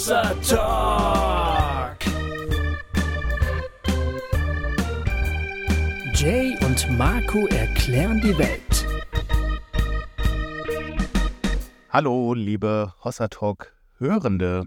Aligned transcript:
Hossa 0.00 0.34
Talk. 0.48 1.98
Jay 6.14 6.56
und 6.64 6.88
Marco 6.96 7.46
erklären 7.48 8.18
die 8.22 8.38
Welt. 8.38 8.86
Hallo, 11.90 12.32
liebe 12.32 12.94
Hossa 13.04 13.28
Talk 13.28 13.74
Hörende. 13.98 14.64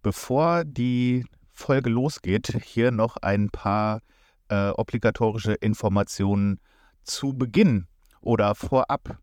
Bevor 0.00 0.64
die 0.64 1.26
Folge 1.52 1.90
losgeht, 1.90 2.58
hier 2.64 2.90
noch 2.90 3.18
ein 3.18 3.50
paar 3.50 4.00
äh, 4.48 4.70
obligatorische 4.70 5.52
Informationen 5.52 6.58
zu 7.04 7.34
Beginn 7.34 7.86
oder 8.22 8.54
vorab. 8.54 9.18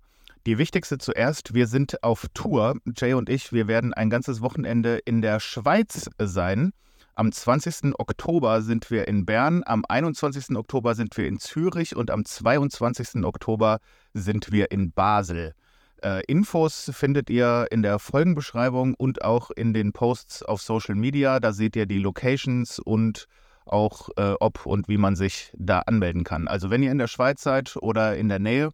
Die 0.48 0.58
wichtigste 0.58 0.98
zuerst, 0.98 1.54
wir 1.56 1.68
sind 1.68 2.02
auf 2.06 2.28
Tour. 2.34 2.78
Jay 2.96 3.12
und 3.16 3.28
ich, 3.28 3.52
wir 3.52 3.68
werden 3.68 3.94
ein 3.94 4.10
ganzes 4.10 4.40
Wochenende 4.40 4.96
in 5.04 5.22
der 5.22 5.42
Schweiz 5.42 6.10
sein. 6.20 6.72
Am 7.16 7.34
20. 7.34 8.00
Oktober 8.00 8.62
sind 8.62 8.90
wir 8.90 9.10
in 9.10 9.26
Bern, 9.26 9.64
am 9.66 9.84
21. 9.86 10.56
Oktober 10.56 10.96
sind 10.96 11.18
wir 11.18 11.28
in 11.28 11.38
Zürich 11.38 11.98
und 11.98 12.10
am 12.12 12.24
22. 12.24 13.26
Oktober 13.26 13.80
sind 14.14 14.50
wir 14.50 14.72
in 14.72 14.94
Basel. 14.94 15.54
Äh, 16.02 16.24
Infos 16.28 16.92
findet 16.94 17.30
ihr 17.30 17.68
in 17.70 17.82
der 17.82 18.00
Folgenbeschreibung 18.00 18.94
und 18.94 19.26
auch 19.26 19.52
in 19.52 19.74
den 19.74 19.92
Posts 19.92 20.44
auf 20.44 20.62
Social 20.62 20.96
Media. 20.96 21.42
Da 21.42 21.52
seht 21.52 21.76
ihr 21.76 21.88
die 21.88 22.00
Locations 22.00 22.80
und 22.80 23.28
auch 23.66 24.08
äh, 24.16 24.36
ob 24.40 24.66
und 24.66 24.88
wie 24.88 24.98
man 24.98 25.18
sich 25.18 25.52
da 25.58 25.80
anmelden 25.80 26.24
kann. 26.24 26.48
Also 26.48 26.70
wenn 26.70 26.84
ihr 26.84 26.92
in 26.94 27.00
der 27.00 27.08
Schweiz 27.08 27.44
seid 27.44 27.76
oder 27.82 28.16
in 28.16 28.30
der 28.30 28.40
Nähe, 28.40 28.72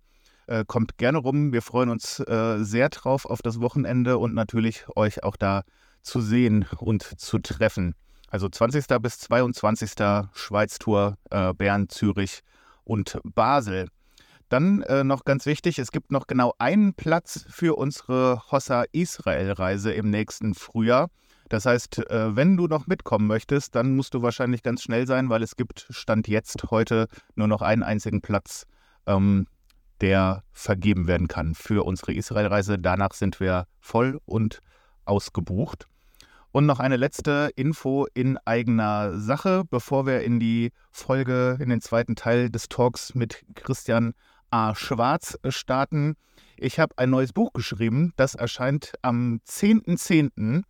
äh, 0.47 0.63
kommt 0.65 0.97
gerne 0.97 1.19
rum. 1.19 1.53
Wir 1.53 1.61
freuen 1.61 1.89
uns 1.89 2.19
äh, 2.19 2.63
sehr 2.63 2.89
drauf 2.89 3.25
auf 3.25 3.41
das 3.41 3.59
Wochenende 3.59 4.17
und 4.17 4.33
natürlich 4.33 4.85
euch 4.95 5.23
auch 5.23 5.35
da 5.35 5.63
zu 6.01 6.21
sehen 6.21 6.65
und 6.77 7.03
zu 7.03 7.39
treffen. 7.39 7.95
Also 8.27 8.49
20. 8.49 8.87
bis 9.01 9.19
22. 9.19 9.91
Schweiz-Tour, 10.33 11.17
äh, 11.29 11.53
Bern, 11.53 11.87
Zürich 11.89 12.41
und 12.83 13.19
Basel. 13.23 13.87
Dann 14.49 14.81
äh, 14.83 15.03
noch 15.03 15.23
ganz 15.23 15.45
wichtig, 15.45 15.79
es 15.79 15.91
gibt 15.91 16.11
noch 16.11 16.27
genau 16.27 16.53
einen 16.59 16.93
Platz 16.93 17.45
für 17.49 17.75
unsere 17.75 18.41
Hossa-Israel-Reise 18.51 19.93
im 19.93 20.09
nächsten 20.09 20.53
Frühjahr. 20.53 21.09
Das 21.49 21.65
heißt, 21.65 22.09
äh, 22.09 22.35
wenn 22.35 22.57
du 22.57 22.67
noch 22.67 22.87
mitkommen 22.87 23.27
möchtest, 23.27 23.75
dann 23.75 23.95
musst 23.95 24.13
du 24.13 24.21
wahrscheinlich 24.21 24.63
ganz 24.63 24.83
schnell 24.83 25.07
sein, 25.07 25.29
weil 25.29 25.43
es 25.43 25.55
gibt 25.55 25.87
Stand 25.89 26.27
jetzt 26.27 26.71
heute 26.71 27.07
nur 27.35 27.47
noch 27.47 27.61
einen 27.61 27.83
einzigen 27.83 28.21
Platz. 28.21 28.65
Ähm, 29.05 29.47
der 30.03 30.43
vergeben 30.51 31.07
werden 31.07 31.29
kann 31.29 31.55
für 31.55 31.85
unsere 31.85 32.13
Israelreise. 32.13 32.77
Danach 32.77 33.13
sind 33.13 33.39
wir 33.39 33.67
voll 33.79 34.19
und 34.25 34.59
ausgebucht. 35.05 35.87
Und 36.51 36.65
noch 36.65 36.81
eine 36.81 36.97
letzte 36.97 37.51
Info 37.55 38.05
in 38.13 38.37
eigener 38.43 39.17
Sache, 39.17 39.63
bevor 39.69 40.05
wir 40.05 40.21
in 40.21 40.41
die 40.41 40.73
Folge, 40.91 41.57
in 41.61 41.69
den 41.69 41.79
zweiten 41.79 42.17
Teil 42.17 42.49
des 42.49 42.67
Talks 42.67 43.15
mit 43.15 43.45
Christian 43.55 44.13
A. 44.51 44.75
Schwarz 44.75 45.39
starten. 45.47 46.15
Ich 46.57 46.79
habe 46.79 46.93
ein 46.97 47.09
neues 47.09 47.31
Buch 47.31 47.53
geschrieben, 47.53 48.11
das 48.17 48.35
erscheint 48.35 48.91
am 49.01 49.39
10.10. 49.47 50.31
.10. 50.35 50.63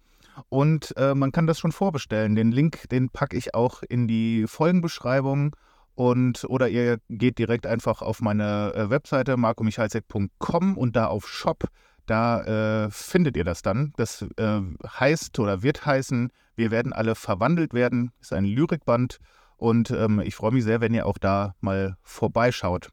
Und 0.49 0.93
äh, 0.95 1.15
man 1.15 1.31
kann 1.31 1.47
das 1.47 1.57
schon 1.57 1.71
vorbestellen. 1.71 2.35
Den 2.35 2.51
Link, 2.51 2.87
den 2.89 3.09
packe 3.09 3.35
ich 3.35 3.55
auch 3.55 3.81
in 3.81 4.07
die 4.07 4.45
Folgenbeschreibung 4.47 5.55
und 5.95 6.45
oder 6.45 6.69
ihr 6.69 6.99
geht 7.09 7.37
direkt 7.37 7.67
einfach 7.67 8.01
auf 8.01 8.21
meine 8.21 8.73
äh, 8.73 8.89
Webseite 8.89 9.37
markomichalsek.com 9.37 10.77
und 10.77 10.95
da 10.95 11.07
auf 11.07 11.27
Shop, 11.27 11.65
da 12.05 12.85
äh, 12.85 12.91
findet 12.91 13.37
ihr 13.37 13.43
das 13.43 13.61
dann. 13.61 13.93
Das 13.97 14.25
äh, 14.37 14.61
heißt 14.85 15.39
oder 15.39 15.63
wird 15.63 15.85
heißen, 15.85 16.31
wir 16.55 16.71
werden 16.71 16.93
alle 16.93 17.15
verwandelt 17.15 17.73
werden. 17.73 18.11
Ist 18.19 18.33
ein 18.33 18.45
Lyrikband 18.45 19.19
und 19.57 19.91
ähm, 19.91 20.19
ich 20.19 20.35
freue 20.35 20.51
mich 20.51 20.63
sehr, 20.63 20.81
wenn 20.81 20.93
ihr 20.93 21.05
auch 21.05 21.17
da 21.17 21.55
mal 21.61 21.97
vorbeischaut. 22.01 22.89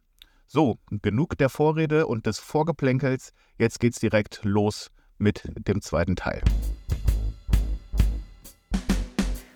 So, 0.47 0.79
genug 0.91 1.39
der 1.39 1.49
Vorrede 1.49 2.07
und 2.07 2.27
des 2.27 2.39
Vorgeplänkels. 2.39 3.33
Jetzt 3.59 3.81
geht's 3.81 4.01
direkt 4.01 4.41
los 4.43 4.91
mit 5.19 5.49
dem 5.57 5.81
zweiten 5.81 6.17
Teil. 6.17 6.43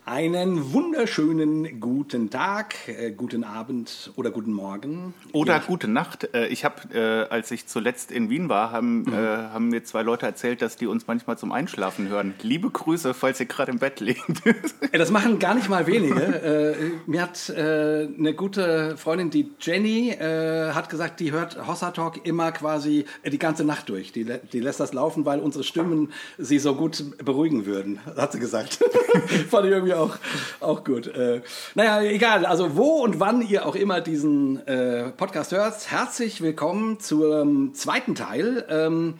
Einen 0.06 0.74
wunderschönen 0.74 1.80
guten 1.80 2.28
Tag, 2.28 2.74
äh, 2.88 3.10
guten 3.10 3.42
Abend 3.42 4.12
oder 4.16 4.30
guten 4.30 4.52
Morgen. 4.52 5.14
Oder 5.32 5.54
ja. 5.54 5.62
gute 5.66 5.88
Nacht. 5.88 6.28
Äh, 6.34 6.48
ich 6.48 6.66
habe, 6.66 6.92
äh, 6.92 7.32
als 7.32 7.50
ich 7.50 7.66
zuletzt 7.68 8.12
in 8.12 8.28
Wien 8.28 8.50
war, 8.50 8.70
haben, 8.70 9.04
mhm. 9.04 9.14
äh, 9.14 9.16
haben 9.16 9.68
mir 9.68 9.82
zwei 9.82 10.02
Leute 10.02 10.26
erzählt, 10.26 10.60
dass 10.60 10.76
die 10.76 10.88
uns 10.88 11.06
manchmal 11.06 11.38
zum 11.38 11.52
Einschlafen 11.52 12.08
hören. 12.08 12.34
Liebe 12.42 12.68
Grüße, 12.68 13.14
falls 13.14 13.40
ihr 13.40 13.46
gerade 13.46 13.72
im 13.72 13.78
Bett 13.78 14.00
liegt. 14.00 14.20
das 14.92 15.10
machen 15.10 15.38
gar 15.38 15.54
nicht 15.54 15.70
mal 15.70 15.86
wenige. 15.86 16.14
Äh, 16.44 16.74
mir 17.06 17.22
hat 17.22 17.48
äh, 17.48 18.06
eine 18.18 18.34
gute 18.34 18.96
Freundin, 18.98 19.30
die 19.30 19.50
Jenny, 19.60 20.14
hat 20.18 20.90
gesagt, 20.90 21.20
die 21.20 21.32
hört 21.32 21.66
Hossa 21.66 21.90
Talk 21.90 22.26
immer 22.26 22.52
quasi 22.52 23.06
die 23.24 23.38
ganze 23.38 23.64
Nacht 23.64 23.88
durch. 23.88 24.12
Die, 24.12 24.26
die 24.52 24.60
lässt 24.60 24.80
das 24.80 24.92
laufen, 24.92 25.24
weil 25.24 25.40
unsere 25.40 25.64
Stimmen 25.64 26.12
sie 26.36 26.58
so 26.58 26.74
gut 26.74 27.04
beruhigen 27.24 27.66
würden, 27.66 28.00
hat 28.16 28.32
sie 28.32 28.40
gesagt. 28.40 28.74
Fand 29.48 29.66
ich 29.66 29.72
irgendwie 29.72 29.93
auch 29.94 30.04
auch, 30.04 30.16
auch 30.60 30.84
gut. 30.84 31.06
Äh, 31.06 31.42
naja, 31.74 32.02
egal. 32.02 32.46
Also 32.46 32.76
wo 32.76 33.02
und 33.02 33.20
wann 33.20 33.42
ihr 33.42 33.66
auch 33.66 33.74
immer 33.74 34.00
diesen 34.00 34.66
äh, 34.66 35.10
Podcast 35.10 35.52
hört, 35.52 35.90
herzlich 35.90 36.40
willkommen 36.40 37.00
zum 37.00 37.74
zweiten 37.74 38.14
Teil. 38.14 38.64
Ähm, 38.68 39.14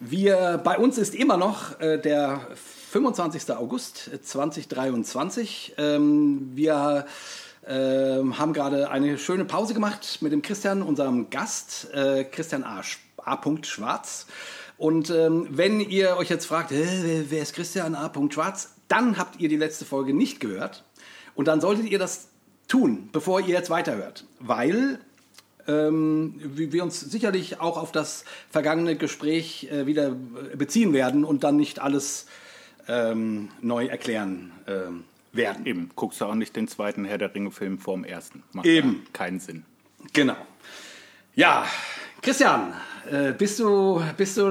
wir, 0.00 0.60
bei 0.62 0.76
uns 0.78 0.98
ist 0.98 1.14
immer 1.14 1.36
noch 1.36 1.80
äh, 1.80 1.98
der 1.98 2.40
25. 2.90 3.50
August 3.54 4.10
2023. 4.22 5.74
Ähm, 5.78 6.50
wir 6.54 7.06
ähm, 7.66 8.38
haben 8.38 8.52
gerade 8.52 8.90
eine 8.90 9.18
schöne 9.18 9.44
Pause 9.44 9.74
gemacht 9.74 10.18
mit 10.20 10.32
dem 10.32 10.42
Christian, 10.42 10.82
unserem 10.82 11.30
Gast, 11.30 11.88
äh, 11.92 12.24
Christian 12.24 12.64
A. 12.64 12.82
A. 13.24 13.40
Schwarz. 13.62 14.26
Und 14.78 15.10
ähm, 15.10 15.48
wenn 15.50 15.80
ihr 15.80 16.16
euch 16.16 16.28
jetzt 16.28 16.46
fragt, 16.46 16.70
wer 16.70 17.42
ist 17.42 17.54
Christian 17.54 17.94
A. 17.94 18.12
Schwarz? 18.30 18.76
dann 18.88 19.18
habt 19.18 19.40
ihr 19.40 19.48
die 19.48 19.56
letzte 19.56 19.84
Folge 19.84 20.14
nicht 20.14 20.40
gehört. 20.40 20.84
Und 21.34 21.48
dann 21.48 21.60
solltet 21.60 21.86
ihr 21.86 21.98
das 21.98 22.28
tun, 22.68 23.08
bevor 23.12 23.40
ihr 23.40 23.48
jetzt 23.48 23.70
weiterhört. 23.70 24.24
Weil 24.40 24.98
ähm, 25.66 26.40
wir 26.40 26.82
uns 26.82 27.00
sicherlich 27.00 27.60
auch 27.60 27.76
auf 27.76 27.92
das 27.92 28.24
vergangene 28.50 28.96
Gespräch 28.96 29.68
äh, 29.70 29.86
wieder 29.86 30.10
beziehen 30.54 30.92
werden 30.92 31.24
und 31.24 31.44
dann 31.44 31.56
nicht 31.56 31.80
alles 31.80 32.26
ähm, 32.88 33.50
neu 33.60 33.86
erklären 33.86 34.52
äh, 34.66 35.36
werden. 35.36 35.66
Eben, 35.66 35.90
guckst 35.96 36.20
du 36.20 36.26
auch 36.26 36.34
nicht 36.34 36.56
den 36.56 36.68
zweiten 36.68 37.04
Herr 37.04 37.18
der 37.18 37.34
Ringe-Film 37.34 37.78
vorm 37.78 38.04
ersten. 38.04 38.42
Macht 38.52 38.66
Eben. 38.66 39.04
keinen 39.12 39.40
Sinn. 39.40 39.64
Genau. 40.12 40.36
Ja, 41.34 41.66
Christian, 42.26 42.72
äh, 43.08 43.32
bist, 43.34 43.60
du, 43.60 44.02
bist 44.16 44.36
du 44.36 44.48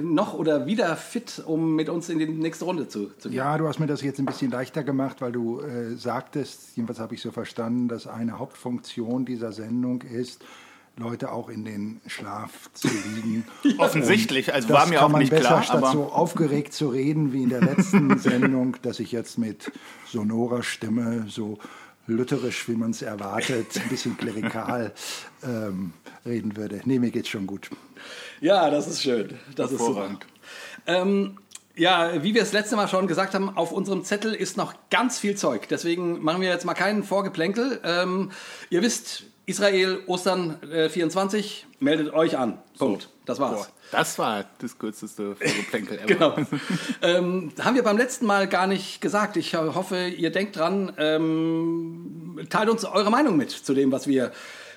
noch 0.00 0.32
oder 0.32 0.64
wieder 0.64 0.96
fit, 0.96 1.42
um 1.44 1.76
mit 1.76 1.90
uns 1.90 2.08
in 2.08 2.18
die 2.18 2.24
nächste 2.24 2.64
Runde 2.64 2.88
zu, 2.88 3.10
zu 3.18 3.28
gehen? 3.28 3.36
Ja, 3.36 3.58
du 3.58 3.68
hast 3.68 3.78
mir 3.78 3.86
das 3.86 4.00
jetzt 4.00 4.18
ein 4.18 4.24
bisschen 4.24 4.50
leichter 4.50 4.82
gemacht, 4.82 5.20
weil 5.20 5.30
du 5.30 5.60
äh, 5.60 5.96
sagtest, 5.96 6.74
jedenfalls 6.76 6.98
habe 6.98 7.14
ich 7.14 7.20
so 7.20 7.30
verstanden, 7.30 7.88
dass 7.88 8.06
eine 8.06 8.38
Hauptfunktion 8.38 9.26
dieser 9.26 9.52
Sendung 9.52 10.00
ist, 10.00 10.42
Leute 10.96 11.30
auch 11.30 11.50
in 11.50 11.66
den 11.66 12.00
Schlaf 12.06 12.72
zu 12.72 12.88
liegen. 12.88 13.44
Offensichtlich, 13.78 14.54
also 14.54 14.70
war 14.70 14.86
mir 14.86 15.04
auch 15.04 15.12
nicht 15.18 15.28
besser, 15.28 15.60
klar. 15.60 15.62
Statt 15.62 15.92
so 15.92 16.04
aufgeregt 16.04 16.72
zu 16.72 16.88
reden 16.88 17.34
wie 17.34 17.42
in 17.42 17.50
der 17.50 17.60
letzten 17.60 18.18
Sendung, 18.18 18.78
dass 18.80 18.98
ich 18.98 19.12
jetzt 19.12 19.36
mit 19.36 19.70
sonorer 20.06 20.62
Stimme 20.62 21.26
so 21.28 21.58
lutherisch, 22.10 22.68
wie 22.68 22.74
man 22.74 22.90
es 22.90 23.02
erwartet, 23.02 23.80
ein 23.80 23.88
bisschen 23.88 24.16
klerikal 24.16 24.92
ähm, 25.42 25.92
reden 26.26 26.56
würde. 26.56 26.80
Nee, 26.84 26.98
mir 26.98 27.10
geht's 27.10 27.28
schon 27.28 27.46
gut. 27.46 27.70
Ja, 28.40 28.70
das 28.70 28.86
ist 28.86 29.02
schön. 29.02 29.38
Das 29.56 29.72
ist 29.72 29.78
super. 29.78 30.18
Ähm, 30.86 31.38
ja, 31.76 32.22
wie 32.22 32.34
wir 32.34 32.42
es 32.42 32.52
letzte 32.52 32.76
Mal 32.76 32.88
schon 32.88 33.06
gesagt 33.06 33.34
haben, 33.34 33.56
auf 33.56 33.72
unserem 33.72 34.04
Zettel 34.04 34.34
ist 34.34 34.56
noch 34.56 34.74
ganz 34.90 35.18
viel 35.18 35.36
Zeug. 35.36 35.68
Deswegen 35.68 36.22
machen 36.22 36.42
wir 36.42 36.48
jetzt 36.48 36.64
mal 36.64 36.74
keinen 36.74 37.04
Vorgeplänkel. 37.04 37.80
Ähm, 37.84 38.32
ihr 38.68 38.82
wisst, 38.82 39.24
Israel, 39.50 39.98
Ostern 40.06 40.62
äh, 40.70 40.88
24, 40.88 41.66
meldet 41.80 42.14
euch 42.14 42.38
an. 42.38 42.58
Punkt. 42.78 43.08
Das 43.26 43.40
war's. 43.40 43.66
Boah, 43.66 43.68
das 43.90 44.18
war 44.18 44.44
das 44.58 44.78
kürzeste 44.78 45.34
Vorgeplänkel 45.34 45.98
ever. 46.04 46.06
genau. 46.06 46.36
ähm, 47.02 47.52
haben 47.60 47.74
wir 47.74 47.82
beim 47.82 47.98
letzten 47.98 48.26
Mal 48.26 48.46
gar 48.46 48.68
nicht 48.68 49.00
gesagt. 49.00 49.36
Ich 49.36 49.56
hoffe, 49.56 50.06
ihr 50.06 50.30
denkt 50.30 50.56
dran. 50.56 50.92
Ähm, 50.98 52.46
teilt 52.48 52.70
uns 52.70 52.84
eure 52.84 53.10
Meinung 53.10 53.36
mit 53.36 53.50
zu 53.50 53.74
dem, 53.74 53.90
was 53.90 54.06
wir 54.06 54.30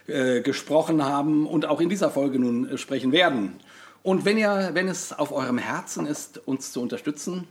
äh, 0.07 0.41
gesprochen 0.41 1.05
haben 1.05 1.45
und 1.45 1.67
auch 1.67 1.79
in 1.79 1.89
dieser 1.89 2.09
Folge 2.09 2.39
nun 2.39 2.67
äh, 2.67 2.77
sprechen 2.79 3.11
werden. 3.11 3.59
Und 4.01 4.25
wenn 4.25 4.39
ihr, 4.39 4.71
wenn 4.73 4.87
es 4.87 5.13
auf 5.13 5.31
eurem 5.31 5.59
Herzen 5.59 6.07
ist, 6.07 6.41
uns 6.47 6.71
zu 6.71 6.81
unterstützen, 6.81 7.47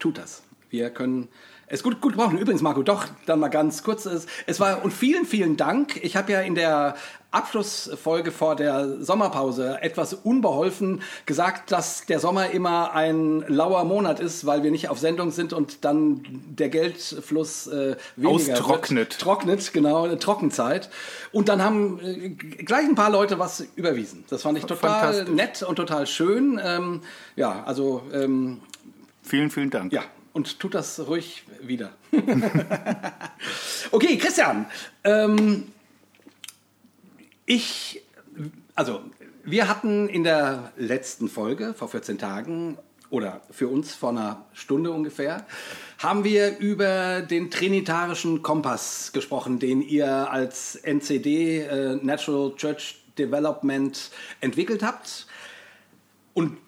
tut 0.00 0.18
das. 0.18 0.42
Wir 0.68 0.90
können 0.90 1.28
es 1.68 1.82
gut, 1.82 2.00
gut 2.00 2.16
brauchen. 2.16 2.38
Übrigens, 2.38 2.62
Marco, 2.62 2.82
doch, 2.82 3.06
dann 3.26 3.40
mal 3.40 3.48
ganz 3.48 3.82
kurz. 3.82 4.06
Es, 4.06 4.26
es 4.46 4.60
war 4.60 4.84
und 4.84 4.92
vielen, 4.92 5.26
vielen 5.26 5.56
Dank. 5.56 5.96
Ich 6.02 6.16
habe 6.16 6.32
ja 6.32 6.40
in 6.40 6.54
der 6.54 6.94
Abschlussfolge 7.32 8.30
vor 8.30 8.56
der 8.56 9.02
Sommerpause 9.02 9.78
etwas 9.82 10.14
unbeholfen 10.14 11.02
gesagt, 11.26 11.70
dass 11.72 12.06
der 12.06 12.20
Sommer 12.20 12.50
immer 12.50 12.94
ein 12.94 13.44
lauer 13.48 13.84
Monat 13.84 14.20
ist, 14.20 14.46
weil 14.46 14.62
wir 14.62 14.70
nicht 14.70 14.88
auf 14.88 14.98
Sendung 14.98 15.32
sind 15.32 15.52
und 15.52 15.84
dann 15.84 16.22
der 16.48 16.68
Geldfluss 16.68 17.66
äh, 17.66 17.96
weniger 18.16 18.54
Austrocknet. 18.54 19.10
Wird. 19.10 19.20
Trocknet, 19.20 19.72
genau, 19.72 20.04
eine 20.04 20.18
Trockenzeit. 20.18 20.88
Und 21.32 21.48
dann 21.48 21.62
haben 21.62 22.00
äh, 22.00 22.30
gleich 22.30 22.86
ein 22.86 22.94
paar 22.94 23.10
Leute 23.10 23.38
was 23.38 23.64
überwiesen. 23.74 24.24
Das 24.30 24.42
fand 24.42 24.56
ich 24.56 24.64
total 24.64 25.24
nett 25.24 25.62
und 25.62 25.76
total 25.76 26.06
schön. 26.06 26.60
Ähm, 26.64 27.02
ja, 27.34 27.64
also 27.64 28.02
ähm, 28.14 28.60
vielen, 29.22 29.50
vielen 29.50 29.70
Dank. 29.70 29.92
Ja, 29.92 30.04
und 30.36 30.58
tut 30.58 30.74
das 30.74 31.00
ruhig 31.06 31.44
wieder. 31.62 31.92
okay, 33.90 34.18
Christian. 34.18 34.66
Ähm, 35.02 35.68
ich, 37.46 38.02
also, 38.74 39.00
wir 39.44 39.66
hatten 39.66 40.10
in 40.10 40.24
der 40.24 40.72
letzten 40.76 41.30
Folge 41.30 41.72
vor 41.72 41.88
14 41.88 42.18
Tagen 42.18 42.76
oder 43.08 43.40
für 43.50 43.68
uns 43.68 43.94
vor 43.94 44.10
einer 44.10 44.44
Stunde 44.52 44.90
ungefähr, 44.90 45.46
haben 45.96 46.22
wir 46.22 46.58
über 46.58 47.22
den 47.22 47.50
trinitarischen 47.50 48.42
Kompass 48.42 49.12
gesprochen, 49.14 49.58
den 49.58 49.80
ihr 49.80 50.30
als 50.30 50.76
NCD, 50.76 51.60
äh, 51.60 51.96
Natural 52.02 52.54
Church 52.56 53.02
Development, 53.16 54.10
entwickelt 54.42 54.82
habt. 54.82 55.28
Und 56.34 56.58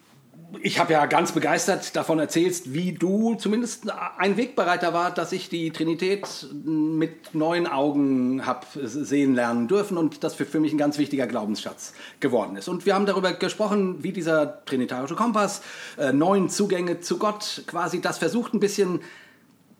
ich 0.61 0.79
habe 0.79 0.93
ja 0.93 1.05
ganz 1.05 1.31
begeistert 1.31 1.95
davon 1.95 2.19
erzählt, 2.19 2.73
wie 2.73 2.93
du 2.93 3.35
zumindest 3.35 3.91
ein 4.17 4.37
Wegbereiter 4.37 4.93
war, 4.93 5.11
dass 5.11 5.31
ich 5.31 5.49
die 5.49 5.71
Trinität 5.71 6.47
mit 6.63 7.33
neuen 7.35 7.67
Augen 7.67 8.45
habe 8.45 8.65
sehen 8.73 9.35
lernen 9.35 9.67
dürfen 9.67 9.97
und 9.97 10.23
das 10.23 10.35
für, 10.35 10.45
für 10.45 10.59
mich 10.59 10.73
ein 10.73 10.77
ganz 10.77 10.97
wichtiger 10.97 11.27
Glaubensschatz 11.27 11.93
geworden 12.19 12.55
ist. 12.55 12.67
Und 12.67 12.85
wir 12.85 12.95
haben 12.95 13.05
darüber 13.05 13.33
gesprochen, 13.33 14.03
wie 14.03 14.11
dieser 14.11 14.65
trinitarische 14.65 15.15
Kompass 15.15 15.61
äh, 15.97 16.11
neuen 16.11 16.49
Zugänge 16.49 16.99
zu 16.99 17.19
Gott 17.19 17.63
quasi 17.67 18.01
das 18.01 18.17
versucht 18.17 18.53
ein 18.53 18.59
bisschen 18.59 19.01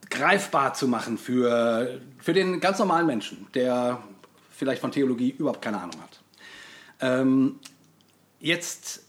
greifbar 0.09 0.73
zu 0.73 0.87
machen 0.87 1.17
für, 1.17 1.99
für 2.19 2.33
den 2.33 2.59
ganz 2.59 2.79
normalen 2.79 3.05
Menschen, 3.05 3.47
der 3.53 4.01
vielleicht 4.51 4.81
von 4.81 4.91
Theologie 4.91 5.35
überhaupt 5.37 5.61
keine 5.61 5.79
Ahnung 5.79 6.01
hat. 6.01 6.21
Ähm, 7.01 7.59
jetzt 8.39 9.03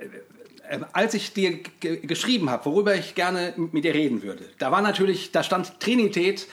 ähm, 0.00 0.10
als 0.92 1.14
ich 1.14 1.32
dir 1.32 1.60
geschrieben 1.80 2.50
habe, 2.50 2.66
worüber 2.66 2.94
ich 2.94 3.14
gerne 3.14 3.54
mit 3.56 3.84
dir 3.84 3.94
reden 3.94 4.22
würde, 4.22 4.44
da 4.58 4.70
war 4.70 4.82
natürlich, 4.82 5.32
da 5.32 5.42
stand 5.42 5.80
Trinität 5.80 6.46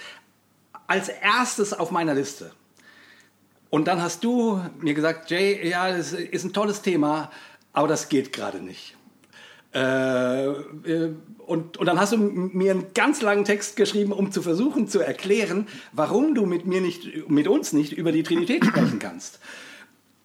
als 0.88 1.10
erstes 1.10 1.74
auf 1.74 1.92
meiner 1.92 2.14
Liste. 2.14 2.52
Und 3.70 3.88
dann 3.88 4.02
hast 4.02 4.24
du 4.24 4.62
mir 4.80 4.94
gesagt, 4.94 5.32
Jay, 5.32 5.68
ja, 5.68 5.96
das 5.96 6.14
ist 6.14 6.46
ein 6.46 6.54
tolles 6.54 6.82
Thema, 6.82 7.32
aber 7.74 7.88
das 7.88 8.10
geht 8.10 8.32
gerade 8.32 8.62
nicht. 8.62 8.96
Äh, 9.74 10.46
äh, 10.46 11.14
und, 11.46 11.78
und 11.78 11.86
dann 11.86 12.00
hast 12.00 12.14
du 12.14 12.18
mir 12.18 12.72
einen 12.72 12.94
ganz 12.94 13.22
langen 13.22 13.44
Text 13.44 13.76
geschrieben, 13.76 14.14
um 14.14 14.32
zu 14.32 14.42
versuchen 14.42 14.88
zu 14.88 15.00
erklären, 15.00 15.68
warum 15.92 16.34
du 16.34 16.46
mit 16.46 16.66
mir 16.66 16.80
nicht, 16.80 17.30
mit 17.30 17.48
uns 17.48 17.74
nicht 17.74 17.92
über 17.92 18.14
die 18.14 18.24
Trinität 18.24 18.66
sprechen 18.66 19.00
kannst. 19.00 19.40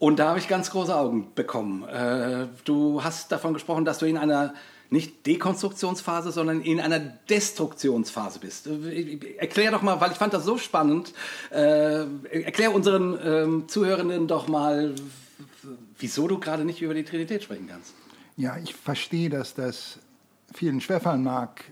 Und 0.01 0.19
da 0.19 0.31
habe 0.31 0.39
ich 0.39 0.49
ganz 0.49 0.71
große 0.71 0.97
Augen 0.97 1.29
bekommen. 1.35 1.87
Äh, 1.87 2.47
du 2.65 3.05
hast 3.05 3.31
davon 3.31 3.53
gesprochen, 3.53 3.85
dass 3.85 3.99
du 3.99 4.07
in 4.07 4.17
einer 4.17 4.55
nicht 4.89 5.27
Dekonstruktionsphase, 5.27 6.33
sondern 6.33 6.63
in 6.63 6.81
einer 6.81 6.99
Destruktionsphase 6.99 8.39
bist. 8.39 8.67
Äh, 8.67 9.19
erklär 9.37 9.71
doch 9.71 9.83
mal, 9.83 10.01
weil 10.01 10.11
ich 10.11 10.17
fand 10.17 10.33
das 10.33 10.45
so 10.45 10.57
spannend, 10.57 11.13
äh, 11.51 12.07
erklär 12.31 12.75
unseren 12.75 13.19
ähm, 13.23 13.69
Zuhörenden 13.69 14.27
doch 14.27 14.49
mal, 14.49 14.95
wieso 15.99 16.27
du 16.27 16.39
gerade 16.39 16.65
nicht 16.65 16.81
über 16.81 16.95
die 16.95 17.05
Trinität 17.05 17.43
sprechen 17.43 17.69
kannst. 17.69 17.93
Ja, 18.39 18.57
ich 18.57 18.75
verstehe, 18.75 19.29
dass 19.29 19.53
das 19.53 19.99
vielen 20.55 20.81
schwerfallen 20.81 21.23
mag, 21.23 21.63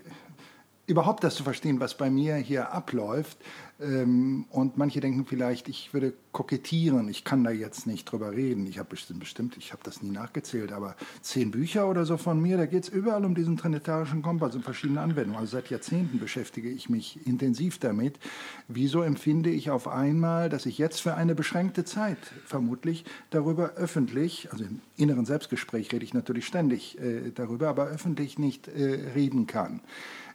überhaupt 0.85 1.23
das 1.23 1.33
zu 1.33 1.43
verstehen, 1.43 1.79
was 1.79 1.95
bei 1.95 2.11
mir 2.11 2.35
hier 2.35 2.71
abläuft. 2.71 3.39
Ähm, 3.81 4.45
und 4.49 4.77
manche 4.77 4.99
denken 4.99 5.25
vielleicht, 5.25 5.69
ich 5.69 5.93
würde 5.93 6.13
kokettieren, 6.31 7.07
ich 7.07 7.23
kann 7.23 7.43
da 7.43 7.51
jetzt 7.51 7.87
nicht 7.87 8.05
drüber 8.05 8.31
reden. 8.31 8.67
Ich 8.67 8.77
habe 8.77 8.89
bestimmt, 8.89 9.57
ich 9.57 9.71
habe 9.71 9.81
das 9.83 10.01
nie 10.01 10.11
nachgezählt, 10.11 10.71
aber 10.71 10.95
zehn 11.21 11.51
Bücher 11.51 11.89
oder 11.89 12.05
so 12.05 12.17
von 12.17 12.41
mir, 12.41 12.57
da 12.57 12.65
geht 12.65 12.83
es 12.83 12.89
überall 12.89 13.23
um 13.23 13.35
diesen 13.35 13.57
trinitarischen 13.57 14.21
Kompass 14.21 14.53
in 14.53 14.63
verschiedenen 14.63 14.99
Anwendungen. 14.99 15.39
Also 15.39 15.53
seit 15.53 15.69
Jahrzehnten 15.69 16.19
beschäftige 16.19 16.69
ich 16.69 16.89
mich 16.89 17.25
intensiv 17.25 17.79
damit. 17.79 18.19
Wieso 18.67 19.01
empfinde 19.01 19.49
ich 19.49 19.71
auf 19.71 19.87
einmal, 19.87 20.49
dass 20.49 20.65
ich 20.65 20.77
jetzt 20.77 20.99
für 20.99 21.15
eine 21.15 21.33
beschränkte 21.33 21.85
Zeit 21.85 22.19
vermutlich 22.45 23.05
darüber 23.29 23.73
öffentlich, 23.75 24.51
also 24.51 24.65
im 24.65 24.81
inneren 24.97 25.25
Selbstgespräch 25.25 25.91
rede 25.93 26.03
ich 26.03 26.13
natürlich 26.13 26.45
ständig 26.45 26.99
äh, 26.99 27.31
darüber, 27.33 27.69
aber 27.69 27.87
öffentlich 27.87 28.37
nicht 28.37 28.67
äh, 28.67 29.11
reden 29.15 29.47
kann? 29.47 29.81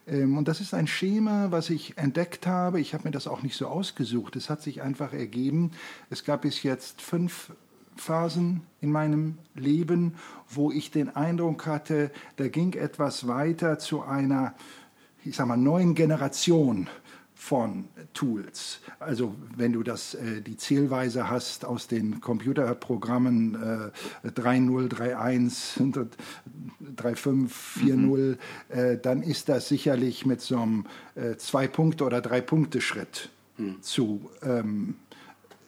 Ähm, 0.07 0.37
und 0.37 0.49
das 0.49 0.61
ist 0.61 0.75
ein 0.75 0.87
Schema, 0.87 1.51
was 1.51 1.71
ich 1.71 1.99
entdeckt 1.99 2.47
habe. 2.47 2.81
Ich 2.81 2.95
habe 2.95 3.05
mir 3.05 3.11
das 3.11 3.27
auch 3.27 3.43
nicht 3.43 3.57
so 3.57 3.67
ausgesucht. 3.67 4.37
Es 4.37 4.51
hat 4.51 4.63
sich 4.63 4.83
einfach 4.83 5.13
ergeben. 5.13 5.73
Es 6.11 6.25
gab 6.25 6.43
bis 6.43 6.63
jetzt 6.63 7.01
fünf 7.01 7.53
Phasen 7.97 8.63
in 8.81 8.91
meinem 8.91 9.39
Leben, 9.55 10.15
wo 10.49 10.71
ich 10.71 10.91
den 10.91 11.15
Eindruck 11.15 11.67
hatte, 11.67 12.11
da 12.37 12.49
ging 12.49 12.73
etwas 12.75 13.29
weiter 13.29 13.79
zu 13.79 14.03
einer, 14.03 14.55
ich 15.25 15.37
sag 15.37 15.47
mal, 15.47 15.57
neuen 15.57 15.95
Generation 15.95 16.89
von 17.45 17.89
Tools. 18.15 18.81
Also 18.99 19.35
wenn 19.55 19.75
du 19.75 19.83
das, 19.83 20.15
äh, 20.15 20.41
die 20.41 20.57
Zählweise 20.57 21.29
hast 21.29 21.67
aus 21.67 21.89
den 21.89 22.23
Computerprogrammen 22.23 23.93
äh, 24.25 24.29
3.0, 24.29 24.89
3.1, 24.89 25.83
mhm. 25.83 26.09
äh, 28.71 28.97
dann 28.97 29.23
ist 29.23 29.51
das 29.51 29.69
sicherlich 29.69 30.25
mit 30.25 30.41
so 30.41 30.59
einem 30.59 30.87
äh, 31.17 31.37
Zwei-Punkte- 31.37 32.05
oder 32.05 32.23
Drei-Punkte-Schritt 32.23 33.29
mhm. 33.59 33.83
zu, 33.83 34.31
ähm, 34.43 34.95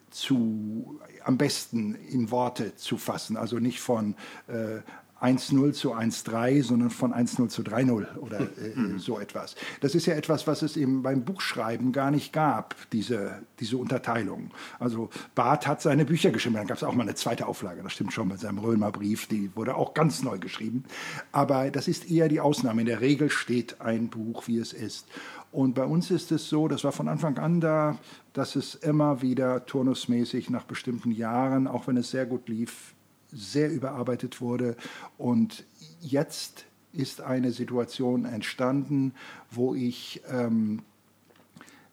zu 0.09 0.99
am 1.23 1.37
besten 1.37 1.93
in 1.93 2.31
Worte 2.31 2.75
zu 2.75 2.97
fassen. 2.97 3.37
Also 3.37 3.59
nicht 3.59 3.81
von 3.81 4.15
äh, 4.47 4.79
1-0 5.21 5.73
zu 5.73 5.93
1-3, 5.93 6.63
sondern 6.63 6.89
von 6.89 7.13
1-0 7.13 7.49
zu 7.49 7.61
3-0 7.61 8.17
oder 8.17 8.39
äh, 8.39 8.75
mhm. 8.75 8.99
so 8.99 9.19
etwas. 9.19 9.55
Das 9.81 9.95
ist 9.95 10.05
ja 10.05 10.13
etwas, 10.13 10.47
was 10.47 10.61
es 10.61 10.77
eben 10.77 11.01
beim 11.01 11.23
Buchschreiben 11.23 11.91
gar 11.91 12.11
nicht 12.11 12.33
gab, 12.33 12.75
diese, 12.91 13.41
diese 13.59 13.77
Unterteilung. 13.77 14.51
Also 14.79 15.09
Barth 15.35 15.67
hat 15.67 15.81
seine 15.81 16.05
Bücher 16.05 16.31
geschrieben, 16.31 16.55
dann 16.55 16.67
gab 16.67 16.77
es 16.77 16.83
auch 16.83 16.93
mal 16.93 17.03
eine 17.03 17.15
zweite 17.15 17.47
Auflage, 17.47 17.81
das 17.81 17.93
stimmt 17.93 18.13
schon, 18.13 18.27
mit 18.27 18.39
seinem 18.39 18.59
Römerbrief, 18.59 19.27
die 19.27 19.55
wurde 19.55 19.75
auch 19.75 19.93
ganz 19.93 20.23
neu 20.23 20.37
geschrieben. 20.37 20.83
Aber 21.31 21.71
das 21.71 21.87
ist 21.87 22.09
eher 22.11 22.29
die 22.29 22.39
Ausnahme. 22.39 22.81
In 22.81 22.87
der 22.87 23.01
Regel 23.01 23.29
steht 23.29 23.81
ein 23.81 24.09
Buch, 24.09 24.47
wie 24.47 24.57
es 24.59 24.73
ist. 24.73 25.07
Und 25.51 25.73
bei 25.75 25.85
uns 25.85 26.11
ist 26.11 26.31
es 26.31 26.49
so, 26.49 26.67
das 26.67 26.83
war 26.83 26.91
von 26.91 27.07
Anfang 27.07 27.37
an 27.39 27.61
da, 27.61 27.97
dass 28.33 28.55
es 28.55 28.75
immer 28.75 29.21
wieder 29.21 29.65
turnusmäßig 29.65 30.49
nach 30.49 30.65
bestimmten 30.65 31.11
Jahren, 31.11 31.67
auch 31.67 31.87
wenn 31.87 31.97
es 31.97 32.11
sehr 32.11 32.25
gut 32.25 32.49
lief, 32.49 32.93
sehr 33.31 33.71
überarbeitet 33.71 34.41
wurde. 34.41 34.75
Und 35.17 35.65
jetzt 36.01 36.65
ist 36.93 37.21
eine 37.21 37.51
Situation 37.51 38.25
entstanden, 38.25 39.13
wo 39.51 39.75
ich, 39.75 40.21
ähm, 40.29 40.81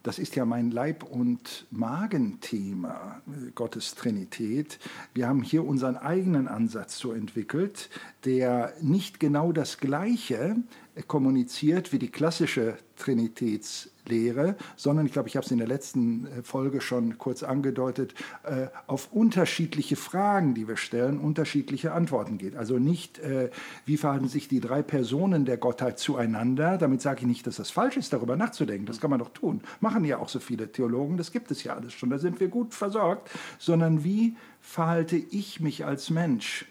das 0.02 0.18
ist 0.18 0.36
ja 0.36 0.44
mein 0.44 0.70
Leib- 0.70 1.02
und 1.02 1.66
Magenthema, 1.70 3.22
Gottes 3.54 3.94
Trinität. 3.94 4.78
Wir 5.14 5.28
haben 5.28 5.42
hier 5.42 5.64
unseren 5.64 5.96
eigenen 5.96 6.46
Ansatz 6.48 6.98
so 6.98 7.12
entwickelt, 7.12 7.90
der 8.24 8.74
nicht 8.80 9.18
genau 9.20 9.52
das 9.52 9.78
Gleiche 9.78 10.56
kommuniziert 11.02 11.92
wie 11.92 11.98
die 11.98 12.10
klassische 12.10 12.76
Trinitätslehre, 12.96 14.56
sondern 14.76 15.06
ich 15.06 15.12
glaube, 15.12 15.28
ich 15.28 15.36
habe 15.36 15.44
es 15.44 15.50
in 15.50 15.58
der 15.58 15.66
letzten 15.66 16.26
äh, 16.26 16.42
Folge 16.42 16.80
schon 16.80 17.18
kurz 17.18 17.42
angedeutet, 17.42 18.14
äh, 18.44 18.68
auf 18.86 19.12
unterschiedliche 19.12 19.96
Fragen, 19.96 20.54
die 20.54 20.68
wir 20.68 20.76
stellen, 20.76 21.18
unterschiedliche 21.18 21.92
Antworten 21.92 22.38
geht. 22.38 22.54
Also 22.54 22.78
nicht, 22.78 23.18
äh, 23.18 23.50
wie 23.84 23.96
verhalten 23.96 24.28
sich 24.28 24.46
die 24.46 24.60
drei 24.60 24.82
Personen 24.82 25.44
der 25.44 25.56
Gottheit 25.56 25.98
zueinander. 25.98 26.78
Damit 26.78 27.02
sage 27.02 27.22
ich 27.22 27.26
nicht, 27.26 27.46
dass 27.46 27.56
das 27.56 27.70
falsch 27.70 27.96
ist, 27.96 28.12
darüber 28.12 28.36
nachzudenken. 28.36 28.86
Das 28.86 29.00
kann 29.00 29.10
man 29.10 29.18
doch 29.18 29.30
tun. 29.30 29.62
Machen 29.80 30.04
ja 30.04 30.18
auch 30.18 30.28
so 30.28 30.38
viele 30.38 30.70
Theologen, 30.70 31.16
das 31.16 31.32
gibt 31.32 31.50
es 31.50 31.64
ja 31.64 31.74
alles 31.74 31.92
schon, 31.92 32.10
da 32.10 32.18
sind 32.18 32.38
wir 32.38 32.48
gut 32.48 32.72
versorgt. 32.72 33.30
Sondern 33.58 34.04
wie 34.04 34.36
verhalte 34.60 35.16
ich 35.16 35.58
mich 35.58 35.84
als 35.84 36.10
Mensch 36.10 36.66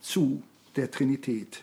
zu 0.00 0.42
der 0.74 0.90
Trinität 0.90 1.62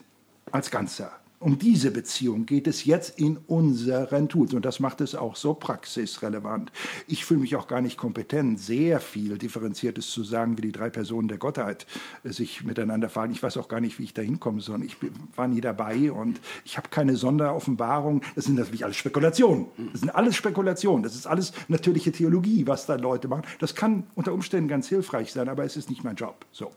als 0.51 0.71
Ganzer? 0.71 1.11
Um 1.39 1.57
diese 1.57 1.91
Beziehung 1.91 2.45
geht 2.45 2.67
es 2.67 2.83
jetzt 2.83 3.17
in 3.17 3.37
unseren 3.47 4.27
Tools. 4.27 4.53
Und 4.53 4.65
das 4.65 4.79
macht 4.79 4.99
es 4.99 5.15
auch 5.15 5.37
so 5.37 5.53
praxisrelevant. 5.53 6.71
Ich 7.07 7.23
fühle 7.23 7.39
mich 7.39 7.55
auch 7.55 7.67
gar 7.67 7.81
nicht 7.81 7.97
kompetent, 7.97 8.59
sehr 8.59 8.99
viel 8.99 9.37
Differenziertes 9.37 10.09
zu 10.11 10.23
sagen, 10.23 10.57
wie 10.57 10.63
die 10.63 10.71
drei 10.71 10.89
Personen 10.89 11.29
der 11.29 11.37
Gottheit 11.37 11.87
sich 12.25 12.63
miteinander 12.63 13.07
verhalten. 13.07 13.33
Ich 13.33 13.41
weiß 13.41 13.55
auch 13.57 13.69
gar 13.69 13.79
nicht, 13.79 13.99
wie 13.99 14.03
ich 14.03 14.13
da 14.13 14.21
hinkomme, 14.21 14.59
sondern 14.59 14.83
ich 14.83 14.97
war 15.35 15.47
nie 15.47 15.61
dabei 15.61 16.11
und 16.11 16.41
ich 16.65 16.77
habe 16.77 16.89
keine 16.89 17.15
Sonderaufenbarung. 17.15 18.21
Das 18.35 18.45
sind 18.45 18.55
natürlich 18.55 18.83
alles 18.83 18.97
Spekulationen. 18.97 19.67
Das 19.93 20.01
sind 20.01 20.09
alles 20.09 20.35
Spekulationen. 20.35 21.03
Das 21.03 21.15
ist 21.15 21.25
alles 21.25 21.53
natürliche 21.69 22.11
Theologie, 22.11 22.67
was 22.67 22.85
da 22.85 22.95
Leute 22.95 23.29
machen. 23.29 23.43
Das 23.59 23.75
kann 23.75 24.03
unter 24.15 24.33
Umständen 24.33 24.67
ganz 24.67 24.89
hilfreich 24.89 25.31
sein, 25.31 25.47
aber 25.47 25.63
es 25.63 25.77
ist 25.77 25.89
nicht 25.89 26.03
mein 26.03 26.15
Job. 26.15 26.45
So. 26.51 26.71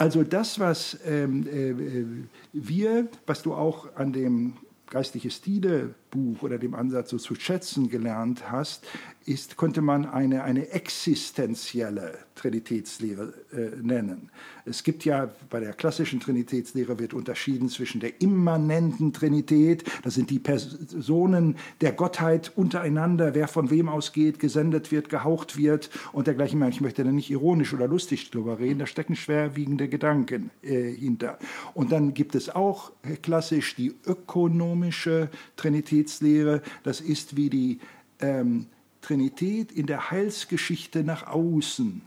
Also 0.00 0.22
das, 0.22 0.58
was 0.58 0.98
ähm, 1.04 1.46
äh, 1.46 2.24
wir, 2.54 3.08
was 3.26 3.42
du 3.42 3.52
auch 3.52 3.96
an 3.96 4.14
dem 4.14 4.54
geistliche 4.88 5.30
Stile 5.30 5.94
Buch 6.10 6.42
oder 6.42 6.58
dem 6.58 6.74
Ansatz 6.74 7.10
so 7.10 7.18
zu 7.18 7.34
schätzen 7.34 7.88
gelernt 7.88 8.50
hast, 8.50 8.86
ist, 9.26 9.56
könnte 9.56 9.82
man 9.82 10.06
eine, 10.06 10.44
eine 10.44 10.70
existenzielle 10.70 12.18
Trinitätslehre 12.34 13.34
äh, 13.52 13.82
nennen. 13.82 14.30
Es 14.64 14.82
gibt 14.82 15.04
ja 15.04 15.30
bei 15.50 15.60
der 15.60 15.74
klassischen 15.74 16.20
Trinitätslehre 16.20 16.98
wird 16.98 17.12
unterschieden 17.12 17.68
zwischen 17.68 18.00
der 18.00 18.20
immanenten 18.22 19.12
Trinität, 19.12 19.84
das 20.02 20.14
sind 20.14 20.30
die 20.30 20.38
Personen 20.38 21.56
der 21.80 21.92
Gottheit 21.92 22.50
untereinander, 22.56 23.34
wer 23.34 23.46
von 23.46 23.70
wem 23.70 23.88
ausgeht, 23.88 24.38
gesendet 24.38 24.90
wird, 24.90 25.10
gehaucht 25.10 25.58
wird 25.58 25.90
und 26.12 26.26
dergleichen. 26.26 26.62
Ich 26.70 26.80
möchte 26.80 27.04
da 27.04 27.12
nicht 27.12 27.30
ironisch 27.30 27.74
oder 27.74 27.86
lustig 27.86 28.30
drüber 28.30 28.58
reden, 28.58 28.78
da 28.78 28.86
stecken 28.86 29.16
schwerwiegende 29.16 29.88
Gedanken 29.88 30.50
äh, 30.62 30.90
hinter. 30.92 31.38
Und 31.74 31.92
dann 31.92 32.14
gibt 32.14 32.34
es 32.34 32.48
auch 32.48 32.92
äh, 33.02 33.16
klassisch 33.16 33.76
die 33.76 33.94
ökonomische 34.06 35.28
Trinität, 35.56 35.99
Trinitätslehre, 36.00 36.62
das 36.82 37.00
ist 37.00 37.36
wie 37.36 37.50
die 37.50 37.80
ähm, 38.20 38.66
Trinität 39.02 39.72
in 39.72 39.86
der 39.86 40.10
Heilsgeschichte 40.10 41.04
nach 41.04 41.26
außen 41.26 42.02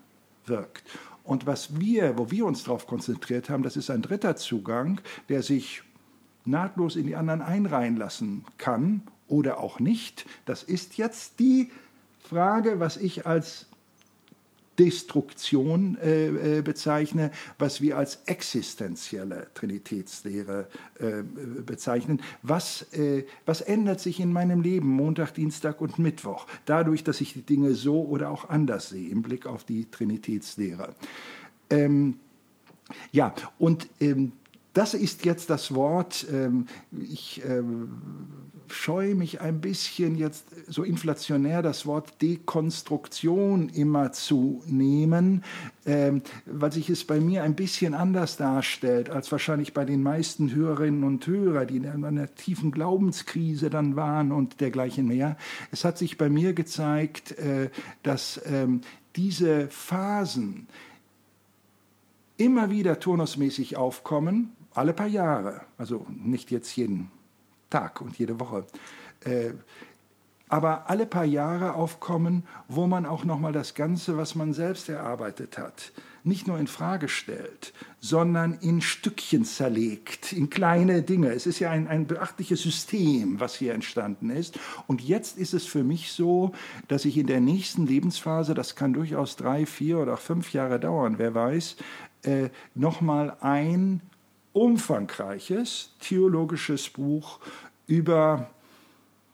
wirkt. 0.46 0.84
Und 1.24 1.46
was 1.46 1.80
wir, 1.80 2.18
wo 2.18 2.32
wir 2.32 2.46
uns 2.46 2.64
darauf 2.64 2.86
konzentriert 2.86 3.50
haben, 3.50 3.64
das 3.64 3.78
ist 3.78 3.90
ein 3.90 4.02
dritter 4.02 4.36
Zugang, 4.36 5.00
der 5.30 5.42
sich 5.42 5.84
nahtlos 6.46 6.96
in 6.96 7.08
die 7.08 7.16
anderen 7.16 7.42
einreihen 7.42 7.96
lassen 7.96 8.46
kann 8.58 9.02
oder 9.28 9.60
auch 9.60 9.80
nicht. 9.80 10.26
Das 10.46 10.64
ist 10.64 10.98
jetzt 10.98 11.40
die 11.40 11.72
Frage, 12.20 12.80
was 12.80 12.98
ich 12.98 13.26
als 13.26 13.68
Destruktion 14.80 15.98
äh, 16.02 16.58
äh, 16.58 16.62
bezeichne, 16.62 17.32
was 17.60 17.82
wir 17.82 17.98
als 17.98 18.20
existenzielle 18.26 19.48
Trinitätslehre 19.54 20.68
äh, 21.00 21.24
bezeichnen. 21.62 22.22
Was, 22.42 22.94
äh, 22.94 23.26
was 23.46 23.62
ändert 23.62 24.00
sich 24.00 24.20
in 24.20 24.34
meinem 24.34 24.62
Leben 24.62 24.90
Montag, 24.90 25.34
Dienstag 25.34 25.82
und 25.82 26.00
Mittwoch? 26.00 26.48
Dadurch, 26.66 27.04
dass 27.04 27.22
ich 27.22 27.34
die 27.34 27.44
Dinge 27.44 27.76
so 27.76 28.04
oder 28.04 28.30
auch 28.30 28.50
anders 28.50 28.90
sehe 28.90 29.10
im 29.10 29.22
Blick 29.22 29.46
auf 29.46 29.64
die 29.64 29.90
Trinitätslehre. 29.90 30.96
Ähm, 31.70 32.20
ja, 33.12 33.34
und 33.60 33.88
ähm, 34.00 34.34
das 34.74 34.96
ist 34.96 35.24
jetzt 35.26 35.50
das 35.50 35.74
Wort, 35.76 36.26
ähm, 36.32 36.66
ich 36.92 37.44
ähm, 37.46 37.90
scheue 38.74 39.16
mich 39.16 39.42
ein 39.42 39.62
bisschen 39.62 40.16
jetzt 40.16 40.46
so 40.68 40.84
inflationär 40.84 41.62
das 41.62 41.86
Wort 41.86 42.22
Dekonstruktion 42.22 43.70
immer 43.70 44.12
zu 44.12 44.62
nehmen, 44.66 45.44
ähm, 45.86 46.22
weil 46.46 46.72
sich 46.72 46.90
es 46.90 47.06
bei 47.06 47.20
mir 47.20 47.44
ein 47.44 47.56
bisschen 47.56 47.94
anders 47.94 48.38
darstellt 48.38 49.10
als 49.10 49.32
wahrscheinlich 49.32 49.74
bei 49.74 49.86
den 49.86 50.04
meisten 50.04 50.54
Hörerinnen 50.54 51.04
und 51.04 51.26
Hörer, 51.26 51.66
die 51.66 51.78
in 51.78 52.06
einer 52.06 52.34
tiefen 52.36 52.72
Glaubenskrise 52.72 53.70
dann 53.70 53.96
waren 53.96 54.32
und 54.32 54.60
dergleichen 54.62 55.08
mehr. 55.08 55.38
Es 55.72 55.86
hat 55.86 55.98
sich 55.98 56.18
bei 56.18 56.30
mir 56.30 56.54
gezeigt, 56.54 57.32
äh, 57.38 57.70
dass 58.02 58.42
diese 59.16 59.68
Phasen 59.70 60.68
immer 62.38 62.70
wieder 62.70 63.00
turnusmäßig 63.00 63.78
aufkommen, 63.78 64.56
alle 64.74 64.94
paar 64.94 65.08
Jahre, 65.08 65.62
also 65.78 66.06
nicht 66.10 66.52
jetzt 66.52 66.76
jeden 66.76 67.12
Tag 67.74 68.02
und 68.02 68.18
jede 68.20 68.40
Woche, 68.40 68.66
äh, 69.26 69.54
aber 70.48 70.88
alle 70.88 71.08
paar 71.08 71.26
Jahre 71.26 71.74
aufkommen, 71.74 72.44
wo 72.68 72.86
man 72.86 73.08
auch 73.08 73.24
noch 73.24 73.40
mal 73.40 73.52
das 73.52 73.74
Ganze, 73.74 74.16
was 74.18 74.36
man 74.36 74.54
selbst 74.54 74.88
erarbeitet 74.88 75.58
hat, 75.58 75.92
nicht 76.24 76.46
nur 76.46 76.60
in 76.60 76.68
Frage 76.68 77.10
stellt, 77.10 77.74
sondern 78.00 78.54
in 78.62 78.80
Stückchen 78.80 79.46
zerlegt, 79.46 80.32
in 80.32 80.52
kleine 80.52 81.02
Dinge. 81.02 81.32
Es 81.32 81.48
ist 81.48 81.58
ja 81.58 81.72
ein, 81.72 81.88
ein 81.88 82.06
beachtliches 82.06 82.62
System, 82.62 83.40
was 83.40 83.56
hier 83.56 83.74
entstanden 83.74 84.30
ist. 84.30 84.60
Und 84.86 85.02
jetzt 85.02 85.40
ist 85.40 85.56
es 85.56 85.66
für 85.66 85.84
mich 85.84 86.12
so, 86.12 86.52
dass 86.88 87.06
ich 87.06 87.18
in 87.18 87.26
der 87.26 87.42
nächsten 87.42 87.88
Lebensphase, 87.88 88.54
das 88.54 88.76
kann 88.76 88.94
durchaus 88.94 89.36
drei, 89.36 89.66
vier 89.66 89.98
oder 89.98 90.14
auch 90.14 90.20
fünf 90.20 90.54
Jahre 90.54 90.80
dauern, 90.80 91.16
wer 91.18 91.34
weiß, 91.34 91.78
äh, 92.26 92.50
noch 92.76 93.02
mal 93.02 93.36
ein 93.42 94.02
umfangreiches 94.54 95.92
theologisches 96.00 96.90
Buch 96.90 97.40
über 97.88 98.50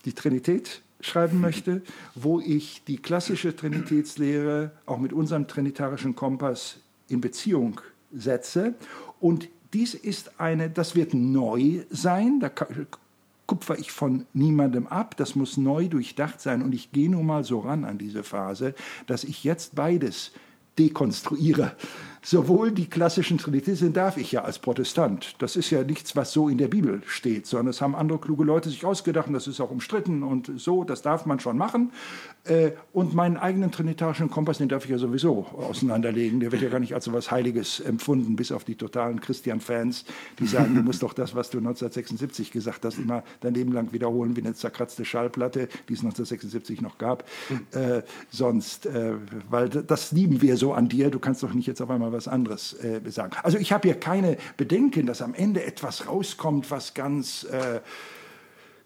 die 0.06 0.14
Trinität 0.14 0.82
schreiben 1.02 1.40
möchte, 1.40 1.82
wo 2.16 2.40
ich 2.40 2.84
die 2.86 2.98
klassische 2.98 3.56
Trinitätslehre 3.56 4.72
auch 4.86 4.98
mit 4.98 5.14
unserem 5.14 5.48
trinitarischen 5.48 6.16
Kompass 6.16 6.80
in 7.08 7.22
Beziehung 7.22 7.80
setze. 8.12 8.76
Und 9.20 9.50
dies 9.74 9.94
ist 9.94 10.40
eine, 10.40 10.70
das 10.70 10.96
wird 10.96 11.14
neu 11.14 11.84
sein, 11.90 12.40
da 12.40 12.50
kupfer 13.46 13.80
ich 13.80 13.92
von 13.92 14.26
niemandem 14.34 14.88
ab, 14.88 15.16
das 15.18 15.36
muss 15.36 15.58
neu 15.58 15.88
durchdacht 15.88 16.42
sein. 16.42 16.62
Und 16.62 16.74
ich 16.74 16.92
gehe 16.92 17.10
nun 17.10 17.26
mal 17.26 17.44
so 17.44 17.60
ran 17.60 17.86
an 17.86 17.98
diese 17.98 18.24
Phase, 18.24 18.74
dass 19.08 19.24
ich 19.24 19.44
jetzt 19.44 19.76
beides 19.76 20.32
dekonstruiere 20.78 21.76
sowohl 22.22 22.72
die 22.72 22.88
klassischen 22.88 23.38
Trinitäten 23.38 23.94
darf 23.94 24.18
ich 24.18 24.32
ja 24.32 24.44
als 24.44 24.60
Protestant. 24.60 25.36
Das 25.40 25.56
ist 25.56 25.70
ja 25.70 25.84
nichts, 25.84 26.16
was 26.16 26.32
so 26.32 26.50
in 26.50 26.58
der 26.58 26.68
Bibel 26.68 27.02
steht, 27.06 27.46
sondern 27.48 27.68
das 27.68 27.82
haben 27.82 27.96
andere 27.96 28.20
kluge 28.20 28.44
Leute 28.44 28.70
sich 28.70 28.86
ausgedacht 28.86 29.28
und 29.28 29.34
das 29.34 29.48
ist 29.48 29.60
auch 29.62 29.72
umstritten 29.72 30.24
und 30.24 30.52
so, 30.58 30.84
das 30.84 31.02
darf 31.02 31.26
man 31.26 31.40
schon 31.40 31.58
machen. 31.58 31.92
Äh, 32.46 32.72
und 32.94 33.14
meinen 33.14 33.38
eigenen 33.38 33.72
trinitarischen 33.72 34.30
Kompass, 34.30 34.58
den 34.58 34.70
darf 34.70 34.86
ich 34.86 34.92
ja 34.92 34.98
sowieso 34.98 35.46
auseinanderlegen. 35.58 36.40
Der 36.40 36.52
wird 36.52 36.62
ja 36.62 36.70
gar 36.70 36.80
nicht 36.80 36.94
als 36.96 37.06
so 37.06 37.12
etwas 37.12 37.32
Heiliges 37.32 37.80
empfunden, 37.80 38.36
bis 38.36 38.52
auf 38.52 38.64
die 38.64 38.76
totalen 38.76 39.20
Christian-Fans, 39.22 40.06
die 40.40 40.48
sagen, 40.48 40.76
du 40.76 40.82
musst 40.82 41.04
doch 41.04 41.14
das, 41.14 41.36
was 41.36 41.50
du 41.50 41.60
1976 41.60 42.52
gesagt 42.52 42.86
hast, 42.86 42.98
immer 42.98 43.24
dein 43.42 43.54
Leben 43.54 43.72
lang 43.72 43.94
wiederholen 43.94 44.36
wie 44.36 44.42
eine 44.42 44.54
zerkratzte 44.54 45.06
Schallplatte, 45.06 45.68
die 45.88 45.94
es 45.94 46.00
1976 46.00 46.82
noch 46.82 46.98
gab. 46.98 47.24
Äh, 47.72 48.02
sonst, 48.30 48.86
äh, 48.86 49.14
weil 49.50 49.70
das 49.70 50.12
lieben 50.12 50.42
wir 50.42 50.58
so 50.58 50.74
an 50.74 50.90
dir, 50.90 51.10
du 51.10 51.20
kannst 51.20 51.44
doch 51.44 51.54
nicht 51.54 51.68
jetzt 51.68 51.82
auf 51.82 51.90
einmal 51.90 52.09
mal 52.10 52.18
was 52.18 52.28
anderes 52.28 52.74
äh, 52.74 53.02
sagen. 53.10 53.34
Also 53.44 53.58
ich 53.58 53.72
habe 53.72 53.88
hier 53.88 54.00
keine 54.00 54.38
Bedenken, 54.58 55.06
dass 55.06 55.22
am 55.22 55.34
Ende 55.34 55.64
etwas 55.64 56.08
rauskommt, 56.08 56.70
was 56.72 56.94
ganz 56.94 57.44
äh, 57.46 57.80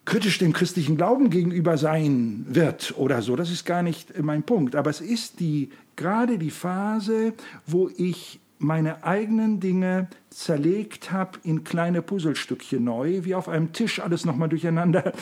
kritisch 0.05 0.37
dem 0.37 0.53
christlichen 0.53 0.97
Glauben 0.97 1.29
gegenüber 1.29 1.77
sein 1.77 2.45
wird 2.49 2.93
oder 2.97 3.21
so. 3.21 3.35
Das 3.35 3.49
ist 3.49 3.65
gar 3.65 3.83
nicht 3.83 4.21
mein 4.21 4.43
Punkt. 4.43 4.75
Aber 4.75 4.89
es 4.89 5.01
ist 5.01 5.39
die, 5.39 5.71
gerade 5.95 6.37
die 6.37 6.51
Phase, 6.51 7.33
wo 7.65 7.89
ich 7.95 8.39
meine 8.59 9.03
eigenen 9.03 9.59
Dinge 9.59 10.07
zerlegt 10.29 11.11
habe 11.11 11.39
in 11.43 11.63
kleine 11.63 12.01
Puzzlestückchen 12.01 12.83
neu, 12.83 13.23
wie 13.23 13.35
auf 13.35 13.49
einem 13.49 13.73
Tisch 13.73 13.99
alles 13.99 14.25
nochmal 14.25 14.49
durcheinander. 14.49 15.13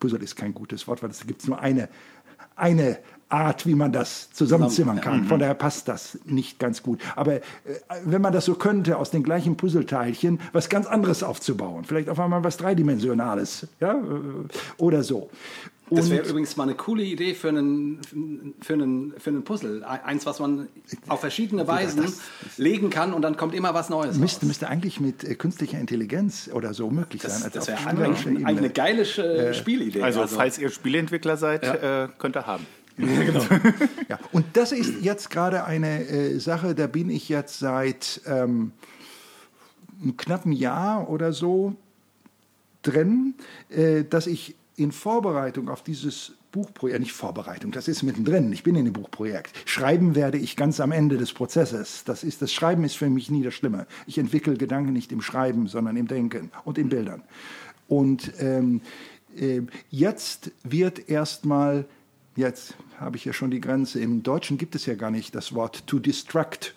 Puzzle 0.00 0.22
ist 0.22 0.36
kein 0.36 0.54
gutes 0.54 0.88
Wort, 0.88 1.02
weil 1.02 1.10
es 1.10 1.26
gibt 1.26 1.46
nur 1.46 1.60
eine, 1.60 1.88
eine 2.56 2.98
Art, 3.32 3.66
wie 3.66 3.74
man 3.74 3.92
das 3.92 4.30
zusammenzimmern 4.32 5.00
kann. 5.00 5.24
Von 5.24 5.40
daher 5.40 5.54
passt 5.54 5.88
das 5.88 6.18
nicht 6.24 6.58
ganz 6.58 6.82
gut. 6.82 7.00
Aber 7.16 7.36
äh, 7.36 7.40
wenn 8.04 8.20
man 8.20 8.32
das 8.32 8.44
so 8.44 8.54
könnte, 8.54 8.98
aus 8.98 9.10
den 9.10 9.22
gleichen 9.22 9.56
Puzzleteilchen 9.56 10.40
was 10.52 10.68
ganz 10.68 10.86
anderes 10.86 11.22
aufzubauen, 11.22 11.84
vielleicht 11.84 12.08
auf 12.08 12.20
einmal 12.20 12.44
was 12.44 12.56
Dreidimensionales, 12.58 13.66
ja, 13.80 13.94
äh, 13.94 14.02
oder 14.76 15.02
so. 15.02 15.30
Das 15.94 16.10
wäre 16.10 16.26
übrigens 16.26 16.56
mal 16.56 16.64
eine 16.64 16.74
coole 16.74 17.02
Idee 17.02 17.34
für 17.34 17.50
einen, 17.50 18.00
für, 18.60 18.72
einen, 18.74 19.12
für 19.18 19.30
einen 19.30 19.44
Puzzle. 19.44 19.84
Eins, 19.84 20.24
was 20.26 20.40
man 20.40 20.68
auf 21.08 21.20
verschiedene 21.20 21.66
Weisen 21.66 22.02
das, 22.02 22.20
das, 22.42 22.58
legen 22.58 22.90
kann 22.90 23.12
und 23.12 23.22
dann 23.22 23.36
kommt 23.36 23.54
immer 23.54 23.74
was 23.74 23.90
Neues. 23.90 24.16
Müsste, 24.16 24.46
müsste 24.46 24.68
eigentlich 24.68 25.00
mit 25.00 25.24
äh, 25.24 25.34
künstlicher 25.34 25.78
Intelligenz 25.78 26.50
oder 26.52 26.72
so 26.72 26.90
möglich 26.90 27.22
das, 27.22 27.40
sein. 27.40 27.50
das 27.52 27.68
wäre 27.68 27.86
eigentlich 27.86 28.26
eine 28.46 28.70
geile 28.70 29.02
äh, 29.02 29.54
Spielidee. 29.54 30.02
Also, 30.02 30.22
also, 30.22 30.36
falls 30.36 30.58
ihr 30.58 30.70
Spieleentwickler 30.70 31.36
seid, 31.36 31.64
ja. 31.64 32.04
äh, 32.04 32.08
könnt 32.18 32.36
ihr 32.36 32.46
haben. 32.46 32.66
Ja, 32.98 33.24
genau. 33.24 33.40
ja, 34.08 34.18
und 34.32 34.44
das 34.54 34.72
ist 34.72 35.02
jetzt 35.02 35.30
gerade 35.30 35.64
eine 35.64 36.06
äh, 36.06 36.38
Sache, 36.38 36.74
da 36.74 36.86
bin 36.86 37.10
ich 37.10 37.28
jetzt 37.28 37.58
seit 37.58 38.20
ähm, 38.26 38.72
einem 40.00 40.16
knappen 40.16 40.52
Jahr 40.52 41.08
oder 41.08 41.32
so 41.32 41.74
drin, 42.82 43.34
äh, 43.70 44.04
dass 44.04 44.26
ich 44.26 44.56
in 44.76 44.92
Vorbereitung 44.92 45.68
auf 45.68 45.82
dieses 45.82 46.32
Buchprojekt, 46.50 47.00
nicht 47.00 47.12
Vorbereitung, 47.12 47.72
das 47.72 47.88
ist 47.88 48.02
mittendrin. 48.02 48.52
Ich 48.52 48.62
bin 48.62 48.74
in 48.76 48.84
dem 48.84 48.92
Buchprojekt. 48.92 49.52
Schreiben 49.64 50.14
werde 50.14 50.36
ich 50.36 50.54
ganz 50.54 50.80
am 50.80 50.92
Ende 50.92 51.16
des 51.16 51.32
Prozesses. 51.32 52.04
Das, 52.04 52.22
ist, 52.22 52.42
das 52.42 52.52
Schreiben 52.52 52.84
ist 52.84 52.96
für 52.96 53.08
mich 53.08 53.30
nie 53.30 53.42
das 53.42 53.54
Schlimme. 53.54 53.86
Ich 54.06 54.18
entwickle 54.18 54.56
Gedanken 54.56 54.92
nicht 54.92 55.12
im 55.12 55.22
Schreiben, 55.22 55.66
sondern 55.66 55.96
im 55.96 56.08
Denken 56.08 56.50
und 56.64 56.76
in 56.76 56.90
Bildern. 56.90 57.22
Und 57.88 58.32
ähm, 58.38 58.82
äh, 59.34 59.62
jetzt 59.90 60.50
wird 60.62 61.08
erstmal, 61.08 61.86
jetzt 62.36 62.74
habe 62.98 63.16
ich 63.16 63.24
ja 63.24 63.32
schon 63.32 63.50
die 63.50 63.60
Grenze, 63.60 64.00
im 64.00 64.22
Deutschen 64.22 64.58
gibt 64.58 64.74
es 64.74 64.86
ja 64.86 64.94
gar 64.94 65.10
nicht 65.10 65.34
das 65.34 65.54
Wort 65.54 65.86
to 65.86 65.98
distract. 65.98 66.74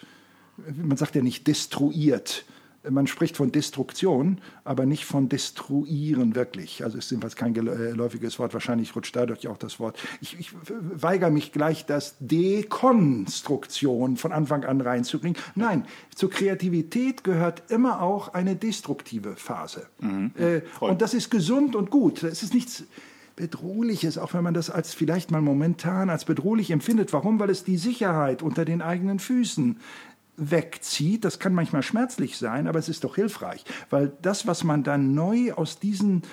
Man 0.76 0.98
sagt 0.98 1.16
ja 1.16 1.22
nicht 1.22 1.48
destruiert 1.48 2.46
man 2.90 3.08
spricht 3.08 3.38
von 3.38 3.52
Destruktion, 3.52 4.40
aber 4.64 4.86
nicht 4.86 5.06
von 5.06 5.28
Destruieren 5.30 6.36
wirklich. 6.36 6.84
Also 6.84 6.98
ist 6.98 7.10
jedenfalls 7.12 7.36
kein 7.36 7.54
geläufiges 7.54 8.40
Wort. 8.40 8.54
Wahrscheinlich 8.54 8.96
rutscht 8.96 9.16
dadurch 9.16 9.48
auch 9.48 9.58
das 9.58 9.80
Wort. 9.80 9.98
Ich, 10.22 10.40
ich 10.40 10.52
weigere 10.70 11.30
mich 11.30 11.52
gleich, 11.52 11.86
das 11.86 12.16
Dekonstruktion 12.20 14.18
von 14.18 14.32
Anfang 14.32 14.64
an 14.66 14.82
reinzubringen. 14.82 15.38
Nein, 15.56 15.86
zur 16.14 16.30
Kreativität 16.30 17.24
gehört 17.24 17.72
immer 17.72 18.02
auch 18.02 18.34
eine 18.34 18.56
destruktive 18.56 19.36
Phase. 19.36 19.88
Mhm. 20.00 20.32
Äh, 20.38 20.62
und 20.80 21.02
das 21.02 21.14
ist 21.14 21.30
gesund 21.30 21.76
und 21.76 21.92
gut. 21.92 22.24
Es 22.24 22.44
ist 22.44 22.54
nichts 22.54 22.84
Bedrohliches, 23.36 24.18
auch 24.18 24.34
wenn 24.34 24.44
man 24.44 24.54
das 24.54 24.70
als 24.70 24.94
vielleicht 24.94 25.32
mal 25.32 25.42
momentan 25.42 26.10
als 26.10 26.26
bedrohlich 26.26 26.72
empfindet. 26.72 27.12
Warum? 27.14 27.40
Weil 27.40 27.50
es 27.50 27.64
die 27.64 27.78
Sicherheit 27.78 28.42
unter 28.42 28.66
den 28.66 28.82
eigenen 28.82 29.20
Füßen 29.20 29.78
wegzieht. 30.38 31.26
Das 31.26 31.40
kann 31.40 31.54
manchmal 31.54 31.84
schmerzlich 31.84 32.38
sein, 32.38 32.68
aber 32.68 32.80
es 32.80 32.90
ist 32.90 33.04
doch 33.04 33.16
hilfreich, 33.16 33.64
weil 33.90 34.12
das, 34.22 34.48
was 34.48 34.64
man 34.64 34.84
dann 34.84 35.14
neu 35.14 35.54
aus 35.54 35.80
diesen 35.80 36.24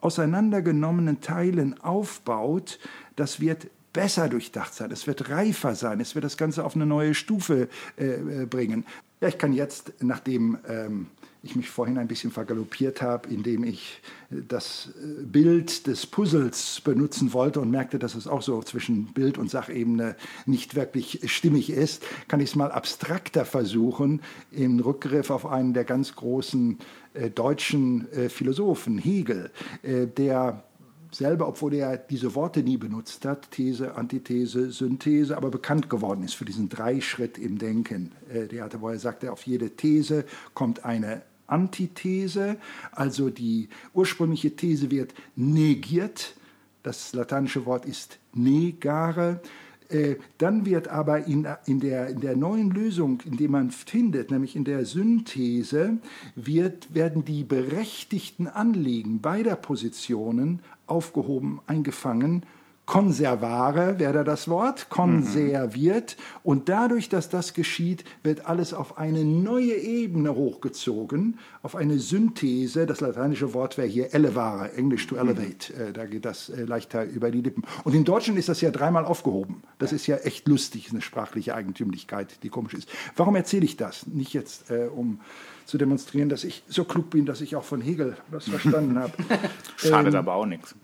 auseinandergenommenen 0.00 1.20
Teilen 1.20 1.80
aufbaut, 1.80 2.78
das 3.16 3.40
wird 3.40 3.68
besser 3.92 4.28
durchdacht 4.28 4.74
sein, 4.74 4.90
es 4.90 5.06
wird 5.06 5.28
reifer 5.30 5.74
sein, 5.74 6.00
es 6.00 6.14
wird 6.14 6.24
das 6.24 6.36
Ganze 6.36 6.64
auf 6.64 6.74
eine 6.74 6.86
neue 6.86 7.14
Stufe 7.14 7.68
äh, 7.98 8.42
äh 8.42 8.46
bringen. 8.46 8.84
Ja, 9.20 9.28
ich 9.28 9.38
kann 9.38 9.52
jetzt, 9.52 9.92
nachdem 10.00 10.58
ähm, 10.68 11.06
ich 11.42 11.56
mich 11.56 11.68
vorhin 11.68 11.98
ein 11.98 12.06
bisschen 12.06 12.30
vergaloppiert 12.30 13.02
habe, 13.02 13.28
indem 13.28 13.64
ich 13.64 14.00
äh, 14.30 14.36
das 14.46 14.90
äh, 14.96 15.22
Bild 15.24 15.86
des 15.86 16.06
Puzzles 16.06 16.80
benutzen 16.82 17.32
wollte 17.32 17.60
und 17.60 17.70
merkte, 17.70 17.98
dass 17.98 18.14
es 18.14 18.26
auch 18.26 18.42
so 18.42 18.62
zwischen 18.62 19.06
Bild 19.12 19.38
und 19.38 19.50
Sachebene 19.50 20.16
nicht 20.46 20.74
wirklich 20.74 21.20
stimmig 21.26 21.70
ist, 21.70 22.04
kann 22.28 22.40
ich 22.40 22.50
es 22.50 22.56
mal 22.56 22.70
abstrakter 22.70 23.44
versuchen, 23.44 24.22
im 24.50 24.80
Rückgriff 24.80 25.30
auf 25.30 25.46
einen 25.46 25.74
der 25.74 25.84
ganz 25.84 26.14
großen 26.14 26.78
äh, 27.14 27.30
deutschen 27.30 28.10
äh, 28.12 28.28
Philosophen, 28.28 28.98
Hegel, 28.98 29.50
äh, 29.82 30.06
der 30.06 30.62
selber, 31.10 31.46
obwohl 31.46 31.74
er 31.74 31.98
diese 31.98 32.34
Worte 32.34 32.62
nie 32.62 32.78
benutzt 32.78 33.26
hat, 33.26 33.50
These, 33.50 33.96
Antithese, 33.96 34.70
Synthese, 34.70 35.36
aber 35.36 35.50
bekannt 35.50 35.90
geworden 35.90 36.24
ist 36.24 36.34
für 36.34 36.46
diesen 36.46 36.68
Dreischritt 36.68 37.36
im 37.36 37.58
Denken. 37.58 38.12
Äh, 38.32 38.46
der 38.46 38.64
hatte, 38.64 38.80
wo 38.80 38.88
er 38.88 38.98
sagte, 38.98 39.32
auf 39.32 39.42
jede 39.42 39.70
These 39.70 40.24
kommt 40.54 40.84
eine 40.84 41.22
Antithese, 41.52 42.56
also 42.90 43.30
die 43.30 43.68
ursprüngliche 43.94 44.56
These 44.56 44.90
wird 44.90 45.14
negiert, 45.36 46.34
das 46.82 47.12
lateinische 47.12 47.66
Wort 47.66 47.84
ist 47.86 48.18
negare, 48.34 49.40
äh, 49.88 50.16
dann 50.38 50.64
wird 50.64 50.88
aber 50.88 51.26
in, 51.26 51.46
in, 51.66 51.80
der, 51.80 52.08
in 52.08 52.20
der 52.20 52.34
neuen 52.34 52.70
Lösung, 52.70 53.20
in 53.26 53.36
der 53.36 53.50
man 53.50 53.70
findet, 53.70 54.30
nämlich 54.30 54.56
in 54.56 54.64
der 54.64 54.86
Synthese, 54.86 55.98
wird, 56.34 56.94
werden 56.94 57.24
die 57.24 57.44
berechtigten 57.44 58.48
Anliegen 58.48 59.20
beider 59.20 59.54
Positionen 59.54 60.60
aufgehoben, 60.86 61.60
eingefangen 61.66 62.44
konservare, 62.84 63.98
wäre 64.00 64.12
da 64.12 64.24
das 64.24 64.48
Wort, 64.48 64.88
konserviert. 64.90 66.16
Mhm. 66.18 66.40
Und 66.42 66.68
dadurch, 66.68 67.08
dass 67.08 67.28
das 67.28 67.54
geschieht, 67.54 68.04
wird 68.22 68.46
alles 68.46 68.74
auf 68.74 68.98
eine 68.98 69.24
neue 69.24 69.74
Ebene 69.74 70.34
hochgezogen, 70.34 71.38
auf 71.62 71.76
eine 71.76 71.98
Synthese. 71.98 72.86
Das 72.86 73.00
lateinische 73.00 73.54
Wort 73.54 73.78
wäre 73.78 73.86
hier 73.86 74.12
elevare, 74.14 74.72
Englisch 74.74 75.06
to 75.06 75.16
elevate. 75.16 75.72
Mhm. 75.72 75.92
da 75.92 76.06
geht 76.06 76.24
das 76.24 76.48
äh, 76.48 76.64
leichter 76.64 77.04
über 77.04 77.30
die 77.30 77.40
Lippen. 77.40 77.62
Und 77.84 77.94
in 77.94 78.04
Deutschen 78.04 78.36
ist 78.36 78.48
das 78.48 78.60
ja 78.60 78.70
dreimal 78.70 79.04
aufgehoben. 79.04 79.62
Das 79.78 79.92
ja. 79.92 79.96
ist 79.96 80.06
ja 80.08 80.16
echt 80.16 80.48
lustig, 80.48 80.90
eine 80.90 81.02
sprachliche 81.02 81.54
Eigentümlichkeit, 81.54 82.42
die 82.42 82.48
komisch 82.48 82.74
ist. 82.74 82.88
Warum 83.14 83.36
erzähle 83.36 83.64
ich 83.64 83.76
das? 83.76 84.06
Nicht 84.08 84.32
jetzt, 84.32 84.70
äh, 84.70 84.88
um 84.88 85.20
zu 85.66 85.78
demonstrieren, 85.78 86.28
dass 86.28 86.42
ich 86.42 86.64
so 86.66 86.84
klug 86.84 87.10
bin, 87.10 87.26
dass 87.26 87.40
ich 87.40 87.54
auch 87.54 87.64
von 87.64 87.80
Hegel 87.80 88.16
was 88.30 88.48
verstanden 88.48 88.98
habe. 88.98 89.12
Schadet 89.76 90.14
ähm, 90.14 90.18
aber 90.18 90.34
auch 90.34 90.46
nichts 90.46 90.74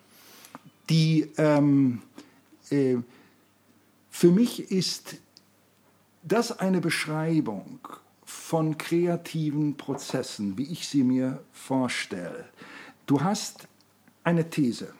die 0.88 1.30
ähm, 1.36 2.02
äh, 2.70 2.96
für 4.10 4.30
mich 4.30 4.70
ist 4.72 5.16
das 6.22 6.58
eine 6.58 6.80
Beschreibung 6.80 7.80
von 8.24 8.76
kreativen 8.76 9.76
Prozessen, 9.76 10.58
wie 10.58 10.70
ich 10.70 10.88
sie 10.88 11.04
mir 11.04 11.42
vorstelle. 11.52 12.46
Du 13.06 13.22
hast 13.22 13.68
eine 14.24 14.50
These, 14.50 14.92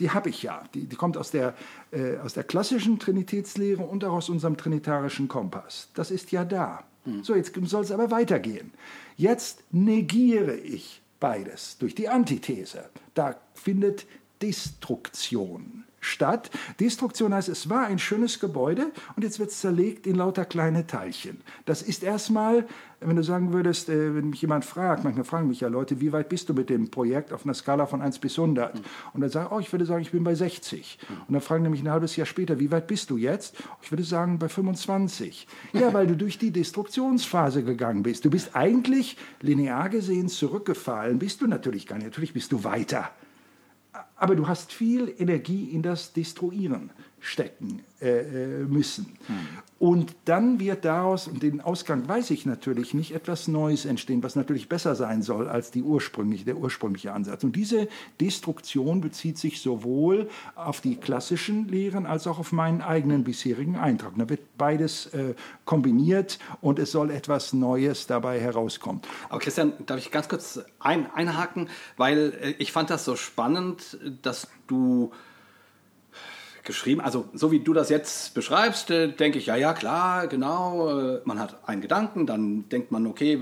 die 0.00 0.10
habe 0.10 0.30
ich 0.30 0.42
ja, 0.42 0.64
die, 0.74 0.86
die 0.86 0.96
kommt 0.96 1.16
aus 1.16 1.30
der, 1.30 1.54
äh, 1.92 2.16
aus 2.18 2.34
der 2.34 2.44
klassischen 2.44 2.98
Trinitätslehre 2.98 3.82
und 3.82 4.04
auch 4.04 4.14
aus 4.14 4.28
unserem 4.28 4.56
trinitarischen 4.56 5.28
Kompass. 5.28 5.88
Das 5.94 6.10
ist 6.10 6.32
ja 6.32 6.44
da. 6.44 6.84
Hm. 7.04 7.22
So, 7.22 7.34
jetzt 7.34 7.54
soll 7.64 7.84
es 7.84 7.92
aber 7.92 8.10
weitergehen. 8.10 8.72
Jetzt 9.16 9.62
negiere 9.70 10.56
ich 10.56 11.02
beides 11.20 11.78
durch 11.78 11.94
die 11.94 12.08
Antithese. 12.08 12.90
Da 13.14 13.36
findet 13.54 14.06
Destruktion 14.42 15.84
statt. 16.00 16.50
Destruktion 16.80 17.34
heißt, 17.34 17.48
es 17.48 17.68
war 17.68 17.86
ein 17.86 17.98
schönes 17.98 18.40
Gebäude 18.40 18.90
und 19.16 19.22
jetzt 19.22 19.38
wird 19.38 19.50
es 19.50 19.60
zerlegt 19.60 20.06
in 20.06 20.16
lauter 20.16 20.44
kleine 20.44 20.86
Teilchen. 20.86 21.42
Das 21.66 21.82
ist 21.82 22.02
erstmal, 22.02 22.66
wenn 23.00 23.16
du 23.16 23.22
sagen 23.22 23.52
würdest, 23.52 23.88
äh, 23.88 24.14
wenn 24.14 24.30
mich 24.30 24.40
jemand 24.40 24.64
fragt, 24.64 25.04
manchmal 25.04 25.24
fragen 25.24 25.48
mich 25.48 25.60
ja 25.60 25.68
Leute, 25.68 26.00
wie 26.00 26.12
weit 26.12 26.28
bist 26.28 26.48
du 26.48 26.54
mit 26.54 26.70
dem 26.70 26.90
Projekt 26.90 27.32
auf 27.32 27.44
einer 27.44 27.54
Skala 27.54 27.86
von 27.86 28.00
1 28.00 28.18
bis 28.18 28.38
100? 28.38 28.74
Mhm. 28.74 28.80
Und 29.12 29.20
dann 29.20 29.30
sage 29.30 29.48
ich, 29.48 29.52
oh, 29.52 29.60
ich 29.60 29.72
würde 29.72 29.84
sagen, 29.84 30.02
ich 30.02 30.10
bin 30.10 30.24
bei 30.24 30.34
60. 30.34 30.98
Mhm. 31.00 31.16
Und 31.28 31.32
dann 31.34 31.42
fragen 31.42 31.62
nämlich 31.62 31.82
ein 31.82 31.90
halbes 31.90 32.16
Jahr 32.16 32.26
später, 32.26 32.58
wie 32.58 32.70
weit 32.70 32.86
bist 32.86 33.10
du 33.10 33.16
jetzt? 33.16 33.56
Ich 33.82 33.92
würde 33.92 34.04
sagen, 34.04 34.38
bei 34.38 34.48
25. 34.48 35.46
Ja, 35.74 35.92
weil 35.92 36.06
du 36.06 36.16
durch 36.16 36.38
die 36.38 36.50
Destruktionsphase 36.50 37.62
gegangen 37.62 38.02
bist. 38.02 38.24
Du 38.24 38.30
bist 38.30 38.56
eigentlich 38.56 39.16
linear 39.40 39.90
gesehen 39.90 40.28
zurückgefallen, 40.28 41.18
bist 41.18 41.42
du 41.42 41.46
natürlich 41.46 41.86
gar 41.86 41.96
nicht. 41.96 42.06
Natürlich 42.06 42.32
bist 42.32 42.52
du 42.52 42.64
weiter 42.64 43.10
aber 44.16 44.36
du 44.36 44.48
hast 44.48 44.72
viel 44.72 45.14
Energie 45.18 45.70
in 45.70 45.82
das 45.82 46.12
Destruieren 46.12 46.90
stecken 47.20 47.82
äh, 48.00 48.20
äh, 48.20 48.64
müssen. 48.64 49.06
Mhm. 49.28 49.34
Und 49.78 50.14
dann 50.24 50.58
wird 50.58 50.84
daraus, 50.84 51.26
und 51.26 51.42
den 51.42 51.60
Ausgang 51.60 52.06
weiß 52.08 52.30
ich 52.30 52.44
natürlich 52.44 52.92
nicht, 52.92 53.14
etwas 53.14 53.48
Neues 53.48 53.84
entstehen, 53.84 54.22
was 54.22 54.36
natürlich 54.36 54.68
besser 54.68 54.94
sein 54.94 55.22
soll 55.22 55.48
als 55.48 55.70
die 55.70 55.82
ursprüngliche, 55.82 56.44
der 56.44 56.56
ursprüngliche 56.56 57.12
Ansatz. 57.12 57.44
Und 57.44 57.56
diese 57.56 57.88
Destruktion 58.20 59.00
bezieht 59.00 59.38
sich 59.38 59.60
sowohl 59.60 60.28
auf 60.54 60.80
die 60.80 60.96
klassischen 60.96 61.68
Lehren 61.68 62.06
als 62.06 62.26
auch 62.26 62.38
auf 62.38 62.52
meinen 62.52 62.80
eigenen 62.82 63.24
bisherigen 63.24 63.76
Eintrag. 63.76 64.12
Da 64.16 64.28
wird 64.28 64.56
beides 64.58 65.06
äh, 65.14 65.34
kombiniert 65.64 66.38
und 66.60 66.78
es 66.78 66.92
soll 66.92 67.10
etwas 67.10 67.52
Neues 67.52 68.06
dabei 68.06 68.40
herauskommen. 68.40 69.02
Aber 69.28 69.40
Christian, 69.40 69.72
darf 69.86 69.98
ich 69.98 70.10
ganz 70.10 70.28
kurz 70.28 70.60
ein, 70.78 71.10
einhaken, 71.12 71.68
weil 71.96 72.34
äh, 72.40 72.50
ich 72.58 72.72
fand 72.72 72.90
das 72.90 73.04
so 73.04 73.16
spannend, 73.16 73.98
dass 74.22 74.48
du 74.66 75.12
geschrieben. 76.64 77.00
Also 77.00 77.28
so 77.32 77.50
wie 77.50 77.60
du 77.60 77.72
das 77.72 77.88
jetzt 77.88 78.34
beschreibst, 78.34 78.90
äh, 78.90 79.08
denke 79.08 79.38
ich, 79.38 79.46
ja, 79.46 79.56
ja, 79.56 79.72
klar, 79.72 80.26
genau. 80.26 81.16
Äh, 81.16 81.20
man 81.24 81.38
hat 81.38 81.68
einen 81.68 81.80
Gedanken, 81.80 82.26
dann 82.26 82.68
denkt 82.68 82.90
man, 82.92 83.06
okay, 83.06 83.38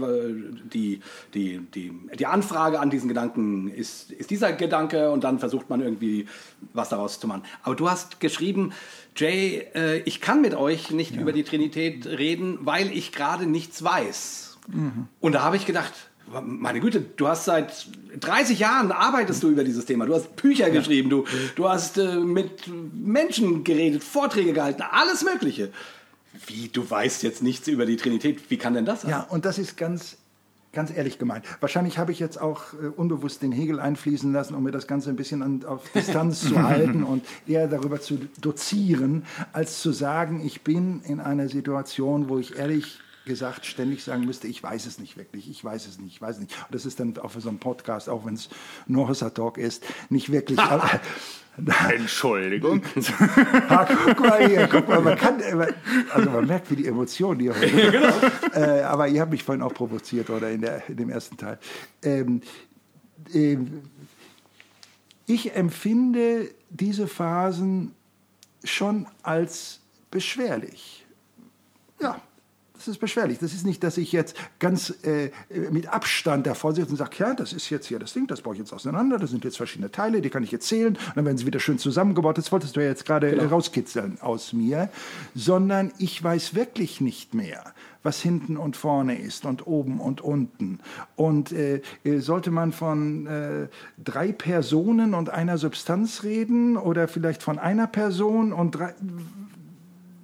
die, 0.72 1.00
die, 1.34 1.58
die, 1.74 1.92
die 2.18 2.26
Anfrage 2.26 2.80
an 2.80 2.90
diesen 2.90 3.08
Gedanken 3.08 3.68
ist, 3.68 4.10
ist 4.10 4.30
dieser 4.30 4.52
Gedanke 4.52 5.10
und 5.10 5.24
dann 5.24 5.38
versucht 5.38 5.70
man 5.70 5.80
irgendwie 5.80 6.26
was 6.72 6.88
daraus 6.88 7.20
zu 7.20 7.26
machen. 7.26 7.42
Aber 7.62 7.74
du 7.74 7.90
hast 7.90 8.20
geschrieben, 8.20 8.72
Jay, 9.16 9.66
äh, 9.74 9.98
ich 10.00 10.20
kann 10.20 10.40
mit 10.40 10.54
euch 10.54 10.90
nicht 10.90 11.14
ja. 11.14 11.20
über 11.20 11.32
die 11.32 11.44
Trinität 11.44 12.06
reden, 12.06 12.58
weil 12.62 12.92
ich 12.92 13.12
gerade 13.12 13.46
nichts 13.46 13.82
weiß. 13.82 14.58
Mhm. 14.68 15.08
Und 15.20 15.32
da 15.32 15.42
habe 15.42 15.56
ich 15.56 15.66
gedacht, 15.66 15.92
meine 16.42 16.80
Güte, 16.80 17.00
du 17.00 17.28
hast 17.28 17.44
seit 17.44 17.86
30 18.18 18.58
Jahren 18.58 18.92
arbeitest 18.92 19.42
du 19.42 19.50
über 19.50 19.64
dieses 19.64 19.84
Thema. 19.84 20.06
Du 20.06 20.14
hast 20.14 20.36
Bücher 20.36 20.70
geschrieben, 20.70 21.10
du, 21.10 21.24
du 21.56 21.68
hast 21.68 21.98
äh, 21.98 22.16
mit 22.16 22.68
Menschen 22.92 23.64
geredet, 23.64 24.02
Vorträge 24.02 24.52
gehalten, 24.52 24.82
alles 24.82 25.24
Mögliche. 25.24 25.70
Wie, 26.46 26.68
du 26.68 26.88
weißt 26.88 27.22
jetzt 27.22 27.42
nichts 27.42 27.68
über 27.68 27.86
die 27.86 27.96
Trinität, 27.96 28.50
wie 28.50 28.56
kann 28.56 28.74
denn 28.74 28.84
das 28.84 29.02
sein? 29.02 29.10
Ja, 29.10 29.20
und 29.22 29.44
das 29.44 29.58
ist 29.58 29.76
ganz, 29.76 30.16
ganz 30.72 30.90
ehrlich 30.94 31.18
gemeint. 31.18 31.44
Wahrscheinlich 31.60 31.98
habe 31.98 32.12
ich 32.12 32.18
jetzt 32.18 32.40
auch 32.40 32.74
äh, 32.74 32.86
unbewusst 32.86 33.42
den 33.42 33.52
Hegel 33.52 33.80
einfließen 33.80 34.32
lassen, 34.32 34.54
um 34.54 34.62
mir 34.62 34.70
das 34.70 34.86
Ganze 34.86 35.10
ein 35.10 35.16
bisschen 35.16 35.42
an, 35.42 35.64
auf 35.64 35.90
Distanz 35.92 36.40
zu 36.40 36.62
halten 36.62 37.02
und 37.02 37.24
eher 37.46 37.66
darüber 37.68 38.00
zu 38.00 38.20
dozieren, 38.40 39.24
als 39.52 39.80
zu 39.80 39.92
sagen, 39.92 40.44
ich 40.44 40.62
bin 40.62 41.00
in 41.02 41.20
einer 41.20 41.48
Situation, 41.48 42.28
wo 42.28 42.38
ich 42.38 42.58
ehrlich 42.58 43.00
gesagt 43.28 43.64
ständig 43.66 44.02
sagen 44.02 44.24
müsste, 44.24 44.48
ich 44.48 44.60
weiß 44.60 44.86
es 44.86 44.98
nicht 44.98 45.16
wirklich, 45.16 45.48
ich 45.48 45.62
weiß 45.62 45.86
es 45.86 46.00
nicht, 46.00 46.14
ich 46.14 46.20
weiß 46.20 46.36
es 46.36 46.42
nicht. 46.42 46.56
Und 46.56 46.74
das 46.74 46.84
ist 46.84 46.98
dann 46.98 47.16
auch 47.18 47.30
für 47.30 47.40
so 47.40 47.48
einen 47.48 47.60
Podcast, 47.60 48.08
auch 48.08 48.26
wenn 48.26 48.34
es 48.34 48.48
nur 48.88 49.06
Hossa 49.06 49.30
Talk 49.30 49.58
ist, 49.58 49.84
nicht 50.10 50.32
wirklich. 50.32 50.58
Entschuldigung. 51.90 52.82
ha, 53.68 53.84
guck 53.84 54.20
mal 54.20 54.46
hier, 54.46 54.68
guck 54.68 54.88
mal, 54.88 55.00
man 55.00 55.16
kann, 55.16 55.40
also 56.12 56.30
man 56.30 56.46
merkt, 56.46 56.70
wie 56.70 56.76
die 56.76 56.86
Emotionen 56.86 57.40
hier 57.40 57.54
heute. 57.60 57.90
genau. 57.90 58.14
äh, 58.54 58.82
aber 58.82 59.08
ihr 59.08 59.20
habt 59.20 59.32
mich 59.32 59.42
vorhin 59.42 59.62
auch 59.62 59.74
provoziert, 59.74 60.30
oder 60.30 60.50
in, 60.50 60.60
der, 60.60 60.88
in 60.88 60.96
dem 60.96 61.10
ersten 61.10 61.36
Teil. 61.36 61.58
Ähm, 62.02 62.42
äh, 63.32 63.58
ich 65.26 65.54
empfinde 65.54 66.50
diese 66.70 67.06
Phasen 67.06 67.94
schon 68.64 69.06
als 69.22 69.80
beschwerlich. 70.10 71.04
Ja, 72.00 72.20
das 72.78 72.88
ist 72.88 72.98
beschwerlich. 72.98 73.38
Das 73.38 73.52
ist 73.52 73.66
nicht, 73.66 73.82
dass 73.82 73.98
ich 73.98 74.12
jetzt 74.12 74.36
ganz 74.60 74.94
äh, 75.02 75.30
mit 75.70 75.88
Abstand 75.88 76.46
davor 76.46 76.72
sitze 76.74 76.90
und 76.90 76.96
sage, 76.96 77.16
ja, 77.18 77.34
das 77.34 77.52
ist 77.52 77.68
jetzt 77.70 77.86
hier 77.86 77.98
das 77.98 78.12
Ding, 78.12 78.26
das 78.28 78.42
baue 78.42 78.54
ich 78.54 78.60
jetzt 78.60 78.72
auseinander, 78.72 79.18
das 79.18 79.30
sind 79.30 79.44
jetzt 79.44 79.56
verschiedene 79.56 79.90
Teile, 79.90 80.22
die 80.22 80.30
kann 80.30 80.44
ich 80.44 80.52
jetzt 80.52 80.68
zählen, 80.68 80.96
und 80.96 81.16
dann 81.16 81.24
werden 81.24 81.38
sie 81.38 81.46
wieder 81.46 81.60
schön 81.60 81.78
zusammengebaut. 81.78 82.38
Das 82.38 82.52
wolltest 82.52 82.76
du 82.76 82.80
ja 82.80 82.86
jetzt 82.86 83.04
gerade 83.04 83.30
genau. 83.30 83.46
rauskitzeln 83.46 84.18
aus 84.20 84.52
mir. 84.52 84.90
Sondern 85.34 85.92
ich 85.98 86.22
weiß 86.22 86.54
wirklich 86.54 87.00
nicht 87.00 87.34
mehr, 87.34 87.74
was 88.04 88.22
hinten 88.22 88.56
und 88.56 88.76
vorne 88.76 89.18
ist 89.18 89.44
und 89.44 89.66
oben 89.66 90.00
und 90.00 90.20
unten. 90.20 90.78
Und 91.16 91.52
äh, 91.52 91.82
äh 92.04 92.20
sollte 92.20 92.52
man 92.52 92.72
von 92.72 93.26
äh, 93.26 93.68
drei 94.02 94.30
Personen 94.30 95.14
und 95.14 95.30
einer 95.30 95.58
Substanz 95.58 96.22
reden 96.22 96.76
oder 96.76 97.08
vielleicht 97.08 97.42
von 97.42 97.58
einer 97.58 97.88
Person 97.88 98.52
und 98.52 98.72
drei 98.72 98.94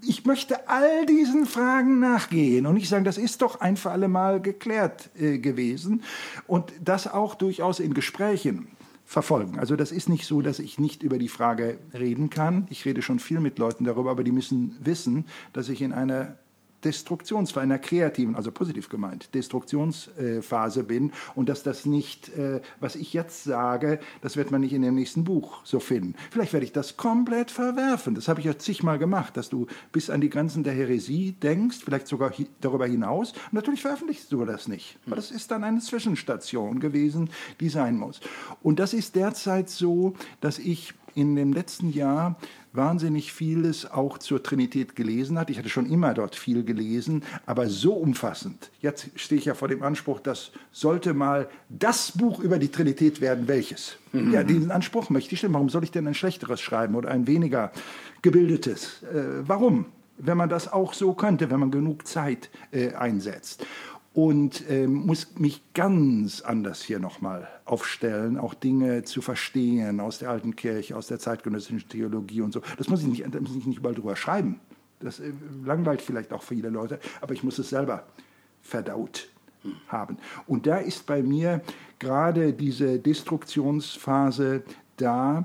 ich 0.06 0.24
möchte 0.24 0.68
all 0.68 1.06
diesen 1.06 1.46
Fragen 1.46 1.98
nachgehen 1.98 2.66
und 2.66 2.74
nicht 2.74 2.88
sagen, 2.88 3.04
das 3.04 3.18
ist 3.18 3.42
doch 3.42 3.60
ein 3.60 3.76
für 3.76 3.90
alle 3.90 4.08
Mal 4.08 4.40
geklärt 4.40 5.10
äh, 5.18 5.38
gewesen 5.38 6.02
und 6.46 6.72
das 6.82 7.06
auch 7.06 7.34
durchaus 7.34 7.80
in 7.80 7.94
Gesprächen 7.94 8.68
verfolgen. 9.04 9.58
Also 9.58 9.76
das 9.76 9.92
ist 9.92 10.08
nicht 10.08 10.24
so, 10.26 10.40
dass 10.42 10.58
ich 10.58 10.78
nicht 10.78 11.02
über 11.02 11.18
die 11.18 11.28
Frage 11.28 11.78
reden 11.92 12.30
kann. 12.30 12.66
Ich 12.70 12.84
rede 12.84 13.02
schon 13.02 13.18
viel 13.18 13.40
mit 13.40 13.58
Leuten 13.58 13.84
darüber, 13.84 14.10
aber 14.10 14.24
die 14.24 14.32
müssen 14.32 14.76
wissen, 14.80 15.26
dass 15.52 15.68
ich 15.68 15.82
in 15.82 15.92
einer 15.92 16.36
Destruktionsphase, 16.84 17.62
einer 17.62 17.78
kreativen, 17.78 18.36
also 18.36 18.50
positiv 18.50 18.88
gemeint, 18.88 19.34
Destruktionsphase 19.34 20.84
bin 20.84 21.12
und 21.34 21.48
dass 21.48 21.62
das 21.62 21.86
nicht, 21.86 22.28
äh, 22.36 22.60
was 22.80 22.96
ich 22.96 23.12
jetzt 23.12 23.44
sage, 23.44 23.98
das 24.20 24.36
wird 24.36 24.50
man 24.50 24.60
nicht 24.60 24.72
in 24.72 24.82
dem 24.82 24.94
nächsten 24.94 25.24
Buch 25.24 25.60
so 25.64 25.80
finden. 25.80 26.14
Vielleicht 26.30 26.52
werde 26.52 26.66
ich 26.66 26.72
das 26.72 26.96
komplett 26.96 27.50
verwerfen. 27.50 28.14
Das 28.14 28.28
habe 28.28 28.40
ich 28.40 28.46
ja 28.46 28.58
zigmal 28.58 28.98
gemacht, 28.98 29.36
dass 29.36 29.48
du 29.48 29.66
bis 29.92 30.10
an 30.10 30.20
die 30.20 30.30
Grenzen 30.30 30.64
der 30.64 30.74
Häresie 30.74 31.32
denkst, 31.32 31.78
vielleicht 31.84 32.06
sogar 32.06 32.32
darüber 32.60 32.86
hinaus. 32.86 33.32
Und 33.32 33.54
natürlich 33.54 33.82
veröffentlichst 33.82 34.30
du 34.32 34.44
das 34.44 34.68
nicht, 34.68 34.98
weil 35.06 35.16
das 35.16 35.30
ist 35.30 35.50
dann 35.50 35.64
eine 35.64 35.80
Zwischenstation 35.80 36.80
gewesen, 36.80 37.30
die 37.60 37.68
sein 37.68 37.96
muss. 37.96 38.20
Und 38.62 38.78
das 38.78 38.94
ist 38.94 39.16
derzeit 39.16 39.68
so, 39.68 40.14
dass 40.40 40.58
ich 40.58 40.94
in 41.14 41.36
dem 41.36 41.52
letzten 41.52 41.90
Jahr 41.90 42.36
wahnsinnig 42.74 43.32
vieles 43.32 43.90
auch 43.90 44.18
zur 44.18 44.42
Trinität 44.42 44.96
gelesen 44.96 45.38
hat. 45.38 45.48
Ich 45.48 45.58
hatte 45.58 45.68
schon 45.68 45.86
immer 45.86 46.12
dort 46.12 46.34
viel 46.34 46.64
gelesen, 46.64 47.22
aber 47.46 47.68
so 47.68 47.94
umfassend. 47.94 48.70
Jetzt 48.80 49.10
stehe 49.14 49.38
ich 49.38 49.44
ja 49.44 49.54
vor 49.54 49.68
dem 49.68 49.82
Anspruch, 49.82 50.20
das 50.20 50.50
sollte 50.72 51.14
mal 51.14 51.48
das 51.68 52.12
Buch 52.12 52.40
über 52.40 52.58
die 52.58 52.70
Trinität 52.70 53.20
werden. 53.20 53.46
Welches? 53.48 53.96
Mhm. 54.12 54.32
Ja, 54.32 54.42
diesen 54.42 54.70
Anspruch 54.70 55.08
möchte 55.08 55.32
ich 55.32 55.38
stellen. 55.38 55.54
Warum 55.54 55.68
soll 55.68 55.84
ich 55.84 55.92
denn 55.92 56.06
ein 56.06 56.14
schlechteres 56.14 56.60
schreiben 56.60 56.96
oder 56.96 57.10
ein 57.10 57.26
weniger 57.26 57.70
gebildetes? 58.22 59.02
Äh, 59.04 59.46
warum? 59.46 59.86
Wenn 60.16 60.36
man 60.36 60.48
das 60.48 60.72
auch 60.72 60.94
so 60.94 61.12
könnte, 61.14 61.50
wenn 61.50 61.58
man 61.58 61.72
genug 61.72 62.06
Zeit 62.06 62.50
äh, 62.70 62.92
einsetzt 62.94 63.66
und 64.14 64.68
äh, 64.70 64.86
muss 64.86 65.38
mich 65.38 65.60
ganz 65.74 66.40
anders 66.40 66.82
hier 66.82 67.00
nochmal 67.00 67.48
aufstellen, 67.64 68.38
auch 68.38 68.54
Dinge 68.54 69.02
zu 69.02 69.20
verstehen 69.20 70.00
aus 70.00 70.20
der 70.20 70.30
alten 70.30 70.54
Kirche, 70.54 70.96
aus 70.96 71.08
der 71.08 71.18
zeitgenössischen 71.18 71.88
Theologie 71.88 72.40
und 72.40 72.52
so. 72.52 72.62
Das 72.78 72.88
muss 72.88 73.02
ich 73.02 73.08
nicht, 73.08 73.24
das 73.26 73.40
muss 73.42 73.56
ich 73.56 73.66
nicht 73.66 73.78
überall 73.78 73.94
drüber 73.94 74.14
schreiben. 74.14 74.60
Das 75.00 75.18
äh, 75.18 75.32
langweilt 75.64 76.00
vielleicht 76.00 76.32
auch 76.32 76.44
viele 76.44 76.70
Leute, 76.70 77.00
aber 77.20 77.34
ich 77.34 77.42
muss 77.42 77.58
es 77.58 77.68
selber 77.70 78.04
verdaut 78.62 79.28
haben. 79.88 80.16
Und 80.46 80.66
da 80.66 80.76
ist 80.76 81.06
bei 81.06 81.22
mir 81.22 81.60
gerade 81.98 82.52
diese 82.52 83.00
Destruktionsphase 83.00 84.62
da, 84.96 85.44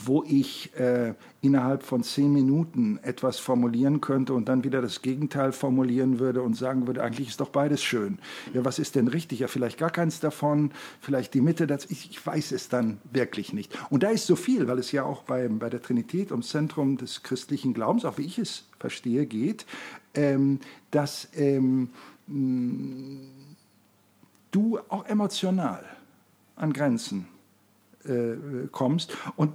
wo 0.00 0.22
ich 0.22 0.74
äh, 0.78 1.14
innerhalb 1.42 1.82
von 1.82 2.04
zehn 2.04 2.32
Minuten 2.32 2.98
etwas 3.02 3.38
formulieren 3.38 4.00
könnte 4.00 4.32
und 4.32 4.48
dann 4.48 4.62
wieder 4.62 4.80
das 4.80 5.02
Gegenteil 5.02 5.50
formulieren 5.50 6.20
würde 6.20 6.40
und 6.42 6.54
sagen 6.54 6.86
würde, 6.86 7.02
eigentlich 7.02 7.28
ist 7.28 7.40
doch 7.40 7.48
beides 7.48 7.82
schön. 7.82 8.18
Ja, 8.54 8.64
was 8.64 8.78
ist 8.78 8.94
denn 8.94 9.08
richtig? 9.08 9.40
Ja, 9.40 9.48
vielleicht 9.48 9.76
gar 9.76 9.90
keins 9.90 10.20
davon, 10.20 10.70
vielleicht 11.00 11.34
die 11.34 11.40
Mitte. 11.40 11.66
Das, 11.66 11.86
ich, 11.86 12.10
ich 12.10 12.24
weiß 12.24 12.52
es 12.52 12.68
dann 12.68 12.98
wirklich 13.12 13.52
nicht. 13.52 13.76
Und 13.90 14.04
da 14.04 14.10
ist 14.10 14.26
so 14.26 14.36
viel, 14.36 14.68
weil 14.68 14.78
es 14.78 14.92
ja 14.92 15.02
auch 15.02 15.24
bei, 15.24 15.48
bei 15.48 15.68
der 15.68 15.82
Trinität 15.82 16.30
ums 16.30 16.50
Zentrum 16.50 16.96
des 16.96 17.24
christlichen 17.24 17.74
Glaubens, 17.74 18.04
auch 18.04 18.18
wie 18.18 18.24
ich 18.24 18.38
es 18.38 18.64
verstehe, 18.78 19.26
geht, 19.26 19.66
ähm, 20.14 20.60
dass 20.92 21.28
ähm, 21.34 21.90
du 24.52 24.78
auch 24.88 25.06
emotional 25.06 25.84
an 26.54 26.72
Grenzen 26.72 27.26
äh, 28.04 28.68
kommst 28.70 29.16
und 29.36 29.52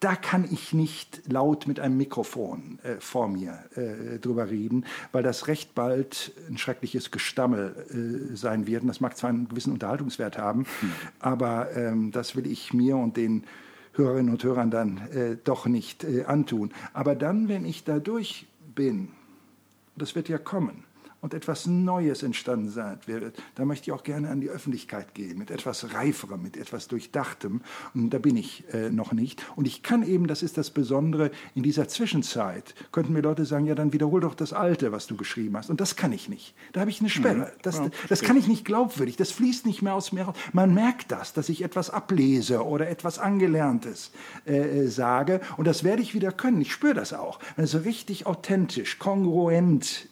da 0.00 0.16
kann 0.16 0.48
ich 0.50 0.72
nicht 0.72 1.22
laut 1.30 1.68
mit 1.68 1.78
einem 1.78 1.98
Mikrofon 1.98 2.78
äh, 2.82 2.96
vor 3.00 3.28
mir 3.28 3.58
äh, 3.76 4.18
drüber 4.18 4.50
reden, 4.50 4.86
weil 5.12 5.22
das 5.22 5.46
recht 5.46 5.74
bald 5.74 6.32
ein 6.48 6.56
schreckliches 6.56 7.10
Gestammel 7.10 8.32
äh, 8.32 8.34
sein 8.34 8.66
wird. 8.66 8.82
Und 8.82 8.88
das 8.88 9.00
mag 9.00 9.16
zwar 9.16 9.30
einen 9.30 9.48
gewissen 9.48 9.72
Unterhaltungswert 9.72 10.38
haben, 10.38 10.64
hm. 10.80 10.92
aber 11.18 11.76
ähm, 11.76 12.10
das 12.12 12.34
will 12.34 12.46
ich 12.46 12.72
mir 12.72 12.96
und 12.96 13.18
den 13.18 13.44
Hörerinnen 13.92 14.32
und 14.32 14.42
Hörern 14.42 14.70
dann 14.70 14.98
äh, 15.12 15.36
doch 15.42 15.66
nicht 15.66 16.04
äh, 16.04 16.24
antun. 16.24 16.72
Aber 16.94 17.14
dann, 17.14 17.48
wenn 17.48 17.66
ich 17.66 17.84
da 17.84 17.98
durch 17.98 18.46
bin, 18.74 19.08
das 19.96 20.14
wird 20.14 20.28
ja 20.28 20.38
kommen, 20.38 20.84
und 21.20 21.34
etwas 21.34 21.66
Neues 21.66 22.22
entstanden 22.22 22.70
sein 22.70 22.98
wird, 23.06 23.42
da 23.54 23.64
möchte 23.64 23.90
ich 23.90 23.92
auch 23.92 24.02
gerne 24.02 24.30
an 24.30 24.40
die 24.40 24.48
Öffentlichkeit 24.48 25.14
gehen, 25.14 25.38
mit 25.38 25.50
etwas 25.50 25.92
Reiferem, 25.92 26.42
mit 26.42 26.56
etwas 26.56 26.88
Durchdachtem. 26.88 27.60
Und 27.94 28.10
da 28.10 28.18
bin 28.18 28.36
ich 28.36 28.64
äh, 28.72 28.90
noch 28.90 29.12
nicht. 29.12 29.44
Und 29.56 29.66
ich 29.66 29.82
kann 29.82 30.02
eben, 30.02 30.26
das 30.26 30.42
ist 30.42 30.56
das 30.56 30.70
Besondere, 30.70 31.30
in 31.54 31.62
dieser 31.62 31.88
Zwischenzeit 31.88 32.74
könnten 32.92 33.12
mir 33.12 33.22
Leute 33.22 33.44
sagen, 33.44 33.66
ja, 33.66 33.74
dann 33.74 33.92
wiederhol 33.92 34.20
doch 34.20 34.34
das 34.34 34.52
Alte, 34.52 34.92
was 34.92 35.06
du 35.06 35.16
geschrieben 35.16 35.56
hast. 35.56 35.70
Und 35.70 35.80
das 35.80 35.96
kann 35.96 36.12
ich 36.12 36.28
nicht. 36.28 36.54
Da 36.72 36.80
habe 36.80 36.90
ich 36.90 37.00
eine 37.00 37.10
Sperre. 37.10 37.52
Mhm. 37.54 37.60
Das, 37.62 37.80
das 38.08 38.22
kann 38.22 38.36
ich 38.36 38.48
nicht 38.48 38.64
glaubwürdig. 38.64 39.16
Das 39.16 39.30
fließt 39.30 39.66
nicht 39.66 39.82
mehr 39.82 39.94
aus 39.94 40.12
mir 40.12 40.24
raus. 40.24 40.36
Man 40.52 40.74
merkt 40.74 41.12
das, 41.12 41.32
dass 41.32 41.48
ich 41.48 41.62
etwas 41.62 41.90
ablese 41.90 42.64
oder 42.64 42.88
etwas 42.88 43.18
Angelerntes 43.18 44.12
äh, 44.46 44.84
äh 44.84 44.86
sage. 44.88 45.40
Und 45.56 45.66
das 45.66 45.84
werde 45.84 46.02
ich 46.02 46.14
wieder 46.14 46.32
können. 46.32 46.60
Ich 46.60 46.72
spüre 46.72 46.94
das 46.94 47.12
auch. 47.12 47.38
Wenn 47.56 47.64
es 47.64 47.72
so 47.72 47.78
richtig 47.78 48.26
authentisch, 48.26 48.98
kongruent 48.98 50.09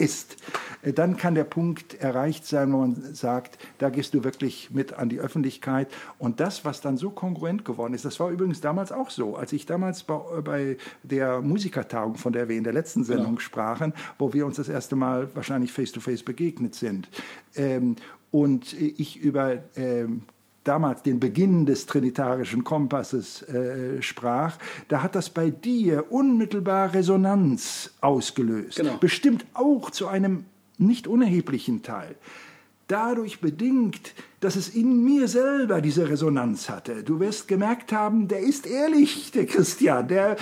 ist, 0.00 0.36
äh, 0.82 0.92
dann 0.92 1.16
kann 1.16 1.34
der 1.34 1.44
Punkt 1.44 1.94
erreicht 1.94 2.46
sein, 2.46 2.72
wo 2.72 2.78
man 2.78 3.14
sagt, 3.14 3.58
da 3.78 3.90
gehst 3.90 4.14
du 4.14 4.24
wirklich 4.24 4.70
mit 4.70 4.94
an 4.94 5.08
die 5.08 5.20
Öffentlichkeit. 5.20 5.88
Und 6.18 6.40
das, 6.40 6.64
was 6.64 6.80
dann 6.80 6.96
so 6.96 7.10
kongruent 7.10 7.64
geworden 7.64 7.94
ist, 7.94 8.04
das 8.04 8.18
war 8.18 8.30
übrigens 8.30 8.60
damals 8.60 8.90
auch 8.92 9.10
so. 9.10 9.36
Als 9.36 9.52
ich 9.52 9.66
damals 9.66 10.04
bei, 10.04 10.76
der 11.02 11.40
Musikertagung, 11.40 12.16
von 12.16 12.32
der 12.32 12.48
wir 12.48 12.56
in 12.56 12.64
der 12.64 12.72
letzten 12.72 13.04
Sendung 13.04 13.34
ja. 13.34 13.40
sprachen, 13.40 13.92
wo 14.18 14.32
wir 14.32 14.46
uns 14.46 14.56
das 14.56 14.68
erste 14.68 14.96
Mal 14.96 15.28
wahrscheinlich 15.34 15.72
face-to-face 15.72 16.20
-face 16.20 16.24
begegnet 16.24 16.74
sind, 16.74 17.08
ähm, 17.54 17.96
und 18.30 18.74
ich 18.74 19.18
über 19.18 19.58
ähm, 19.74 20.22
damals 20.64 21.02
den 21.02 21.20
Beginn 21.20 21.66
des 21.66 21.86
trinitarischen 21.86 22.64
Kompasses 22.64 23.42
äh, 23.42 24.02
sprach, 24.02 24.58
da 24.88 25.02
hat 25.02 25.14
das 25.14 25.30
bei 25.30 25.50
dir 25.50 26.12
unmittelbar 26.12 26.92
Resonanz 26.94 27.92
ausgelöst. 28.00 28.76
Genau. 28.76 28.96
Bestimmt 28.98 29.46
auch 29.54 29.90
zu 29.90 30.08
einem 30.08 30.44
nicht 30.78 31.06
unerheblichen 31.06 31.82
Teil. 31.82 32.16
Dadurch 32.90 33.40
bedingt, 33.40 34.14
dass 34.40 34.56
es 34.56 34.68
in 34.68 35.04
mir 35.04 35.28
selber 35.28 35.80
diese 35.80 36.08
Resonanz 36.08 36.68
hatte. 36.68 37.04
Du 37.04 37.20
wirst 37.20 37.46
gemerkt 37.46 37.92
haben, 37.92 38.26
der 38.26 38.40
ist 38.40 38.66
ehrlich, 38.66 39.30
der 39.30 39.46
Christian. 39.46 40.08
Der 40.08 40.32
äh, 40.32 40.36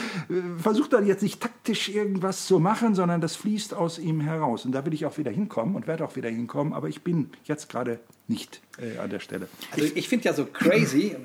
versucht 0.56 0.94
dann 0.94 1.06
jetzt 1.06 1.22
nicht 1.22 1.42
taktisch 1.42 1.90
irgendwas 1.90 2.46
zu 2.46 2.58
machen, 2.58 2.94
sondern 2.94 3.20
das 3.20 3.36
fließt 3.36 3.74
aus 3.74 3.98
ihm 3.98 4.22
heraus. 4.22 4.64
Und 4.64 4.72
da 4.72 4.86
will 4.86 4.94
ich 4.94 5.04
auch 5.04 5.18
wieder 5.18 5.30
hinkommen 5.30 5.76
und 5.76 5.86
werde 5.86 6.06
auch 6.06 6.16
wieder 6.16 6.30
hinkommen, 6.30 6.72
aber 6.72 6.88
ich 6.88 7.02
bin 7.02 7.28
jetzt 7.44 7.68
gerade 7.68 8.00
nicht 8.28 8.62
äh, 8.78 8.98
an 8.98 9.10
der 9.10 9.20
Stelle. 9.20 9.48
Also 9.72 9.86
ich 9.94 10.08
finde 10.08 10.24
ja 10.24 10.32
so 10.32 10.46
crazy, 10.46 11.16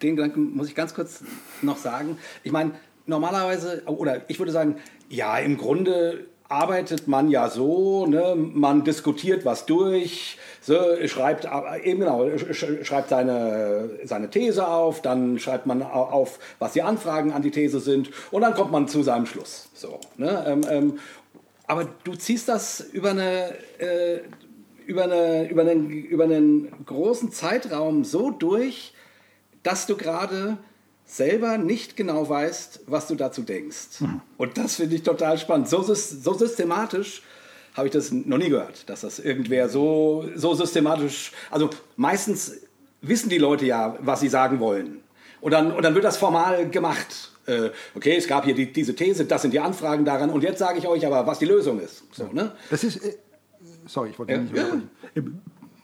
den 0.00 0.16
Gedanken 0.16 0.56
muss 0.56 0.68
ich 0.68 0.74
ganz 0.74 0.94
kurz 0.94 1.22
noch 1.60 1.76
sagen. 1.76 2.16
Ich 2.42 2.52
meine, 2.52 2.72
normalerweise, 3.04 3.82
oder 3.84 4.30
ich 4.30 4.38
würde 4.38 4.52
sagen, 4.52 4.76
ja, 5.10 5.36
im 5.38 5.58
Grunde 5.58 6.26
arbeitet 6.50 7.06
man 7.06 7.30
ja 7.30 7.48
so, 7.48 8.06
ne? 8.06 8.34
man 8.36 8.82
diskutiert 8.84 9.44
was 9.44 9.66
durch, 9.66 10.36
so, 10.60 10.76
schreibt 11.06 11.48
eben 11.84 12.00
genau, 12.00 12.26
schreibt 12.52 13.08
seine, 13.08 14.00
seine 14.04 14.30
These 14.30 14.66
auf, 14.66 15.00
dann 15.00 15.38
schreibt 15.38 15.66
man 15.66 15.82
auf, 15.82 16.40
was 16.58 16.72
die 16.72 16.82
Anfragen 16.82 17.32
an 17.32 17.42
die 17.42 17.52
These 17.52 17.78
sind 17.78 18.10
und 18.32 18.42
dann 18.42 18.54
kommt 18.54 18.72
man 18.72 18.88
zu 18.88 19.02
seinem 19.04 19.26
Schluss. 19.26 19.68
So, 19.74 20.00
ne? 20.16 20.44
Ähm, 20.46 20.60
ähm, 20.68 20.98
aber 21.68 21.86
du 22.02 22.16
ziehst 22.16 22.48
das 22.48 22.80
über 22.80 23.10
eine, 23.10 23.54
äh, 23.78 24.18
über, 24.86 25.04
eine, 25.04 25.48
über, 25.48 25.62
einen, 25.62 25.88
über 25.88 26.24
einen 26.24 26.84
großen 26.84 27.30
Zeitraum 27.30 28.02
so 28.02 28.32
durch, 28.32 28.92
dass 29.62 29.86
du 29.86 29.96
gerade 29.96 30.58
selber 31.10 31.58
nicht 31.58 31.96
genau 31.96 32.28
weißt, 32.28 32.80
was 32.86 33.08
du 33.08 33.16
dazu 33.16 33.42
denkst. 33.42 34.00
Mhm. 34.00 34.20
Und 34.36 34.56
das 34.56 34.76
finde 34.76 34.94
ich 34.94 35.02
total 35.02 35.38
spannend. 35.38 35.68
So, 35.68 35.82
so 35.82 36.34
systematisch 36.34 37.22
habe 37.74 37.88
ich 37.88 37.92
das 37.92 38.12
noch 38.12 38.38
nie 38.38 38.48
gehört, 38.48 38.88
dass 38.88 39.00
das 39.00 39.18
irgendwer 39.18 39.68
so, 39.68 40.28
so 40.34 40.54
systematisch, 40.54 41.32
also 41.50 41.70
meistens 41.96 42.52
wissen 43.00 43.28
die 43.28 43.38
Leute 43.38 43.66
ja, 43.66 43.96
was 44.00 44.20
sie 44.20 44.28
sagen 44.28 44.60
wollen. 44.60 45.00
Und 45.40 45.52
dann, 45.52 45.72
und 45.72 45.82
dann 45.82 45.94
wird 45.94 46.04
das 46.04 46.16
formal 46.16 46.68
gemacht. 46.68 47.32
Äh, 47.46 47.70
okay, 47.94 48.16
es 48.16 48.28
gab 48.28 48.44
hier 48.44 48.54
die, 48.54 48.72
diese 48.72 48.94
These, 48.94 49.24
das 49.24 49.42
sind 49.42 49.52
die 49.52 49.60
Anfragen 49.60 50.04
daran 50.04 50.30
und 50.30 50.42
jetzt 50.42 50.58
sage 50.58 50.78
ich 50.78 50.86
euch 50.86 51.06
aber, 51.06 51.26
was 51.26 51.38
die 51.38 51.46
Lösung 51.46 51.80
ist. 51.80 52.02
So, 52.12 52.26
ne? 52.32 52.52
Das 52.68 52.84
ist, 52.84 52.96
äh, 53.04 53.16
sorry, 53.86 54.10
ich 54.10 54.18
wollte 54.18 54.32
ja, 54.32 54.38
nicht 54.38 54.54
ja. 54.54 55.22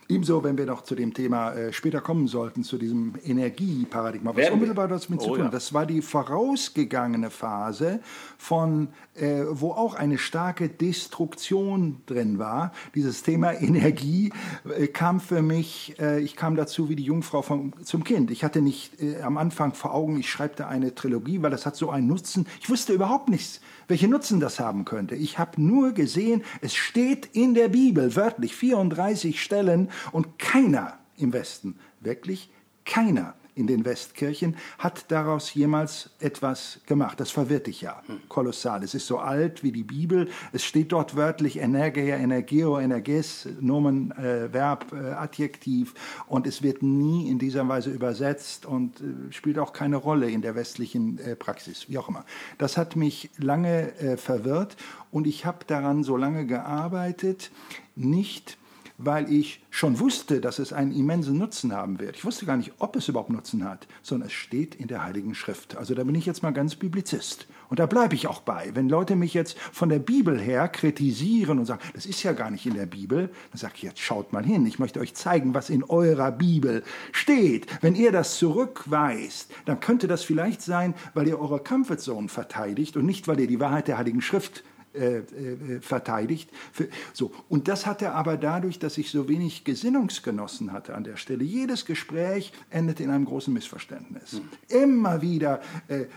Ebenso, 0.08 0.44
wenn 0.44 0.56
wir 0.56 0.66
noch 0.66 0.82
zu 0.82 0.94
dem 0.94 1.14
Thema 1.14 1.52
äh, 1.52 1.72
später 1.72 2.00
kommen 2.00 2.28
sollten, 2.28 2.62
zu 2.62 2.78
diesem 2.78 3.14
Energieparadigma, 3.24 4.30
was 4.30 4.36
Werden 4.36 4.54
unmittelbar 4.54 4.88
damit 4.88 5.02
zu 5.02 5.14
oh, 5.16 5.34
tun 5.34 5.38
hat. 5.38 5.44
Ja. 5.46 5.50
Das 5.50 5.72
war 5.72 5.84
die 5.84 6.00
vorausgegangene 6.00 7.30
Phase 7.30 8.00
von, 8.38 8.88
äh, 9.14 9.42
wo 9.50 9.72
auch 9.72 9.94
eine 9.94 10.18
starke 10.18 10.68
Destruktion 10.68 12.02
drin 12.06 12.38
war. 12.38 12.72
Dieses 12.94 13.22
Thema 13.22 13.52
Energie 13.60 14.32
äh, 14.76 14.86
kam 14.86 15.18
für 15.18 15.42
mich, 15.42 15.96
äh, 15.98 16.20
ich 16.20 16.36
kam 16.36 16.54
dazu 16.54 16.88
wie 16.88 16.96
die 16.96 17.04
Jungfrau 17.04 17.42
vom, 17.42 17.72
zum 17.82 18.04
Kind. 18.04 18.30
Ich 18.30 18.44
hatte 18.44 18.62
nicht 18.62 19.02
äh, 19.02 19.22
am 19.22 19.36
Anfang 19.38 19.74
vor 19.74 19.92
Augen, 19.92 20.20
ich 20.20 20.30
schreibe 20.30 20.54
da 20.56 20.68
eine 20.68 20.94
Trilogie, 20.94 21.42
weil 21.42 21.50
das 21.50 21.66
hat 21.66 21.74
so 21.74 21.90
einen 21.90 22.06
Nutzen. 22.06 22.46
Ich 22.60 22.70
wusste 22.70 22.92
überhaupt 22.92 23.28
nichts 23.28 23.60
welche 23.88 24.08
Nutzen 24.08 24.40
das 24.40 24.58
haben 24.58 24.84
könnte. 24.84 25.14
Ich 25.14 25.38
habe 25.38 25.60
nur 25.62 25.92
gesehen, 25.92 26.42
es 26.60 26.74
steht 26.74 27.26
in 27.32 27.54
der 27.54 27.68
Bibel 27.68 28.16
wörtlich 28.16 28.54
34 28.56 29.42
Stellen 29.42 29.90
und 30.12 30.38
keiner 30.38 30.98
im 31.16 31.32
Westen, 31.32 31.78
wirklich 32.00 32.50
keiner 32.84 33.34
in 33.56 33.66
den 33.66 33.84
Westkirchen, 33.84 34.56
hat 34.78 35.10
daraus 35.10 35.52
jemals 35.54 36.10
etwas 36.20 36.80
gemacht. 36.86 37.18
Das 37.18 37.30
verwirrt 37.30 37.66
dich 37.66 37.80
ja 37.80 38.02
kolossal. 38.28 38.84
Es 38.84 38.94
ist 38.94 39.06
so 39.06 39.18
alt 39.18 39.62
wie 39.62 39.72
die 39.72 39.82
Bibel. 39.82 40.28
Es 40.52 40.62
steht 40.64 40.92
dort 40.92 41.16
wörtlich 41.16 41.58
Energia, 41.58 42.16
Energio, 42.16 42.78
Energes, 42.78 43.48
Nomen, 43.60 44.12
äh, 44.12 44.52
Verb, 44.52 44.92
äh, 44.92 45.12
Adjektiv. 45.12 45.94
Und 46.26 46.46
es 46.46 46.62
wird 46.62 46.82
nie 46.82 47.30
in 47.30 47.38
dieser 47.38 47.66
Weise 47.66 47.90
übersetzt 47.90 48.66
und 48.66 49.00
äh, 49.00 49.32
spielt 49.32 49.58
auch 49.58 49.72
keine 49.72 49.96
Rolle 49.96 50.30
in 50.30 50.42
der 50.42 50.54
westlichen 50.54 51.18
äh, 51.18 51.34
Praxis, 51.34 51.88
wie 51.88 51.96
auch 51.96 52.08
immer. 52.08 52.24
Das 52.58 52.76
hat 52.76 52.94
mich 52.94 53.30
lange 53.38 53.98
äh, 53.98 54.16
verwirrt 54.18 54.76
und 55.10 55.26
ich 55.26 55.46
habe 55.46 55.64
daran 55.66 56.04
so 56.04 56.16
lange 56.16 56.46
gearbeitet, 56.46 57.50
nicht 57.94 58.58
weil 58.98 59.30
ich 59.30 59.64
schon 59.70 60.00
wusste, 60.00 60.40
dass 60.40 60.58
es 60.58 60.72
einen 60.72 60.92
immensen 60.92 61.38
Nutzen 61.38 61.72
haben 61.72 61.98
wird. 61.98 62.16
Ich 62.16 62.24
wusste 62.24 62.46
gar 62.46 62.56
nicht, 62.56 62.72
ob 62.78 62.96
es 62.96 63.08
überhaupt 63.08 63.30
Nutzen 63.30 63.64
hat, 63.64 63.86
sondern 64.02 64.28
es 64.28 64.32
steht 64.32 64.74
in 64.74 64.88
der 64.88 65.04
Heiligen 65.04 65.34
Schrift. 65.34 65.76
Also 65.76 65.94
da 65.94 66.04
bin 66.04 66.14
ich 66.14 66.26
jetzt 66.26 66.42
mal 66.42 66.52
ganz 66.52 66.76
Biblizist. 66.76 67.46
Und 67.68 67.80
da 67.80 67.86
bleibe 67.86 68.14
ich 68.14 68.28
auch 68.28 68.42
bei. 68.42 68.70
Wenn 68.74 68.88
Leute 68.88 69.16
mich 69.16 69.34
jetzt 69.34 69.58
von 69.58 69.88
der 69.88 69.98
Bibel 69.98 70.38
her 70.38 70.68
kritisieren 70.68 71.58
und 71.58 71.66
sagen, 71.66 71.82
das 71.94 72.06
ist 72.06 72.22
ja 72.22 72.32
gar 72.32 72.50
nicht 72.50 72.64
in 72.64 72.74
der 72.74 72.86
Bibel, 72.86 73.28
dann 73.50 73.58
sage 73.58 73.74
ich, 73.76 73.82
jetzt 73.82 74.00
schaut 74.00 74.32
mal 74.32 74.44
hin. 74.44 74.66
Ich 74.66 74.78
möchte 74.78 75.00
euch 75.00 75.14
zeigen, 75.14 75.52
was 75.52 75.68
in 75.68 75.82
eurer 75.84 76.30
Bibel 76.30 76.84
steht. 77.12 77.66
Wenn 77.82 77.96
ihr 77.96 78.12
das 78.12 78.38
zurückweist, 78.38 79.52
dann 79.64 79.80
könnte 79.80 80.06
das 80.06 80.22
vielleicht 80.22 80.62
sein, 80.62 80.94
weil 81.14 81.26
ihr 81.26 81.40
eure 81.40 81.58
Comfortzone 81.58 82.28
verteidigt 82.28 82.96
und 82.96 83.04
nicht, 83.04 83.26
weil 83.26 83.40
ihr 83.40 83.48
die 83.48 83.60
Wahrheit 83.60 83.88
der 83.88 83.98
Heiligen 83.98 84.22
Schrift 84.22 84.62
äh, 84.96 85.18
äh, 85.18 85.80
verteidigt. 85.80 86.50
Für, 86.72 86.88
so. 87.12 87.32
Und 87.48 87.68
das 87.68 87.86
hat 87.86 88.02
er 88.02 88.14
aber 88.14 88.36
dadurch, 88.36 88.78
dass 88.78 88.98
ich 88.98 89.10
so 89.10 89.28
wenig 89.28 89.64
Gesinnungsgenossen 89.64 90.72
hatte 90.72 90.94
an 90.94 91.04
der 91.04 91.16
Stelle. 91.16 91.44
Jedes 91.44 91.84
Gespräch 91.84 92.52
endete 92.70 93.02
in 93.02 93.10
einem 93.10 93.26
großen 93.26 93.52
Missverständnis. 93.52 94.34
Mhm. 94.34 94.48
Immer 94.68 95.22
wieder, 95.22 95.60
äh, 95.88 96.02
äh, 96.02 96.08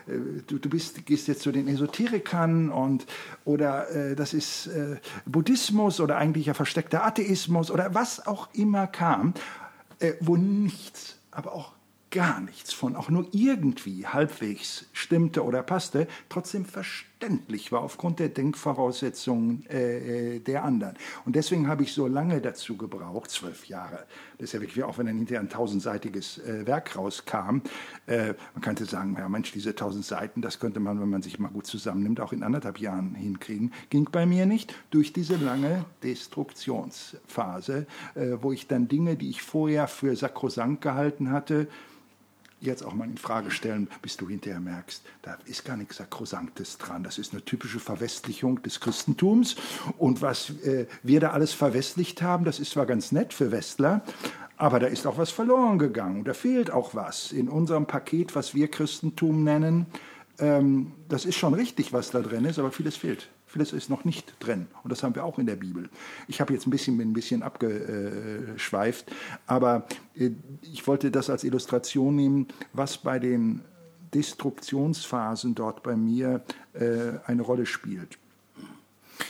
du, 0.48 0.60
du 0.60 0.70
bist, 0.70 1.06
gehst 1.06 1.28
jetzt 1.28 1.42
zu 1.42 1.52
den 1.52 1.68
Esoterikern 1.68 2.70
und, 2.70 3.06
oder 3.46 3.90
äh, 3.90 4.16
das 4.16 4.34
ist 4.34 4.68
äh, 4.68 4.98
Buddhismus 5.26 6.00
oder 6.00 6.18
eigentlich 6.18 6.48
ein 6.50 6.56
versteckter 6.56 7.06
Atheismus 7.06 7.72
oder 7.72 7.94
was 7.94 8.26
auch 8.26 8.50
immer 8.54 8.88
kam, 8.88 9.34
wo 10.22 10.38
nichts, 10.38 11.18
aber 11.30 11.52
auch 11.52 11.74
gar 12.12 12.40
nichts 12.40 12.74
von 12.74 12.96
auch 12.96 13.10
nur 13.10 13.28
irgendwie 13.32 14.08
halbwegs 14.08 14.86
stimmte 14.94 15.44
oder 15.44 15.62
passte, 15.64 16.08
trotzdem 16.30 16.66
verständlich 17.20 17.72
war 17.74 17.82
aufgrund 17.82 18.20
der 18.20 18.30
Denkvoraussetzungen 18.30 19.66
äh, 19.70 20.36
äh, 20.36 20.40
der 20.40 20.64
anderen. 20.64 20.96
Und 21.26 21.36
deswegen 21.36 21.68
habe 21.68 21.84
ich 21.84 21.92
so 21.92 22.08
lange 22.08 22.40
dazu 22.40 22.78
gebraucht, 22.78 23.30
zwölf 23.30 23.68
Jahre. 23.68 24.06
Das 24.38 24.46
ist 24.46 24.54
ja 24.54 24.62
wirklich, 24.62 24.84
auch 24.86 24.98
wenn 24.98 25.06
dann 25.06 25.18
hinterher 25.18 25.42
ein 25.42 25.50
tausendseitiges 25.50 26.38
äh, 26.38 26.66
Werk 26.66 26.96
rauskam. 26.96 27.62
Äh, 28.06 28.36
man 28.54 28.62
könnte 28.62 28.86
sagen, 28.86 29.16
ja 29.18 29.28
Mensch, 29.28 29.52
diese 29.52 29.76
tausend 29.76 30.06
Seiten, 30.06 30.42
das 30.42 30.62
könnte 30.62 30.80
man, 30.80 31.02
wenn 31.02 31.10
man 31.10 31.22
sich 31.22 31.40
mal 31.40 31.50
gut 31.50 31.68
zusammennimmt, 31.68 32.22
auch 32.22 32.32
in 32.32 32.42
anderthalb 32.42 32.80
Jahren 32.80 33.16
hinkriegen. 33.16 33.74
Ging 33.90 34.08
bei 34.10 34.26
mir 34.26 34.46
nicht 34.46 34.74
durch 34.90 35.12
diese 35.12 35.36
lange 35.36 35.84
Destruktionsphase, 36.04 37.86
äh, 38.16 38.38
wo 38.40 38.54
ich 38.54 38.68
dann 38.68 38.88
Dinge, 38.88 39.18
die 39.18 39.30
ich 39.30 39.42
vorher 39.42 39.90
für 39.90 40.16
sakrosankt 40.16 40.82
gehalten 40.82 41.32
hatte, 41.32 41.68
jetzt 42.62 42.84
auch 42.84 42.94
mal 42.94 43.06
in 43.08 43.18
Frage 43.18 43.52
stellen, 43.52 43.88
bis 44.02 44.18
du 44.18 44.28
hinterher 44.28 44.60
merkst, 44.60 45.04
da 45.22 45.38
ist 45.46 45.66
gar 45.66 45.78
nichts 45.78 45.98
Sakrosanktes 45.98 46.78
dran. 46.78 47.04
Das 47.04 47.18
ist 47.18 47.34
eine 47.34 47.44
typische 47.44 47.80
Verwestlichung 47.80 48.62
des 48.62 48.80
Christentums. 48.80 49.56
Und 49.98 50.22
was 50.22 50.52
äh, 50.64 50.88
wir 51.04 51.20
da 51.20 51.32
alles 51.32 51.54
verwestlicht 51.54 52.22
haben, 52.22 52.46
das 52.46 52.60
ist 52.60 52.72
zwar 52.72 52.86
ganz 52.86 53.12
nett 53.12 53.34
für 53.34 53.52
Westler, 53.52 54.02
aber 54.58 54.80
da 54.80 54.88
ist 54.88 55.08
auch 55.08 55.18
was 55.18 55.32
verloren 55.32 55.80
gegangen. 55.80 56.26
Da 56.26 56.34
fehlt 56.34 56.70
auch 56.70 56.94
was 56.94 57.32
in 57.32 57.48
unserem 57.48 57.86
Paket, 57.86 58.36
was 58.36 58.54
wir 58.54 58.70
Christentum 58.70 59.44
nennen. 59.44 59.86
Ähm, 60.38 60.92
das 61.08 61.26
ist 61.26 61.36
schon 61.36 61.54
richtig, 61.54 61.94
was 61.94 62.12
da 62.12 62.20
drin 62.20 62.46
ist, 62.46 62.60
aber 62.60 62.72
vieles 62.72 62.98
fehlt. 62.98 63.30
Vieles 63.50 63.74
ist 63.74 63.90
noch 63.90 64.06
nicht 64.06 64.34
drin. 64.40 64.68
Und 64.84 64.92
das 64.92 65.02
haben 65.02 65.16
wir 65.16 65.26
auch 65.26 65.40
in 65.40 65.48
der 65.48 65.56
Bibel. 65.56 65.90
Ich 66.28 66.40
habe 66.40 66.54
jetzt 66.54 66.68
ein 66.68 66.70
bisschen, 66.70 67.02
ein 67.02 67.14
bisschen 67.14 67.42
abgeschweift, 67.42 69.12
aber 69.48 69.88
äh, 70.16 70.30
ich 70.62 70.86
wollte 70.86 71.10
das 71.10 71.32
als 71.32 71.44
Illustration 71.44 72.16
nehmen, 72.16 72.48
was 72.74 73.00
bei 73.00 73.18
den 73.18 73.62
Destruktionsphasen 74.14 75.56
dort 75.56 75.82
bei 75.82 75.96
mir 75.96 76.42
äh, 76.74 77.18
eine 77.26 77.42
Rolle 77.42 77.66
spielt. 77.66 78.20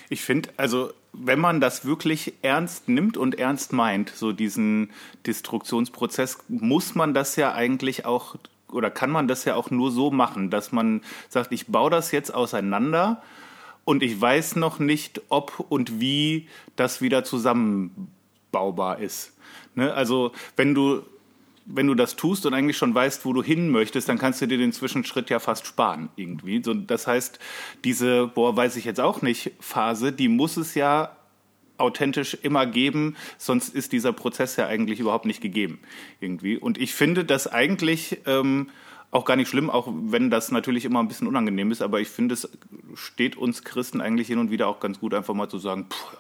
Ich 0.10 0.22
finde, 0.22 0.50
also 0.58 0.92
wenn 1.14 1.40
man 1.40 1.62
das 1.62 1.86
wirklich 1.86 2.34
ernst 2.42 2.90
nimmt 2.90 3.16
und 3.16 3.40
ernst 3.40 3.72
meint, 3.72 4.10
so 4.10 4.34
diesen 4.34 4.92
Destruktionsprozess, 5.26 6.40
muss 6.50 6.94
man 6.94 7.14
das 7.14 7.38
ja 7.38 7.54
eigentlich 7.54 8.06
auch 8.06 8.36
oder 8.72 8.92
kann 8.92 9.10
man 9.10 9.28
das 9.28 9.46
ja 9.46 9.56
auch 9.56 9.72
nur 9.72 9.92
so 9.92 10.12
machen, 10.12 10.50
dass 10.52 10.72
man 10.72 11.02
sagt, 11.28 11.52
ich 11.52 11.68
baue 11.68 11.90
das 11.90 12.12
jetzt 12.12 12.34
auseinander 12.34 13.22
und 13.90 14.04
ich 14.04 14.22
weiß 14.22 14.56
noch 14.56 14.78
nicht, 14.78 15.20
ob 15.30 15.66
und 15.68 16.00
wie 16.00 16.48
das 16.76 17.02
wieder 17.02 17.24
zusammenbaubar 17.24 19.00
ist. 19.00 19.36
Ne? 19.74 19.92
Also 19.92 20.32
wenn 20.56 20.76
du 20.76 21.02
wenn 21.66 21.88
du 21.88 21.96
das 21.96 22.16
tust 22.16 22.46
und 22.46 22.54
eigentlich 22.54 22.78
schon 22.78 22.94
weißt, 22.94 23.26
wo 23.26 23.34
du 23.34 23.42
hin 23.42 23.70
möchtest, 23.70 24.08
dann 24.08 24.20
kannst 24.20 24.42
du 24.42 24.48
dir 24.48 24.60
den 24.60 24.74
Zwischenschritt 24.74 25.32
ja 25.32 25.40
fast 25.40 25.66
sparen 25.66 26.10
irgendwie. 26.16 26.62
So, 26.64 26.76
das 26.76 27.08
heißt, 27.08 27.40
diese, 27.84 28.28
boah, 28.28 28.56
weiß 28.56 28.76
ich 28.76 28.86
jetzt 28.86 29.00
auch 29.00 29.24
nicht, 29.24 29.54
Phase, 29.60 30.12
die 30.12 30.28
muss 30.28 30.58
es 30.58 30.76
ja 30.76 31.16
authentisch 31.78 32.36
immer 32.42 32.68
geben, 32.68 33.16
sonst 33.40 33.74
ist 33.74 33.92
dieser 33.92 34.14
Prozess 34.14 34.56
ja 34.56 34.68
eigentlich 34.68 35.00
überhaupt 35.00 35.26
nicht 35.26 35.42
gegeben 35.42 35.80
irgendwie. 36.20 36.58
Und 36.58 36.78
ich 36.78 36.94
finde 36.94 37.26
das 37.26 37.48
eigentlich 37.48 38.20
ähm, 38.28 38.70
auch 39.12 39.26
gar 39.26 39.36
nicht 39.36 39.50
schlimm, 39.50 39.70
auch 39.70 39.88
wenn 39.92 40.30
das 40.30 40.52
natürlich 40.52 40.86
immer 40.86 41.00
ein 41.00 41.08
bisschen 41.08 41.28
unangenehm 41.28 41.72
ist, 41.72 41.82
aber 41.82 42.00
ich 42.00 42.10
finde, 42.10 42.34
es 42.34 42.50
steht 42.94 43.36
uns 43.36 43.64
Christen 43.64 44.02
eigentlich 44.02 44.28
hin 44.28 44.40
und 44.40 44.52
wieder 44.52 44.68
auch 44.68 44.80
ganz 44.80 45.00
gut, 45.00 45.14
einfach 45.14 45.34
mal 45.34 45.50
zu 45.50 45.58
sagen, 45.58 45.88
pff, 45.90 46.18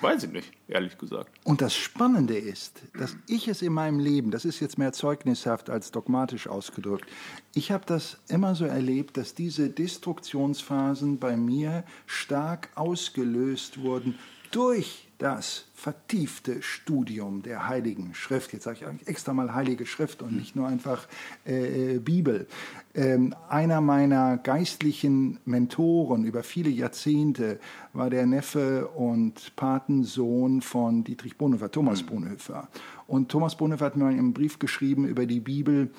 weiß 0.00 0.24
ich 0.24 0.32
nicht, 0.32 0.52
ehrlich 0.68 0.98
gesagt. 0.98 1.30
Und 1.44 1.60
das 1.60 1.74
Spannende 1.74 2.36
ist, 2.36 2.82
dass 2.98 3.16
ich 3.28 3.48
es 3.48 3.62
in 3.62 3.72
meinem 3.72 3.98
Leben, 3.98 4.30
das 4.30 4.44
ist 4.44 4.60
jetzt 4.60 4.78
mehr 4.78 4.92
zeugnishaft 4.92 5.70
als 5.70 5.90
dogmatisch 5.90 6.48
ausgedrückt, 6.48 7.06
ich 7.54 7.70
habe 7.70 7.84
das 7.86 8.18
immer 8.28 8.54
so 8.54 8.64
erlebt, 8.64 9.16
dass 9.16 9.34
diese 9.34 9.70
Destruktionsphasen 9.70 11.18
bei 11.18 11.36
mir 11.36 11.84
stark 12.06 12.68
ausgelöst 12.74 13.80
wurden 13.82 14.18
durch 14.50 15.05
das 15.18 15.64
vertiefte 15.74 16.62
Studium 16.62 17.42
der 17.42 17.68
Heiligen 17.68 18.14
Schrift, 18.14 18.52
jetzt 18.52 18.64
sage 18.64 18.80
ich 18.80 18.86
extra 19.08 19.32
mal 19.32 19.54
Heilige 19.54 19.86
Schrift 19.86 20.20
und 20.22 20.36
nicht 20.36 20.56
nur 20.56 20.68
einfach 20.68 21.06
äh, 21.46 21.94
äh, 21.94 21.98
Bibel. 21.98 22.46
Ähm, 22.94 23.34
einer 23.48 23.80
meiner 23.80 24.36
geistlichen 24.36 25.38
Mentoren 25.44 26.24
über 26.24 26.42
viele 26.42 26.68
Jahrzehnte 26.70 27.60
war 27.92 28.10
der 28.10 28.26
Neffe 28.26 28.88
und 28.88 29.54
Patensohn 29.56 30.60
von 30.60 31.04
Dietrich 31.04 31.38
Bonhoeffer, 31.38 31.70
Thomas 31.70 32.02
mhm. 32.02 32.06
Bonhoeffer. 32.06 32.68
Und 33.06 33.30
Thomas 33.30 33.56
Bonhoeffer 33.56 33.86
hat 33.86 33.96
mir 33.96 34.06
einen 34.06 34.34
Brief 34.34 34.58
geschrieben 34.58 35.06
über 35.06 35.26
die 35.26 35.38
Bibel. 35.40 35.90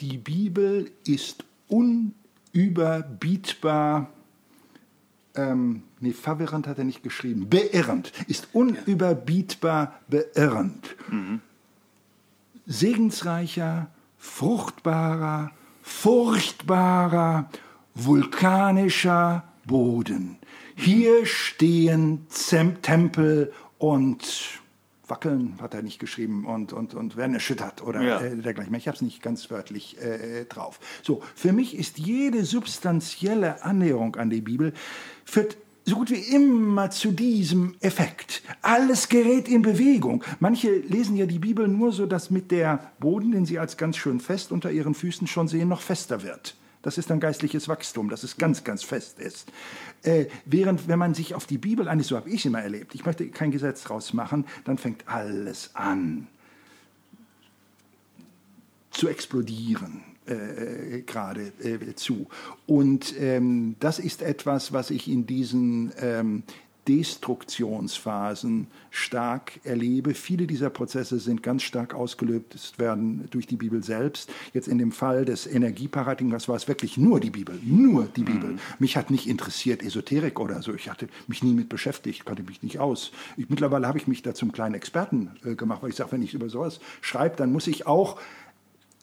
Die 0.00 0.18
Bibel 0.18 0.90
ist 1.06 1.44
unüberbietbar 1.68 4.10
ähm, 5.38 5.82
nee, 6.00 6.12
verwirrend 6.12 6.66
hat 6.66 6.78
er 6.78 6.84
nicht 6.84 7.02
geschrieben, 7.02 7.48
beirrend, 7.48 8.12
ist 8.26 8.48
unüberbietbar 8.52 10.00
beirrend. 10.08 10.96
Segensreicher, 12.66 13.88
fruchtbarer, 14.18 15.52
furchtbarer, 15.82 17.48
vulkanischer 17.94 19.44
Boden. 19.64 20.36
Hier 20.74 21.24
stehen 21.24 22.26
Zem 22.28 22.82
Tempel 22.82 23.52
und 23.78 24.60
wackeln, 25.08 25.54
hat 25.60 25.74
er 25.74 25.82
nicht 25.82 25.98
geschrieben, 25.98 26.44
und, 26.46 26.72
und, 26.72 26.94
und 26.94 27.16
werden 27.16 27.34
erschüttert 27.34 27.82
oder 27.82 28.02
Ja. 28.02 28.20
äh, 28.20 28.36
dergleichen. 28.36 28.74
Ich 28.74 28.86
habe 28.88 28.96
es 28.96 29.02
nicht 29.02 29.22
ganz 29.22 29.50
wörtlich 29.50 29.96
äh, 30.02 30.44
drauf. 30.44 30.80
So, 31.02 31.22
für 31.34 31.52
mich 31.52 31.76
ist 31.76 31.98
jede 31.98 32.44
substanzielle 32.44 33.62
Annäherung 33.64 34.16
an 34.16 34.30
die 34.30 34.40
Bibel 34.40 34.72
führt 35.24 35.56
so 35.84 35.96
gut 35.96 36.10
wie 36.10 36.34
immer 36.34 36.90
zu 36.90 37.12
diesem 37.12 37.74
Effekt. 37.80 38.42
Alles 38.60 39.08
gerät 39.08 39.48
in 39.48 39.62
Bewegung. 39.62 40.22
Manche 40.38 40.70
lesen 40.70 41.16
ja 41.16 41.24
die 41.24 41.38
Bibel 41.38 41.66
nur 41.66 41.92
so, 41.92 42.04
dass 42.04 42.28
mit 42.30 42.50
der 42.50 42.92
Boden, 43.00 43.32
den 43.32 43.46
sie 43.46 43.58
als 43.58 43.78
ganz 43.78 43.96
schön 43.96 44.20
fest 44.20 44.52
unter 44.52 44.70
ihren 44.70 44.94
Füßen 44.94 45.26
schon 45.26 45.48
sehen, 45.48 45.68
noch 45.68 45.80
fester 45.80 46.22
wird. 46.22 46.56
Das 46.82 46.98
ist 46.98 47.10
dann 47.10 47.20
geistliches 47.20 47.68
Wachstum, 47.68 48.08
dass 48.08 48.22
es 48.22 48.36
ganz, 48.36 48.64
ganz 48.64 48.82
fest 48.82 49.18
ist. 49.18 49.50
Äh, 50.02 50.26
während, 50.44 50.88
wenn 50.88 50.98
man 50.98 51.14
sich 51.14 51.34
auf 51.34 51.46
die 51.46 51.58
Bibel 51.58 51.88
einigt, 51.88 52.08
so 52.08 52.16
habe 52.16 52.30
ich 52.30 52.40
es 52.40 52.44
immer 52.44 52.62
erlebt, 52.62 52.94
ich 52.94 53.04
möchte 53.04 53.28
kein 53.28 53.50
Gesetz 53.50 53.82
draus 53.82 54.12
machen, 54.12 54.46
dann 54.64 54.78
fängt 54.78 55.08
alles 55.08 55.70
an 55.74 56.28
zu 58.90 59.08
explodieren 59.08 60.02
äh, 60.28 61.02
gerade 61.02 61.52
äh, 61.62 61.94
zu. 61.94 62.26
Und 62.66 63.14
ähm, 63.18 63.76
das 63.80 63.98
ist 63.98 64.22
etwas, 64.22 64.72
was 64.72 64.90
ich 64.90 65.08
in 65.08 65.26
diesen 65.26 65.92
ähm, 66.00 66.42
Destruktionsphasen 66.88 68.66
stark 68.90 69.60
erlebe. 69.64 70.14
Viele 70.14 70.46
dieser 70.46 70.70
Prozesse 70.70 71.18
sind 71.18 71.42
ganz 71.42 71.62
stark 71.62 71.94
ausgelöst 71.94 72.78
werden 72.78 73.28
durch 73.30 73.46
die 73.46 73.56
Bibel 73.56 73.82
selbst. 73.82 74.30
Jetzt 74.54 74.68
in 74.68 74.78
dem 74.78 74.90
Fall 74.90 75.26
des 75.26 75.46
Energieparadigmas 75.46 76.48
war 76.48 76.56
es 76.56 76.66
wirklich 76.66 76.96
nur 76.96 77.20
die 77.20 77.30
Bibel, 77.30 77.58
nur 77.62 78.06
die 78.06 78.22
Bibel. 78.22 78.56
Mich 78.78 78.96
hat 78.96 79.10
nicht 79.10 79.28
interessiert 79.28 79.82
Esoterik 79.82 80.40
oder 80.40 80.62
so. 80.62 80.74
Ich 80.74 80.88
hatte 80.88 81.08
mich 81.26 81.42
nie 81.42 81.52
mit 81.52 81.68
beschäftigt, 81.68 82.24
kannte 82.24 82.42
mich 82.42 82.62
nicht 82.62 82.78
aus. 82.78 83.12
Ich, 83.36 83.50
mittlerweile 83.50 83.86
habe 83.86 83.98
ich 83.98 84.08
mich 84.08 84.22
da 84.22 84.32
zum 84.32 84.52
kleinen 84.52 84.74
Experten 84.74 85.32
äh, 85.44 85.54
gemacht, 85.54 85.82
weil 85.82 85.90
ich 85.90 85.96
sage, 85.96 86.12
wenn 86.12 86.22
ich 86.22 86.32
über 86.32 86.48
sowas 86.48 86.80
schreibe, 87.02 87.36
dann 87.36 87.52
muss 87.52 87.66
ich 87.66 87.86
auch 87.86 88.18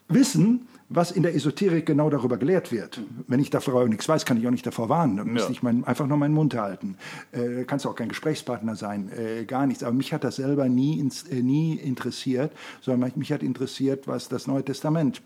wissen, 0.08 0.68
was 0.88 1.12
in 1.12 1.24
der 1.24 1.34
Esoterik 1.34 1.86
genau 1.86 2.10
darüber 2.10 2.38
gelehrt 2.38 2.72
wird. 2.72 3.02
Wenn 3.28 3.40
ich 3.40 3.50
davor 3.50 3.88
nichts 3.88 4.08
weiß, 4.08 4.26
kann 4.26 4.38
ich 4.38 4.46
auch 4.46 4.52
nicht 4.52 4.66
davor 4.68 4.88
warnen. 4.90 5.18
Dann 5.18 5.28
müsste 5.28 5.50
Ja. 5.50 5.54
ich 5.54 5.64
mein, 5.64 5.84
einfach 5.84 6.06
nur 6.06 6.18
meinen 6.18 6.34
Mund 6.34 6.56
halten. 6.56 6.98
Äh, 7.32 7.64
kannst 7.66 7.88
auch 7.88 7.96
kein 7.96 8.10
Gesprächspartner 8.10 8.76
sein, 8.76 9.10
äh, 9.12 9.46
gar 9.46 9.66
nichts. 9.66 9.84
Aber 9.84 9.94
mich 9.94 10.14
hat 10.14 10.24
das 10.24 10.36
selber 10.36 10.70
nie, 10.70 11.00
ins, 11.00 11.24
äh, 11.24 11.42
nie 11.42 11.76
interessiert, 11.76 12.52
sondern 12.82 13.12
mich 13.16 13.32
hat 13.32 13.42
interessiert, 13.42 14.08
was 14.08 14.30
das 14.30 14.46
Neue 14.46 14.64
Testament 14.64 15.22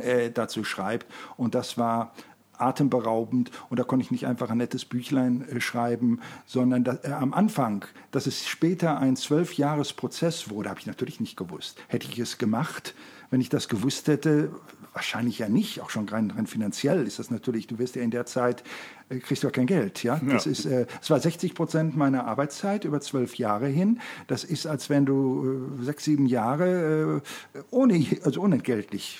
äh, 0.00 0.30
dazu 0.30 0.64
schreibt. 0.64 1.06
Und 1.36 1.54
das 1.54 1.78
war 1.78 2.12
atemberaubend 2.56 3.50
und 3.68 3.78
da 3.80 3.84
konnte 3.84 4.04
ich 4.04 4.10
nicht 4.10 4.26
einfach 4.26 4.50
ein 4.50 4.58
nettes 4.58 4.84
Büchlein 4.84 5.48
äh, 5.48 5.60
schreiben, 5.60 6.20
sondern 6.46 6.84
da, 6.84 6.98
äh, 7.02 7.10
am 7.10 7.32
Anfang, 7.34 7.84
dass 8.10 8.26
es 8.26 8.46
später 8.46 8.98
ein 8.98 9.16
Zwölfjahresprozess 9.16 10.50
wurde, 10.50 10.70
habe 10.70 10.80
ich 10.80 10.86
natürlich 10.86 11.20
nicht 11.20 11.36
gewusst. 11.36 11.82
Hätte 11.88 12.06
ich 12.08 12.18
es 12.18 12.38
gemacht, 12.38 12.94
wenn 13.34 13.40
ich 13.40 13.48
das 13.48 13.68
gewusst 13.68 14.06
hätte, 14.06 14.52
wahrscheinlich 14.92 15.40
ja 15.40 15.48
nicht, 15.48 15.80
auch 15.80 15.90
schon 15.90 16.08
rein, 16.08 16.30
rein 16.30 16.46
finanziell 16.46 17.04
ist 17.04 17.18
das 17.18 17.32
natürlich, 17.32 17.66
du 17.66 17.80
wirst 17.80 17.96
ja 17.96 18.02
in 18.02 18.12
der 18.12 18.26
Zeit, 18.26 18.62
äh, 19.08 19.18
kriegst 19.18 19.42
du 19.42 19.48
ja 19.48 19.50
kein 19.50 19.66
Geld, 19.66 20.04
ja. 20.04 20.20
Das 20.24 20.46
ist, 20.46 20.66
äh, 20.66 20.86
es 21.02 21.10
war 21.10 21.18
60 21.18 21.52
Prozent 21.56 21.96
meiner 21.96 22.26
Arbeitszeit 22.26 22.84
über 22.84 23.00
zwölf 23.00 23.34
Jahre 23.34 23.66
hin. 23.66 23.98
Das 24.28 24.44
ist, 24.44 24.68
als 24.68 24.88
wenn 24.88 25.04
du 25.04 25.72
äh, 25.80 25.82
sechs, 25.82 26.04
sieben 26.04 26.26
Jahre 26.26 27.22
äh, 27.54 27.58
ohne, 27.70 28.06
also 28.22 28.40
unentgeltlich 28.40 29.18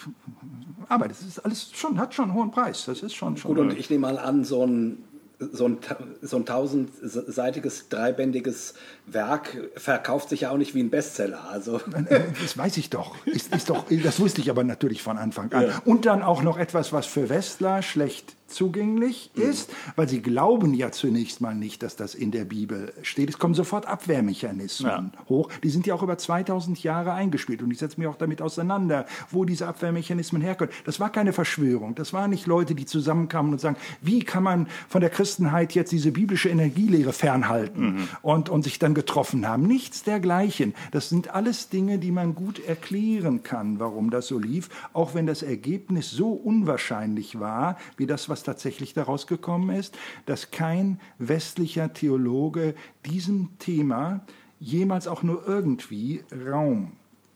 arbeitest. 0.88 1.22
Das 1.22 1.28
ist 1.30 1.38
alles 1.40 1.70
schon, 1.72 1.98
hat 1.98 2.14
schon 2.14 2.26
einen 2.26 2.34
hohen 2.34 2.52
Preis. 2.52 2.84
Das 2.84 3.02
ist 3.02 3.14
schon, 3.14 3.36
schon. 3.36 3.52
Gut, 3.52 3.58
und 3.58 3.76
ich 3.76 3.90
nehme 3.90 4.02
mal 4.02 4.18
an, 4.18 4.44
so 4.44 4.64
ein, 4.64 5.02
so 5.38 5.66
ein, 5.68 5.78
so 6.22 6.36
ein 6.36 6.46
tausendseitiges, 6.46 7.88
dreibändiges 7.88 8.74
Werk 9.06 9.56
verkauft 9.76 10.28
sich 10.28 10.42
ja 10.42 10.50
auch 10.50 10.56
nicht 10.56 10.74
wie 10.74 10.82
ein 10.82 10.90
Bestseller. 10.90 11.48
Also, 11.50 11.80
Äh, 12.08 12.20
Das 12.42 12.56
weiß 12.56 12.76
ich 12.76 12.90
doch. 12.90 13.14
Ist, 13.26 13.54
ist 13.54 13.70
doch. 13.70 13.84
Das 14.02 14.20
wusste 14.20 14.40
ich 14.40 14.50
aber 14.50 14.64
natürlich 14.64 15.02
von 15.02 15.18
Anfang 15.18 15.52
an. 15.52 15.72
Und 15.84 16.06
dann 16.06 16.22
auch 16.22 16.42
noch 16.42 16.58
etwas, 16.58 16.92
was 16.92 17.06
für 17.06 17.28
Westler 17.28 17.82
schlecht 17.82 18.34
zugänglich 18.54 19.30
ist, 19.34 19.70
weil 19.96 20.08
sie 20.08 20.22
glauben 20.22 20.74
ja 20.74 20.90
zunächst 20.90 21.40
mal 21.40 21.54
nicht, 21.54 21.82
dass 21.82 21.96
das 21.96 22.14
in 22.14 22.30
der 22.30 22.44
Bibel 22.44 22.92
steht. 23.02 23.28
Es 23.28 23.38
kommen 23.38 23.54
sofort 23.54 23.86
Abwehrmechanismen 23.86 25.12
hoch. 25.28 25.50
Die 25.62 25.70
sind 25.70 25.86
ja 25.86 25.94
auch 25.94 26.02
über 26.02 26.16
2000 26.16 26.82
Jahre 26.82 27.12
eingespielt 27.12 27.62
und 27.62 27.70
ich 27.70 27.78
setze 27.78 27.98
mich 27.98 28.08
auch 28.08 28.16
damit 28.16 28.40
auseinander, 28.40 29.06
wo 29.30 29.44
diese 29.44 29.66
Abwehrmechanismen 29.66 30.40
herkommen. 30.40 30.72
Das 30.84 31.00
war 31.00 31.10
keine 31.10 31.32
Verschwörung. 31.32 31.94
Das 31.94 32.12
waren 32.12 32.30
nicht 32.30 32.46
Leute, 32.46 32.74
die 32.74 32.86
zusammenkamen 32.86 33.52
und 33.52 33.60
sagen, 33.60 33.76
wie 34.00 34.22
kann 34.22 34.42
man 34.42 34.68
von 34.88 35.00
der 35.00 35.10
Christenheit 35.10 35.74
jetzt 35.74 35.92
diese 35.92 36.12
biblische 36.12 36.48
Energielehre 36.48 37.12
fernhalten 37.12 38.08
und, 38.22 38.48
und 38.48 38.62
sich 38.62 38.78
dann 38.78 38.94
getroffen 38.94 39.48
haben. 39.48 39.66
Nichts 39.66 40.04
dergleichen. 40.04 40.74
Das 40.92 41.08
sind 41.08 41.34
alles 41.34 41.68
Dinge, 41.68 41.98
die 41.98 42.12
man 42.12 42.34
gut 42.34 42.64
erklären 42.64 43.42
kann, 43.42 43.80
warum 43.80 44.10
das 44.10 44.28
so 44.28 44.38
lief, 44.38 44.68
auch 44.92 45.14
wenn 45.14 45.26
das 45.26 45.42
Ergebnis 45.42 46.10
so 46.10 46.30
unwahrscheinlich 46.30 47.40
war, 47.40 47.76
wie 47.96 48.06
das, 48.06 48.28
was 48.28 48.43
tatsächlich 48.44 48.94
daraus 48.94 49.26
gekommen 49.26 49.74
ist, 49.76 49.98
dass 50.26 50.50
kein 50.50 51.00
westlicher 51.18 51.92
Theologe 51.92 52.74
diesem 53.04 53.58
Thema 53.58 54.24
jemals 54.60 55.08
auch 55.08 55.22
nur 55.22 55.46
irgendwie 55.46 56.22
Raum 56.46 56.92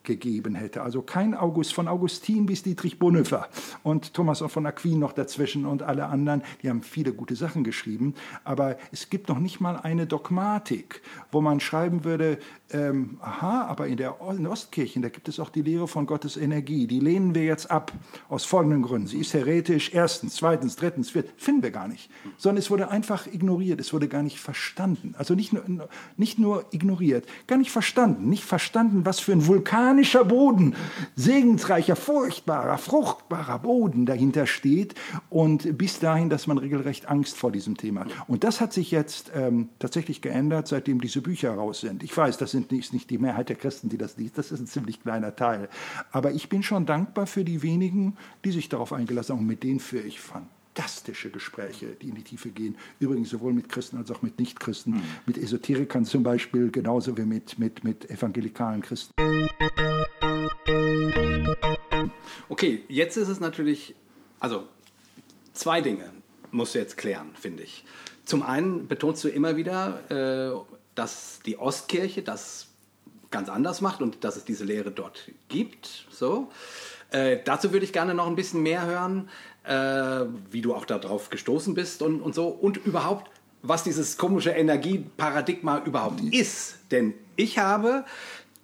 gegeben 0.08 0.56
hätte. 0.56 0.82
Also 0.82 1.02
kein 1.02 1.34
August, 1.34 1.72
von 1.72 1.86
Augustin 1.86 2.46
bis 2.46 2.64
Dietrich 2.64 2.98
Bonhoeffer 2.98 3.46
und 3.84 4.12
Thomas 4.14 4.42
von 4.48 4.66
Aquin 4.66 4.98
noch 4.98 5.12
dazwischen 5.12 5.64
und 5.66 5.82
alle 5.82 6.06
anderen, 6.06 6.42
die 6.62 6.68
haben 6.68 6.82
viele 6.82 7.12
gute 7.12 7.36
Sachen 7.36 7.62
geschrieben, 7.62 8.14
aber 8.42 8.76
es 8.90 9.10
gibt 9.10 9.28
noch 9.28 9.38
nicht 9.38 9.60
mal 9.60 9.76
eine 9.76 10.06
Dogmatik, 10.06 11.02
wo 11.30 11.40
man 11.40 11.60
schreiben 11.60 12.02
würde, 12.04 12.38
ähm, 12.70 13.18
aha, 13.20 13.66
aber 13.66 13.86
in 13.86 13.96
der 13.96 14.20
O- 14.20 14.32
in 14.32 14.46
Ostkirchen, 14.46 15.02
da 15.02 15.08
gibt 15.08 15.28
es 15.28 15.38
auch 15.38 15.50
die 15.50 15.62
Lehre 15.62 15.86
von 15.86 16.06
Gottes 16.06 16.36
Energie, 16.36 16.86
die 16.86 17.00
lehnen 17.00 17.34
wir 17.34 17.44
jetzt 17.44 17.70
ab, 17.70 17.92
aus 18.28 18.44
folgenden 18.44 18.82
Gründen. 18.82 19.06
Sie 19.06 19.18
ist 19.18 19.32
heretisch, 19.34 19.92
erstens, 19.94 20.36
zweitens, 20.36 20.76
drittens, 20.76 21.10
viertens, 21.10 21.34
finden 21.36 21.62
wir 21.62 21.70
gar 21.70 21.86
nicht, 21.88 22.10
sondern 22.36 22.58
es 22.58 22.70
wurde 22.70 22.90
einfach 22.90 23.26
ignoriert, 23.26 23.80
es 23.80 23.92
wurde 23.92 24.08
gar 24.08 24.22
nicht 24.22 24.38
verstanden. 24.40 25.14
Also 25.18 25.34
nicht 25.34 25.52
nur, 25.52 25.62
nicht 26.16 26.38
nur 26.38 26.64
ignoriert, 26.70 27.26
gar 27.46 27.58
nicht 27.58 27.70
verstanden, 27.70 28.28
nicht 28.28 28.44
verstanden, 28.44 29.04
was 29.04 29.20
für 29.20 29.32
ein 29.32 29.46
vulkanischer 29.98 30.24
Boden, 30.24 30.76
segensreicher, 31.16 31.96
furchtbarer, 31.96 32.78
fruchtbarer 32.78 33.58
Boden 33.58 34.06
dahinter 34.06 34.46
steht 34.46 34.94
und 35.28 35.76
bis 35.76 35.98
dahin, 35.98 36.30
dass 36.30 36.46
man 36.46 36.58
regelrecht 36.58 37.08
Angst 37.08 37.37
vor 37.37 37.50
diesem 37.50 37.76
Thema 37.76 38.02
hat. 38.02 38.08
Und 38.28 38.44
das 38.44 38.61
hat 38.61 38.72
sich 38.72 38.92
jetzt 38.92 39.32
ähm, 39.34 39.70
tatsächlich 39.80 40.20
geändert, 40.20 40.68
seitdem 40.68 41.00
diese 41.00 41.20
Bücher 41.20 41.52
raus 41.52 41.80
sind. 41.80 42.04
Ich 42.04 42.16
weiß, 42.16 42.38
das 42.38 42.52
sind 42.52 42.70
nicht, 42.70 42.87
ist 42.87 42.92
nicht 42.92 43.11
die 43.11 43.18
Mehrheit 43.18 43.48
der 43.48 43.56
Christen, 43.56 43.88
die 43.88 43.98
das 43.98 44.16
liest, 44.16 44.38
das 44.38 44.52
ist 44.52 44.61
ein 44.61 44.66
ziemlich 44.66 45.02
kleiner 45.02 45.34
Teil. 45.34 45.68
Aber 46.12 46.30
ich 46.30 46.48
bin 46.48 46.62
schon 46.62 46.87
dankbar 46.87 47.26
für 47.26 47.44
die 47.44 47.62
wenigen, 47.62 48.16
die 48.44 48.52
sich 48.52 48.68
darauf 48.68 48.92
eingelassen 48.92 49.32
haben 49.32 49.40
und 49.40 49.48
mit 49.48 49.64
denen 49.64 49.80
führe 49.80 50.04
ich 50.04 50.20
fantastische 50.78 51.30
Gespräche, 51.30 51.96
die 52.00 52.08
in 52.11 52.14
die 52.14 52.22
Tiefe 52.22 52.50
gehen. 52.50 52.76
Übrigens 53.00 53.30
sowohl 53.30 53.52
mit 53.52 53.68
Christen 53.68 53.96
als 53.96 54.12
auch 54.12 54.22
mit 54.22 54.38
Nichtchristen, 54.38 55.02
mit 55.26 55.37
Esoterikern 55.37 56.04
zum 56.04 56.22
Beispiel, 56.22 56.70
genauso 56.70 57.16
wie 57.16 57.22
mit, 57.22 57.58
mit, 57.58 57.82
mit 57.82 58.08
evangelikalen 58.08 58.82
Christen. 58.82 59.12
Okay, 62.58 62.82
jetzt 62.88 63.16
ist 63.16 63.28
es 63.28 63.38
natürlich, 63.38 63.94
also 64.40 64.66
zwei 65.52 65.80
Dinge 65.80 66.10
musst 66.50 66.74
du 66.74 66.80
jetzt 66.80 66.96
klären, 66.96 67.30
finde 67.40 67.62
ich. 67.62 67.84
Zum 68.24 68.42
einen 68.42 68.88
betonst 68.88 69.22
du 69.22 69.28
immer 69.28 69.56
wieder, 69.56 70.10
äh, 70.10 70.74
dass 70.96 71.38
die 71.46 71.56
Ostkirche 71.56 72.22
das 72.22 72.66
ganz 73.30 73.48
anders 73.48 73.80
macht 73.80 74.02
und 74.02 74.24
dass 74.24 74.36
es 74.36 74.44
diese 74.44 74.64
Lehre 74.64 74.90
dort 74.90 75.30
gibt. 75.48 76.06
So. 76.10 76.50
Äh, 77.10 77.38
dazu 77.44 77.72
würde 77.72 77.84
ich 77.84 77.92
gerne 77.92 78.12
noch 78.12 78.26
ein 78.26 78.34
bisschen 78.34 78.64
mehr 78.64 78.84
hören, 78.86 79.28
äh, 79.62 80.26
wie 80.50 80.60
du 80.60 80.74
auch 80.74 80.84
darauf 80.84 81.30
gestoßen 81.30 81.74
bist 81.74 82.02
und, 82.02 82.20
und 82.20 82.34
so. 82.34 82.48
Und 82.48 82.76
überhaupt, 82.78 83.30
was 83.62 83.84
dieses 83.84 84.16
komische 84.16 84.50
Energieparadigma 84.50 85.84
überhaupt 85.84 86.20
ist. 86.32 86.78
Denn 86.90 87.14
ich 87.36 87.58
habe 87.58 88.04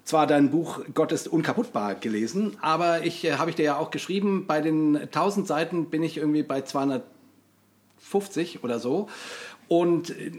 zwar 0.05 0.27
dein 0.27 0.51
Buch 0.51 0.81
Gott 0.95 1.13
ist 1.13 1.29
unkaputtbar 1.29 1.95
gelesen, 1.95 2.57
aber 2.61 3.05
ich 3.05 3.25
äh, 3.25 3.35
habe 3.35 3.51
ich 3.51 3.57
dir 3.57 3.65
ja 3.65 3.79
auch 3.79 3.91
geschrieben, 3.91 4.47
bei 4.47 4.61
den 4.61 4.97
1000 4.97 5.47
Seiten 5.47 5.87
bin 5.87 6.03
ich 6.03 6.19
irgendwie 6.19 6.43
bei 6.43 6.61
250 6.61 8.63
oder 8.63 8.79
so. 8.79 9.09
Und 9.67 10.11
äh, 10.11 10.31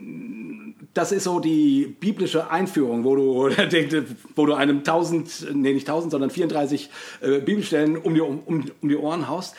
das 0.94 1.12
ist 1.12 1.24
so 1.24 1.40
die 1.40 1.96
biblische 2.00 2.52
Einführung, 2.52 3.04
wo 3.04 3.16
du, 3.16 3.50
wo 4.36 4.46
du 4.46 4.54
einem 4.54 4.80
1000, 4.80 5.48
nee 5.54 5.74
nicht 5.74 5.90
1000, 5.90 6.12
sondern 6.12 6.30
34 6.30 6.90
äh, 7.22 7.40
Bibelstellen 7.40 7.98
um 7.98 8.14
die, 8.14 8.22
um, 8.22 8.72
um 8.82 8.90
die 8.90 8.98
Ohren 8.98 9.28
haust. 9.28 9.56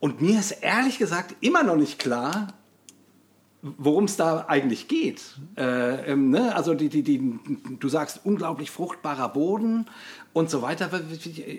Und 0.00 0.20
mir 0.20 0.38
ist 0.38 0.50
ehrlich 0.50 0.98
gesagt 0.98 1.36
immer 1.40 1.62
noch 1.62 1.76
nicht 1.76 1.98
klar, 1.98 2.48
worum 3.78 4.04
es 4.04 4.16
da 4.16 4.44
eigentlich 4.46 4.88
geht. 4.88 5.22
Äh, 5.56 6.12
ähm, 6.12 6.30
ne? 6.30 6.54
Also 6.54 6.74
die, 6.74 6.90
die, 6.90 7.02
die, 7.02 7.38
du 7.80 7.88
sagst 7.88 8.20
unglaublich 8.24 8.70
fruchtbarer 8.70 9.30
Boden 9.30 9.86
und 10.34 10.50
so 10.50 10.60
weiter. 10.60 10.90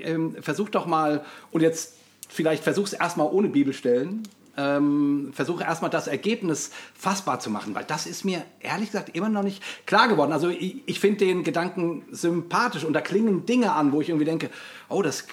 Ähm, 0.03 0.36
versuch 0.39 0.70
doch 0.70 0.86
mal, 0.86 1.26
und 1.51 1.62
jetzt 1.62 1.95
vielleicht 2.30 2.64
versuch 2.64 2.86
es 2.86 2.93
erstmal 2.93 3.28
ohne 3.28 3.49
Bibelstellen, 3.49 4.24
ähm, 4.56 5.32
versuche 5.34 5.64
erstmal 5.64 5.89
das 5.89 6.08
Ergebnis 6.08 6.70
fassbar 6.93 7.39
zu 7.39 7.49
machen, 7.49 7.74
weil 7.76 7.84
das 7.84 8.06
ist 8.06 8.24
mir 8.24 8.43
ehrlich 8.60 8.91
gesagt 8.91 9.16
immer 9.16 9.28
noch 9.28 9.43
nicht 9.43 9.62
klar 9.88 10.08
geworden. 10.08 10.32
Also 10.32 10.49
ich, 10.49 10.84
ich 10.86 10.99
finde 10.99 11.26
den 11.26 11.43
Gedanken 11.43 12.03
sympathisch 12.12 12.84
und 12.84 12.93
da 12.93 13.01
klingen 13.01 13.45
Dinge 13.47 13.74
an, 13.74 13.91
wo 13.91 13.99
ich 13.99 14.10
irgendwie 14.10 14.26
denke, 14.26 14.51
oh, 14.89 15.01
das, 15.01 15.26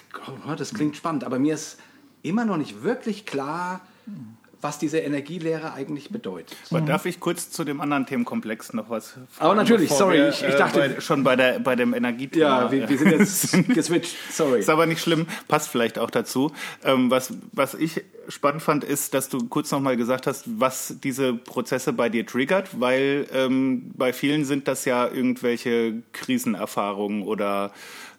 oh, 0.49 0.55
das 0.55 0.73
klingt 0.73 0.97
spannend, 0.97 1.23
aber 1.23 1.37
mir 1.37 1.53
ist 1.53 1.77
immer 2.23 2.45
noch 2.45 2.57
nicht 2.57 2.83
wirklich 2.83 3.25
klar, 3.25 3.81
was 4.63 4.79
diese 4.79 4.99
Energielehre 4.99 5.73
eigentlich 5.73 6.09
bedeutet. 6.09 6.55
Aber 6.69 6.81
darf 6.81 7.05
ich 7.05 7.19
kurz 7.19 7.51
zu 7.51 7.63
dem 7.63 7.81
anderen 7.81 8.05
Themenkomplex 8.05 8.73
noch 8.73 8.89
was 8.89 9.11
fragen? 9.11 9.27
Aber 9.39 9.55
natürlich, 9.55 9.91
sorry, 9.91 10.17
wir, 10.17 10.29
ich, 10.29 10.43
ich, 10.43 10.55
dachte... 10.55 10.83
Äh, 10.83 10.89
bei, 10.89 11.01
schon 11.01 11.23
bei, 11.23 11.35
der, 11.35 11.59
bei 11.59 11.75
dem 11.75 11.93
Energiethema. 11.93 12.63
Ja, 12.63 12.71
wir, 12.71 12.89
wir 12.89 12.97
sind 12.97 13.11
jetzt 13.11 13.67
geswitcht, 13.69 14.15
sorry. 14.31 14.59
Ist 14.59 14.69
aber 14.69 14.85
nicht 14.85 15.01
schlimm, 15.01 15.27
passt 15.47 15.69
vielleicht 15.69 15.99
auch 15.99 16.09
dazu. 16.09 16.51
Ähm, 16.83 17.11
was, 17.11 17.33
was 17.51 17.73
ich 17.73 18.03
spannend 18.27 18.61
fand, 18.61 18.83
ist, 18.83 19.13
dass 19.13 19.29
du 19.29 19.47
kurz 19.47 19.71
noch 19.71 19.81
mal 19.81 19.97
gesagt 19.97 20.27
hast, 20.27 20.45
was 20.59 20.95
diese 21.03 21.33
Prozesse 21.33 21.93
bei 21.93 22.09
dir 22.09 22.25
triggert, 22.25 22.79
weil 22.79 23.27
ähm, 23.33 23.91
bei 23.95 24.13
vielen 24.13 24.45
sind 24.45 24.67
das 24.67 24.85
ja 24.85 25.07
irgendwelche 25.07 26.01
Krisenerfahrungen 26.13 27.23
oder 27.23 27.71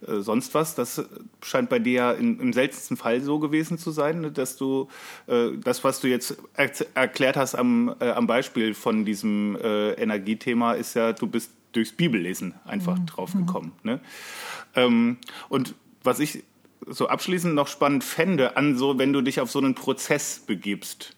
äh, 0.08 0.20
sonst 0.20 0.54
was. 0.54 0.74
Das 0.74 1.04
scheint 1.42 1.68
bei 1.68 1.78
dir 1.78 1.92
ja 1.92 2.12
im, 2.12 2.40
im 2.40 2.52
seltensten 2.52 2.96
Fall 2.96 3.20
so 3.20 3.38
gewesen 3.38 3.78
zu 3.78 3.90
sein, 3.90 4.20
ne, 4.20 4.32
dass 4.32 4.56
du 4.56 4.88
äh, 5.26 5.50
das, 5.56 5.84
was 5.84 6.00
du 6.00 6.08
jetzt 6.08 6.36
er 6.54 6.70
erklärt 6.94 7.36
hast 7.36 7.54
am, 7.54 7.94
äh, 8.00 8.10
am 8.10 8.26
Beispiel 8.26 8.74
von 8.74 9.04
diesem 9.04 9.56
äh, 9.56 9.92
Energiethema, 9.92 10.72
ist 10.72 10.94
ja, 10.94 11.12
du 11.12 11.26
bist 11.26 11.50
durchs 11.72 11.92
Bibellesen 11.92 12.54
einfach 12.64 12.98
mhm. 12.98 13.06
drauf 13.06 13.32
gekommen. 13.32 13.72
Ne? 13.82 14.00
Ähm, 14.74 15.18
und 15.48 15.74
was 16.02 16.20
ich 16.20 16.44
so 16.86 17.08
abschließend 17.08 17.54
noch 17.54 17.68
spannend 17.68 18.04
fände, 18.04 18.56
an 18.56 18.76
so, 18.76 18.98
wenn 18.98 19.12
du 19.12 19.22
dich 19.22 19.40
auf 19.40 19.50
so 19.50 19.58
einen 19.58 19.74
Prozess 19.74 20.40
begibst, 20.46 21.16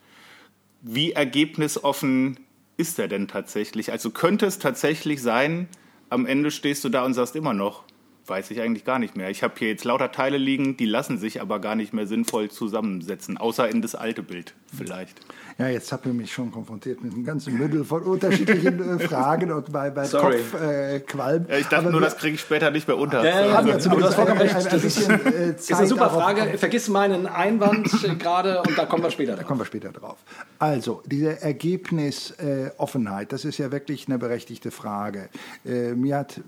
wie 0.82 1.12
ergebnisoffen 1.12 2.39
ist 2.76 2.99
er 2.99 3.09
denn 3.09 3.28
tatsächlich? 3.28 3.91
Also 3.91 4.11
könnte 4.11 4.47
es 4.47 4.59
tatsächlich 4.59 5.22
sein, 5.22 5.68
am 6.11 6.26
Ende 6.26 6.51
stehst 6.51 6.84
du 6.84 6.89
da 6.89 7.05
und 7.05 7.14
sagst 7.14 7.34
immer 7.34 7.55
noch, 7.55 7.84
weiß 8.28 8.50
ich 8.50 8.60
eigentlich 8.60 8.84
gar 8.84 8.98
nicht 8.98 9.16
mehr. 9.16 9.30
Ich 9.30 9.42
habe 9.42 9.54
hier 9.58 9.68
jetzt 9.68 9.84
lauter 9.84 10.12
Teile 10.12 10.38
liegen, 10.38 10.76
die 10.76 10.86
lassen 10.86 11.18
sich 11.18 11.40
aber 11.40 11.60
gar 11.60 11.74
nicht 11.74 11.92
mehr 11.92 12.06
sinnvoll 12.06 12.50
zusammensetzen, 12.50 13.36
außer 13.36 13.68
in 13.68 13.82
das 13.82 13.94
alte 13.94 14.22
Bild 14.22 14.54
vielleicht. 14.76 15.20
Ja, 15.59 15.68
jetzt 15.68 15.90
habt 15.90 16.04
ihr 16.04 16.12
mich 16.12 16.30
schon 16.30 16.50
konfrontiert 16.50 17.02
mit 17.02 17.14
einem 17.14 17.24
ganzen 17.24 17.57
Mündel 17.57 17.82
von 17.82 18.02
unterschiedlichen 18.02 19.00
äh, 19.00 19.09
Fragen 19.09 19.50
und 19.50 19.72
bei, 19.72 19.88
bei 19.88 20.04
Sorry. 20.04 20.36
Kopf 20.36 20.61
äh, 20.61 20.96
ich 20.98 21.02
dachte 21.04 21.76
aber 21.76 21.90
nur, 21.92 22.00
wir, 22.00 22.04
das 22.04 22.18
kriege 22.18 22.34
ich 22.34 22.42
später 22.42 22.70
nicht 22.70 22.86
mehr 22.86 22.98
unter. 22.98 23.24
Ja, 23.24 23.40
ja, 23.40 23.46
ja, 23.46 23.90
aber 23.90 24.00
das 24.02 24.14
vollkommen 24.14 24.38
recht. 24.38 24.54
Das 24.54 24.84
ist, 24.84 25.09
äh, 25.09 25.54
ist 25.57 25.72
eine 25.72 25.86
super 25.86 26.11
Frage. 26.11 26.59
Vergiss 26.59 26.88
meinen 26.88 27.26
Einwand 27.26 27.90
gerade 28.18 28.61
und 28.61 28.76
da 28.76 28.84
kommen 28.84 29.02
wir 29.02 29.11
später 29.11 29.32
drauf. 29.32 29.40
Da 29.40 29.46
kommen 29.46 29.61
wir 29.61 29.64
später 29.64 29.92
drauf. 29.92 30.18
Also, 30.59 31.02
diese 31.07 31.40
Ergebnisoffenheit, 31.40 33.32
das 33.32 33.46
ist 33.46 33.57
ja 33.57 33.72
wirklich 33.72 34.09
eine 34.09 34.18
berechtigte 34.18 34.70
Frage. 34.70 35.30
Äh, 35.64 35.94
mir 35.94 36.18
hat 36.18 36.38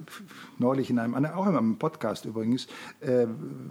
neulich 0.59 0.91
in 0.91 0.99
einem, 0.99 1.15
auch 1.15 1.47
in 1.47 1.57
einem 1.57 1.79
Podcast 1.79 2.27
übrigens, 2.27 2.67
äh, 3.01 3.27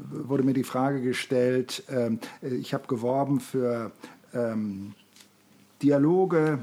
wurde 0.09 0.41
mir 0.41 0.53
die 0.53 0.63
Frage 0.63 0.99
gestellt, 1.01 1.83
ähm, 1.91 2.19
ich 2.41 2.73
habe 2.73 2.87
geworben 2.87 3.39
für 3.39 3.91
ähm, 4.33 4.95
Dialoge 5.81 6.59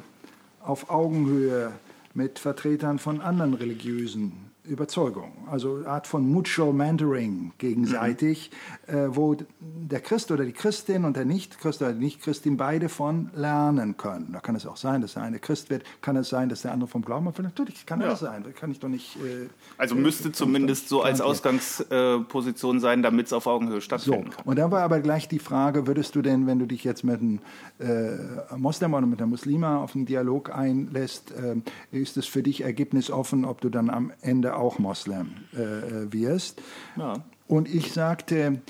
auf 0.60 0.90
Augenhöhe 0.90 1.72
mit 2.14 2.38
Vertretern 2.38 2.98
von 2.98 3.20
anderen 3.20 3.54
religiösen 3.54 4.43
Überzeugung, 4.66 5.46
also 5.50 5.76
eine 5.76 5.86
Art 5.86 6.06
von 6.06 6.26
Mutual 6.26 6.72
Mentoring 6.72 7.52
gegenseitig, 7.58 8.50
mhm. 8.88 8.94
äh, 8.94 9.16
wo 9.16 9.36
der 9.60 10.00
Christ 10.00 10.30
oder 10.30 10.44
die 10.44 10.52
Christin 10.52 11.04
und 11.04 11.16
der 11.16 11.26
Nicht-Christ 11.26 11.82
oder 11.82 11.92
die 11.92 12.02
Nicht-Christin 12.02 12.56
beide 12.56 12.88
von 12.88 13.30
lernen 13.34 13.98
können. 13.98 14.30
Da 14.32 14.40
kann 14.40 14.56
es 14.56 14.66
auch 14.66 14.78
sein, 14.78 15.02
dass 15.02 15.14
der 15.14 15.22
eine 15.22 15.38
Christ 15.38 15.68
wird, 15.68 15.84
kann 16.00 16.16
es 16.16 16.30
sein, 16.30 16.48
dass 16.48 16.62
der 16.62 16.72
andere 16.72 16.88
vom 16.88 17.02
Glauben 17.02 17.28
abfällt. 17.28 17.48
Natürlich 17.48 17.84
kann 17.84 18.00
ja. 18.00 18.08
das 18.08 18.20
sein, 18.20 18.42
kann 18.58 18.70
ich 18.70 18.80
doch 18.80 18.88
nicht. 18.88 19.16
Äh, 19.16 19.48
also 19.76 19.94
müsste 19.94 20.30
äh, 20.30 20.32
zumindest 20.32 20.88
so 20.88 21.02
als 21.02 21.20
Ausgangsposition 21.20 22.80
sein, 22.80 23.02
damit 23.02 23.26
es 23.26 23.34
auf 23.34 23.46
Augenhöhe 23.46 23.82
stattfinden 23.82 24.30
so. 24.32 24.50
Und 24.50 24.58
dann 24.58 24.70
war 24.70 24.82
aber 24.82 25.00
gleich 25.00 25.28
die 25.28 25.40
Frage, 25.40 25.86
würdest 25.86 26.14
du 26.14 26.22
denn, 26.22 26.46
wenn 26.46 26.58
du 26.58 26.66
dich 26.66 26.84
jetzt 26.84 27.04
mit 27.04 27.20
einem 27.20 27.40
äh, 27.80 28.56
Moslem 28.56 28.94
oder 28.94 29.06
mit 29.06 29.18
einer 29.18 29.28
Muslima 29.28 29.82
auf 29.82 29.94
einen 29.94 30.06
Dialog 30.06 30.54
einlässt, 30.54 31.32
äh, 31.32 31.56
ist 31.94 32.16
es 32.16 32.26
für 32.26 32.42
dich 32.42 32.62
ergebnisoffen, 32.62 33.44
ob 33.44 33.60
du 33.60 33.68
dann 33.68 33.90
am 33.90 34.10
Ende 34.22 34.53
auch 34.58 34.78
Moslem 34.78 35.34
äh, 35.52 36.12
wirst. 36.12 36.62
Ja. 36.96 37.24
Und 37.46 37.68
ich 37.72 37.92
sagte 37.92 38.60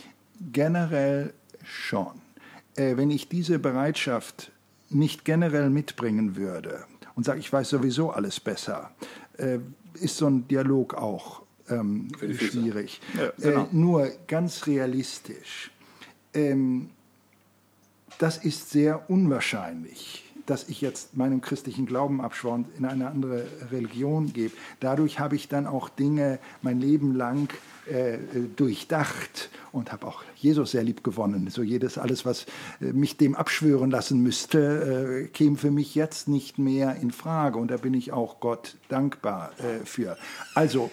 generell 0.53 1.33
schon, 1.63 2.13
äh, 2.77 2.97
wenn 2.97 3.11
ich 3.11 3.29
diese 3.29 3.59
Bereitschaft 3.59 4.53
nicht 4.91 5.25
generell 5.25 5.71
mitbringen 5.71 6.37
würde 6.37 6.85
und 7.15 7.25
sage, 7.25 7.41
ich 7.41 7.53
weiß 7.53 7.69
sowieso 7.69 8.11
alles 8.11 8.41
besser, 8.41 8.91
äh, 9.39 9.59
ist 9.95 10.17
so 10.17 10.27
ein 10.27 10.47
Dialog 10.49 10.95
auch 10.95 11.43
ähm, 11.69 12.09
schwierig. 12.19 13.01
Ja, 13.17 13.33
genau. 13.39 13.63
Äh, 13.65 13.67
nur 13.73 14.11
ganz 14.27 14.67
realistisch. 14.67 15.71
Ähm, 16.35 16.91
das 18.19 18.39
ist 18.39 18.71
sehr 18.71 19.09
unwahrscheinlich 19.09 20.25
dass 20.47 20.69
ich 20.69 20.81
jetzt 20.81 21.17
meinem 21.17 21.41
christlichen 21.41 21.87
Glauben 21.87 22.21
abschwor 22.21 22.55
und 22.55 22.67
in 22.79 22.85
eine 22.85 23.09
andere 23.09 23.47
Religion 23.71 24.33
gebe. 24.33 24.55
Dadurch 24.81 25.19
habe 25.19 25.37
ich 25.37 25.49
dann 25.49 25.67
auch 25.67 25.89
Dinge 25.89 26.39
mein 26.63 26.81
Leben 26.81 27.15
lang 27.15 27.49
äh, 27.87 28.19
durchdacht 28.57 29.51
und 29.73 29.93
habe 29.93 30.07
auch 30.07 30.23
Jesus 30.37 30.73
sehr 30.73 30.83
lieb 30.83 31.05
gewonnen. 31.05 31.49
So 31.51 31.63
jedes, 31.63 31.99
alles, 31.99 32.25
was 32.25 32.47
äh, 32.81 32.93
mich 32.93 33.17
dem 33.17 33.35
abschwören 33.35 33.91
lassen 33.91 34.23
müsste, 34.23 35.25
äh, 35.25 35.29
käme 35.29 35.57
für 35.57 35.71
mich 35.71 35.95
jetzt 35.95 36.29
nicht 36.29 36.59
mehr 36.59 36.97
in 36.97 37.11
Frage. 37.11 37.59
Und 37.59 37.71
da 37.71 37.77
bin 37.77 37.95
ich 37.95 38.13
auch 38.13 38.41
Gott 38.41 38.77
dankbar 38.89 39.53
äh, 39.59 39.85
für. 39.85 40.17
Also, 40.55 40.91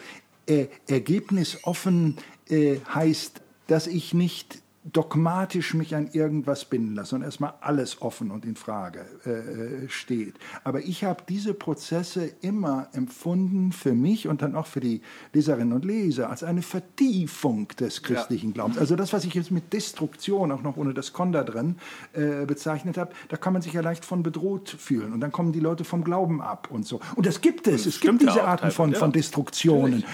äh, 0.47 0.68
ergebnisoffen 0.88 2.18
äh, 2.49 2.78
heißt, 2.93 3.41
dass 3.68 3.88
ich 3.88 4.14
nicht 4.14 4.62
dogmatisch 4.84 5.75
mich 5.75 5.95
an 5.95 6.09
irgendwas 6.11 6.65
binden 6.65 6.95
lasse 6.95 7.15
und 7.15 7.21
erstmal 7.21 7.53
alles 7.61 8.01
offen 8.01 8.32
und 8.32 8.45
in 8.45 8.55
Frage 8.55 9.05
äh, 9.25 9.88
steht. 9.89 10.36
Aber 10.63 10.79
ich 10.79 11.03
habe 11.03 11.23
diese 11.29 11.53
Prozesse 11.53 12.32
immer 12.41 12.88
empfunden 12.93 13.71
für 13.73 13.93
mich 13.93 14.27
und 14.27 14.41
dann 14.41 14.55
auch 14.55 14.65
für 14.65 14.79
die 14.79 15.01
Leserinnen 15.34 15.73
und 15.73 15.86
Leser 15.86 16.32
als 16.32 16.43
eine 16.43 16.63
Vertiefung 16.63 17.67
des 17.79 18.01
christlichen 18.01 18.49
ja. 18.49 18.53
Glaubens. 18.53 18.79
Also 18.79 18.95
das, 18.95 19.13
was 19.13 19.23
ich 19.23 19.36
jetzt 19.36 19.51
mit 19.51 19.71
Destruktion, 19.71 20.51
auch 20.51 20.63
noch 20.63 20.77
ohne 20.77 20.95
das 20.95 21.13
Konda 21.13 21.43
drin, 21.43 21.75
äh, 22.13 22.45
bezeichnet 22.45 22.97
habe, 22.97 23.11
da 23.29 23.38
kann 23.38 23.53
man 23.53 23.61
sich 23.61 23.73
ja 23.73 23.82
leicht 23.82 24.03
von 24.03 24.23
bedroht 24.23 24.69
fühlen 24.69 25.13
und 25.13 25.19
dann 25.19 25.32
kommen 25.32 25.51
die 25.51 25.59
Leute 25.59 25.84
vom 25.84 26.03
Glauben 26.03 26.41
ab 26.41 26.69
und 26.71 26.88
so. 26.88 26.99
Und 27.15 27.27
das 27.27 27.41
gibt 27.41 27.67
es. 27.67 27.86
Es 27.86 27.99
gibt 27.99 28.21
diese 28.21 28.43
Arten 28.43 28.71
von, 28.71 28.95
von 28.95 29.11
Destruktionen. 29.11 30.03
Natürlich 30.03 30.05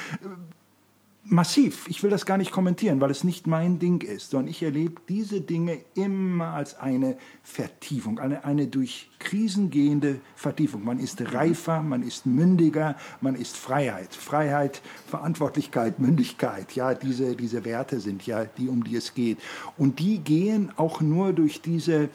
massiv. 1.29 1.87
Ich 1.87 2.03
will 2.03 2.09
das 2.09 2.25
gar 2.25 2.37
nicht 2.37 2.51
kommentieren, 2.51 3.01
weil 3.01 3.11
es 3.11 3.23
nicht 3.23 3.47
mein 3.47 3.79
Ding 3.79 4.01
ist, 4.01 4.31
sondern 4.31 4.49
ich 4.49 4.63
erlebe 4.63 5.01
diese 5.09 5.41
Dinge 5.41 5.79
immer 5.95 6.53
als 6.53 6.79
eine 6.79 7.17
Vertiefung, 7.43 8.19
eine, 8.19 8.45
eine 8.45 8.67
durch 8.67 9.09
Krisen 9.19 9.69
gehende 9.69 10.19
Vertiefung. 10.35 10.83
Man 10.85 10.99
ist 10.99 11.21
reifer, 11.33 11.81
man 11.81 12.03
ist 12.03 12.25
mündiger, 12.25 12.95
man 13.21 13.35
ist 13.35 13.57
Freiheit. 13.57 14.13
Freiheit, 14.13 14.81
Verantwortlichkeit, 15.07 15.99
Mündigkeit, 15.99 16.73
ja, 16.73 16.93
diese, 16.93 17.35
diese 17.35 17.65
Werte 17.65 17.99
sind 17.99 18.25
ja 18.25 18.45
die, 18.45 18.69
um 18.69 18.83
die 18.83 18.95
es 18.95 19.13
geht. 19.13 19.39
Und 19.77 19.99
die 19.99 20.19
gehen 20.19 20.71
auch 20.77 21.01
nur 21.01 21.33
durch 21.33 21.61
diese 21.61 22.09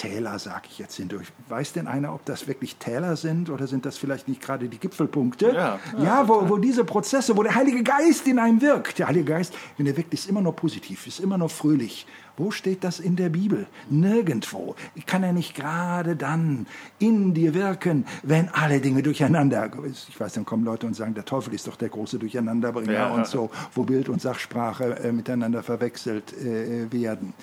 Täler, 0.00 0.38
sage 0.38 0.62
ich 0.70 0.78
jetzt 0.78 0.96
hindurch. 0.96 1.26
Weiß 1.50 1.74
denn 1.74 1.86
einer, 1.86 2.14
ob 2.14 2.24
das 2.24 2.48
wirklich 2.48 2.76
Täler 2.76 3.16
sind 3.16 3.50
oder 3.50 3.66
sind 3.66 3.84
das 3.84 3.98
vielleicht 3.98 4.28
nicht 4.28 4.40
gerade 4.40 4.66
die 4.66 4.78
Gipfelpunkte? 4.78 5.48
Ja, 5.48 5.78
ja, 5.98 6.02
ja 6.02 6.28
wo, 6.28 6.48
wo, 6.48 6.56
diese 6.56 6.84
Prozesse, 6.84 7.36
wo 7.36 7.42
der 7.42 7.54
Heilige 7.54 7.82
Geist 7.82 8.26
in 8.26 8.38
einem 8.38 8.62
wirkt. 8.62 8.98
Der 8.98 9.08
Heilige 9.08 9.26
Geist, 9.26 9.52
wenn 9.76 9.86
er 9.86 9.94
wirkt, 9.98 10.14
ist 10.14 10.26
immer 10.26 10.40
noch 10.40 10.56
positiv, 10.56 11.06
ist 11.06 11.20
immer 11.20 11.36
noch 11.36 11.50
fröhlich. 11.50 12.06
Wo 12.38 12.50
steht 12.50 12.82
das 12.82 12.98
in 12.98 13.16
der 13.16 13.28
Bibel? 13.28 13.66
Nirgendwo. 13.90 14.74
Kann 15.04 15.22
er 15.22 15.34
nicht 15.34 15.54
gerade 15.54 16.16
dann 16.16 16.66
in 16.98 17.34
dir 17.34 17.52
wirken, 17.52 18.06
wenn 18.22 18.48
alle 18.48 18.80
Dinge 18.80 19.02
durcheinander. 19.02 19.70
Ich 20.08 20.18
weiß, 20.18 20.32
dann 20.32 20.46
kommen 20.46 20.64
Leute 20.64 20.86
und 20.86 20.94
sagen, 20.94 21.12
der 21.12 21.26
Teufel 21.26 21.52
ist 21.52 21.66
doch 21.66 21.76
der 21.76 21.90
große 21.90 22.18
Durcheinanderbringer 22.18 22.92
ja. 22.92 23.12
und 23.12 23.26
so, 23.26 23.50
wo 23.74 23.82
Bild 23.82 24.08
und 24.08 24.22
Sachsprache 24.22 24.98
äh, 25.00 25.12
miteinander 25.12 25.62
verwechselt 25.62 26.32
äh, 26.32 26.90
werden. 26.90 27.34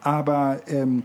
Aber 0.00 0.62
ähm, 0.68 1.04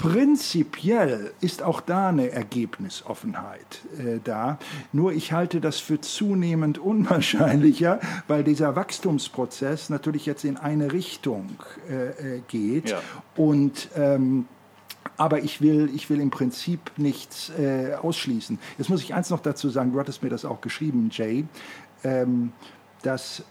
Prinzipiell 0.00 1.34
ist 1.42 1.62
auch 1.62 1.82
da 1.82 2.08
eine 2.08 2.30
Ergebnisoffenheit 2.30 3.82
äh, 3.98 4.18
da. 4.24 4.58
Nur 4.94 5.12
ich 5.12 5.32
halte 5.32 5.60
das 5.60 5.78
für 5.78 6.00
zunehmend 6.00 6.78
unwahrscheinlicher, 6.78 8.00
weil 8.26 8.42
dieser 8.42 8.76
Wachstumsprozess 8.76 9.90
natürlich 9.90 10.24
jetzt 10.24 10.44
in 10.46 10.56
eine 10.56 10.92
Richtung 10.92 11.50
äh, 11.90 12.36
äh 12.36 12.42
geht. 12.48 12.88
Ja. 12.88 13.00
Und 13.36 13.90
ähm, 13.94 14.48
aber 15.18 15.42
ich 15.42 15.60
will, 15.60 15.90
ich 15.94 16.08
will 16.08 16.18
im 16.18 16.30
Prinzip 16.30 16.92
nichts 16.96 17.52
äh, 17.58 17.92
ausschließen. 17.92 18.58
Jetzt 18.78 18.88
muss 18.88 19.02
ich 19.02 19.12
eins 19.12 19.28
noch 19.28 19.40
dazu 19.40 19.68
sagen, 19.68 19.92
du 19.92 20.00
hattest 20.00 20.22
mir 20.22 20.30
das 20.30 20.46
auch 20.46 20.62
geschrieben, 20.62 21.10
Jay, 21.12 21.44
ähm, 22.04 22.52
dass 23.02 23.44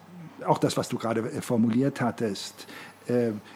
auch 0.48 0.58
das, 0.58 0.78
was 0.78 0.90
du 0.90 0.98
gerade 0.98 1.22
äh, 1.22 1.42
formuliert 1.42 2.02
hattest, 2.02 2.66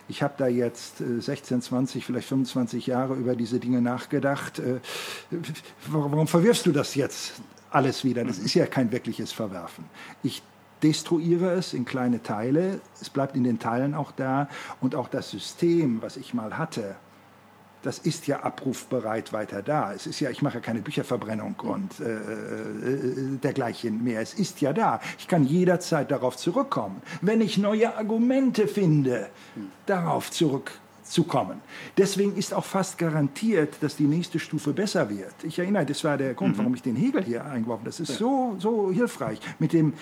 ich 0.08 0.24
habe 0.24 0.34
da 0.38 0.48
jetzt 0.48 0.98
16, 0.98 1.58
äh, 1.58 1.62
20, 1.62 2.06
vielleicht 2.06 2.28
25 2.28 2.88
Jahre 2.88 3.16
über 3.16 3.36
diese 3.36 3.60
Dinge 3.60 3.82
nachgedacht. 3.82 4.62
Warum 5.88 6.28
verwirfst 6.28 6.66
du 6.66 6.72
das 6.72 6.96
jetzt 6.96 7.42
alles 7.70 8.04
wieder? 8.04 8.24
Das 8.24 8.38
ist 8.38 8.54
ja 8.54 8.66
kein 8.66 8.92
wirkliches 8.92 9.32
Verwerfen. 9.32 9.86
Ich 10.22 10.44
destruiere 10.84 11.52
es 11.54 11.74
in 11.74 11.86
kleine 11.86 12.22
Teile, 12.22 12.82
es 13.02 13.10
bleibt 13.10 13.36
in 13.36 13.44
den 13.44 13.58
Teilen 13.58 13.94
auch 13.94 14.12
da 14.12 14.50
und 14.82 14.96
auch 14.96 15.08
das 15.08 15.32
System, 15.32 16.02
was 16.02 16.18
ich 16.18 16.34
mal 16.34 16.58
hatte, 16.58 16.96
das 17.84 18.00
ist 18.00 18.28
ja 18.28 18.42
abrufbereit 18.42 19.34
weiter 19.34 19.62
da. 19.62 19.94
Es 19.94 20.08
ist 20.08 20.20
ja, 20.20 20.30
ich 20.30 20.42
mache 20.42 20.62
keine 20.62 20.82
Bücherverbrennung 20.82 21.56
und 21.60 22.00
äh, 22.00 22.14
äh, 22.14 23.38
dergleichen 23.44 24.04
mehr. 24.04 24.22
Es 24.22 24.34
ist 24.34 24.62
ja 24.62 24.74
da. 24.74 25.00
Ich 25.20 25.28
kann 25.28 25.44
jederzeit 25.44 26.10
darauf 26.10 26.38
zurückkommen, 26.38 27.02
wenn 27.22 27.42
ich 27.42 27.58
neue 27.58 27.96
Argumente 27.96 28.68
finde, 28.68 29.30
darauf 29.86 30.32
zurück 30.32 30.72
zu 31.04 31.24
kommen. 31.24 31.62
Deswegen 31.98 32.36
ist 32.36 32.54
auch 32.54 32.66
fast 32.66 32.98
garantiert, 32.98 33.76
dass 33.82 33.96
die 33.96 34.06
nächste 34.06 34.40
Stufe 34.40 34.74
besser 34.74 35.10
wird. 35.10 35.34
Ich 35.44 35.60
erinnere, 35.60 35.86
das 35.86 36.04
war 36.04 36.18
der 36.18 36.34
Grund, 36.34 36.54
mhm. 36.54 36.58
warum 36.60 36.76
ich 36.76 36.82
den 36.82 36.96
Hegel 36.96 37.24
hier 37.24 37.46
eingeworfen 37.46 37.82
habe. 37.82 37.86
Das 37.86 38.00
ist 38.00 38.10
ja. 38.12 38.16
so, 38.18 38.56
so 38.60 38.92
hilfreich. 38.92 39.40
Mit 39.60 39.74
dem 39.74 39.94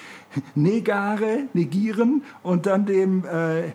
Negare, 0.56 1.47
Negieren 1.54 2.24
und 2.43 2.66
dann 2.66 2.86
dem 2.86 3.26
äh, 3.26 3.68
äh 3.68 3.72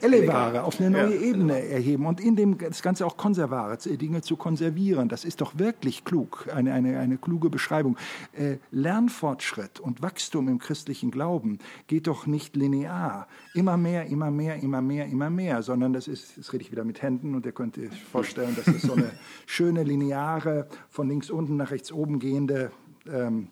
Elevare 0.00 0.64
auf 0.64 0.80
eine 0.80 0.90
neue 0.90 1.14
ja. 1.14 1.20
Ebene 1.20 1.60
erheben 1.68 2.06
und 2.06 2.20
in 2.20 2.36
dem 2.36 2.58
das 2.58 2.82
Ganze 2.82 3.06
auch 3.06 3.16
konservare, 3.16 3.76
Dinge 3.76 4.22
zu 4.22 4.36
konservieren. 4.36 5.08
Das 5.08 5.24
ist 5.24 5.40
doch 5.40 5.58
wirklich 5.58 6.04
klug, 6.04 6.48
eine, 6.54 6.72
eine, 6.72 6.98
eine 6.98 7.18
kluge 7.18 7.50
Beschreibung. 7.50 7.96
Äh, 8.32 8.56
Lernfortschritt 8.70 9.80
und 9.80 10.02
Wachstum 10.02 10.48
im 10.48 10.58
christlichen 10.58 11.10
Glauben 11.10 11.58
geht 11.86 12.06
doch 12.06 12.26
nicht 12.26 12.56
linear. 12.56 13.26
Immer 13.54 13.76
mehr, 13.76 14.06
immer 14.06 14.30
mehr, 14.30 14.56
immer 14.62 14.80
mehr, 14.80 15.06
immer 15.06 15.30
mehr, 15.30 15.62
sondern 15.62 15.92
das 15.92 16.08
ist, 16.08 16.38
das 16.38 16.52
rede 16.60 16.66
ich 16.66 16.72
wieder 16.72 16.84
mit 16.84 17.00
Händen 17.00 17.34
und 17.34 17.46
ihr 17.46 17.52
könnt 17.52 17.78
euch 17.78 18.02
vorstellen, 18.12 18.54
dass 18.54 18.66
es 18.66 18.82
so 18.82 18.92
eine 18.92 19.10
schöne 19.46 19.82
lineare, 19.82 20.68
von 20.90 21.08
links 21.08 21.30
unten 21.30 21.56
nach 21.56 21.70
rechts 21.70 21.90
oben 21.90 22.18
gehende 22.18 22.70
ähm, 23.10 23.48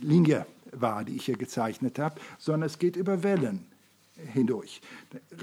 Linie 0.00 0.44
war, 0.72 1.04
die 1.04 1.14
ich 1.14 1.26
hier 1.26 1.36
gezeichnet 1.36 2.00
habe, 2.00 2.20
sondern 2.38 2.66
es 2.66 2.80
geht 2.80 2.96
über 2.96 3.22
Wellen 3.22 3.66
hindurch. 4.16 4.80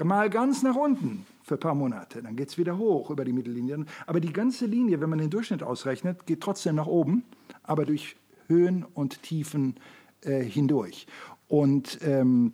Mal 0.04 0.28
ganz 0.28 0.62
nach 0.62 0.76
unten 0.76 1.24
für 1.42 1.54
ein 1.54 1.60
paar 1.60 1.74
Monate, 1.74 2.22
dann 2.22 2.36
geht 2.36 2.50
es 2.50 2.58
wieder 2.58 2.76
hoch 2.76 3.08
über 3.08 3.24
die 3.24 3.32
Mittellinie. 3.32 3.86
Aber 4.06 4.20
die 4.20 4.32
ganze 4.32 4.66
Linie, 4.66 5.00
wenn 5.00 5.08
man 5.08 5.18
den 5.18 5.30
Durchschnitt 5.30 5.62
ausrechnet, 5.62 6.26
geht 6.26 6.42
trotzdem 6.42 6.74
nach 6.74 6.86
oben, 6.86 7.24
aber 7.62 7.86
durch 7.86 8.16
Höhen 8.48 8.84
und 8.84 9.22
Tiefen 9.22 9.76
äh, 10.20 10.42
hindurch. 10.42 11.06
Und 11.48 12.00
ähm, 12.02 12.52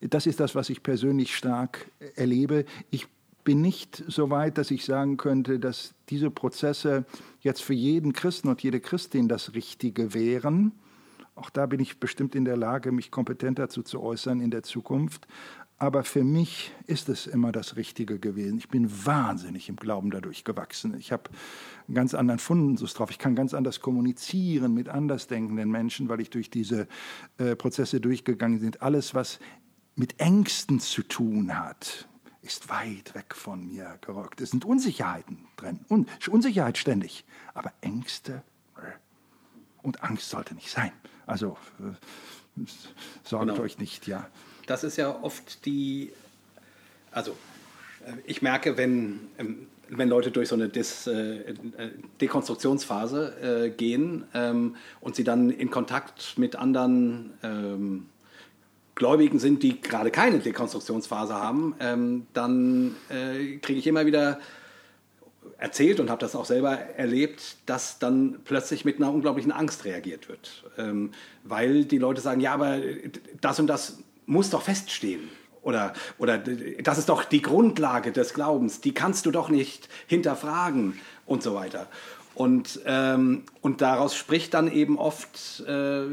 das 0.00 0.26
ist 0.26 0.40
das, 0.40 0.54
was 0.54 0.70
ich 0.70 0.82
persönlich 0.82 1.36
stark 1.36 1.90
erlebe. 2.14 2.64
Ich 2.90 3.06
bin 3.44 3.62
nicht 3.62 4.04
so 4.06 4.30
weit, 4.30 4.58
dass 4.58 4.70
ich 4.70 4.84
sagen 4.84 5.16
könnte, 5.16 5.58
dass 5.58 5.94
diese 6.10 6.30
Prozesse 6.30 7.06
jetzt 7.40 7.62
für 7.62 7.74
jeden 7.74 8.12
Christen 8.12 8.48
und 8.48 8.62
jede 8.62 8.80
Christin 8.80 9.28
das 9.28 9.54
Richtige 9.54 10.12
wären. 10.12 10.72
Auch 11.34 11.50
da 11.50 11.66
bin 11.66 11.80
ich 11.80 11.98
bestimmt 11.98 12.34
in 12.34 12.44
der 12.44 12.56
Lage, 12.56 12.92
mich 12.92 13.10
kompetent 13.10 13.58
dazu 13.58 13.82
zu 13.82 14.02
äußern 14.02 14.40
in 14.40 14.50
der 14.50 14.64
Zukunft. 14.64 15.26
Aber 15.80 16.02
für 16.02 16.24
mich 16.24 16.72
ist 16.88 17.08
es 17.08 17.28
immer 17.28 17.52
das 17.52 17.76
Richtige 17.76 18.18
gewesen. 18.18 18.58
Ich 18.58 18.68
bin 18.68 18.90
wahnsinnig 19.06 19.68
im 19.68 19.76
Glauben 19.76 20.10
dadurch 20.10 20.42
gewachsen. 20.42 20.96
Ich 20.98 21.12
habe 21.12 21.30
einen 21.86 21.94
ganz 21.94 22.14
anderen 22.14 22.40
Fundus 22.40 22.94
drauf. 22.94 23.10
Ich 23.12 23.18
kann 23.18 23.36
ganz 23.36 23.54
anders 23.54 23.80
kommunizieren 23.80 24.74
mit 24.74 24.88
andersdenkenden 24.88 25.70
Menschen, 25.70 26.08
weil 26.08 26.20
ich 26.20 26.30
durch 26.30 26.50
diese 26.50 26.88
äh, 27.38 27.54
Prozesse 27.54 28.00
durchgegangen 28.00 28.60
bin. 28.60 28.72
Alles, 28.80 29.14
was 29.14 29.38
mit 29.98 30.20
Ängsten 30.20 30.78
zu 30.78 31.02
tun 31.02 31.58
hat, 31.58 32.08
ist 32.42 32.68
weit 32.68 33.14
weg 33.14 33.34
von 33.34 33.66
mir 33.66 33.98
gerückt. 34.00 34.40
Es 34.40 34.52
sind 34.52 34.64
Unsicherheiten 34.64 35.46
drin, 35.56 35.80
Un 35.90 36.06
Unsicherheit 36.28 36.78
ständig, 36.78 37.24
aber 37.52 37.72
Ängste 37.80 38.42
äh, 38.76 38.92
und 39.82 40.02
Angst 40.04 40.30
sollte 40.30 40.54
nicht 40.54 40.70
sein. 40.70 40.92
Also 41.26 41.58
äh, 41.80 42.62
sorgt 43.24 43.48
genau. 43.48 43.60
euch 43.60 43.78
nicht, 43.78 44.06
ja. 44.06 44.28
Das 44.66 44.84
ist 44.84 44.96
ja 44.96 45.20
oft 45.20 45.66
die, 45.66 46.12
also 47.10 47.32
äh, 48.06 48.12
ich 48.24 48.40
merke, 48.40 48.76
wenn, 48.76 49.28
ähm, 49.36 49.66
wenn 49.88 50.08
Leute 50.08 50.30
durch 50.30 50.48
so 50.48 50.54
eine 50.54 50.68
Dis, 50.68 51.08
äh, 51.08 51.54
Dekonstruktionsphase 52.20 53.66
äh, 53.66 53.70
gehen 53.70 54.26
ähm, 54.32 54.76
und 55.00 55.16
sie 55.16 55.24
dann 55.24 55.50
in 55.50 55.70
Kontakt 55.70 56.38
mit 56.38 56.54
anderen 56.54 57.32
ähm, 57.42 58.06
Gläubigen 58.98 59.38
sind, 59.38 59.62
die 59.62 59.80
gerade 59.80 60.10
keine 60.10 60.40
Dekonstruktionsphase 60.40 61.34
haben, 61.34 61.74
ähm, 61.78 62.26
dann 62.34 62.96
äh, 63.08 63.56
kriege 63.58 63.78
ich 63.78 63.86
immer 63.86 64.06
wieder 64.06 64.40
erzählt 65.56 66.00
und 66.00 66.10
habe 66.10 66.20
das 66.20 66.34
auch 66.34 66.44
selber 66.44 66.72
erlebt, 66.72 67.56
dass 67.66 68.00
dann 68.00 68.40
plötzlich 68.44 68.84
mit 68.84 68.96
einer 68.96 69.12
unglaublichen 69.12 69.52
Angst 69.52 69.84
reagiert 69.84 70.28
wird. 70.28 70.64
Ähm, 70.76 71.12
weil 71.44 71.84
die 71.84 71.98
Leute 71.98 72.20
sagen, 72.20 72.40
ja, 72.40 72.52
aber 72.52 72.78
das 73.40 73.60
und 73.60 73.68
das 73.68 73.98
muss 74.26 74.50
doch 74.50 74.62
feststehen. 74.62 75.28
Oder, 75.62 75.92
oder 76.18 76.38
das 76.38 76.98
ist 76.98 77.08
doch 77.08 77.24
die 77.24 77.42
Grundlage 77.42 78.10
des 78.10 78.34
Glaubens, 78.34 78.80
die 78.80 78.94
kannst 78.94 79.26
du 79.26 79.30
doch 79.30 79.48
nicht 79.48 79.88
hinterfragen 80.06 80.98
und 81.24 81.42
so 81.42 81.54
weiter. 81.54 81.86
Und, 82.34 82.80
ähm, 82.86 83.44
und 83.60 83.80
daraus 83.80 84.16
spricht 84.16 84.54
dann 84.54 84.70
eben 84.70 84.98
oft 84.98 85.60
äh, 85.66 86.04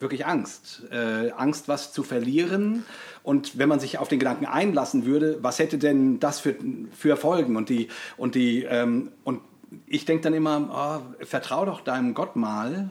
wirklich 0.00 0.26
Angst. 0.26 0.82
Äh, 0.90 1.30
Angst, 1.30 1.68
was 1.68 1.92
zu 1.92 2.02
verlieren. 2.02 2.84
Und 3.22 3.58
wenn 3.58 3.68
man 3.68 3.80
sich 3.80 3.98
auf 3.98 4.08
den 4.08 4.18
Gedanken 4.18 4.46
einlassen 4.46 5.04
würde, 5.04 5.38
was 5.42 5.58
hätte 5.58 5.78
denn 5.78 6.20
das 6.20 6.40
für, 6.40 6.56
für 6.96 7.16
Folgen? 7.16 7.56
Und, 7.56 7.68
die, 7.68 7.88
und, 8.16 8.34
die, 8.34 8.64
ähm, 8.64 9.12
und 9.24 9.40
ich 9.86 10.04
denke 10.04 10.22
dann 10.22 10.34
immer, 10.34 11.02
oh, 11.20 11.24
vertrau 11.24 11.64
doch 11.64 11.80
deinem 11.80 12.14
Gott 12.14 12.36
mal, 12.36 12.88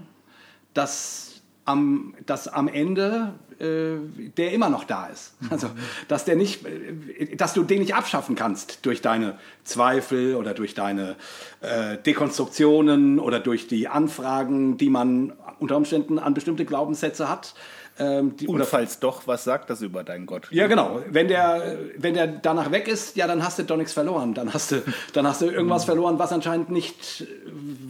dass 0.74 1.42
am, 1.66 2.14
dass 2.26 2.48
am 2.48 2.68
Ende 2.68 3.34
äh, 3.60 3.98
der 4.38 4.52
immer 4.52 4.70
noch 4.70 4.84
da 4.84 5.08
ist. 5.08 5.34
Also, 5.50 5.70
dass, 6.08 6.26
der 6.26 6.36
nicht, 6.36 6.66
äh, 6.66 7.36
dass 7.36 7.54
du 7.54 7.64
den 7.64 7.80
nicht 7.80 7.96
abschaffen 7.96 8.36
kannst 8.36 8.86
durch 8.86 9.02
deine 9.02 9.38
Zweifel 9.64 10.36
oder 10.36 10.54
durch 10.54 10.74
deine 10.74 11.16
äh, 11.62 11.98
Dekonstruktionen 11.98 13.20
oder 13.20 13.40
durch 13.40 13.68
die 13.68 13.88
Anfragen, 13.88 14.78
die 14.78 14.90
man 14.90 15.34
unter 15.60 15.78
Umständen 15.78 16.20
an 16.20 16.34
bestimmte 16.34 16.66
Glaubenssätze 16.66 17.30
hat. 17.30 17.56
Ähm, 18.00 18.36
oder 18.48 18.66
falls 18.66 19.00
doch, 19.00 19.26
was 19.26 19.44
sagt 19.44 19.70
das 19.70 19.82
über 19.82 20.04
deinen 20.04 20.28
Gott? 20.28 20.48
Ja, 20.52 20.68
genau. 20.68 21.02
Wenn 21.10 21.28
der, 21.28 21.78
wenn 21.98 22.14
der 22.14 22.28
danach 22.28 22.72
weg 22.72 22.88
ist, 22.88 23.16
ja, 23.16 23.26
dann 23.26 23.44
hast 23.44 23.58
du 23.58 23.64
doch 23.64 23.78
nichts 23.78 23.94
verloren. 23.94 24.34
Dann 24.34 24.54
hast 24.54 24.72
du, 24.72 24.84
dann 25.14 25.26
hast 25.26 25.42
du 25.42 25.48
irgendwas 25.48 25.86
verloren, 25.86 26.20
was 26.20 26.32
anscheinend 26.32 26.70
nicht 26.70 27.26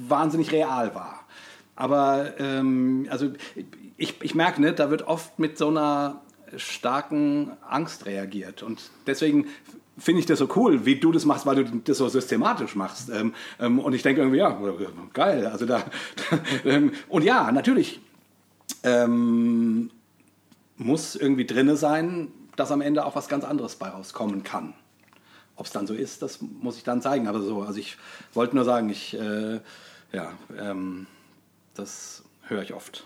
wahnsinnig 0.08 0.52
real 0.52 0.96
war. 0.96 1.26
Aber 1.76 2.40
ähm, 2.40 3.08
also 3.10 3.32
ich, 3.98 4.16
ich 4.22 4.36
merke, 4.36 4.62
ne, 4.62 4.74
da 4.74 4.90
wird 4.90 5.08
oft 5.08 5.40
mit 5.40 5.58
so 5.58 5.70
einer 5.70 6.22
starken 6.56 7.52
Angst 7.68 8.06
reagiert. 8.06 8.64
Und 8.64 8.92
deswegen 9.06 9.48
finde 9.98 10.20
ich 10.20 10.26
das 10.26 10.40
so 10.40 10.48
cool, 10.56 10.86
wie 10.86 11.00
du 11.00 11.12
das 11.12 11.26
machst, 11.26 11.46
weil 11.46 11.64
du 11.64 11.82
das 11.84 11.98
so 11.98 12.08
systematisch 12.08 12.76
machst. 12.76 13.10
Ähm, 13.10 13.34
ähm, 13.60 13.80
und 13.80 13.94
ich 13.94 14.04
denke 14.04 14.22
irgendwie, 14.22 14.40
ja, 14.40 14.58
geil. 15.14 15.48
Also 15.48 15.66
da, 15.66 15.84
ähm, 16.66 16.92
und 17.10 17.24
ja, 17.24 17.52
natürlich 17.52 18.00
ähm, 18.84 19.90
muss 20.78 21.16
irgendwie 21.16 21.46
drinne 21.46 21.76
sein, 21.76 22.32
dass 22.56 22.72
am 22.72 22.82
Ende 22.82 23.06
auch 23.06 23.16
was 23.16 23.28
ganz 23.28 23.44
anderes 23.44 23.76
bei 23.76 23.90
rauskommen 23.90 24.44
kann. 24.44 24.74
Ob 25.56 25.66
es 25.66 25.72
dann 25.72 25.88
so 25.88 25.96
ist, 25.96 26.22
das 26.22 26.40
muss 26.42 26.78
ich 26.78 26.84
dann 26.84 27.02
zeigen. 27.02 27.28
Aber 27.28 27.42
so, 27.42 27.64
also 27.64 27.80
ich 27.80 27.98
wollte 28.34 28.56
nur 28.56 28.66
sagen, 28.66 28.90
ich, 28.90 29.20
äh, 29.20 29.60
ja, 30.12 30.32
ähm, 30.58 31.08
das 31.74 32.24
höre 32.44 32.62
ich 32.62 32.74
oft. 32.74 33.06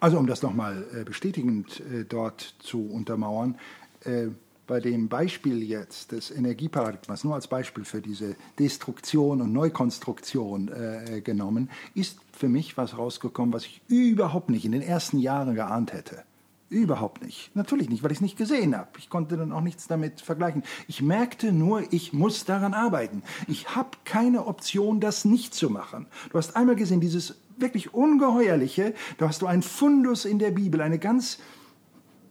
Also 0.00 0.18
um 0.18 0.26
das 0.26 0.42
nochmal 0.42 0.84
äh, 0.94 1.04
bestätigend 1.04 1.80
äh, 1.80 2.04
dort 2.04 2.54
zu 2.58 2.88
untermauern, 2.88 3.56
äh, 4.04 4.28
bei 4.66 4.80
dem 4.80 5.08
Beispiel 5.08 5.62
jetzt 5.62 6.12
des 6.12 6.30
Energieparadigmas, 6.30 7.24
nur 7.24 7.34
als 7.34 7.46
Beispiel 7.46 7.84
für 7.84 8.00
diese 8.00 8.34
Destruktion 8.58 9.40
und 9.40 9.52
Neukonstruktion 9.52 10.68
äh, 10.68 11.20
genommen, 11.20 11.70
ist 11.94 12.18
für 12.32 12.48
mich 12.48 12.76
was 12.76 12.98
rausgekommen, 12.98 13.52
was 13.52 13.64
ich 13.64 13.80
überhaupt 13.88 14.50
nicht 14.50 14.64
in 14.64 14.72
den 14.72 14.82
ersten 14.82 15.18
Jahren 15.18 15.54
geahnt 15.54 15.92
hätte. 15.92 16.24
Überhaupt 16.68 17.22
nicht. 17.22 17.54
Natürlich 17.54 17.88
nicht, 17.88 18.02
weil 18.02 18.10
ich 18.10 18.18
es 18.18 18.22
nicht 18.22 18.36
gesehen 18.36 18.76
habe. 18.76 18.88
Ich 18.98 19.08
konnte 19.08 19.36
dann 19.36 19.52
auch 19.52 19.60
nichts 19.60 19.86
damit 19.86 20.20
vergleichen. 20.20 20.64
Ich 20.88 21.00
merkte 21.00 21.52
nur, 21.52 21.92
ich 21.92 22.12
muss 22.12 22.44
daran 22.44 22.74
arbeiten. 22.74 23.22
Ich 23.46 23.76
habe 23.76 23.90
keine 24.04 24.46
Option, 24.46 24.98
das 24.98 25.24
nicht 25.24 25.54
zu 25.54 25.70
machen. 25.70 26.06
Du 26.32 26.38
hast 26.38 26.56
einmal 26.56 26.74
gesehen, 26.74 27.00
dieses 27.00 27.36
wirklich 27.56 27.94
ungeheuerliche, 27.94 28.94
da 29.18 29.28
hast 29.28 29.42
du 29.42 29.46
einen 29.46 29.62
Fundus 29.62 30.24
in 30.24 30.38
der 30.38 30.50
Bibel, 30.50 30.80
eine 30.80 30.98
ganz 30.98 31.38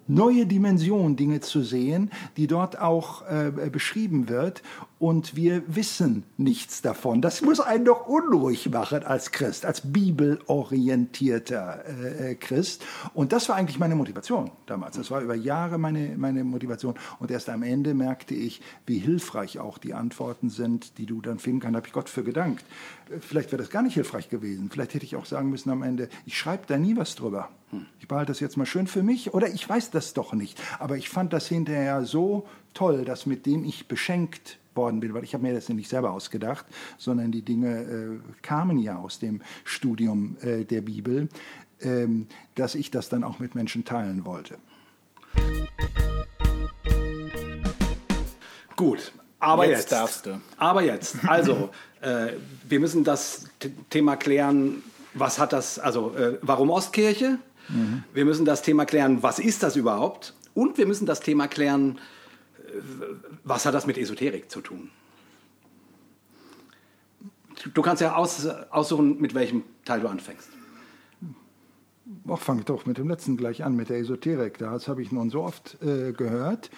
neue 0.07 0.45
Dimension, 0.45 1.15
Dinge 1.15 1.39
zu 1.39 1.61
sehen, 1.61 2.11
die 2.37 2.47
dort 2.47 2.79
auch 2.79 3.23
äh, 3.27 3.69
beschrieben 3.69 4.29
wird. 4.29 4.61
Und 5.05 5.35
wir 5.35 5.61
wissen 5.67 6.23
nichts 6.35 6.81
davon. 6.81 7.21
Das 7.21 7.43
muss 7.43 7.59
einen 7.59 7.85
doch 7.85 8.07
unruhig 8.07 8.71
machen 8.71 9.03
als 9.03 9.31
Christ, 9.31 9.63
als 9.63 9.81
bibelorientierter 9.81 11.83
äh, 11.85 12.33
Christ. 12.33 12.83
Und 13.13 13.31
das 13.31 13.47
war 13.47 13.55
eigentlich 13.55 13.77
meine 13.77 13.93
Motivation 13.93 14.49
damals. 14.65 14.97
Das 14.97 15.11
war 15.11 15.21
über 15.21 15.35
Jahre 15.35 15.77
meine, 15.77 16.15
meine 16.17 16.43
Motivation. 16.43 16.95
Und 17.19 17.29
erst 17.29 17.49
am 17.49 17.61
Ende 17.61 17.93
merkte 17.93 18.33
ich, 18.33 18.61
wie 18.87 18.97
hilfreich 18.97 19.59
auch 19.59 19.77
die 19.77 19.93
Antworten 19.93 20.49
sind, 20.49 20.97
die 20.97 21.05
du 21.05 21.21
dann 21.21 21.37
finden 21.37 21.59
kannst. 21.59 21.75
Da 21.75 21.77
habe 21.77 21.87
ich 21.87 21.93
Gott 21.93 22.09
für 22.09 22.23
gedankt. 22.23 22.65
Vielleicht 23.19 23.51
wäre 23.51 23.61
das 23.61 23.69
gar 23.69 23.83
nicht 23.83 23.93
hilfreich 23.93 24.29
gewesen. 24.29 24.71
Vielleicht 24.71 24.95
hätte 24.95 25.05
ich 25.05 25.15
auch 25.15 25.27
sagen 25.27 25.51
müssen 25.51 25.69
am 25.69 25.83
Ende, 25.83 26.09
ich 26.25 26.35
schreibe 26.35 26.63
da 26.65 26.79
nie 26.79 26.97
was 26.97 27.13
drüber. 27.13 27.49
Ich 27.99 28.07
behalte 28.07 28.31
das 28.31 28.39
jetzt 28.39 28.57
mal 28.57 28.65
schön 28.65 28.87
für 28.87 29.03
mich 29.03 29.35
oder 29.35 29.49
ich 29.49 29.69
weiß 29.69 29.91
das 29.91 30.15
doch 30.15 30.33
nicht. 30.33 30.59
Aber 30.79 30.97
ich 30.97 31.09
fand 31.09 31.31
das 31.31 31.47
hinterher 31.47 32.05
so 32.05 32.47
toll, 32.75 33.05
dass 33.05 33.25
mit 33.25 33.47
dem 33.47 33.63
ich 33.63 33.87
beschenkt 33.87 34.59
worden 34.75 34.99
bin, 34.99 35.13
weil 35.13 35.23
ich 35.23 35.33
habe 35.33 35.43
mir 35.43 35.53
das 35.53 35.69
nicht 35.69 35.89
selber 35.89 36.11
ausgedacht, 36.11 36.65
sondern 36.97 37.31
die 37.31 37.41
Dinge 37.41 37.81
äh, 37.81 38.19
kamen 38.43 38.77
ja 38.77 38.97
aus 38.97 39.19
dem 39.19 39.41
Studium 39.63 40.37
äh, 40.41 40.65
der 40.65 40.81
Bibel, 40.81 41.29
ähm, 41.81 42.27
dass 42.55 42.75
ich 42.75 42.91
das 42.91 43.09
dann 43.09 43.23
auch 43.23 43.39
mit 43.39 43.55
Menschen 43.55 43.85
teilen 43.85 44.25
wollte. 44.25 44.57
Gut, 48.75 49.13
aber 49.39 49.65
Jetzt 49.65 49.77
jetzt, 49.77 49.91
darfst 49.93 50.25
du. 50.25 50.41
Aber 50.57 50.81
jetzt, 50.83 51.17
also 51.25 51.69
äh, 52.01 52.33
wir 52.67 52.79
müssen 52.79 53.03
das 53.03 53.45
Thema 53.89 54.17
klären. 54.17 54.83
Was 55.13 55.39
hat 55.39 55.53
das? 55.53 55.79
Also 55.79 56.13
äh, 56.15 56.37
warum 56.41 56.69
Ostkirche? 56.69 57.39
Wir 58.13 58.25
müssen 58.25 58.45
das 58.45 58.61
Thema 58.61 58.85
klären. 58.85 59.23
Was 59.23 59.39
ist 59.39 59.63
das 59.63 59.75
überhaupt? 59.75 60.35
Und 60.53 60.77
wir 60.77 60.85
müssen 60.85 61.07
das 61.07 61.19
Thema 61.19 61.47
klären. 61.47 61.97
Was 63.43 63.65
hat 63.65 63.73
das 63.73 63.85
mit 63.85 63.97
Esoterik 63.97 64.49
zu 64.49 64.61
tun? 64.61 64.91
Du 67.73 67.81
kannst 67.81 68.01
ja 68.01 68.15
aus, 68.15 68.45
aussuchen, 68.45 69.19
mit 69.19 69.33
welchem 69.33 69.63
Teil 69.85 70.01
du 70.01 70.07
anfängst. 70.07 70.49
Ach, 72.27 72.39
fang 72.39 72.63
doch 72.65 72.85
mit 72.85 72.97
dem 72.97 73.07
letzten 73.07 73.37
gleich 73.37 73.63
an, 73.63 73.75
mit 73.75 73.89
der 73.89 73.97
Esoterik. 73.97 74.57
Das 74.57 74.87
habe 74.87 75.01
ich 75.01 75.11
nun 75.11 75.29
so 75.29 75.43
oft 75.43 75.81
äh, 75.81 76.11
gehört 76.11 76.69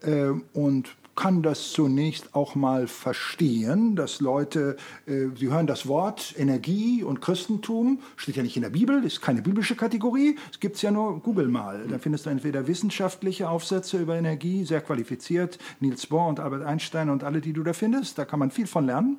äh, 0.00 0.28
und 0.52 0.96
kann 1.16 1.42
das 1.42 1.72
zunächst 1.72 2.34
auch 2.34 2.54
mal 2.54 2.86
verstehen, 2.86 3.96
dass 3.96 4.20
Leute, 4.20 4.76
äh, 5.06 5.26
sie 5.38 5.48
hören 5.48 5.66
das 5.66 5.86
Wort 5.86 6.34
Energie 6.36 7.02
und 7.02 7.20
Christentum, 7.20 8.00
steht 8.16 8.36
ja 8.36 8.42
nicht 8.42 8.56
in 8.56 8.62
der 8.62 8.70
Bibel, 8.70 9.04
ist 9.04 9.20
keine 9.20 9.42
biblische 9.42 9.76
Kategorie, 9.76 10.36
es 10.50 10.60
gibt 10.60 10.76
es 10.76 10.82
ja 10.82 10.90
nur, 10.90 11.20
google 11.20 11.48
mal. 11.48 11.86
Da 11.88 11.98
findest 11.98 12.26
du 12.26 12.30
entweder 12.30 12.66
wissenschaftliche 12.66 13.48
Aufsätze 13.48 13.98
über 13.98 14.16
Energie, 14.16 14.64
sehr 14.64 14.80
qualifiziert, 14.80 15.58
Niels 15.80 16.06
Bohr 16.06 16.26
und 16.28 16.40
Albert 16.40 16.62
Einstein 16.62 17.10
und 17.10 17.24
alle, 17.24 17.40
die 17.40 17.52
du 17.52 17.62
da 17.62 17.72
findest, 17.72 18.18
da 18.18 18.24
kann 18.24 18.38
man 18.38 18.50
viel 18.50 18.66
von 18.66 18.86
lernen. 18.86 19.18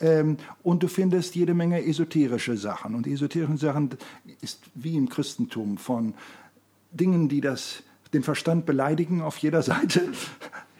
Ähm, 0.00 0.36
und 0.62 0.82
du 0.82 0.88
findest 0.88 1.34
jede 1.34 1.54
Menge 1.54 1.84
esoterische 1.84 2.56
Sachen. 2.56 2.94
Und 2.94 3.06
esoterische 3.06 3.58
Sachen 3.58 3.90
ist 4.40 4.62
wie 4.74 4.96
im 4.96 5.08
Christentum 5.08 5.78
von 5.78 6.14
Dingen, 6.92 7.28
die 7.28 7.40
das, 7.40 7.82
den 8.12 8.22
Verstand 8.22 8.66
beleidigen 8.66 9.22
auf 9.22 9.38
jeder 9.38 9.62
Seite. 9.70 10.02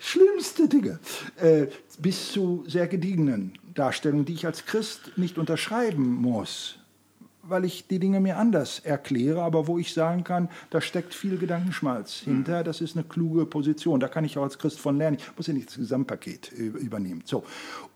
Schlimmste 0.01 0.67
Dinge. 0.67 0.99
Äh, 1.37 1.67
bis 2.01 2.33
zu 2.33 2.65
sehr 2.67 2.89
gediegenen 2.89 3.53
Darstellungen, 3.75 4.25
die 4.25 4.33
ich 4.33 4.47
als 4.47 4.65
Christ 4.65 5.13
nicht 5.17 5.39
unterschreiben 5.39 6.15
muss, 6.15 6.80
weil 7.51 7.65
ich 7.65 7.87
die 7.87 7.99
Dinge 7.99 8.21
mir 8.21 8.37
anders 8.37 8.79
erkläre, 8.81 9.43
aber 9.43 9.67
wo 9.67 9.79
ich 9.79 9.93
sagen 9.93 10.25
kann, 10.25 10.49
da 10.71 10.81
steckt 10.81 11.15
viel 11.15 11.39
Gedankenschmalz 11.39 12.15
hinter, 12.15 12.63
das 12.65 12.81
ist 12.81 12.97
eine 12.97 13.05
kluge 13.05 13.47
Position, 13.47 14.01
da 14.01 14.09
kann 14.09 14.25
ich 14.25 14.39
auch 14.39 14.43
als 14.43 14.59
Christ 14.59 14.79
von 14.81 14.97
lernen, 14.97 15.19
ich 15.19 15.37
muss 15.37 15.47
ja 15.47 15.55
nicht 15.55 15.69
das 15.69 15.77
Gesamtpaket 15.77 16.53
äh, 16.53 16.63
übernehmen. 16.63 17.23
So. 17.25 17.45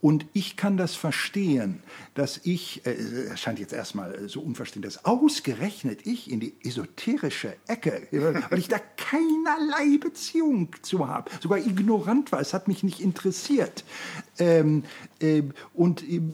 Und 0.01 0.27
ich 0.33 0.57
kann 0.57 0.77
das 0.77 0.95
verstehen, 0.95 1.83
dass 2.15 2.41
ich, 2.45 2.85
äh, 2.87 2.91
es 2.91 3.41
scheint 3.41 3.59
jetzt 3.59 3.73
erstmal 3.73 4.15
äh, 4.15 4.29
so 4.29 4.41
unverständlich, 4.41 4.95
dass 4.95 5.05
ausgerechnet 5.05 6.07
ich 6.07 6.31
in 6.31 6.41
die 6.41 6.55
esoterische 6.63 7.57
Ecke, 7.67 8.07
weil 8.51 8.59
ich 8.59 8.69
da 8.69 8.79
keinerlei 8.79 9.99
Beziehung 9.99 10.69
zu 10.83 11.09
habe, 11.09 11.31
sogar 11.41 11.59
ignorant 11.59 12.33
war, 12.33 12.41
es 12.41 12.53
hat 12.53 12.69
mich 12.69 12.83
nicht 12.83 13.01
interessiert. 13.01 13.85
Ähm, 14.39 14.85
ähm, 15.21 15.53
und 15.73 16.03
ähm, 16.03 16.33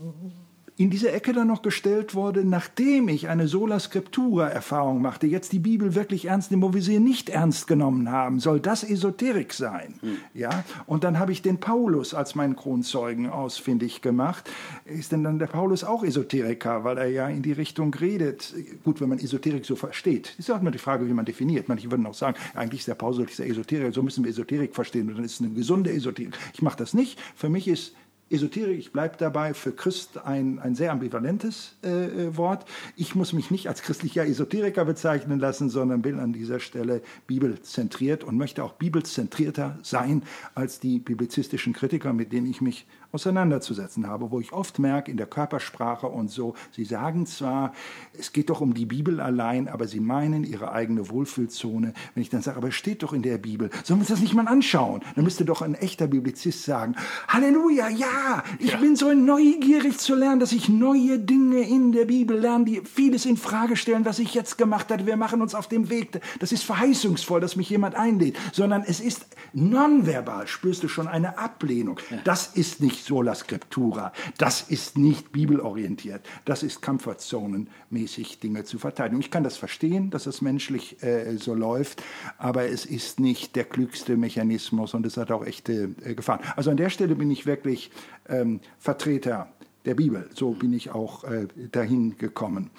in 0.81 0.89
diese 0.89 1.13
Ecke 1.13 1.35
dann 1.35 1.49
noch 1.49 1.61
gestellt 1.61 2.15
wurde, 2.15 2.43
nachdem 2.43 3.11
ich 3.11 3.29
eine 3.29 3.49
Sola 3.49 3.79
Scriptura-Erfahrung 3.79 5.03
machte, 5.03 5.27
jetzt 5.27 5.53
die 5.53 5.59
Bibel 5.59 5.95
wirklich 5.95 6.25
ernst 6.25 6.51
nehmen, 6.51 6.63
wo 6.63 6.73
wir 6.73 6.81
sie 6.81 6.99
nicht 7.01 7.29
ernst 7.29 7.67
genommen 7.67 8.11
haben, 8.11 8.41
soll 8.41 8.61
das 8.61 8.83
Esoterik 8.83 9.53
sein. 9.53 10.01
Ja? 10.33 10.65
Und 10.87 11.05
dann 11.05 11.19
habe 11.19 11.33
ich 11.33 11.43
den 11.43 11.61
Paulus 11.61 12.15
als 12.15 12.35
meinen 12.35 12.57
Kronzeugen 12.57 13.29
ausfindig 13.29 14.01
gemacht. 14.01 14.51
Ist 14.87 15.13
denn 15.13 15.23
dann 15.23 15.39
der 15.39 15.49
Paulus 15.49 15.85
auch 15.85 16.03
Esoteriker, 16.03 16.83
weil 16.83 16.97
er 16.97 17.09
ja 17.09 17.29
in 17.29 17.43
die 17.43 17.53
Richtung 17.53 17.93
redet? 17.93 18.55
Gut, 18.83 19.03
wenn 19.03 19.11
man 19.11 19.19
Esoterik 19.19 19.67
so 19.67 19.77
versteht. 19.77 20.35
Ist 20.39 20.49
ja 20.49 20.57
auch 20.57 20.63
immer 20.63 20.71
die 20.71 20.79
Frage, 20.79 21.07
wie 21.07 21.13
man 21.13 21.27
definiert. 21.27 21.69
Manche 21.69 21.91
würden 21.91 22.07
auch 22.07 22.15
sagen, 22.15 22.39
eigentlich 22.55 22.81
ist 22.81 22.89
der 22.89 22.95
Paulus 22.95 23.27
dieser 23.27 23.47
Esoteriker, 23.47 23.93
so 23.93 24.03
müssen 24.03 24.25
wir 24.25 24.31
Esoterik 24.31 24.75
verstehen 24.75 25.11
und 25.11 25.17
dann 25.17 25.25
ist 25.27 25.35
es 25.35 25.41
eine 25.43 25.51
gesunde 25.51 25.93
Esoterik. 25.93 26.39
Ich 26.55 26.63
mache 26.63 26.79
das 26.79 26.95
nicht. 26.95 27.21
Für 27.37 27.51
mich 27.51 27.69
ist 27.69 27.95
Esoterik, 28.31 28.79
ich 28.79 28.93
bleibe 28.93 29.17
dabei, 29.19 29.55
für 29.55 29.73
Christ 29.73 30.19
ein, 30.25 30.61
ein 30.61 30.77
sehr 30.77 30.93
ambivalentes 30.93 31.75
äh, 31.83 31.89
äh, 31.89 32.37
Wort. 32.37 32.65
Ich 32.97 33.17
muss 33.17 33.33
mich 33.33 33.51
nicht 33.51 33.67
als 33.67 33.83
christlicher 33.83 34.25
Esoteriker 34.25 34.85
bezeichnen 34.85 35.41
lassen, 35.41 35.69
sondern 35.69 36.01
bin 36.01 36.21
an 36.21 36.33
dieser 36.33 36.61
Stelle 36.61 37.03
bibelzentriert 37.27 38.23
und 38.23 38.37
möchte 38.37 38.63
auch 38.63 38.75
bibelzentrierter 38.75 39.79
sein 39.83 40.23
als 40.55 40.79
die 40.79 41.01
biblizistischen 41.01 41.73
Kritiker, 41.73 42.13
mit 42.13 42.33
denen 42.33 42.49
ich 42.49 42.61
mich 42.61 42.87
auseinanderzusetzen 43.13 44.07
habe, 44.07 44.31
wo 44.31 44.41
ich 44.41 44.53
oft 44.53 44.79
merke 44.79 45.11
in 45.11 45.17
der 45.17 45.27
Körpersprache 45.27 46.07
und 46.07 46.31
so, 46.31 46.55
sie 46.71 46.85
sagen 46.85 47.27
zwar, 47.27 47.73
es 48.19 48.33
geht 48.33 48.51
doch 48.51 48.61
um 48.61 48.75
die 48.75 48.87
Bibel 48.87 49.21
allein, 49.21 49.69
aber 49.69 49.89
sie 49.89 50.01
meinen 50.01 50.45
ihre 50.45 50.73
eigene 50.73 51.09
Wohlfühlzone. 51.09 51.93
Wenn 52.15 52.23
ich 52.23 52.31
dann 52.31 52.43
sage, 52.43 52.57
aber 52.57 52.69
es 52.69 52.75
steht 52.75 53.03
doch 53.03 53.13
in 53.13 53.23
der 53.23 53.39
Bibel, 53.39 53.71
sollen 53.85 53.99
wir 53.99 54.03
uns 54.03 54.09
das 54.09 54.21
nicht 54.21 54.35
mal 54.35 54.47
anschauen? 54.47 55.03
Dann 55.17 55.25
müsste 55.25 55.45
doch 55.45 55.63
ein 55.63 55.75
echter 55.75 56.07
Biblizist 56.07 56.65
sagen, 56.65 56.95
Halleluja, 57.29 57.89
ja, 57.89 58.45
ich 58.59 58.77
bin 58.79 58.95
so 58.95 59.13
neugierig 59.13 59.99
zu 59.99 60.15
lernen, 60.15 60.41
dass 60.41 60.53
ich 60.53 60.69
neue 60.69 61.19
Dinge 61.19 61.69
in 61.69 61.93
der 61.93 62.05
Bibel 62.05 62.39
lerne, 62.39 62.65
die 62.65 62.83
vieles 62.85 63.27
in 63.27 63.37
Frage 63.37 63.77
stellen, 63.77 64.05
was 64.05 64.19
ich 64.19 64.35
jetzt 64.35 64.57
gemacht 64.57 64.91
habe. 64.91 65.07
Wir 65.07 65.17
machen 65.17 65.43
uns 65.43 65.55
auf 65.55 65.67
dem 65.67 65.91
Weg. 65.91 66.21
Das 66.39 66.53
ist 66.53 66.63
verheißungsvoll, 66.63 67.41
dass 67.41 67.57
mich 67.57 67.71
jemand 67.71 67.95
einlädt, 67.95 68.37
sondern 68.53 68.83
es 68.87 69.01
ist 69.01 69.27
nonverbal, 69.53 70.47
spürst 70.47 70.83
du 70.83 70.89
schon 70.89 71.09
eine 71.09 71.39
Ablehnung. 71.39 71.99
Das 72.25 72.47
ist 72.47 72.81
nicht 72.81 73.00
sola 73.05 73.35
scriptura, 73.35 74.13
das 74.39 74.63
ist 74.63 74.99
nicht 74.99 75.33
bibelorientiert, 75.33 76.21
das 76.45 76.63
ist 76.63 76.83
Comfortzonenmäßig 76.83 78.41
Dinge 78.41 78.65
zu 78.65 78.79
verteidigen. 78.79 79.21
Ich 79.21 79.31
kann 79.31 79.45
das 79.45 79.57
verstehen, 79.57 80.11
dass 80.11 80.27
es 80.27 80.41
menschlich 80.41 81.03
äh, 81.03 81.37
so 81.37 81.55
läuft, 81.55 82.03
aber 82.39 82.69
es 82.69 82.87
ist 82.87 83.21
nicht 83.21 83.57
der 83.57 83.65
klügste 83.65 84.17
Mechanismus 84.17 84.95
und 84.95 85.07
es 85.07 85.17
hat 85.17 85.31
auch 85.31 85.45
echte 85.45 85.95
äh, 86.05 86.15
Gefahren. 86.15 86.41
Also 86.57 86.71
an 86.71 86.77
der 86.77 86.91
Stelle 86.91 87.15
bin 87.15 87.31
ich 87.31 87.47
wirklich 87.47 87.91
ähm, 88.29 88.61
Vertreter 88.79 89.49
der 89.85 89.95
Bibel. 89.95 90.29
So 90.35 90.51
bin 90.53 90.73
ich 90.73 90.91
auch 90.91 91.25
äh, 91.25 91.47
dahin 91.73 92.19
gekommen. 92.19 92.71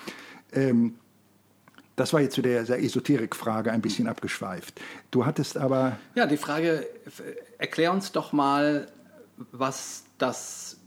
Ähm, 0.53 0.95
das 1.95 2.13
war 2.13 2.21
jetzt 2.21 2.35
zu 2.35 2.41
der, 2.41 2.63
der 2.63 2.81
Esoterik-Frage 2.81 3.71
ein 3.71 3.81
bisschen 3.81 4.07
abgeschweift. 4.07 4.79
Du 5.11 5.25
hattest 5.25 5.57
aber. 5.57 5.97
Ja, 6.15 6.25
die 6.25 6.37
Frage, 6.37 6.87
f- 7.05 7.21
erklär 7.57 7.91
uns 7.91 8.11
doch 8.11 8.33
mal, 8.33 8.87
was 9.51 10.03
das, 10.17 10.77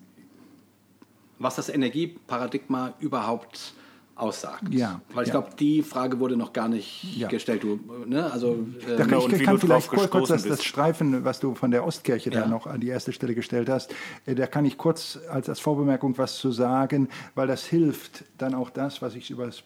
was 1.39 1.57
das 1.57 1.69
Energieparadigma 1.69 2.95
überhaupt 3.01 3.75
aussagt. 4.17 4.73
Ja, 4.73 5.01
Weil 5.13 5.25
ich 5.25 5.29
ja. 5.33 5.41
glaube, 5.41 5.57
die 5.59 5.83
Frage 5.83 6.21
wurde 6.21 6.37
noch 6.37 6.53
gar 6.53 6.69
nicht 6.69 7.17
Ja. 7.17 7.27
gestellt. 7.29 7.65
Du, 7.65 7.81
ne? 8.07 8.31
also, 8.31 8.65
äh, 8.87 8.97
Da 8.97 9.07
kann 9.07 9.19
und 9.19 9.33
ich 9.33 9.43
kann 9.43 9.59
vielleicht 9.59 9.89
kurz, 9.89 10.09
kurz 10.09 10.29
das, 10.29 10.45
das. 10.45 10.63
Streifen, 10.65 11.25
was 11.25 11.41
du 11.41 11.55
von 11.57 11.73
der 11.73 11.85
Ostkirche 11.85 12.31
Ja. 12.31 12.43
da 12.43 12.47
noch 12.47 12.67
an 12.69 12.81
die 12.81 12.89
erste 12.89 13.13
Stelle 13.13 13.35
gestellt 13.35 13.69
hast, 13.69 13.93
äh, 14.27 14.37
da 14.37 14.47
kann 14.47 14.65
ich 14.65 14.79
kurz 14.79 15.19
als, 15.29 15.49
als 15.49 15.59
Vorbemerkung 15.59 16.17
was 16.17 16.39
zu 16.39 16.53
sagen, 16.53 17.09
weil 17.35 17.49
das 17.49 17.65
hilft, 17.65 18.25
dann 18.39 18.55
auch 18.55 18.71
das, 18.71 19.03
was 19.03 19.17
ich 19.17 19.31
über 19.31 19.47
das 19.47 19.65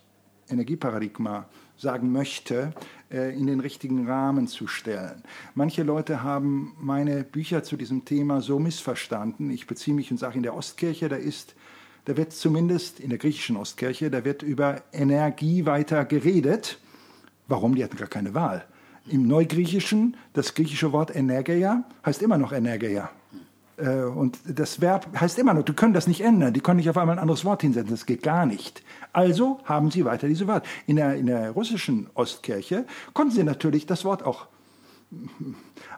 Energieparadigma 0.48 1.46
sagen 1.78 2.12
möchte, 2.12 2.74
äh, 3.10 3.34
in 3.34 3.46
den 3.46 3.60
richtigen 3.60 4.06
Rahmen 4.06 4.48
zu 4.48 4.66
stellen. 4.66 5.22
Manche 5.54 5.82
Leute 5.82 6.22
haben 6.22 6.76
meine 6.78 7.24
Bücher 7.24 7.62
zu 7.62 7.76
diesem 7.76 8.04
Thema 8.04 8.42
so 8.42 8.58
missverstanden. 8.58 9.50
Ich 9.50 9.66
beziehe 9.66 9.94
mich 9.94 10.10
und 10.10 10.18
sage, 10.18 10.36
in 10.36 10.42
der 10.42 10.54
Ostkirche, 10.54 11.08
da 11.08 11.16
ist 11.16 11.54
da 12.08 12.16
wird 12.16 12.32
zumindest 12.32 13.00
in 13.00 13.10
der 13.10 13.18
griechischen 13.18 13.58
Ostkirche, 13.58 14.10
da 14.10 14.24
wird 14.24 14.42
über 14.42 14.80
Energie 14.94 15.66
weiter 15.66 16.06
geredet. 16.06 16.78
Warum? 17.48 17.74
Die 17.74 17.84
hatten 17.84 17.98
gar 17.98 18.08
keine 18.08 18.32
Wahl. 18.32 18.64
Im 19.10 19.26
Neugriechischen, 19.26 20.16
das 20.32 20.54
griechische 20.54 20.92
Wort 20.92 21.14
Energeia 21.14 21.84
heißt 22.06 22.22
immer 22.22 22.38
noch 22.38 22.52
Energeia. 22.52 23.10
Äh, 23.78 24.04
Und 24.04 24.38
das 24.46 24.80
Verb 24.80 25.08
heißt 25.18 25.38
immer 25.38 25.54
noch, 25.54 25.62
die 25.62 25.72
können 25.72 25.94
das 25.94 26.06
nicht 26.06 26.20
ändern, 26.20 26.52
die 26.52 26.60
können 26.60 26.78
nicht 26.78 26.90
auf 26.90 26.96
einmal 26.96 27.16
ein 27.16 27.22
anderes 27.22 27.44
Wort 27.44 27.62
hinsetzen, 27.62 27.90
das 27.90 28.06
geht 28.06 28.22
gar 28.22 28.46
nicht. 28.46 28.82
Also 29.12 29.60
haben 29.64 29.90
sie 29.90 30.04
weiter 30.04 30.28
diese 30.28 30.46
Wort. 30.46 30.66
In 30.86 30.96
der, 30.96 31.16
in 31.16 31.26
der 31.26 31.50
russischen 31.52 32.08
Ostkirche 32.14 32.84
konnten 33.14 33.34
sie 33.34 33.44
natürlich 33.44 33.86
das 33.86 34.04
Wort 34.04 34.24
auch 34.24 34.48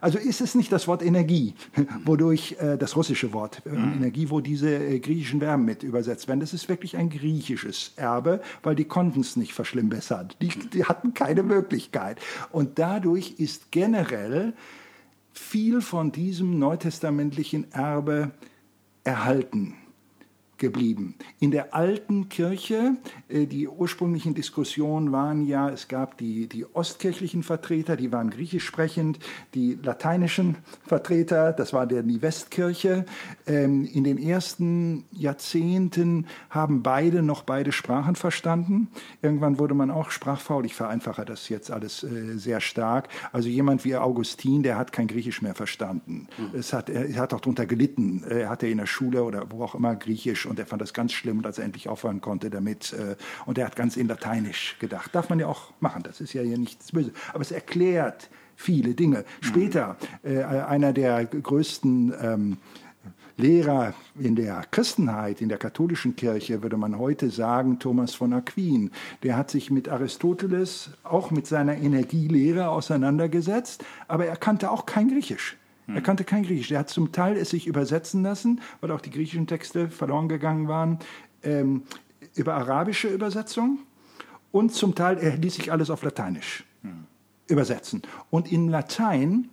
also 0.01 0.19
ist 0.19 0.41
es 0.41 0.55
nicht 0.55 0.71
das 0.71 0.87
Wort 0.87 1.03
Energie, 1.03 1.55
wodurch 2.05 2.57
äh, 2.61 2.79
das 2.79 2.95
russische 2.97 3.33
Wort 3.33 3.63
äh, 3.67 3.71
mhm. 3.71 3.95
Energie, 3.95 4.31
wo 4.31 4.41
diese 4.41 4.73
äh, 4.73 5.01
griechischen 5.01 5.41
Verben 5.41 5.65
mit 5.65 5.83
übersetzt 5.83 6.29
werden. 6.29 6.41
Das 6.41 6.55
ist 6.55 6.69
wirklich 6.69 6.97
ein 6.97 7.11
griechisches 7.11 7.93
Erbe, 7.97 8.41
weil 8.63 8.77
die 8.77 8.85
konnten 8.85 9.21
es 9.21 9.37
nicht 9.37 9.53
verschlimmbessern. 9.53 10.29
Die, 10.41 10.49
die 10.49 10.85
hatten 10.85 11.13
keine 11.13 11.43
Möglichkeit. 11.43 12.21
Und 12.53 12.79
dadurch 12.79 13.35
ist 13.39 13.73
generell 13.73 14.55
viel 15.33 15.81
von 15.81 16.13
diesem 16.13 16.59
neutestamentlichen 16.59 17.73
Erbe 17.73 18.33
erhalten 19.05 19.80
geblieben. 20.61 21.17
In 21.41 21.51
der 21.51 21.75
alten 21.75 22.29
Kirche, 22.29 22.97
äh, 23.29 23.47
die 23.47 23.67
ursprünglichen 23.67 24.35
Diskussionen 24.35 25.11
waren 25.11 25.45
ja, 25.47 25.69
es 25.69 25.89
gab 25.89 26.19
die, 26.19 26.47
die 26.47 26.65
ostkirchlichen 26.65 27.43
Vertreter, 27.43 27.97
die 27.97 28.13
waren 28.13 28.31
griechisch 28.31 28.65
sprechend, 28.65 29.19
die 29.55 29.77
lateinischen 29.83 30.59
Vertreter, 30.87 31.53
das 31.53 31.73
war 31.73 31.87
der, 31.87 32.05
die 32.05 32.23
Westkirche. 32.23 33.05
Ähm, 33.47 33.85
in 33.93 34.05
den 34.05 34.19
ersten 34.19 35.05
Jahrzehnten 35.11 36.27
haben 36.51 36.83
beide 36.83 37.23
noch 37.23 37.43
beide 37.43 37.73
Sprachen 37.73 38.15
verstanden. 38.15 38.89
Irgendwann 39.23 39.59
wurde 39.59 39.75
man 39.75 39.91
auch 39.91 40.11
sprachfaul. 40.11 40.65
Ich 40.67 40.75
vereinfache 40.75 41.25
das 41.25 41.49
jetzt 41.49 41.71
alles 41.71 42.05
äh, 42.05 42.37
sehr 42.37 42.61
stark. 42.61 43.09
Also 43.33 43.49
jemand 43.49 43.85
wie 43.85 43.97
Augustin, 43.97 44.63
der 44.63 44.77
hat 44.77 44.93
kein 44.93 45.09
Griechisch 45.09 45.43
mehr 45.43 45.55
verstanden. 45.55 46.29
Mhm. 46.39 46.59
Es 46.59 46.73
hat, 46.73 46.91
er 46.91 47.17
hat 47.17 47.35
auch 47.35 47.41
darunter 47.41 47.67
gelitten. 47.67 48.23
Er 48.29 48.51
hatte 48.51 48.67
in 48.69 48.79
der 48.79 48.87
Schule 48.87 49.25
oder 49.25 49.51
wo 49.51 49.65
auch 49.65 49.75
immer 49.75 49.97
Griechisch 49.97 50.47
und 50.51 50.59
er 50.59 50.67
fand 50.67 50.83
das 50.83 50.93
ganz 50.93 51.13
schlimm, 51.13 51.43
dass 51.43 51.59
er 51.59 51.65
endlich 51.65 51.89
aufhören 51.89 52.21
konnte 52.21 52.51
damit. 52.51 52.93
Äh, 52.93 53.15
und 53.47 53.57
er 53.57 53.67
hat 53.67 53.77
ganz 53.77 53.97
in 53.97 54.09
Lateinisch 54.09 54.77
gedacht. 54.81 55.15
Darf 55.15 55.31
man 55.31 55.39
ja 55.39 55.47
auch 55.47 55.73
machen, 55.79 56.03
das 56.03 56.21
ist 56.21 56.33
ja 56.33 56.43
hier 56.43 56.59
nichts 56.59 56.91
Böses. 56.91 57.13
Aber 57.33 57.41
es 57.41 57.53
erklärt 57.53 58.29
viele 58.57 58.95
Dinge. 58.95 59.25
Später, 59.41 59.97
äh, 60.25 60.43
einer 60.43 60.93
der 60.93 61.25
größten 61.25 62.13
ähm, 62.21 62.57
Lehrer 63.37 63.95
in 64.19 64.35
der 64.35 64.65
Christenheit, 64.73 65.41
in 65.41 65.49
der 65.49 65.57
katholischen 65.57 66.17
Kirche, 66.17 66.63
würde 66.63 66.77
man 66.77 66.99
heute 66.99 67.31
sagen, 67.31 67.79
Thomas 67.79 68.13
von 68.15 68.33
Aquin. 68.33 68.91
Der 69.23 69.37
hat 69.37 69.51
sich 69.51 69.71
mit 69.71 69.89
Aristoteles, 69.89 70.91
auch 71.05 71.31
mit 71.31 71.47
seiner 71.47 71.77
Energielehre 71.77 72.69
auseinandergesetzt, 72.69 73.85
aber 74.09 74.27
er 74.27 74.37
kannte 74.37 74.71
auch 74.73 74.85
kein 74.85 75.09
Griechisch. 75.09 75.57
Er 75.91 75.97
hm. 75.97 76.03
kannte 76.03 76.25
kein 76.25 76.43
Griechisch. 76.43 76.71
Er 76.71 76.81
hat 76.81 76.91
zum 76.91 77.13
Teil 77.13 77.37
es 77.37 77.51
sich 77.51 77.67
übersetzen 77.67 78.23
lassen, 78.23 78.61
weil 78.81 78.91
auch 78.91 79.01
die 79.01 79.11
griechischen 79.11 79.47
Texte 79.47 79.89
verloren 79.89 80.29
gegangen 80.29 80.69
waren, 80.69 80.99
ähm, 81.43 81.83
über 82.35 82.55
arabische 82.55 83.09
Übersetzung. 83.09 83.81
Und 84.53 84.73
zum 84.75 84.95
Teil, 84.95 85.19
er 85.19 85.37
ließ 85.37 85.55
sich 85.55 85.73
alles 85.73 85.91
auf 85.91 86.03
Lateinisch 86.03 86.65
mhm. 86.83 87.05
übersetzen. 87.47 88.03
Und 88.31 88.51
in 88.51 88.69
Latein 88.69 89.49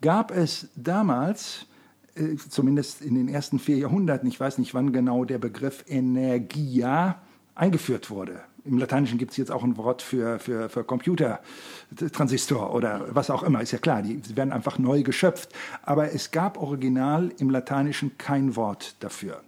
gab 0.00 0.30
es 0.30 0.68
damals, 0.76 1.66
äh, 2.14 2.36
zumindest 2.36 3.02
in 3.02 3.14
den 3.14 3.28
ersten 3.28 3.58
vier 3.58 3.78
Jahrhunderten, 3.78 4.28
ich 4.28 4.38
weiß 4.38 4.58
nicht 4.58 4.74
wann 4.74 4.92
genau 4.92 5.24
der 5.24 5.38
Begriff 5.38 5.84
Energia 5.88 7.20
eingeführt 7.54 8.10
wurde. 8.10 8.40
Im 8.64 8.78
Lateinischen 8.78 9.18
gibt 9.18 9.32
es 9.32 9.36
jetzt 9.36 9.50
auch 9.50 9.62
ein 9.62 9.76
Wort 9.76 10.02
für, 10.02 10.38
für, 10.38 10.68
für 10.68 10.84
Computertransistor 10.84 12.74
oder 12.74 13.06
was 13.10 13.30
auch 13.30 13.42
immer, 13.42 13.60
ist 13.60 13.72
ja 13.72 13.78
klar, 13.78 14.02
die 14.02 14.20
werden 14.36 14.52
einfach 14.52 14.78
neu 14.78 15.02
geschöpft. 15.02 15.52
Aber 15.82 16.12
es 16.12 16.30
gab 16.30 16.58
original 16.58 17.32
im 17.38 17.50
Lateinischen 17.50 18.18
kein 18.18 18.56
Wort 18.56 18.96
dafür, 19.00 19.42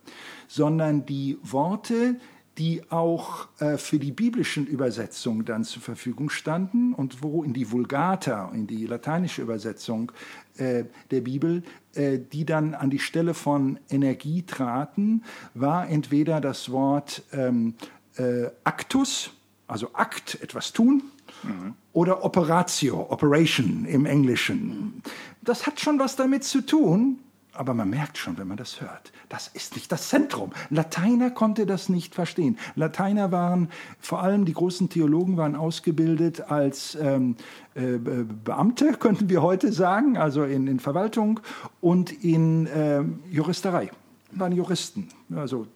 sondern 0.48 1.04
die 1.04 1.38
Worte, 1.42 2.16
die 2.58 2.82
auch 2.90 3.48
äh, 3.60 3.78
für 3.78 3.98
die 3.98 4.12
biblischen 4.12 4.66
Übersetzungen 4.66 5.44
dann 5.44 5.64
zur 5.64 5.82
Verfügung 5.82 6.28
standen 6.28 6.92
und 6.92 7.22
wo 7.22 7.42
in 7.42 7.54
die 7.54 7.70
Vulgata, 7.70 8.50
in 8.52 8.66
die 8.66 8.86
lateinische 8.86 9.42
Übersetzung 9.42 10.12
äh, 10.58 10.84
der 11.10 11.22
Bibel, 11.22 11.62
äh, 11.94 12.18
die 12.18 12.44
dann 12.44 12.74
an 12.74 12.90
die 12.90 12.98
Stelle 12.98 13.32
von 13.32 13.78
Energie 13.88 14.42
traten, 14.42 15.22
war 15.54 15.88
entweder 15.88 16.40
das 16.40 16.70
Wort 16.70 17.22
ähm, 17.32 17.74
äh, 18.16 18.50
Actus, 18.64 19.30
also 19.66 19.90
Akt, 19.94 20.38
etwas 20.42 20.72
tun, 20.72 21.02
mhm. 21.42 21.74
oder 21.92 22.24
Operatio, 22.24 23.06
Operation 23.10 23.84
im 23.84 24.06
Englischen. 24.06 25.02
Das 25.42 25.66
hat 25.66 25.80
schon 25.80 25.98
was 25.98 26.16
damit 26.16 26.44
zu 26.44 26.60
tun, 26.60 27.18
aber 27.54 27.74
man 27.74 27.90
merkt 27.90 28.16
schon, 28.16 28.38
wenn 28.38 28.48
man 28.48 28.56
das 28.56 28.80
hört, 28.80 29.12
das 29.28 29.48
ist 29.48 29.74
nicht 29.74 29.92
das 29.92 30.08
Zentrum. 30.08 30.52
Lateiner 30.70 31.30
konnte 31.30 31.66
das 31.66 31.88
nicht 31.88 32.14
verstehen. 32.14 32.58
Lateiner 32.76 33.30
waren, 33.30 33.68
vor 34.00 34.22
allem 34.22 34.44
die 34.44 34.54
großen 34.54 34.88
Theologen 34.88 35.36
waren 35.36 35.54
ausgebildet 35.54 36.50
als 36.50 36.94
ähm, 36.94 37.36
äh, 37.74 37.98
Beamte, 37.98 38.92
könnten 39.00 39.28
wir 39.28 39.42
heute 39.42 39.72
sagen, 39.72 40.16
also 40.16 40.44
in, 40.44 40.66
in 40.66 40.80
Verwaltung 40.80 41.40
und 41.80 42.10
in 42.24 42.66
äh, 42.66 43.02
Juristerei. 43.30 43.90
Waren 44.32 44.52
Juristen, 44.52 45.08
also 45.34 45.66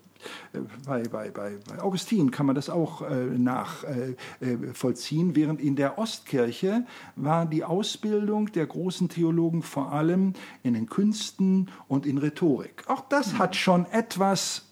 bei, 0.86 1.02
bei, 1.02 1.30
bei, 1.30 1.58
Augustin 1.80 2.30
kann 2.30 2.46
man 2.46 2.54
das 2.54 2.70
auch 2.70 3.02
äh, 3.02 3.26
nachvollziehen, 3.26 5.30
äh, 5.30 5.36
während 5.36 5.60
in 5.60 5.76
der 5.76 5.98
Ostkirche 5.98 6.86
war 7.16 7.46
die 7.46 7.64
Ausbildung 7.64 8.52
der 8.52 8.66
großen 8.66 9.08
Theologen 9.08 9.62
vor 9.62 9.92
allem 9.92 10.34
in 10.62 10.74
den 10.74 10.86
Künsten 10.86 11.70
und 11.88 12.06
in 12.06 12.18
Rhetorik. 12.18 12.84
Auch 12.88 13.02
das 13.08 13.38
hat 13.38 13.56
schon 13.56 13.86
etwas, 13.86 14.66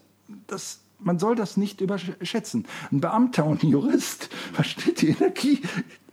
das 0.47 0.81
man 0.99 1.19
soll 1.19 1.37
das 1.37 1.57
nicht 1.57 1.81
überschätzen. 1.81 2.67
Ein 2.91 3.01
Beamter 3.01 3.45
und 3.45 3.63
ein 3.63 3.69
Jurist 3.69 4.31
versteht 4.53 5.03
die 5.03 5.11
Energie 5.11 5.61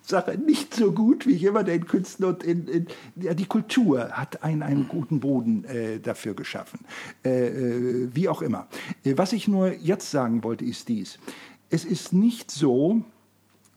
Sache 0.04 0.38
nicht 0.38 0.74
so 0.74 0.91
gut 0.91 1.26
wie 1.28 1.34
jemand, 1.34 1.68
der 1.68 1.76
in 1.76 1.86
Künsten 1.86 2.26
und 2.26 2.43
in, 2.43 2.68
in 2.68 2.88
ja, 3.16 3.34
die 3.34 3.45
Kultur 3.45 4.10
hat 4.12 4.43
einen, 4.43 4.64
einen 4.64 4.88
guten 4.88 5.20
Boden 5.20 5.64
äh, 5.66 5.99
dafür 5.99 6.34
geschaffen. 6.34 6.80
Äh, 7.24 7.47
äh, 7.47 8.10
wie 8.14 8.28
auch 8.28 8.41
immer. 8.41 8.68
Äh, 9.04 9.14
was 9.18 9.34
ich 9.34 9.47
nur 9.47 9.74
jetzt 9.74 10.12
sagen 10.12 10.43
wollte, 10.43 10.66
ist 10.66 10.89
dies. 10.89 11.20
Es 11.70 11.86
ist 11.86 12.14
nicht 12.14 12.52
so, 12.52 13.04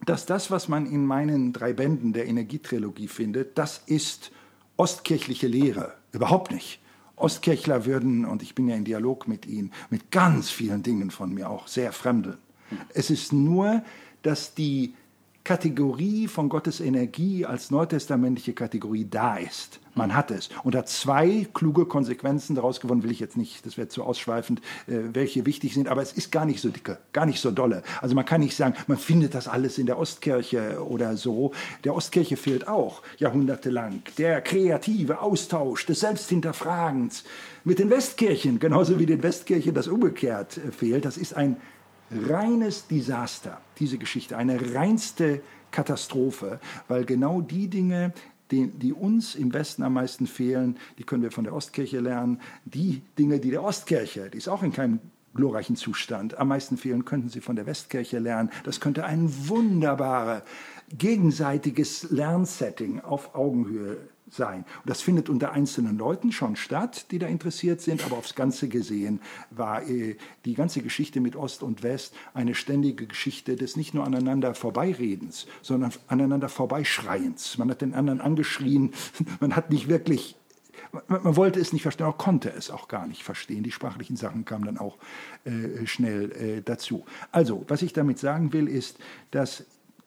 dass 0.07 0.27
das, 0.27 0.51
was 0.51 0.69
man 0.69 0.87
in 0.87 1.07
meinen 1.07 1.53
drei 1.53 1.73
Bänden 1.73 2.13
der 2.13 2.27
Energietrilogie 2.27 3.09
findet, 3.09 3.57
das 3.57 3.83
ist 3.87 4.33
ostkirchliche 4.77 5.47
Lehre. 5.47 5.95
Überhaupt 6.13 6.51
nicht. 6.51 6.81
Ostkirchler 7.17 7.87
würden, 7.87 8.25
und 8.25 8.43
ich 8.43 8.55
bin 8.55 8.69
ja 8.69 8.75
in 8.75 8.85
Dialog 8.85 9.29
mit 9.29 9.47
ihnen, 9.47 9.73
mit 9.89 10.11
ganz 10.11 10.51
vielen 10.51 10.83
Dingen 10.83 11.11
von 11.11 11.33
mir 11.33 11.49
auch 11.49 11.69
sehr 11.69 11.93
fremdeln. 11.93 12.39
Es 12.93 13.11
ist 13.11 13.33
nur, 13.33 13.83
dass 14.23 14.55
die 14.55 14.95
Kategorie 15.45 16.27
von 16.27 16.49
Gottes 16.49 16.81
Energie 16.81 17.45
als 17.45 17.71
neutestamentliche 17.71 18.55
Kategorie 18.55 19.07
da 19.09 19.37
ist. 19.37 19.79
Man 19.95 20.17
hat 20.17 20.31
es 20.31 20.49
und 20.65 20.75
hat 20.75 20.89
zwei 20.89 21.47
kluge 21.53 21.85
Konsequenzen 21.85 22.57
daraus 22.57 22.81
gewonnen, 22.81 23.03
will 23.03 23.11
ich 23.11 23.21
jetzt 23.21 23.37
nicht, 23.37 23.65
das 23.65 23.77
wäre 23.77 23.89
zu 23.89 24.03
ausschweifend, 24.03 24.61
äh, 24.89 24.99
welche 25.13 25.47
wichtig 25.47 25.75
sind, 25.75 25.89
aber 25.89 26.03
es 26.03 26.13
ist 26.13 26.33
gar 26.33 26.47
nicht 26.47 26.61
so 26.61 26.71
dicke, 26.71 26.99
gar 27.13 27.27
nicht 27.27 27.41
so 27.41 27.51
dolle. 27.51 27.83
Also 28.01 28.15
man 28.15 28.25
kann 28.25 28.41
nicht 28.41 28.57
sagen, 28.57 28.75
man 28.87 28.97
findet 28.97 29.35
das 29.35 29.47
alles 29.47 29.77
in 29.77 29.87
der 29.87 29.99
Ostkirche 29.99 30.85
oder 30.85 31.17
so. 31.17 31.53
Der 31.85 31.95
Ostkirche 31.95 32.37
fehlt 32.37 32.67
auch 32.67 33.03
jahrhundertelang 33.19 34.03
der 34.19 34.41
kreative 34.41 35.21
Austausch 35.21 35.87
des 35.87 36.01
Selbsthinterfragens 36.01 37.23
mit 37.65 37.79
den 37.79 37.91
Westkirchen, 37.91 38.59
genauso 38.59 38.99
wie 38.99 39.07
den 39.07 39.23
Westkirchen 39.23 39.75
das 39.75 39.89
umgekehrt 39.89 40.57
äh, 40.57 40.73
fehlt. 40.73 41.05
Das 41.05 41.19
ist 41.19 41.37
ein 41.37 41.59
reines 42.11 42.87
Desaster, 42.87 43.61
diese 43.79 43.99
Geschichte, 43.99 44.37
eine 44.37 44.75
reinste 44.75 45.43
Katastrophe, 45.71 46.61
weil 46.89 47.05
genau 47.05 47.41
die 47.41 47.69
Dinge, 47.69 48.13
die, 48.51 48.69
die, 48.69 48.93
uns 48.93 49.35
im 49.35 49.53
Westen 49.53 49.83
am 49.83 49.95
meisten 49.95 50.27
fehlen, 50.27 50.77
die 50.99 51.05
können 51.05 51.23
wir 51.23 51.33
von 51.33 51.45
der 51.45 51.55
Ostkirche 51.55 52.01
lernen. 52.01 52.41
Die 52.65 53.03
Dinge, 53.19 53.41
die 53.41 53.51
der 53.51 53.65
Ostkirche, 53.65 54.31
die 54.31 54.39
ist 54.39 54.49
auch 54.49 54.63
in 54.63 54.73
keinem 54.73 55.01
glorreichen 55.35 55.77
Zustand, 55.77 56.39
am 56.39 56.49
meisten 56.49 56.77
fehlen, 56.77 57.05
könnten 57.05 57.29
sie 57.29 57.41
von 57.41 57.57
der 57.57 57.67
Westkirche 57.67 58.19
lernen. 58.19 58.51
Das 58.63 58.81
könnte 58.81 59.05
ein 59.05 59.29
wunderbares 59.49 60.43
gegenseitiges 60.97 62.11
Lernsetting 62.11 63.01
auf 63.01 63.35
Augenhöhe 63.35 63.97
sein. 64.35 64.65
Und 64.81 64.91
das 64.91 65.01
findet 65.01 65.29
unter 65.29 65.53
einzelnen 65.53 65.99
Leuten 65.99 66.33
schon 66.33 66.57
statt, 66.57 67.07
die 67.11 67.19
da 67.19 67.27
interessiert 67.27 67.81
sind, 67.81 68.05
aber 68.05 68.17
aufs 68.17 68.35
Ganze 68.35 68.69
gesehen 68.69 69.21
war 69.51 69.83
äh, 69.89 70.17
die 70.45 70.55
ganze 70.55 70.83
Geschichte 70.83 71.21
mit 71.21 71.37
Ost 71.37 71.63
und 71.63 71.83
West 71.83 72.15
eine 72.35 72.55
ständige 72.55 73.07
Geschichte 73.07 73.57
des 73.57 73.77
nicht 73.77 73.95
nur 73.95 74.05
aneinander 74.05 74.55
Vorbeiredens, 74.55 75.47
sondern 75.63 75.93
aneinander 76.09 76.49
Vorbeischreiens. 76.49 77.59
Man 77.59 77.71
hat 77.71 77.81
den 77.81 77.95
anderen 77.95 78.21
angeschrien, 78.21 78.93
man 79.41 79.57
hat 79.57 79.71
nicht 79.71 79.89
wirklich 79.89 80.37
man 81.09 81.37
wollte 81.37 81.61
es 81.61 81.73
nicht 81.73 81.83
verstehen, 81.83 82.07
auch 82.07 82.19
konnte 82.19 82.51
es 82.51 82.71
auch 82.71 82.89
gar 82.89 83.07
nicht 83.07 83.25
verstehen. 83.25 83.63
Die 83.63 83.73
sprachlichen 83.73 84.17
Sachen 84.17 84.45
kamen 84.45 84.65
dann 84.65 84.79
auch 84.79 84.97
äh, 85.45 85.87
schnell 85.87 86.31
äh, 86.33 86.63
dazu. 86.63 87.05
Also, 87.33 87.65
was 87.69 87.83
ich 87.83 87.93
damit 87.93 88.19
sagen 88.19 88.53
will, 88.53 88.69
ist, 88.69 88.99
dass 89.31 89.65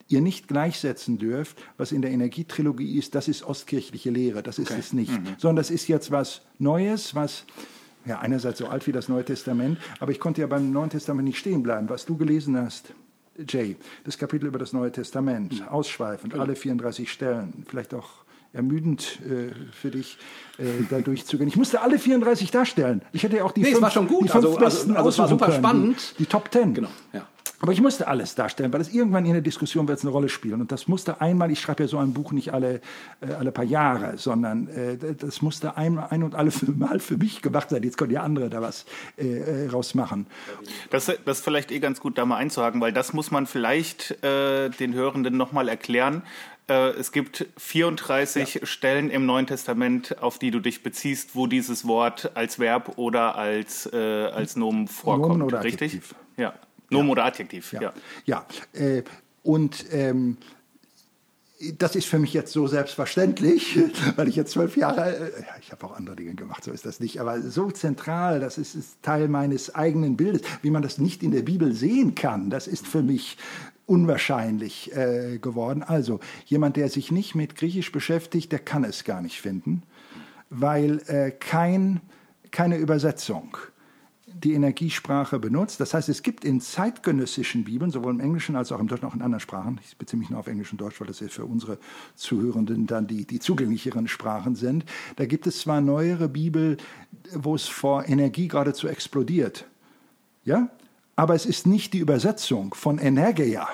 ihr 0.07 0.21
nicht 0.21 0.47
gleichsetzen 0.47 1.17
dürft, 1.17 1.57
was 1.77 1.91
in 1.91 2.01
der 2.01 2.11
Energietrilogie 2.11 2.97
ist, 2.97 3.15
das 3.15 3.27
ist 3.27 3.43
ostkirchliche 3.43 4.09
Lehre, 4.09 4.43
das 4.43 4.59
ist 4.59 4.71
okay. 4.71 4.79
es 4.79 4.93
nicht, 4.93 5.11
mhm. 5.11 5.35
sondern 5.37 5.57
das 5.57 5.71
ist 5.71 5.87
jetzt 5.87 6.11
was 6.11 6.41
Neues, 6.59 7.15
was 7.15 7.45
ja 8.05 8.19
einerseits 8.19 8.59
so 8.59 8.67
alt 8.67 8.87
wie 8.87 8.91
das 8.91 9.09
Neue 9.09 9.25
Testament, 9.25 9.77
aber 9.99 10.11
ich 10.11 10.19
konnte 10.19 10.41
ja 10.41 10.47
beim 10.47 10.71
Neuen 10.71 10.89
Testament 10.89 11.27
nicht 11.27 11.39
stehen 11.39 11.61
bleiben, 11.63 11.89
was 11.89 12.05
du 12.05 12.15
gelesen 12.17 12.57
hast. 12.57 12.93
Jay, 13.47 13.75
das 14.03 14.17
Kapitel 14.17 14.47
über 14.47 14.57
das 14.57 14.73
Neue 14.73 14.91
Testament, 14.91 15.59
mhm. 15.59 15.67
ausschweifend, 15.67 16.33
alle 16.33 16.55
34 16.55 17.11
Stellen, 17.11 17.65
vielleicht 17.67 17.93
auch 17.93 18.09
ermüdend 18.53 19.19
äh, 19.21 19.53
für 19.71 19.91
dich, 19.91 20.17
äh, 20.57 20.63
da 20.89 20.99
durchzugehen. 20.99 21.47
Ich 21.47 21.57
musste 21.57 21.81
alle 21.81 21.99
34 21.99 22.49
darstellen. 22.49 23.01
Ich 23.11 23.23
hätte 23.23 23.37
ja 23.37 23.43
auch 23.43 23.51
die 23.51 23.61
Nee, 23.61 23.71
fünf, 23.71 23.81
war 23.81 23.91
schon 23.91 24.07
gut. 24.07 24.23
die 24.23 24.29
fünf 24.29 24.35
Also- 24.35 24.57
also- 24.57 24.65
besten 24.65 24.95
also 24.95 25.09
es 25.09 25.19
war 25.19 25.27
super 25.27 25.45
können, 25.47 25.57
spannend. 25.57 26.13
Die, 26.17 26.23
die 26.23 26.25
Top 26.25 26.49
Ten. 26.49 26.73
Genau, 26.73 26.89
ja. 27.13 27.27
Aber 27.59 27.71
ich 27.71 27.81
musste 27.81 28.07
alles 28.07 28.35
darstellen, 28.35 28.71
weil 28.71 28.81
es 28.81 28.93
irgendwann 28.93 29.25
in 29.25 29.33
der 29.33 29.41
Diskussion 29.41 29.87
wird 29.87 29.97
es 29.97 30.03
eine 30.03 30.11
Rolle 30.11 30.29
spielen. 30.29 30.61
Und 30.61 30.71
das 30.71 30.87
musste 30.87 31.21
einmal, 31.21 31.49
ich 31.49 31.59
schreibe 31.59 31.83
ja 31.83 31.89
so 31.89 31.97
ein 31.97 32.13
Buch 32.13 32.31
nicht 32.31 32.53
alle, 32.53 32.81
äh, 33.19 33.33
alle 33.33 33.51
paar 33.51 33.65
Jahre, 33.65 34.17
sondern 34.17 34.67
äh, 34.67 34.97
das 35.15 35.41
musste 35.41 35.75
ein, 35.75 35.97
ein 35.97 36.23
und 36.23 36.35
alle 36.35 36.51
Mal 36.77 36.99
für 36.99 37.17
mich 37.17 37.41
gemacht 37.41 37.69
sein. 37.69 37.81
Jetzt 37.81 37.97
können 37.97 38.11
ja 38.11 38.21
andere 38.21 38.49
da 38.49 38.61
was 38.61 38.85
äh, 39.17 39.25
äh, 39.25 39.69
rausmachen. 39.69 40.27
Das, 40.91 41.05
das 41.05 41.37
ist 41.39 41.43
vielleicht 41.43 41.71
eh 41.71 41.79
ganz 41.79 41.99
gut, 41.99 42.17
da 42.17 42.25
mal 42.25 42.37
einzuhaken, 42.37 42.79
weil 42.79 42.93
das 42.93 43.13
muss 43.13 43.31
man 43.31 43.47
vielleicht 43.47 44.23
äh, 44.23 44.69
den 44.69 44.93
Hörenden 44.93 45.35
nochmal 45.35 45.67
erklären. 45.67 46.21
Äh, 46.69 46.89
es 46.91 47.11
gibt 47.11 47.47
34 47.57 48.61
Stellen 48.63 49.09
im 49.09 49.25
Neuen 49.25 49.47
Testament, 49.47 50.21
auf 50.21 50.37
die 50.37 50.51
du 50.51 50.59
dich 50.59 50.83
beziehst, 50.83 51.35
wo 51.35 51.47
dieses 51.47 51.87
Wort 51.87 52.31
als 52.35 52.59
Verb 52.59 52.97
oder 52.97 53.35
als, 53.35 53.89
äh, 53.91 53.97
als 53.97 54.55
Nomen 54.55 54.87
vorkommt. 54.87 55.29
Nomen 55.29 55.41
oder 55.43 55.63
richtig? 55.63 55.93
Adjektiv. 55.93 56.15
Ja. 56.37 56.53
Nomen 56.89 57.09
oder 57.09 57.25
Adjektiv, 57.25 57.73
ja. 57.73 57.93
Ja. 58.25 58.45
Äh, 58.73 59.03
und 59.43 59.85
ähm, 59.91 60.37
das 61.77 61.95
ist 61.95 62.05
für 62.07 62.19
mich 62.19 62.33
jetzt 62.33 62.53
so 62.53 62.67
selbstverständlich, 62.67 63.79
weil 64.15 64.27
ich 64.27 64.35
jetzt 64.35 64.51
zwölf 64.51 64.77
Jahre, 64.77 65.15
äh, 65.15 65.41
ja, 65.41 65.55
ich 65.59 65.71
habe 65.71 65.85
auch 65.85 65.95
andere 65.95 66.15
Dinge 66.15 66.35
gemacht, 66.35 66.63
so 66.63 66.71
ist 66.71 66.85
das 66.85 66.99
nicht, 66.99 67.19
aber 67.19 67.41
so 67.41 67.71
zentral, 67.71 68.39
das 68.39 68.57
ist, 68.57 68.75
ist 68.75 69.01
Teil 69.01 69.27
meines 69.27 69.73
eigenen 69.73 70.17
Bildes, 70.17 70.41
wie 70.61 70.69
man 70.69 70.83
das 70.83 70.97
nicht 70.97 71.23
in 71.23 71.31
der 71.31 71.41
Bibel 71.41 71.73
sehen 71.73 72.15
kann, 72.15 72.49
das 72.49 72.67
ist 72.67 72.87
für 72.87 73.01
mich 73.01 73.37
unwahrscheinlich 73.85 74.95
äh, 74.95 75.39
geworden. 75.39 75.81
Also 75.81 76.19
jemand, 76.45 76.75
der 76.75 76.89
sich 76.89 77.11
nicht 77.11 77.35
mit 77.35 77.55
Griechisch 77.55 77.91
beschäftigt, 77.91 78.51
der 78.51 78.59
kann 78.59 78.83
es 78.83 79.05
gar 79.05 79.21
nicht 79.21 79.41
finden, 79.41 79.83
weil 80.49 80.99
äh, 81.07 81.31
kein, 81.31 82.01
keine 82.51 82.77
Übersetzung 82.77 83.57
die 84.43 84.53
Energiesprache 84.53 85.39
benutzt. 85.39 85.79
Das 85.79 85.93
heißt, 85.93 86.09
es 86.09 86.23
gibt 86.23 86.45
in 86.45 86.61
zeitgenössischen 86.61 87.63
Bibeln, 87.63 87.91
sowohl 87.91 88.13
im 88.13 88.19
Englischen 88.19 88.55
als 88.55 88.71
auch 88.71 88.79
im 88.79 88.87
Deutschen, 88.87 89.05
auch 89.05 89.15
in 89.15 89.21
anderen 89.21 89.39
Sprachen, 89.39 89.79
ich 89.83 89.97
beziehe 89.97 90.19
mich 90.19 90.29
nur 90.29 90.39
auf 90.39 90.47
Englisch 90.47 90.71
und 90.71 90.79
Deutsch, 90.79 90.99
weil 90.99 91.07
das 91.07 91.19
ja 91.19 91.27
für 91.27 91.45
unsere 91.45 91.77
Zuhörenden 92.15 92.87
dann 92.87 93.07
die, 93.07 93.25
die 93.25 93.39
zugänglicheren 93.39 94.07
Sprachen 94.07 94.55
sind, 94.55 94.85
da 95.15 95.25
gibt 95.25 95.47
es 95.47 95.59
zwar 95.59 95.81
neuere 95.81 96.29
Bibel, 96.29 96.77
wo 97.33 97.55
es 97.55 97.67
vor 97.67 98.07
Energie 98.07 98.47
geradezu 98.47 98.87
explodiert, 98.87 99.65
ja, 100.43 100.69
aber 101.15 101.33
es 101.33 101.45
ist 101.45 101.65
nicht 101.65 101.93
die 101.93 101.99
Übersetzung 101.99 102.73
von 102.73 102.99
Energia 102.99 103.67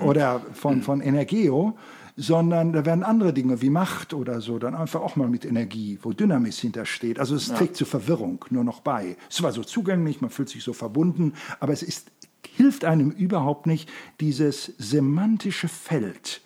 oder 0.00 0.40
von, 0.52 0.82
von 0.82 1.00
Energeo, 1.00 1.76
sondern 2.16 2.72
da 2.72 2.84
werden 2.84 3.02
andere 3.02 3.32
Dinge 3.32 3.62
wie 3.62 3.70
Macht 3.70 4.14
oder 4.14 4.40
so 4.40 4.58
dann 4.58 4.74
einfach 4.74 5.00
auch 5.00 5.16
mal 5.16 5.28
mit 5.28 5.44
Energie, 5.44 5.98
wo 6.02 6.12
Dynamis 6.12 6.58
hintersteht. 6.58 7.18
Also 7.18 7.34
es 7.34 7.48
trägt 7.48 7.76
zur 7.76 7.86
Verwirrung 7.86 8.44
nur 8.50 8.64
noch 8.64 8.80
bei. 8.80 9.16
Es 9.28 9.42
war 9.42 9.52
so 9.52 9.62
zugänglich, 9.62 10.20
man 10.20 10.30
fühlt 10.30 10.48
sich 10.48 10.62
so 10.62 10.72
verbunden, 10.72 11.34
aber 11.60 11.72
es 11.72 11.82
ist, 11.82 12.10
hilft 12.56 12.84
einem 12.84 13.10
überhaupt 13.10 13.66
nicht, 13.66 13.90
dieses 14.20 14.72
semantische 14.78 15.68
Feld 15.68 16.42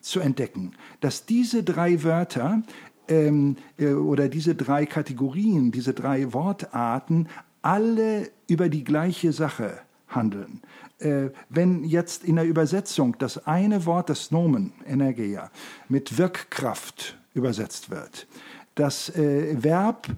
zu 0.00 0.20
entdecken, 0.20 0.72
dass 1.00 1.26
diese 1.26 1.62
drei 1.62 2.02
Wörter 2.02 2.62
ähm, 3.08 3.56
äh, 3.78 3.92
oder 3.92 4.28
diese 4.28 4.54
drei 4.54 4.86
Kategorien, 4.86 5.72
diese 5.72 5.94
drei 5.94 6.32
Wortarten 6.32 7.28
alle 7.62 8.30
über 8.46 8.68
die 8.68 8.84
gleiche 8.84 9.32
Sache 9.32 9.78
handeln. 10.08 10.60
Äh, 10.98 11.30
wenn 11.48 11.84
jetzt 11.84 12.24
in 12.24 12.36
der 12.36 12.44
Übersetzung 12.44 13.16
das 13.18 13.46
eine 13.46 13.86
Wort, 13.86 14.10
das 14.10 14.30
Nomen, 14.30 14.72
Energia, 14.86 15.50
mit 15.88 16.18
Wirkkraft 16.18 17.18
übersetzt 17.34 17.90
wird, 17.90 18.26
das 18.74 19.10
äh, 19.16 19.62
Verb 19.62 20.08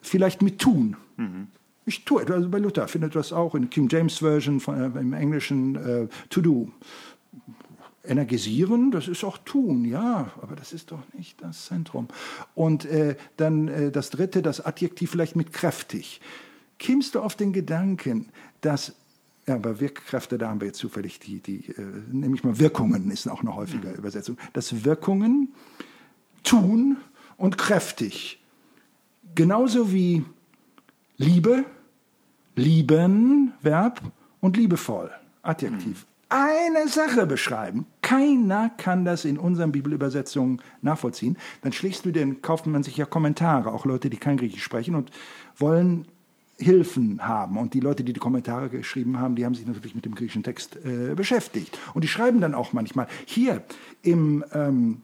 vielleicht 0.00 0.42
mit 0.42 0.58
tun. 0.58 0.96
Ich 1.84 2.04
tue 2.04 2.22
etwas, 2.22 2.36
also 2.36 2.48
bei 2.50 2.58
Luther 2.58 2.86
findet 2.86 3.14
das 3.14 3.32
auch 3.32 3.54
in 3.54 3.70
King 3.70 3.88
James 3.90 4.18
Version 4.18 4.60
von, 4.60 4.94
äh, 4.94 5.00
im 5.00 5.12
Englischen 5.12 5.76
äh, 5.76 6.08
to 6.28 6.40
do. 6.40 6.68
Energisieren, 8.04 8.90
das 8.90 9.08
ist 9.08 9.24
auch 9.24 9.36
tun, 9.38 9.84
ja, 9.84 10.30
aber 10.40 10.56
das 10.56 10.72
ist 10.72 10.92
doch 10.92 11.02
nicht 11.12 11.42
das 11.42 11.66
Zentrum. 11.66 12.08
Und 12.54 12.86
äh, 12.86 13.16
dann 13.36 13.68
äh, 13.68 13.90
das 13.90 14.10
dritte, 14.10 14.40
das 14.40 14.64
Adjektiv 14.64 15.10
vielleicht 15.10 15.36
mit 15.36 15.52
kräftig. 15.52 16.20
Kämst 16.78 17.14
du 17.14 17.20
auf 17.20 17.36
den 17.36 17.52
Gedanken, 17.52 18.28
dass, 18.60 18.94
ja, 19.48 19.54
aber 19.54 19.80
Wirkkräfte, 19.80 20.38
da 20.38 20.50
haben 20.50 20.60
wir 20.60 20.68
jetzt 20.68 20.78
zufällig 20.78 21.18
die, 21.18 21.40
die 21.40 21.70
äh, 21.70 21.82
nämlich 22.12 22.44
mal 22.44 22.58
Wirkungen 22.58 23.10
ist 23.10 23.26
auch 23.28 23.40
eine 23.40 23.54
häufige 23.54 23.90
Übersetzung, 23.92 24.36
dass 24.52 24.84
Wirkungen 24.84 25.54
tun 26.42 26.98
und 27.36 27.56
kräftig, 27.58 28.42
genauso 29.34 29.92
wie 29.92 30.24
Liebe, 31.16 31.64
lieben, 32.54 33.52
Verb 33.62 34.00
und 34.40 34.56
liebevoll, 34.56 35.10
Adjektiv. 35.42 36.06
Eine 36.30 36.88
Sache 36.88 37.26
beschreiben. 37.26 37.86
Keiner 38.02 38.68
kann 38.76 39.06
das 39.06 39.24
in 39.24 39.38
unseren 39.38 39.72
Bibelübersetzungen 39.72 40.60
nachvollziehen. 40.82 41.38
Dann 41.62 41.72
schlägst 41.72 42.04
du 42.04 42.10
den, 42.10 42.42
kauft 42.42 42.66
man 42.66 42.82
sich 42.82 42.98
ja 42.98 43.06
Kommentare, 43.06 43.72
auch 43.72 43.86
Leute, 43.86 44.10
die 44.10 44.18
kein 44.18 44.36
Griechisch 44.36 44.62
sprechen 44.62 44.94
und 44.94 45.10
wollen 45.56 46.06
Hilfen 46.58 47.26
haben. 47.26 47.56
Und 47.56 47.74
die 47.74 47.80
Leute, 47.80 48.04
die 48.04 48.12
die 48.12 48.20
Kommentare 48.20 48.68
geschrieben 48.68 49.18
haben, 49.18 49.36
die 49.36 49.44
haben 49.44 49.54
sich 49.54 49.66
natürlich 49.66 49.94
mit 49.94 50.04
dem 50.04 50.14
griechischen 50.14 50.42
Text 50.42 50.76
äh, 50.84 51.14
beschäftigt. 51.14 51.78
Und 51.94 52.02
die 52.02 52.08
schreiben 52.08 52.40
dann 52.40 52.54
auch 52.54 52.72
manchmal, 52.72 53.06
hier 53.26 53.62
im 54.02 54.44
ähm, 54.52 55.02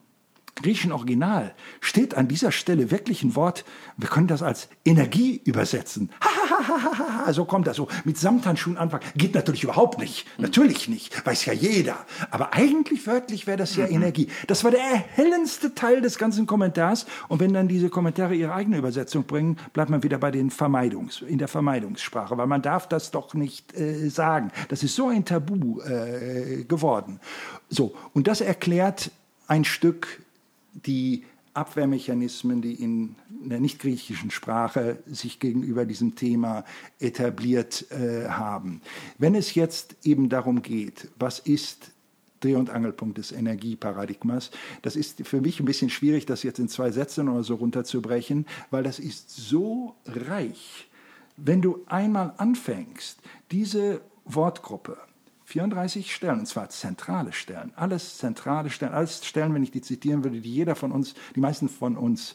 griechischen 0.56 0.92
Original 0.92 1.54
steht 1.80 2.14
an 2.14 2.28
dieser 2.28 2.52
Stelle 2.52 2.90
wirklich 2.90 3.22
ein 3.22 3.34
Wort, 3.34 3.64
wir 3.96 4.08
können 4.08 4.26
das 4.26 4.42
als 4.42 4.68
Energie 4.84 5.40
übersetzen. 5.44 6.10
so 7.32 7.44
kommt 7.44 7.66
das 7.66 7.76
so. 7.76 7.88
Mit 8.04 8.18
Samthandschuhen 8.18 8.76
anfangen. 8.76 9.04
Geht 9.16 9.34
natürlich 9.34 9.64
überhaupt 9.64 9.98
nicht. 9.98 10.26
Natürlich 10.38 10.88
nicht. 10.88 11.24
Weiß 11.26 11.44
ja 11.46 11.52
jeder. 11.52 11.96
Aber 12.30 12.54
eigentlich 12.54 13.06
wörtlich 13.06 13.46
wäre 13.46 13.56
das 13.56 13.76
ja 13.76 13.86
Energie. 13.86 14.28
Das 14.46 14.64
war 14.64 14.70
der 14.70 14.80
erhellendste 14.80 15.74
Teil 15.74 16.00
des 16.00 16.18
ganzen 16.18 16.46
Kommentars. 16.46 17.06
Und 17.28 17.40
wenn 17.40 17.52
dann 17.52 17.68
diese 17.68 17.88
Kommentare 17.88 18.34
ihre 18.34 18.54
eigene 18.54 18.78
Übersetzung 18.78 19.24
bringen, 19.24 19.58
bleibt 19.72 19.90
man 19.90 20.02
wieder 20.02 20.18
bei 20.18 20.30
den 20.30 20.50
Vermeidungs, 20.50 21.22
in 21.22 21.38
der 21.38 21.48
Vermeidungssprache. 21.48 22.36
Weil 22.36 22.46
man 22.46 22.62
darf 22.62 22.88
das 22.88 23.10
doch 23.10 23.34
nicht 23.34 23.78
äh, 23.78 24.08
sagen. 24.08 24.50
Das 24.68 24.82
ist 24.82 24.94
so 24.94 25.08
ein 25.08 25.24
Tabu 25.24 25.80
äh, 25.80 26.64
geworden. 26.64 27.20
So. 27.68 27.94
Und 28.12 28.28
das 28.28 28.40
erklärt 28.40 29.10
ein 29.46 29.64
Stück 29.64 30.22
die 30.72 31.24
Abwehrmechanismen, 31.54 32.60
die 32.60 32.74
in 32.74 33.16
der 33.28 33.60
nicht-griechischen 33.60 34.30
Sprache 34.30 34.98
sich 35.06 35.38
gegenüber 35.38 35.86
diesem 35.86 36.16
Thema 36.16 36.64
etabliert 36.98 37.90
äh, 37.90 38.28
haben. 38.28 38.80
Wenn 39.18 39.34
es 39.34 39.54
jetzt 39.54 39.96
eben 40.04 40.28
darum 40.28 40.62
geht, 40.62 41.08
was 41.18 41.38
ist 41.38 41.92
Dreh- 42.40 42.56
und 42.56 42.68
Angelpunkt 42.68 43.16
des 43.16 43.32
Energieparadigmas. 43.32 44.50
Das 44.82 44.96
ist 44.96 45.26
für 45.26 45.40
mich 45.40 45.60
ein 45.60 45.64
bisschen 45.64 45.88
schwierig, 45.88 46.26
das 46.26 46.42
jetzt 46.42 46.58
in 46.58 46.68
zwei 46.68 46.90
Sätzen 46.90 47.30
oder 47.30 47.42
so 47.42 47.54
runterzubrechen, 47.54 48.44
weil 48.70 48.82
das 48.82 48.98
ist 48.98 49.30
so 49.30 49.94
reich. 50.04 50.90
Wenn 51.38 51.62
du 51.62 51.80
einmal 51.86 52.34
anfängst, 52.36 53.18
diese 53.50 54.02
Wortgruppe 54.26 54.98
34 55.54 56.12
Stellen, 56.12 56.40
und 56.40 56.46
zwar 56.46 56.68
zentrale 56.68 57.32
Stellen, 57.32 57.70
alles 57.76 58.18
zentrale 58.18 58.70
Stellen, 58.70 58.92
alles 58.92 59.24
Stellen, 59.24 59.54
wenn 59.54 59.62
ich 59.62 59.70
die 59.70 59.82
zitieren 59.82 60.24
würde, 60.24 60.40
die 60.40 60.52
jeder 60.52 60.74
von 60.74 60.90
uns, 60.90 61.14
die 61.36 61.40
meisten 61.40 61.68
von 61.68 61.96
uns 61.96 62.34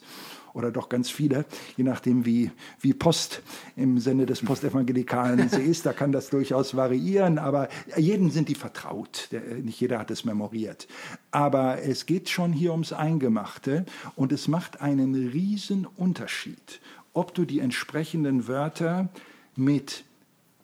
oder 0.54 0.70
doch 0.70 0.88
ganz 0.88 1.10
viele, 1.10 1.44
je 1.76 1.84
nachdem 1.84 2.24
wie, 2.24 2.50
wie 2.80 2.94
Post 2.94 3.42
im 3.76 3.98
Sinne 3.98 4.24
des 4.24 4.40
Postevangelikalen 4.40 5.48
sie 5.50 5.60
ist, 5.60 5.84
da 5.84 5.92
kann 5.92 6.12
das 6.12 6.30
durchaus 6.30 6.74
variieren, 6.74 7.38
aber 7.38 7.68
jedem 7.94 8.30
sind 8.30 8.48
die 8.48 8.54
vertraut, 8.54 9.28
nicht 9.62 9.78
jeder 9.78 9.98
hat 9.98 10.10
es 10.10 10.24
memoriert. 10.24 10.88
Aber 11.30 11.82
es 11.82 12.06
geht 12.06 12.30
schon 12.30 12.54
hier 12.54 12.72
ums 12.72 12.94
Eingemachte 12.94 13.84
und 14.16 14.32
es 14.32 14.48
macht 14.48 14.80
einen 14.80 15.28
riesen 15.28 15.84
Unterschied, 15.84 16.80
ob 17.12 17.34
du 17.34 17.44
die 17.44 17.60
entsprechenden 17.60 18.48
Wörter 18.48 19.10
mit 19.56 20.04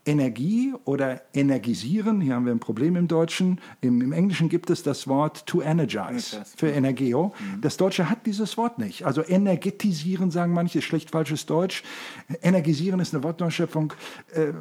Energie 0.07 0.73
oder 0.85 1.23
energisieren, 1.35 2.21
hier 2.21 2.35
haben 2.35 2.47
wir 2.47 2.53
ein 2.53 2.61
Problem 2.61 2.97
im 2.97 3.09
Deutschen. 3.09 3.61
Im, 3.81 4.01
im 4.01 4.13
Englischen 4.13 4.49
gibt 4.49 4.71
es 4.71 4.83
das 4.83 5.09
Wort 5.09 5.47
to 5.47 5.61
energize 5.61 6.43
für 6.57 6.69
Energeo. 6.69 7.35
Das 7.61 7.77
Deutsche 7.77 8.09
hat 8.09 8.25
dieses 8.25 8.57
Wort 8.57 8.79
nicht. 8.79 9.05
Also 9.05 9.23
energetisieren 9.23 10.31
sagen 10.31 10.53
manche, 10.53 10.81
schlecht 10.81 11.11
falsches 11.11 11.47
Deutsch. 11.47 11.83
Energisieren 12.41 13.01
ist 13.01 13.15
eine 13.15 13.25
Wortneuschöpfung. 13.25 13.93
Äh, 14.33 14.53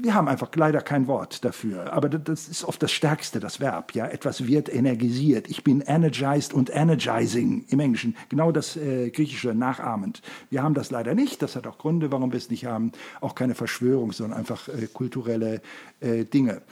wir 0.00 0.14
haben 0.14 0.28
einfach 0.28 0.48
leider 0.54 0.80
kein 0.80 1.06
Wort 1.06 1.44
dafür. 1.44 1.92
Aber 1.92 2.08
das 2.08 2.48
ist 2.48 2.64
oft 2.64 2.82
das 2.82 2.92
Stärkste, 2.92 3.40
das 3.40 3.60
Verb. 3.60 3.94
Ja, 3.94 4.06
etwas 4.06 4.46
wird 4.46 4.72
energisiert. 4.72 5.48
Ich 5.48 5.64
bin 5.64 5.80
energized 5.80 6.54
und 6.54 6.74
energizing 6.74 7.64
im 7.68 7.80
Englischen. 7.80 8.16
Genau 8.28 8.52
das 8.52 8.76
äh, 8.76 9.10
Griechische 9.10 9.54
nachahmend. 9.54 10.22
Wir 10.50 10.62
haben 10.62 10.74
das 10.74 10.90
leider 10.90 11.14
nicht. 11.14 11.42
Das 11.42 11.56
hat 11.56 11.66
auch 11.66 11.78
Gründe, 11.78 12.12
warum 12.12 12.32
wir 12.32 12.38
es 12.38 12.50
nicht 12.50 12.64
haben. 12.64 12.92
Auch 13.20 13.34
keine 13.34 13.54
Verschwörung, 13.54 14.12
sondern 14.12 14.38
einfach 14.38 14.68
äh, 14.68 14.86
kulturelle 14.86 15.60
äh, 16.00 16.24
Dinge. 16.24 16.62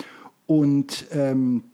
Und 0.47 1.07
ähm, 1.13 1.65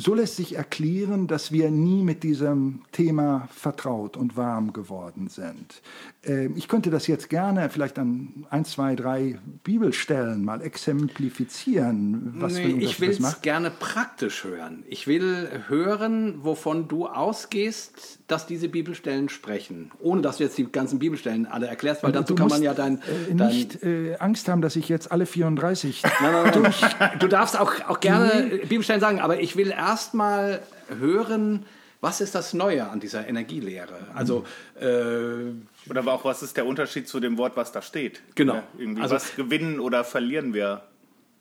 so 0.00 0.14
lässt 0.14 0.36
sich 0.36 0.56
erklären, 0.56 1.26
dass 1.26 1.52
wir 1.52 1.70
nie 1.70 2.02
mit 2.02 2.22
diesem 2.22 2.82
Thema 2.90 3.48
vertraut 3.52 4.16
und 4.16 4.36
warm 4.36 4.72
geworden 4.72 5.28
sind. 5.28 5.82
Ähm, 6.24 6.54
ich 6.56 6.68
könnte 6.68 6.90
das 6.90 7.06
jetzt 7.06 7.28
gerne 7.28 7.68
vielleicht 7.70 7.98
an 7.98 8.46
ein, 8.50 8.64
zwei, 8.64 8.94
drei 8.94 9.38
Bibelstellen 9.62 10.44
mal 10.44 10.62
exemplifizieren, 10.62 12.34
was 12.36 12.54
nee, 12.54 12.62
für 12.62 12.80
Ich 12.80 13.00
will 13.00 13.10
es 13.10 13.42
gerne 13.42 13.70
praktisch 13.70 14.44
hören. 14.44 14.84
Ich 14.88 15.06
will 15.06 15.48
hören, 15.68 16.44
wovon 16.44 16.88
du 16.88 17.06
ausgehst, 17.06 18.20
dass 18.26 18.46
diese 18.46 18.68
Bibelstellen 18.68 19.28
sprechen. 19.28 19.90
Ohne 20.00 20.22
dass 20.22 20.38
du 20.38 20.44
jetzt 20.44 20.56
die 20.56 20.70
ganzen 20.70 20.98
Bibelstellen 20.98 21.46
alle 21.46 21.66
erklärst, 21.66 22.02
weil 22.02 22.12
dazu 22.12 22.34
kann 22.34 22.48
man 22.48 22.62
ja 22.62 22.74
dein... 22.74 22.98
Äh, 22.98 23.34
dein 23.34 23.48
nicht 23.48 23.82
äh, 23.82 24.16
Angst 24.16 24.48
haben, 24.48 24.62
dass 24.62 24.76
ich 24.76 24.88
jetzt 24.88 25.12
alle 25.12 25.26
34... 25.26 26.02
nein, 26.02 26.32
nein, 26.32 26.74
nein. 26.98 27.10
du 27.18 27.28
darfst 27.28 27.58
auch, 27.58 27.72
auch 27.88 28.00
gerne 28.00 28.60
Bibelstellen 28.68 29.00
sagen, 29.00 29.20
aber 29.20 29.40
ich 29.40 29.56
will 29.56 29.72
erstmal 29.90 30.62
hören, 30.88 31.64
was 32.00 32.20
ist 32.20 32.34
das 32.34 32.54
Neue 32.54 32.88
an 32.88 33.00
dieser 33.00 33.26
Energielehre? 33.26 34.06
Also 34.14 34.44
äh, 34.80 35.52
oder 35.90 36.06
auch 36.06 36.24
was 36.24 36.42
ist 36.42 36.56
der 36.56 36.66
Unterschied 36.66 37.08
zu 37.08 37.20
dem 37.20 37.36
Wort, 37.36 37.56
was 37.56 37.72
da 37.72 37.82
steht? 37.82 38.22
Genau. 38.34 38.54
Ja, 38.54 39.02
also, 39.02 39.16
was 39.16 39.36
gewinnen 39.36 39.80
oder 39.80 40.04
verlieren 40.04 40.54
wir? 40.54 40.82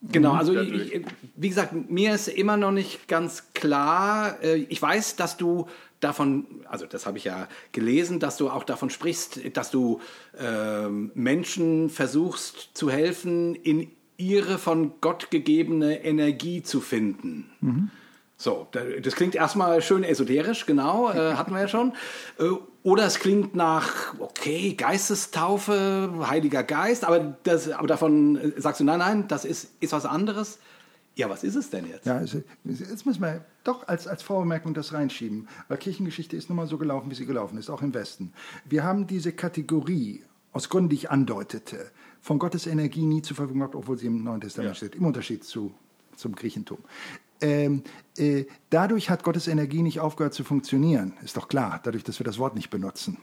Genau, 0.02 0.34
also 0.34 0.58
ich, 0.58 1.02
wie 1.36 1.50
gesagt, 1.50 1.74
mir 1.90 2.16
ist 2.16 2.30
immer 2.30 2.56
noch 2.56 2.72
nicht 2.72 3.08
ganz 3.08 3.54
klar. 3.54 4.42
Äh, 4.42 4.66
ich 4.70 4.82
weiß, 4.82 5.18
dass 5.18 5.38
du 5.38 5.68
davon, 6.00 6.46
also 6.70 6.86
das 6.86 7.06
habe 7.06 7.18
ich 7.18 7.26
ja 7.26 7.48
gelesen, 7.74 8.20
dass 8.20 8.38
du 8.38 8.50
auch 8.50 8.64
davon 8.64 8.90
sprichst, 8.90 9.42
dass 9.58 9.72
du 9.72 10.00
äh, 10.38 10.88
Menschen 10.88 11.90
versuchst 11.90 12.70
zu 12.74 12.90
helfen, 12.90 13.56
in 13.56 13.92
ihre 14.16 14.58
von 14.58 14.94
Gott 15.02 15.32
gegebene 15.32 16.04
Energie 16.04 16.64
zu 16.64 16.82
finden. 16.82 17.50
Mhm. 17.62 17.92
So, 18.42 18.68
das 18.72 19.16
klingt 19.16 19.36
erstmal 19.36 19.82
schön 19.82 20.06
esoterisch, 20.06 20.66
genau, 20.66 21.12
äh, 21.12 21.34
hatten 21.34 21.52
wir 21.52 21.60
ja 21.60 21.68
schon. 21.68 21.92
Äh, 22.40 22.46
oder 22.84 23.06
es 23.06 23.20
klingt 23.20 23.54
nach, 23.54 24.18
okay, 24.18 24.76
Geistestaufe, 24.76 26.10
Heiliger 26.26 26.64
Geist, 26.64 27.04
aber, 27.04 27.36
das, 27.44 27.70
aber 27.70 27.88
davon 27.88 28.38
äh, 28.38 28.62
sagst 28.62 28.80
du, 28.80 28.86
nein, 28.86 29.00
nein, 29.00 29.28
das 29.28 29.44
ist, 29.44 29.72
ist 29.82 29.92
was 29.92 30.06
anderes. 30.06 30.60
Ja, 31.16 31.30
was 31.30 31.44
ist 31.44 31.56
es 31.56 31.70
denn 31.70 31.86
jetzt? 31.86 32.06
Ja, 32.06 32.16
also, 32.16 32.42
jetzt 32.64 33.06
müssen 33.06 33.22
wir 33.22 33.44
doch 33.66 33.86
als, 33.90 34.08
als 34.08 34.24
Vorbemerkung 34.24 34.74
das 34.74 34.94
reinschieben, 34.94 35.50
weil 35.68 35.78
Kirchengeschichte 35.78 36.38
ist 36.38 36.48
nun 36.48 36.56
mal 36.56 36.68
so 36.68 36.78
gelaufen, 36.78 37.12
wie 37.12 37.16
sie 37.16 37.26
gelaufen 37.26 37.58
ist, 37.58 37.70
auch 37.70 37.82
im 37.82 37.94
Westen. 37.94 38.32
Wir 38.64 38.86
haben 38.86 39.06
diese 39.06 39.34
Kategorie, 39.34 40.24
aus 40.54 40.70
Gründen, 40.70 40.88
die 40.88 40.96
ich 40.96 41.12
andeutete, 41.12 41.92
von 42.22 42.40
Gottes 42.40 42.68
Energie 42.68 43.06
nie 43.06 43.22
zur 43.22 43.36
Verfügung 43.36 43.60
gehabt, 43.60 43.76
obwohl 43.76 43.98
sie 43.98 44.08
im 44.08 44.24
Neuen 44.24 44.40
Testament 44.40 44.72
ja. 44.72 44.76
steht, 44.76 44.96
im 44.96 45.06
Unterschied 45.06 45.44
zu, 45.44 45.74
zum 46.16 46.36
Griechentum. 46.36 46.78
Ähm, 47.42 47.84
äh, 48.18 48.46
dadurch 48.70 49.10
hat 49.10 49.24
Gottes 49.24 49.48
Energie 49.48 49.82
nicht 49.82 50.00
aufgehört 50.00 50.34
zu 50.34 50.44
funktionieren, 50.44 51.14
ist 51.24 51.38
doch 51.38 51.48
klar, 51.48 51.80
dadurch, 51.84 52.04
dass 52.04 52.20
wir 52.20 52.26
das 52.26 52.38
Wort 52.38 52.56
nicht 52.56 52.70
benutzen, 52.70 53.18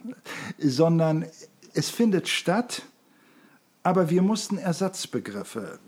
sondern 0.58 1.26
es 1.74 1.90
findet 1.90 2.28
statt, 2.28 2.82
aber 3.82 4.08
wir 4.08 4.22
mussten 4.22 4.56
Ersatzbegriffe 4.58 5.78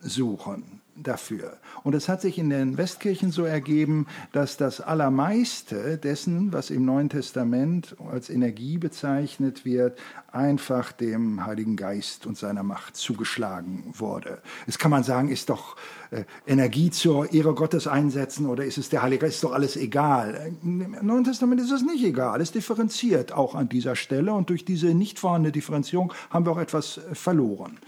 suchen 0.00 0.80
dafür. 0.96 1.58
Und 1.82 1.94
es 1.94 2.08
hat 2.08 2.20
sich 2.20 2.38
in 2.38 2.50
den 2.50 2.76
Westkirchen 2.76 3.30
so 3.30 3.44
ergeben, 3.44 4.06
dass 4.32 4.56
das 4.56 4.80
Allermeiste 4.80 5.98
dessen, 5.98 6.52
was 6.52 6.70
im 6.70 6.84
Neuen 6.84 7.08
Testament 7.08 7.96
als 8.10 8.30
Energie 8.30 8.78
bezeichnet 8.78 9.64
wird, 9.64 9.98
einfach 10.30 10.92
dem 10.92 11.44
Heiligen 11.46 11.76
Geist 11.76 12.26
und 12.26 12.36
seiner 12.36 12.62
Macht 12.62 12.96
zugeschlagen 12.96 13.92
wurde. 13.96 14.42
Es 14.66 14.78
kann 14.78 14.90
man 14.90 15.04
sagen, 15.04 15.28
ist 15.28 15.50
doch 15.50 15.76
äh, 16.10 16.24
Energie 16.46 16.90
zur 16.90 17.32
Ehre 17.32 17.54
Gottes 17.54 17.86
einsetzen 17.86 18.46
oder 18.46 18.64
ist 18.64 18.78
es 18.78 18.88
der 18.88 19.02
Heilige 19.02 19.22
Geist, 19.22 19.36
ist 19.36 19.44
doch 19.44 19.52
alles 19.52 19.76
egal. 19.76 20.52
Im 20.62 20.96
Neuen 21.02 21.24
Testament 21.24 21.60
ist 21.60 21.70
es 21.70 21.82
nicht 21.82 22.04
egal. 22.04 22.40
Es 22.40 22.52
differenziert 22.52 23.32
auch 23.32 23.54
an 23.54 23.68
dieser 23.68 23.96
Stelle 23.96 24.32
und 24.32 24.50
durch 24.50 24.64
diese 24.64 24.94
nicht 24.94 25.18
vorhandene 25.18 25.52
Differenzierung 25.52 26.12
haben 26.30 26.46
wir 26.46 26.52
auch 26.52 26.58
etwas 26.58 27.00
verloren. 27.12 27.78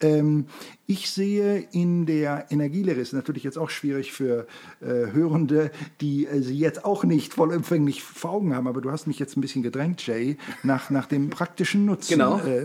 Ähm, 0.00 0.46
ich 0.86 1.10
sehe 1.10 1.66
in 1.72 2.04
der 2.04 2.46
Energielehre, 2.50 3.00
ist 3.00 3.12
natürlich 3.14 3.42
jetzt 3.42 3.56
auch 3.56 3.70
schwierig 3.70 4.12
für 4.12 4.46
äh, 4.80 5.12
Hörende, 5.12 5.70
die 6.00 6.26
äh, 6.26 6.42
sie 6.42 6.58
jetzt 6.58 6.84
auch 6.84 7.04
nicht 7.04 7.32
vollumfänglich 7.32 8.02
vor 8.02 8.32
Augen 8.32 8.54
haben, 8.54 8.66
aber 8.66 8.80
du 8.80 8.90
hast 8.90 9.06
mich 9.06 9.18
jetzt 9.18 9.36
ein 9.36 9.40
bisschen 9.40 9.62
gedrängt, 9.62 10.06
Jay, 10.06 10.36
nach, 10.62 10.90
nach 10.90 11.06
dem 11.06 11.30
praktischen 11.30 11.86
Nutzen. 11.86 12.12
Genau. 12.12 12.38
Äh, 12.38 12.64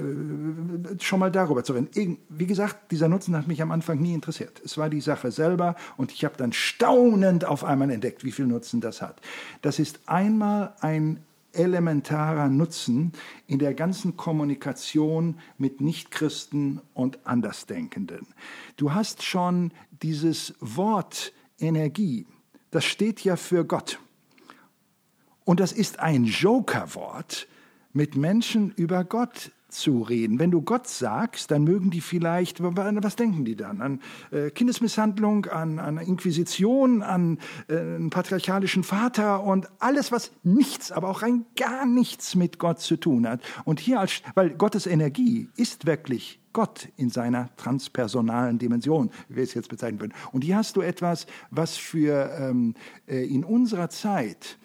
schon 1.00 1.20
mal 1.20 1.32
darüber 1.32 1.64
zu 1.64 1.74
reden. 1.74 2.18
Wie 2.28 2.46
gesagt, 2.46 2.92
dieser 2.92 3.08
Nutzen 3.08 3.38
hat 3.38 3.48
mich 3.48 3.62
am 3.62 3.72
Anfang 3.72 4.00
nie 4.00 4.14
interessiert. 4.14 4.62
Es 4.66 4.78
war 4.78 4.90
die 4.90 5.02
Sache 5.02 5.32
selber 5.32 5.76
und 5.96 6.12
ich 6.12 6.26
habe 6.26 6.36
dann 6.38 6.52
staunend 6.52 7.46
auf 7.46 7.64
einmal 7.64 7.90
entdeckt, 7.90 8.24
wie 8.26 8.32
viel 8.32 8.48
Nutzen 8.48 8.82
das 8.82 9.02
hat. 9.02 9.22
Das 9.62 9.80
ist 9.80 10.02
einmal 10.08 10.74
ein 10.82 11.20
elementarer 11.54 12.48
Nutzen 12.50 13.14
in 13.48 13.60
der 13.60 13.74
ganzen 13.74 14.18
Kommunikation 14.18 15.40
mit 15.58 15.82
Nichtchristen 15.82 16.82
und 16.94 17.26
Andersdenkenden. 17.26 18.28
Du 18.78 18.94
hast 18.94 19.24
schon 19.24 19.72
dieses 20.02 20.54
Wort 20.60 21.34
Energie, 21.60 22.26
das 22.72 22.86
steht 22.86 23.22
ja 23.22 23.36
für 23.36 23.66
Gott. 23.66 24.00
Und 25.44 25.60
das 25.60 25.72
ist 25.72 26.00
ein 26.00 26.26
Jokerwort, 26.26 27.48
mit 27.92 28.16
Menschen 28.16 28.72
über 28.72 29.04
Gott 29.04 29.52
zu 29.70 30.02
reden. 30.02 30.40
Wenn 30.40 30.52
du 30.52 30.62
Gott 30.62 30.88
sagst, 30.88 31.52
dann 31.52 31.64
mögen 31.64 31.90
die 31.90 32.02
vielleicht, 32.02 32.62
was 32.62 33.16
denken 33.16 33.46
die 33.46 33.56
dann? 33.56 33.82
An 33.82 34.02
äh, 34.32 34.50
Kindesmisshandlung, 34.50 35.46
an, 35.46 35.80
an 35.80 35.98
Inquisition, 35.98 37.02
an 37.02 37.40
äh, 37.68 37.78
einen 37.78 38.10
patriarchalischen 38.10 38.84
Vater 38.84 39.44
und 39.44 39.68
alles, 39.80 40.12
was 40.12 40.32
nichts, 40.44 40.92
aber 40.92 41.10
auch 41.10 41.22
rein 41.22 41.46
gar 41.56 41.86
nichts 41.86 42.36
mit 42.36 42.60
Gott 42.60 42.80
zu 42.80 42.98
tun 42.98 43.28
hat. 43.28 43.42
Und 43.66 43.80
hier 43.80 44.00
als, 44.00 44.22
weil 44.36 44.52
Gottes 44.52 44.88
Energie 44.88 45.50
ist 45.56 45.86
wirklich 45.86 46.40
Gott 46.54 46.90
in 46.98 47.10
seiner 47.10 47.56
transpersonalen 47.58 48.58
Dimension, 48.58 49.12
wie 49.28 49.38
wir 49.38 49.44
es 49.44 49.54
jetzt 49.54 49.70
bezeichnen 49.70 50.00
würden. 50.00 50.14
Und 50.32 50.44
hier 50.44 50.58
hast 50.58 50.76
du 50.76 50.82
etwas, 50.82 51.28
was 51.52 51.78
für 51.78 52.32
ähm, 52.40 52.74
äh, 53.08 53.26
in 53.26 53.44
unserer 53.44 53.90
Zeit 53.90 54.58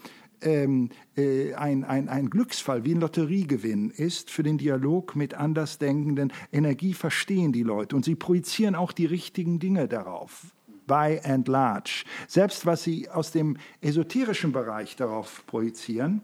ähm, 0.44 0.90
äh, 1.16 1.54
ein, 1.54 1.84
ein, 1.84 2.08
ein 2.08 2.30
Glücksfall, 2.30 2.84
wie 2.84 2.94
ein 2.94 3.00
Lotteriegewinn 3.00 3.90
ist 3.90 4.30
für 4.30 4.42
den 4.42 4.58
Dialog 4.58 5.16
mit 5.16 5.34
Andersdenkenden. 5.34 6.32
Energie 6.52 6.94
verstehen 6.94 7.52
die 7.52 7.62
Leute 7.62 7.96
und 7.96 8.04
sie 8.04 8.14
projizieren 8.14 8.74
auch 8.74 8.92
die 8.92 9.06
richtigen 9.06 9.58
Dinge 9.58 9.88
darauf. 9.88 10.46
By 10.86 11.18
and 11.24 11.48
large. 11.48 12.04
Selbst 12.28 12.66
was 12.66 12.82
sie 12.82 13.08
aus 13.08 13.30
dem 13.30 13.56
esoterischen 13.80 14.52
Bereich 14.52 14.96
darauf 14.96 15.44
projizieren, 15.46 16.20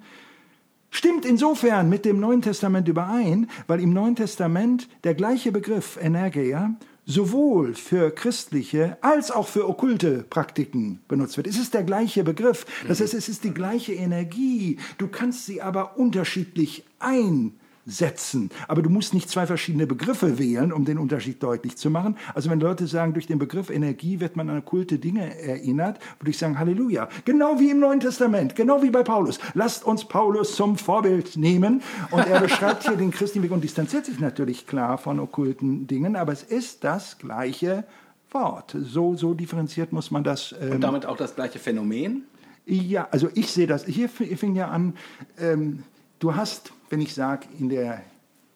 stimmt 0.90 1.24
insofern 1.24 1.88
mit 1.88 2.04
dem 2.04 2.20
Neuen 2.20 2.42
Testament 2.42 2.86
überein, 2.86 3.48
weil 3.66 3.80
im 3.80 3.94
Neuen 3.94 4.16
Testament 4.16 4.88
der 5.04 5.14
gleiche 5.14 5.50
Begriff 5.50 5.98
Energia 6.00 6.74
sowohl 7.10 7.74
für 7.74 8.10
christliche 8.12 8.96
als 9.00 9.30
auch 9.30 9.48
für 9.48 9.68
okkulte 9.68 10.24
Praktiken 10.30 11.00
benutzt 11.08 11.36
wird. 11.36 11.48
Es 11.48 11.58
ist 11.58 11.74
der 11.74 11.82
gleiche 11.82 12.22
Begriff. 12.22 12.64
Das 12.86 13.00
heißt, 13.00 13.14
es 13.14 13.28
ist 13.28 13.44
die 13.44 13.52
gleiche 13.52 13.92
Energie. 13.92 14.78
Du 14.98 15.08
kannst 15.08 15.46
sie 15.46 15.60
aber 15.60 15.98
unterschiedlich 15.98 16.84
ein 17.00 17.52
setzen. 17.90 18.50
Aber 18.68 18.82
du 18.82 18.90
musst 18.90 19.14
nicht 19.14 19.28
zwei 19.28 19.46
verschiedene 19.46 19.86
Begriffe 19.86 20.38
wählen, 20.38 20.72
um 20.72 20.84
den 20.84 20.98
Unterschied 20.98 21.42
deutlich 21.42 21.76
zu 21.76 21.90
machen. 21.90 22.16
Also 22.34 22.50
wenn 22.50 22.60
Leute 22.60 22.86
sagen, 22.86 23.12
durch 23.12 23.26
den 23.26 23.38
Begriff 23.38 23.70
Energie 23.70 24.20
wird 24.20 24.36
man 24.36 24.48
an 24.48 24.58
okkulte 24.58 24.98
Dinge 24.98 25.38
erinnert, 25.40 25.98
würde 26.18 26.30
ich 26.30 26.38
sagen, 26.38 26.58
Halleluja. 26.58 27.08
Genau 27.24 27.58
wie 27.58 27.70
im 27.70 27.80
Neuen 27.80 28.00
Testament, 28.00 28.54
genau 28.54 28.82
wie 28.82 28.90
bei 28.90 29.02
Paulus. 29.02 29.38
Lasst 29.54 29.84
uns 29.84 30.04
Paulus 30.04 30.54
zum 30.56 30.76
Vorbild 30.76 31.36
nehmen. 31.36 31.82
Und 32.10 32.26
er 32.26 32.40
beschreibt 32.40 32.86
hier 32.86 32.96
den 32.96 33.10
christlichen 33.10 33.44
Weg 33.44 33.52
und 33.52 33.62
distanziert 33.62 34.06
sich 34.06 34.20
natürlich 34.20 34.66
klar 34.66 34.98
von 34.98 35.20
okkulten 35.20 35.86
Dingen, 35.86 36.16
aber 36.16 36.32
es 36.32 36.42
ist 36.42 36.84
das 36.84 37.18
gleiche 37.18 37.84
Wort. 38.30 38.76
So, 38.78 39.16
so 39.16 39.34
differenziert 39.34 39.92
muss 39.92 40.10
man 40.10 40.24
das. 40.24 40.54
Ähm, 40.60 40.72
und 40.72 40.80
damit 40.80 41.06
auch 41.06 41.16
das 41.16 41.34
gleiche 41.34 41.58
Phänomen? 41.58 42.24
Ja, 42.66 43.08
also 43.10 43.28
ich 43.34 43.50
sehe 43.50 43.66
das. 43.66 43.84
Hier 43.86 44.08
fing 44.08 44.54
ja 44.54 44.68
an, 44.68 44.94
ähm, 45.38 45.82
du 46.20 46.36
hast 46.36 46.72
wenn 46.90 47.00
ich 47.00 47.14
sage 47.14 47.46
in 47.58 47.68
der 47.68 48.02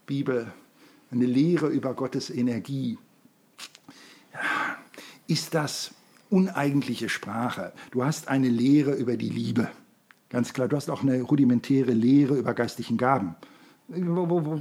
Bibel 0.06 0.52
eine 1.10 1.24
Lehre 1.24 1.68
über 1.68 1.94
Gottes 1.94 2.28
Energie, 2.28 2.98
ist 5.28 5.54
das 5.54 5.94
uneigentliche 6.28 7.08
Sprache. 7.08 7.72
Du 7.92 8.04
hast 8.04 8.28
eine 8.28 8.48
Lehre 8.48 8.94
über 8.94 9.16
die 9.16 9.30
Liebe. 9.30 9.70
Ganz 10.30 10.52
klar, 10.52 10.66
du 10.66 10.76
hast 10.76 10.90
auch 10.90 11.02
eine 11.02 11.22
rudimentäre 11.22 11.92
Lehre 11.92 12.34
über 12.34 12.54
geistlichen 12.54 12.98
Gaben. 12.98 13.36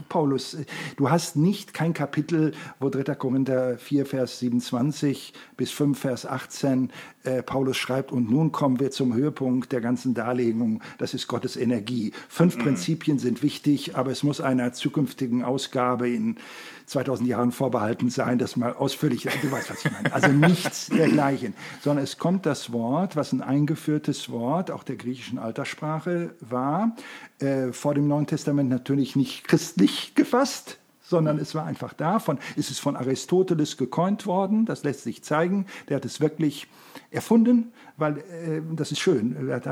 Paulus, 0.09 0.57
du 0.97 1.09
hast 1.09 1.38
nicht 1.38 1.74
kein 1.74 1.93
Kapitel, 1.93 2.51
wo 2.80 2.89
3. 2.89 3.15
Korinther 3.15 3.78
4, 3.78 4.05
Vers 4.05 4.39
27 4.39 5.34
bis 5.55 5.71
5, 5.71 5.97
Vers 5.97 6.26
18 6.26 6.91
äh, 7.24 7.41
Paulus 7.41 7.78
schreibt, 7.78 8.11
und 8.11 8.30
nun 8.30 8.51
kommen 8.51 8.80
wir 8.80 8.91
zum 8.91 9.13
Höhepunkt 9.13 9.71
der 9.71 9.82
ganzen 9.82 10.13
Darlegung, 10.13 10.82
das 10.97 11.13
ist 11.13 11.28
Gottes 11.28 11.55
Energie. 11.55 12.11
Fünf 12.28 12.57
mhm. 12.57 12.63
Prinzipien 12.63 13.19
sind 13.19 13.41
wichtig, 13.43 13.95
aber 13.95 14.11
es 14.11 14.24
muss 14.24 14.41
einer 14.41 14.74
zukünftigen 14.74 15.43
Ausgabe 15.43 16.09
in 16.09 16.38
2000 16.86 17.30
Jahren 17.30 17.51
vorbehalten 17.51 18.09
sein, 18.09 18.38
das 18.38 18.55
mal 18.57 18.74
ausführlich, 18.74 19.28
du 19.41 19.51
weißt, 19.51 19.69
was 19.69 19.86
ich 19.86 19.91
meine. 19.91 20.13
Also 20.13 20.28
nichts 20.28 20.88
dergleichen, 20.89 21.53
sondern 21.82 22.03
es 22.03 22.17
kommt 22.17 22.45
das 22.45 22.74
Wort, 22.74 23.15
was 23.15 23.32
ein 23.32 23.41
eingeführtes 23.41 24.30
Wort 24.30 24.69
auch 24.69 24.84
der 24.84 24.97
griechischen 24.97 25.39
Alterssprache 25.39 26.36
war, 26.41 26.95
äh, 27.39 27.71
vor 27.71 27.93
dem 27.93 28.07
Neuen 28.07 28.28
Testament 28.28 28.69
natürlich 28.69 29.15
nicht 29.15 29.45
christlich 29.45 30.13
gefasst, 30.15 30.78
sondern 31.14 31.38
es 31.38 31.53
war 31.53 31.66
einfach 31.66 31.93
davon, 31.93 32.39
es 32.57 32.72
ist 32.72 32.80
von 32.80 32.95
Aristoteles 32.95 33.78
gecoint 33.78 34.26
worden, 34.26 34.66
das 34.66 34.84
lässt 34.84 35.03
sich 35.03 35.24
zeigen, 35.24 35.68
der 35.88 35.97
hat 35.97 36.05
es 36.05 36.20
wirklich 36.22 36.68
erfunden, 37.11 37.72
weil 37.97 38.18
äh, 38.18 38.61
das 38.76 38.91
ist 38.91 38.99
schön, 38.99 39.47
er 39.47 39.57
hat 39.57 39.68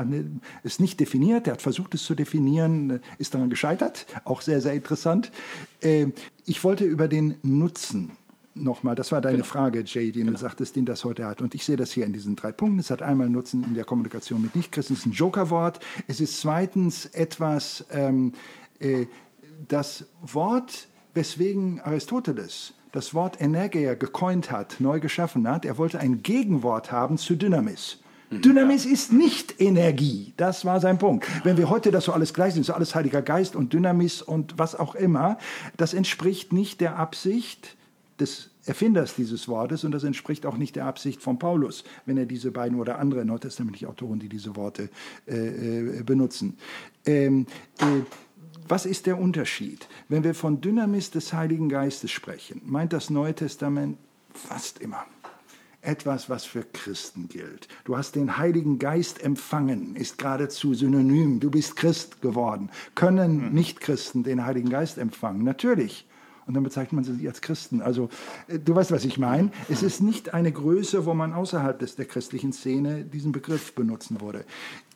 es 0.62 0.78
nicht 0.78 1.00
definiert, 1.00 1.48
er 1.48 1.54
hat 1.54 1.62
versucht 1.62 1.94
es 1.94 2.04
zu 2.04 2.14
definieren, 2.14 3.00
ist 3.18 3.34
daran 3.34 3.50
gescheitert, 3.50 4.06
auch 4.24 4.40
sehr, 4.40 4.60
sehr 4.60 4.74
interessant. 4.74 5.32
Äh, 5.80 6.06
ich 6.46 6.62
wollte 6.62 6.84
über 6.84 7.08
den 7.08 7.34
Nutzen 7.42 8.12
nochmal, 8.54 8.94
das 8.94 9.10
war 9.10 9.20
deine 9.20 9.38
genau. 9.38 9.48
Frage, 9.48 9.82
Jay, 9.84 10.12
die 10.12 10.20
genau. 10.20 10.30
du 10.30 10.38
sagtest, 10.38 10.76
den 10.76 10.84
das 10.84 11.04
heute 11.04 11.26
hat. 11.26 11.42
Und 11.42 11.56
ich 11.56 11.64
sehe 11.64 11.76
das 11.76 11.90
hier 11.90 12.06
in 12.06 12.12
diesen 12.12 12.36
drei 12.36 12.52
Punkten. 12.52 12.78
Es 12.78 12.90
hat 12.90 13.02
einmal 13.02 13.28
Nutzen 13.28 13.64
in 13.64 13.74
der 13.74 13.84
Kommunikation 13.84 14.42
mit 14.42 14.54
Nichtchristen, 14.54 14.94
es 14.94 15.00
ist 15.00 15.06
ein 15.06 15.12
Jokerwort. 15.12 15.80
Es 16.06 16.20
ist 16.20 16.40
zweitens 16.40 17.06
etwas, 17.06 17.84
ähm, 17.90 18.32
äh, 18.78 19.06
das 19.66 20.06
Wort 20.22 20.88
weswegen 21.14 21.80
Aristoteles 21.80 22.74
das 22.92 23.14
Wort 23.14 23.40
Energia 23.40 23.94
gecoint 23.94 24.50
hat, 24.50 24.76
neu 24.78 25.00
geschaffen 25.00 25.48
hat. 25.48 25.64
Er 25.64 25.78
wollte 25.78 25.98
ein 25.98 26.22
Gegenwort 26.22 26.92
haben 26.92 27.16
zu 27.16 27.36
Dynamis. 27.36 27.98
Mhm. 28.30 28.42
Dynamis 28.42 28.84
ist 28.84 29.12
nicht 29.12 29.60
Energie. 29.60 30.34
Das 30.36 30.64
war 30.64 30.78
sein 30.78 30.98
Punkt. 30.98 31.26
Wenn 31.44 31.56
wir 31.56 31.70
heute 31.70 31.90
das 31.90 32.04
so 32.04 32.12
alles 32.12 32.34
gleich 32.34 32.54
sind, 32.54 32.64
so 32.64 32.74
alles 32.74 32.94
Heiliger 32.94 33.22
Geist 33.22 33.56
und 33.56 33.72
Dynamis 33.72 34.20
und 34.20 34.58
was 34.58 34.74
auch 34.74 34.94
immer, 34.94 35.38
das 35.78 35.94
entspricht 35.94 36.52
nicht 36.52 36.80
der 36.82 36.96
Absicht 36.96 37.76
des 38.20 38.50
Erfinders 38.64 39.16
dieses 39.16 39.48
Wortes 39.48 39.82
und 39.84 39.90
das 39.90 40.04
entspricht 40.04 40.46
auch 40.46 40.56
nicht 40.56 40.76
der 40.76 40.84
Absicht 40.84 41.20
von 41.20 41.38
Paulus, 41.38 41.82
wenn 42.06 42.16
er 42.16 42.26
diese 42.26 42.52
beiden 42.52 42.78
oder 42.78 42.98
andere 42.98 43.24
neutestamentliche 43.24 43.88
Autoren, 43.88 44.20
die 44.20 44.28
diese 44.28 44.54
Worte 44.54 44.88
äh, 45.26 45.98
äh 45.98 46.02
benutzen. 46.04 46.56
Ähm, 47.04 47.46
äh, 47.80 48.02
was 48.68 48.86
ist 48.86 49.06
der 49.06 49.18
Unterschied? 49.18 49.88
Wenn 50.08 50.24
wir 50.24 50.34
von 50.34 50.60
Dynamis 50.60 51.10
des 51.10 51.32
Heiligen 51.32 51.68
Geistes 51.68 52.10
sprechen, 52.10 52.62
meint 52.64 52.92
das 52.92 53.10
Neue 53.10 53.34
Testament 53.34 53.98
fast 54.32 54.80
immer 54.80 55.04
etwas, 55.82 56.30
was 56.30 56.44
für 56.44 56.62
Christen 56.62 57.28
gilt. 57.28 57.68
Du 57.84 57.96
hast 57.96 58.14
den 58.14 58.38
Heiligen 58.38 58.78
Geist 58.78 59.22
empfangen, 59.22 59.96
ist 59.96 60.16
geradezu 60.16 60.74
synonym. 60.74 61.40
Du 61.40 61.50
bist 61.50 61.76
Christ 61.76 62.22
geworden. 62.22 62.70
Können 62.94 63.46
hm. 63.46 63.52
Nichtchristen 63.52 64.22
den 64.22 64.46
Heiligen 64.46 64.70
Geist 64.70 64.96
empfangen? 64.96 65.42
Natürlich. 65.42 66.06
Und 66.46 66.54
dann 66.54 66.62
bezeichnet 66.62 66.92
man 66.92 67.04
sie 67.04 67.28
als 67.28 67.40
Christen. 67.40 67.82
Also, 67.82 68.08
äh, 68.48 68.58
du 68.58 68.74
weißt, 68.74 68.92
was 68.92 69.04
ich 69.04 69.18
meine. 69.18 69.50
Es 69.68 69.82
ist 69.82 70.00
nicht 70.00 70.34
eine 70.34 70.52
Größe, 70.52 71.04
wo 71.04 71.14
man 71.14 71.32
außerhalb 71.32 71.78
des, 71.78 71.96
der 71.96 72.04
christlichen 72.04 72.52
Szene 72.52 73.04
diesen 73.04 73.32
Begriff 73.32 73.74
benutzen 73.74 74.20
würde. 74.20 74.44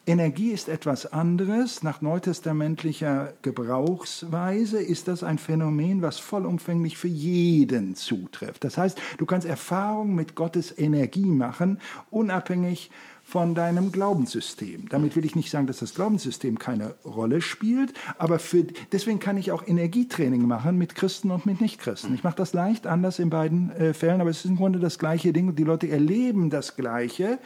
Energie 0.09 0.53
ist 0.53 0.69
etwas 0.69 1.13
anderes. 1.13 1.83
Nach 1.83 2.01
neutestamentlicher 2.01 3.33
Gebrauchsweise 3.43 4.81
ist 4.81 5.09
das 5.09 5.25
ein 5.25 5.37
Phänomen, 5.37 6.01
was 6.01 6.21
vollumfänglich 6.21 6.97
für 6.97 7.09
jeden 7.09 7.97
zutrifft. 7.97 8.63
Das 8.63 8.79
heißt, 8.79 9.01
du 9.19 9.27
kannst 9.27 9.49
Erfahrung 9.49 10.15
mit 10.15 10.37
Gottes 10.37 10.77
Energie 10.79 11.27
machen, 11.27 11.81
unabhängig 12.11 12.93
von 13.25 13.57
deinem 13.57 13.91
Glaubenssystem. 13.91 14.89
Damit 14.89 15.17
will 15.17 15.25
ich 15.25 15.35
nicht 15.35 15.51
sagen, 15.51 15.67
dass 15.67 15.79
das 15.79 15.97
Glaubenssystem 15.97 16.61
keine 16.61 16.95
Rolle 17.05 17.41
spielt, 17.41 17.93
aber 18.17 18.39
für, 18.39 18.65
deswegen 18.93 19.19
kann 19.19 19.37
ich 19.37 19.51
auch 19.51 19.67
Energietraining 19.67 20.47
machen 20.47 20.79
mit 20.79 20.95
Christen 20.95 21.33
und 21.33 21.47
mit 21.47 21.61
Nichtchristen. 21.61 22.15
Ich 22.15 22.23
mache 22.23 22.37
das 22.37 22.53
leicht 22.53 22.87
anders 22.87 23.19
in 23.19 23.29
beiden 23.29 23.73
äh, 23.73 23.93
Fällen, 23.93 24.21
aber 24.21 24.31
es 24.31 24.45
ist 24.45 24.51
im 24.51 24.57
Grunde 24.57 24.79
das 24.79 25.01
gleiche 25.01 25.33
Ding. 25.33 25.57
Die 25.57 25.65
Leute 25.65 25.89
erleben 25.89 26.49
das 26.49 26.77
Gleiche 26.77 27.41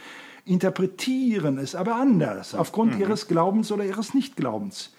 interpretieren 0.50 1.58
es 1.58 1.74
aber 1.74 1.94
anders, 1.96 2.54
aufgrund 2.54 2.94
mhm. 2.94 3.00
ihres 3.00 3.28
Glaubens 3.28 3.70
oder 3.70 3.84
ihres 3.84 4.14
Nichtglaubens. 4.14 4.90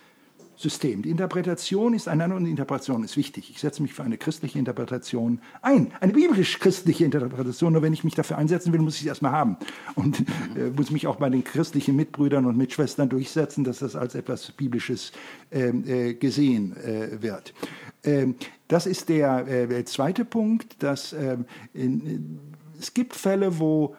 System. 0.56 1.02
Die 1.02 1.10
Interpretation 1.10 1.96
ist 1.96 2.08
einander 2.08 2.36
und 2.36 2.44
die 2.44 2.52
Interpretation 2.52 3.04
ist 3.04 3.18
wichtig. 3.18 3.50
Ich 3.50 3.60
setze 3.60 3.82
mich 3.82 3.96
für 3.96 4.04
eine 4.04 4.20
christliche 4.20 4.60
Interpretation 4.60 5.42
ein, 5.64 5.92
eine 6.00 6.14
biblisch-christliche 6.14 7.04
Interpretation. 7.04 7.74
Nur 7.74 7.82
wenn 7.82 7.94
ich 7.94 8.04
mich 8.04 8.14
dafür 8.14 8.38
einsetzen 8.38 8.72
will, 8.72 8.80
muss 8.80 8.96
ich 8.96 9.02
sie 9.02 9.08
erstmal 9.08 9.32
haben 9.32 9.58
und 9.96 10.20
äh, 10.20 10.70
muss 10.76 10.92
mich 10.92 11.08
auch 11.08 11.16
bei 11.16 11.32
den 11.32 11.44
christlichen 11.44 11.96
Mitbrüdern 11.96 12.46
und 12.46 12.58
Mitschwestern 12.58 13.10
durchsetzen, 13.10 13.64
dass 13.64 13.80
das 13.80 13.96
als 13.96 14.14
etwas 14.14 14.52
Biblisches 14.52 15.12
ähm, 15.52 15.84
äh, 15.88 16.14
gesehen 16.14 16.78
äh, 16.78 17.20
wird. 17.24 17.56
Ähm, 18.04 18.36
das 18.68 18.86
ist 18.86 19.10
der 19.10 19.48
äh, 19.48 19.84
zweite 19.86 20.26
Punkt, 20.26 20.84
dass 20.84 21.12
ähm, 21.14 21.46
in, 21.74 22.40
es 22.80 22.94
gibt 22.94 23.16
Fälle, 23.16 23.60
wo 23.60 23.96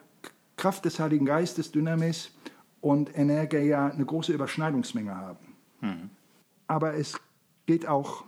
Kraft 0.57 0.85
des 0.85 0.99
Heiligen 0.99 1.27
Geistes, 1.27 1.73
Dynamis 1.73 2.31
und 2.81 3.17
Energia 3.17 3.89
eine 3.89 4.05
große 4.05 4.33
Überschneidungsmenge 4.33 5.15
haben. 5.15 5.55
Mhm. 5.81 6.11
Aber 6.67 6.95
es 6.95 7.19
geht 7.67 7.87
auch 7.87 8.25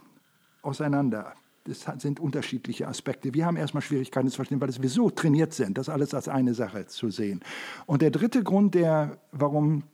auseinander. 0.62 1.35
Das 1.64 1.87
sind 1.99 2.20
unterschiedliche 2.20 2.87
Aspekte. 2.87 3.33
Wir 3.33 3.47
haben 3.47 3.57
erstmal 3.57 3.83
Schwierigkeiten 3.83 4.29
zu 4.29 4.37
verstehen, 4.37 4.61
weil 4.61 4.68
wir 4.81 4.91
so 4.91 5.09
trainiert 5.11 5.55
sind, 5.55 5.79
das 5.79 5.89
alles 5.89 6.12
als 6.12 6.29
eine 6.29 6.53
Sache 6.53 6.87
zu 6.87 7.11
sehen. 7.11 7.41
Und 7.87 8.03
der 8.03 8.11
dritte 8.11 8.43
Grund, 8.43 8.75
der, 8.75 9.18
warum 9.33 9.85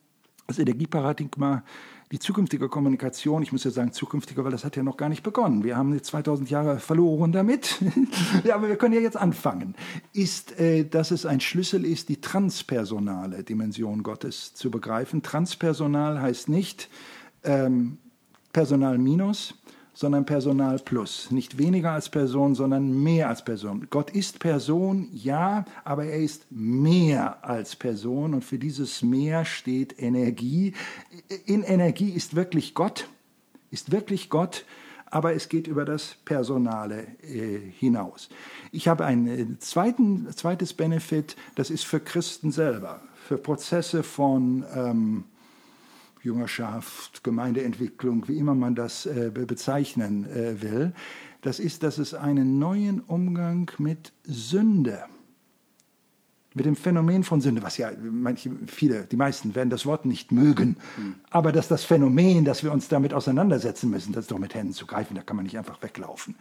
das 0.48 0.58
Energieparadigma 0.58 1.62
die 2.12 2.18
zukünftige 2.18 2.68
Kommunikation, 2.68 3.42
ich 3.42 3.52
muss 3.52 3.62
ja 3.62 3.70
sagen 3.70 3.92
zukünftige, 3.92 4.44
weil 4.44 4.50
das 4.50 4.64
hat 4.64 4.74
ja 4.74 4.82
noch 4.82 4.96
gar 4.96 5.08
nicht 5.08 5.22
begonnen. 5.22 5.62
Wir 5.62 5.76
haben 5.76 5.94
jetzt 5.94 6.08
2000 6.08 6.50
Jahre 6.50 6.80
verloren 6.80 7.30
damit, 7.30 7.78
ja, 8.44 8.56
aber 8.56 8.68
wir 8.68 8.76
können 8.76 8.94
ja 8.94 9.00
jetzt 9.00 9.16
anfangen, 9.16 9.76
ist, 10.12 10.58
äh, 10.58 10.84
dass 10.84 11.12
es 11.12 11.24
ein 11.24 11.40
Schlüssel 11.40 11.84
ist, 11.84 12.08
die 12.08 12.20
transpersonale 12.20 13.44
Dimension 13.44 14.02
Gottes 14.02 14.54
zu 14.54 14.70
begreifen. 14.72 15.22
Transpersonal 15.22 16.20
heißt 16.20 16.48
nicht 16.48 16.88
ähm, 17.44 17.98
Personal 18.52 18.98
minus, 18.98 19.54
sondern 20.00 20.24
Personal 20.24 20.78
plus. 20.78 21.30
Nicht 21.30 21.58
weniger 21.58 21.92
als 21.92 22.08
Person, 22.08 22.54
sondern 22.54 23.02
mehr 23.02 23.28
als 23.28 23.44
Person. 23.44 23.86
Gott 23.90 24.10
ist 24.10 24.38
Person, 24.38 25.10
ja, 25.12 25.66
aber 25.84 26.06
er 26.06 26.20
ist 26.20 26.50
mehr 26.50 27.44
als 27.44 27.76
Person 27.76 28.32
und 28.32 28.42
für 28.42 28.58
dieses 28.58 29.02
Mehr 29.02 29.44
steht 29.44 30.00
Energie. 30.00 30.72
In 31.44 31.62
Energie 31.64 32.12
ist 32.12 32.34
wirklich 32.34 32.72
Gott, 32.72 33.08
ist 33.70 33.92
wirklich 33.92 34.30
Gott, 34.30 34.64
aber 35.04 35.34
es 35.34 35.50
geht 35.50 35.66
über 35.66 35.84
das 35.84 36.16
Personale 36.24 37.06
äh, 37.22 37.58
hinaus. 37.58 38.30
Ich 38.72 38.88
habe 38.88 39.04
ein 39.04 39.26
äh, 39.26 39.58
zweiten, 39.58 40.26
zweites 40.34 40.72
Benefit, 40.72 41.36
das 41.56 41.68
ist 41.68 41.84
für 41.84 42.00
Christen 42.00 42.52
selber, 42.52 43.02
für 43.28 43.36
Prozesse 43.36 44.02
von 44.02 44.64
ähm, 44.74 45.24
Jüngerschaft, 46.22 47.24
Gemeindeentwicklung, 47.24 48.28
wie 48.28 48.38
immer 48.38 48.54
man 48.54 48.74
das 48.74 49.06
äh, 49.06 49.30
bezeichnen 49.32 50.24
äh, 50.26 50.60
will, 50.62 50.92
das 51.42 51.58
ist, 51.58 51.82
dass 51.82 51.98
es 51.98 52.14
einen 52.14 52.58
neuen 52.58 53.00
Umgang 53.00 53.70
mit 53.78 54.12
Sünde, 54.24 55.04
mit 56.52 56.66
dem 56.66 56.74
Phänomen 56.74 57.22
von 57.22 57.40
Sünde, 57.40 57.62
was 57.62 57.78
ja 57.78 57.90
manche, 58.02 58.50
viele, 58.66 59.04
die 59.04 59.16
meisten 59.16 59.54
werden 59.54 59.70
das 59.70 59.86
Wort 59.86 60.04
nicht 60.04 60.32
mögen, 60.32 60.76
mhm. 60.96 61.14
aber 61.30 61.52
dass 61.52 61.68
das 61.68 61.84
Phänomen, 61.84 62.44
dass 62.44 62.64
wir 62.64 62.72
uns 62.72 62.88
damit 62.88 63.14
auseinandersetzen 63.14 63.88
müssen, 63.88 64.12
das 64.12 64.24
ist 64.24 64.32
doch 64.32 64.38
mit 64.38 64.54
Händen 64.54 64.72
zu 64.72 64.84
greifen, 64.84 65.14
da 65.14 65.22
kann 65.22 65.36
man 65.36 65.44
nicht 65.44 65.56
einfach 65.56 65.80
weglaufen. 65.82 66.34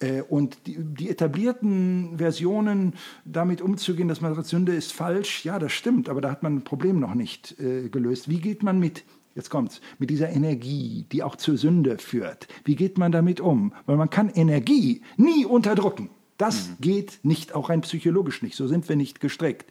Äh, 0.00 0.22
und 0.22 0.66
die, 0.66 0.78
die 0.78 1.10
etablierten 1.10 2.16
Versionen, 2.16 2.94
damit 3.26 3.60
umzugehen, 3.60 4.08
dass 4.08 4.22
man 4.22 4.34
sagt, 4.34 4.46
Sünde 4.46 4.74
ist 4.74 4.92
falsch, 4.92 5.44
ja, 5.44 5.58
das 5.58 5.72
stimmt, 5.72 6.08
aber 6.08 6.22
da 6.22 6.30
hat 6.30 6.42
man 6.42 6.56
ein 6.56 6.64
Problem 6.64 6.98
noch 6.98 7.14
nicht 7.14 7.60
äh, 7.60 7.90
gelöst. 7.90 8.30
Wie 8.30 8.40
geht 8.40 8.62
man 8.62 8.80
mit 8.80 9.04
jetzt 9.34 9.50
kommt's, 9.50 9.80
mit 9.98 10.10
dieser 10.10 10.30
Energie, 10.30 11.06
die 11.12 11.22
auch 11.22 11.36
zur 11.36 11.56
Sünde 11.56 11.98
führt. 11.98 12.48
Wie 12.64 12.76
geht 12.76 12.98
man 12.98 13.12
damit 13.12 13.40
um? 13.40 13.72
Weil 13.86 13.96
man 13.96 14.10
kann 14.10 14.30
Energie 14.30 15.02
nie 15.16 15.44
unterdrücken. 15.44 16.10
Das 16.40 16.68
mhm. 16.68 16.76
geht 16.80 17.20
nicht, 17.22 17.54
auch 17.54 17.68
rein 17.68 17.82
psychologisch 17.82 18.42
nicht. 18.42 18.56
So 18.56 18.66
sind 18.66 18.88
wir 18.88 18.96
nicht 18.96 19.20
gestrickt. 19.20 19.70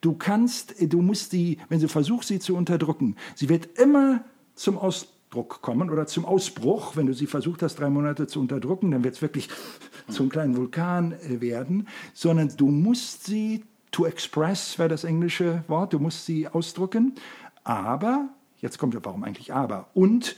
Du 0.00 0.14
kannst, 0.14 0.74
du 0.80 1.02
musst 1.02 1.30
sie, 1.30 1.58
wenn 1.68 1.80
du 1.80 1.88
versuchst, 1.88 2.28
sie 2.28 2.38
zu 2.38 2.56
unterdrücken, 2.56 3.16
sie 3.34 3.48
wird 3.48 3.78
immer 3.78 4.24
zum 4.54 4.78
Ausdruck 4.78 5.60
kommen 5.60 5.90
oder 5.90 6.06
zum 6.06 6.24
Ausbruch. 6.24 6.96
Wenn 6.96 7.06
du 7.06 7.12
sie 7.12 7.26
versucht 7.26 7.62
hast, 7.62 7.76
drei 7.76 7.90
Monate 7.90 8.26
zu 8.26 8.40
unterdrücken, 8.40 8.90
dann 8.92 9.04
wird 9.04 9.16
es 9.16 9.22
wirklich 9.22 9.50
zum 10.08 10.30
kleinen 10.30 10.56
Vulkan 10.56 11.12
äh, 11.12 11.42
werden. 11.42 11.86
Sondern 12.14 12.50
du 12.56 12.68
musst 12.68 13.24
sie 13.24 13.64
to 13.90 14.06
express, 14.06 14.78
wäre 14.78 14.88
das 14.88 15.04
englische 15.04 15.64
Wort, 15.68 15.92
du 15.92 15.98
musst 15.98 16.24
sie 16.24 16.48
ausdrücken. 16.48 17.14
Aber 17.62 18.30
Jetzt 18.58 18.78
kommt 18.78 18.94
ja, 18.94 19.00
warum 19.02 19.22
eigentlich 19.22 19.52
aber? 19.52 19.90
Und 19.92 20.34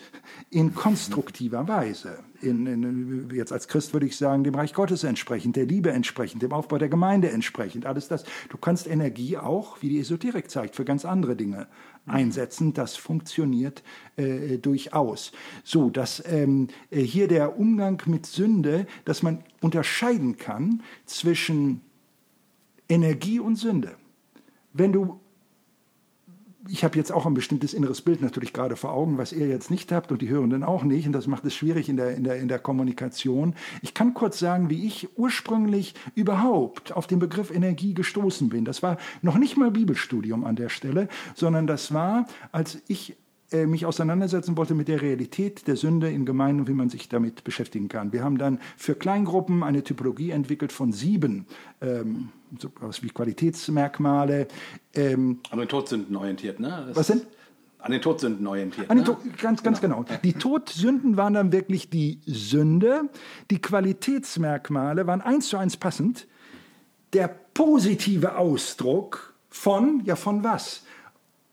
in 0.51 0.75
konstruktiver 0.75 1.69
Weise. 1.69 2.19
In, 2.43 2.67
in, 2.67 3.31
jetzt 3.33 3.53
als 3.53 3.69
Christ 3.69 3.93
würde 3.93 4.07
ich 4.07 4.17
sagen, 4.17 4.43
dem 4.43 4.57
Reich 4.57 4.75
Gottes 4.75 5.05
entsprechend, 5.05 5.55
der 5.55 5.67
Liebe 5.67 5.91
entsprechend, 5.93 6.43
dem 6.43 6.53
Aufbau 6.53 6.79
der 6.79 6.89
Gemeinde 6.89 7.31
entsprechend. 7.31 7.87
Alles 7.87 8.09
das. 8.09 8.25
Du 8.49 8.59
kannst 8.59 8.89
Energie 8.89 9.37
auch, 9.37 9.83
wie 9.83 9.89
die 9.89 10.01
Esoterik 10.01 10.51
zeigt, 10.51 10.75
für 10.75 10.85
ganz 10.85 11.05
andere 11.05 11.37
Dinge 11.37 11.69
einsetzen. 12.07 12.75
Das 12.75 12.97
funktioniert 12.97 13.85
äh, 14.17 14.59
durchaus. 14.59 15.31
So, 15.63 15.89
dass 15.89 16.23
ähm, 16.27 16.69
hier 16.91 17.29
der 17.29 17.59
Umgang 17.59 18.03
mit 18.07 18.27
Sünde, 18.27 18.87
dass 19.05 19.23
man 19.23 19.45
unterscheiden 19.61 20.37
kann 20.37 20.83
zwischen 21.07 21.83
Energie 22.89 23.39
und 23.39 23.57
Sünde. 23.57 23.97
Wenn 24.73 24.93
du 24.93 25.21
ich 26.67 26.83
habe 26.83 26.97
jetzt 26.97 27.13
auch 27.13 27.27
ein 27.27 27.35
bestimmtes 27.35 27.73
inneres 27.73 28.03
Bild 28.03 28.21
natürlich 28.21 28.53
gerade 28.53 28.75
vor 28.75 28.93
Augen, 28.93 29.17
was 29.17 29.33
ihr 29.33 29.47
jetzt 29.47 29.71
nicht 29.71 29.93
habt 29.93 30.11
und 30.11 30.21
die 30.21 30.29
Hörenden 30.29 30.65
auch 30.65 30.83
nicht. 30.83 31.07
Und 31.07 31.13
das 31.13 31.27
macht 31.27 31.45
es 31.45 31.55
schwierig 31.55 31.89
in 31.89 31.97
der, 31.97 32.17
in 32.17 32.25
der, 32.25 32.37
in 32.37 32.49
der 32.49 32.59
Kommunikation. 32.59 33.55
Ich 33.81 33.95
kann 33.95 34.13
kurz 34.13 34.39
sagen, 34.39 34.69
wie 34.69 34.87
ich 34.87 35.09
ursprünglich 35.17 35.95
überhaupt 36.15 36.93
auf 36.93 37.07
den 37.07 37.21
Begriff 37.21 37.51
Energie 37.51 37.95
gestoßen 37.95 38.49
bin. 38.49 38.65
Das 38.65 38.83
war 38.83 38.99
noch 39.23 39.39
nicht 39.39 39.57
mal 39.57 39.71
Bibelstudium 39.71 40.45
an 40.45 40.57
der 40.57 40.69
Stelle, 40.69 41.09
sondern 41.35 41.67
das 41.67 41.95
war, 41.95 42.27
als 42.51 42.83
ich 42.89 43.17
mich 43.53 43.87
auseinandersetzen 43.87 44.57
wollte 44.57 44.75
mit 44.75 44.89
der 44.89 45.01
Realität 45.01 45.67
der 45.67 45.77
Sünde 45.77 46.11
in 46.11 46.27
Gemeinden 46.27 46.61
und 46.61 46.69
wie 46.69 46.75
man 46.75 46.91
sich 46.91 47.09
damit 47.09 47.45
beschäftigen 47.45 47.89
kann. 47.89 48.13
Wir 48.13 48.23
haben 48.23 48.37
dann 48.37 48.61
für 48.77 48.95
Kleingruppen 48.95 49.63
eine 49.63 49.83
Typologie 49.83 50.31
entwickelt 50.31 50.71
von 50.71 50.93
sieben, 50.93 51.47
ähm, 51.81 52.29
so 52.59 52.69
was 52.81 53.03
wie 53.03 53.09
Qualitätsmerkmale. 53.09 54.49
Ähm, 54.95 55.41
An 55.51 55.59
den 55.59 55.69
Todsünden 55.69 56.15
orientiert, 56.17 56.61
ne? 56.61 56.85
Das 56.89 56.97
was 56.97 57.07
denn? 57.07 57.23
An 57.79 57.93
den 57.93 58.03
Todsünden 58.03 58.47
orientiert. 58.47 58.91
An 58.91 58.99
den 58.99 59.07
ne? 59.07 59.17
ganz, 59.41 59.63
ganz 59.63 59.81
genau. 59.81 60.03
genau. 60.03 60.19
Die 60.23 60.33
Todsünden 60.33 61.17
waren 61.17 61.35
dann 61.35 61.53
wirklich 61.53 61.89
die 61.89 62.21
Sünde. 62.27 63.09
Die 63.51 63.63
Qualitätsmerkmale 63.63 65.07
waren 65.07 65.21
eins 65.21 65.49
zu 65.49 65.57
eins 65.57 65.77
passend. 65.77 66.27
Der 67.13 67.29
positive 67.29 68.37
Ausdruck 68.37 69.35
von, 69.49 70.03
ja 70.05 70.17
von 70.17 70.43
was? 70.43 70.83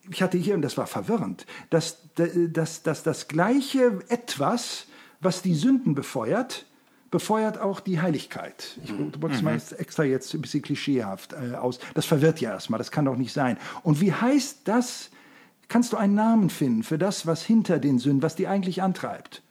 Ich 0.10 0.22
hatte 0.22 0.38
hier, 0.38 0.56
und 0.56 0.62
das 0.62 0.78
war 0.78 0.88
verwirrend, 0.88 1.46
dass, 1.70 1.98
dass, 2.16 2.84
dass 2.84 3.04
das 3.04 3.28
gleiche 3.28 4.00
Etwas, 4.10 4.88
was 5.20 5.42
die 5.42 5.56
Sünden 5.56 5.96
befeuert, 5.96 6.66
befeuert 7.12 7.60
auch 7.60 7.80
die 7.80 8.02
Heiligkeit. 8.02 8.78
Ich 8.84 8.92
drücke 8.92 9.34
es 9.34 9.42
mal 9.42 9.56
mhm. 9.56 9.62
extra 9.78 10.04
jetzt 10.04 10.34
ein 10.34 10.42
bisschen 10.42 10.62
klischeehaft 10.62 11.34
äh, 11.34 11.56
aus. 11.56 11.80
Das 11.94 12.06
verwirrt 12.06 12.42
ja 12.42 12.52
erstmal, 12.52 12.78
das 12.78 12.92
kann 12.92 13.06
doch 13.06 13.16
nicht 13.16 13.32
sein. 13.32 13.58
Und 13.84 14.02
wie 14.02 14.14
heißt 14.14 14.62
das? 14.66 15.12
Kannst 15.68 15.94
du 15.94 15.98
einen 15.98 16.14
Namen 16.14 16.50
finden 16.50 16.84
für 16.84 16.98
das, 16.98 17.26
was 17.26 17.42
hinter 17.44 17.80
den 17.80 17.98
Sünden, 18.00 18.22
was 18.22 18.36
die 18.36 18.48
eigentlich 18.48 18.84
antreibt? 18.84 19.42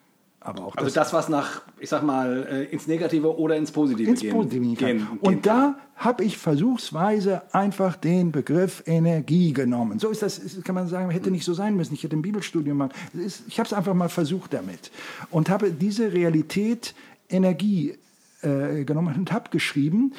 Aber 0.45 0.66
auch 0.66 0.77
also 0.77 0.85
das, 0.85 0.95
das, 0.95 1.12
was 1.15 1.29
nach, 1.31 1.62
ich 1.81 1.89
sag 1.89 2.03
mal, 2.03 2.47
äh, 2.51 2.65
ins 2.65 2.87
Negative 2.87 3.39
oder 3.39 3.57
ins 3.57 3.73
Positive 3.73 4.11
ins 4.11 4.21
gehen, 4.21 4.33
Positive 4.33 4.62
gehen, 4.62 4.77
gehen 4.77 5.09
Und 5.21 5.31
gehen 5.31 5.43
da 5.43 5.77
habe 5.97 6.23
ich 6.23 6.37
versuchsweise 6.37 7.43
einfach 7.55 7.97
den 7.97 8.31
Begriff 8.31 8.83
Energie 8.87 9.55
genommen. 9.55 9.99
So 9.99 10.11
ist 10.11 10.21
das, 10.21 10.41
kann 10.62 10.75
man 10.75 10.87
sagen, 10.87 11.09
hätte 11.11 11.31
nicht 11.31 11.45
so 11.45 11.55
sein 11.55 11.77
müssen. 11.77 11.95
Ich 11.95 12.05
hätte 12.05 12.16
ein 12.16 12.23
Bibelstudium 12.23 12.77
machen. 12.77 12.93
Ich 13.49 13.59
habe 13.59 13.66
es 13.66 13.73
einfach 13.73 13.95
mal 13.95 14.11
versucht 14.11 14.53
damit 14.53 14.91
und 15.31 15.49
habe 15.49 15.71
diese 15.71 16.12
Realität 16.12 16.95
Energie 17.31 17.95
äh, 18.43 18.85
genommen 18.85 19.15
und 19.16 19.33
habe 19.33 19.49
geschrieben, 19.49 20.12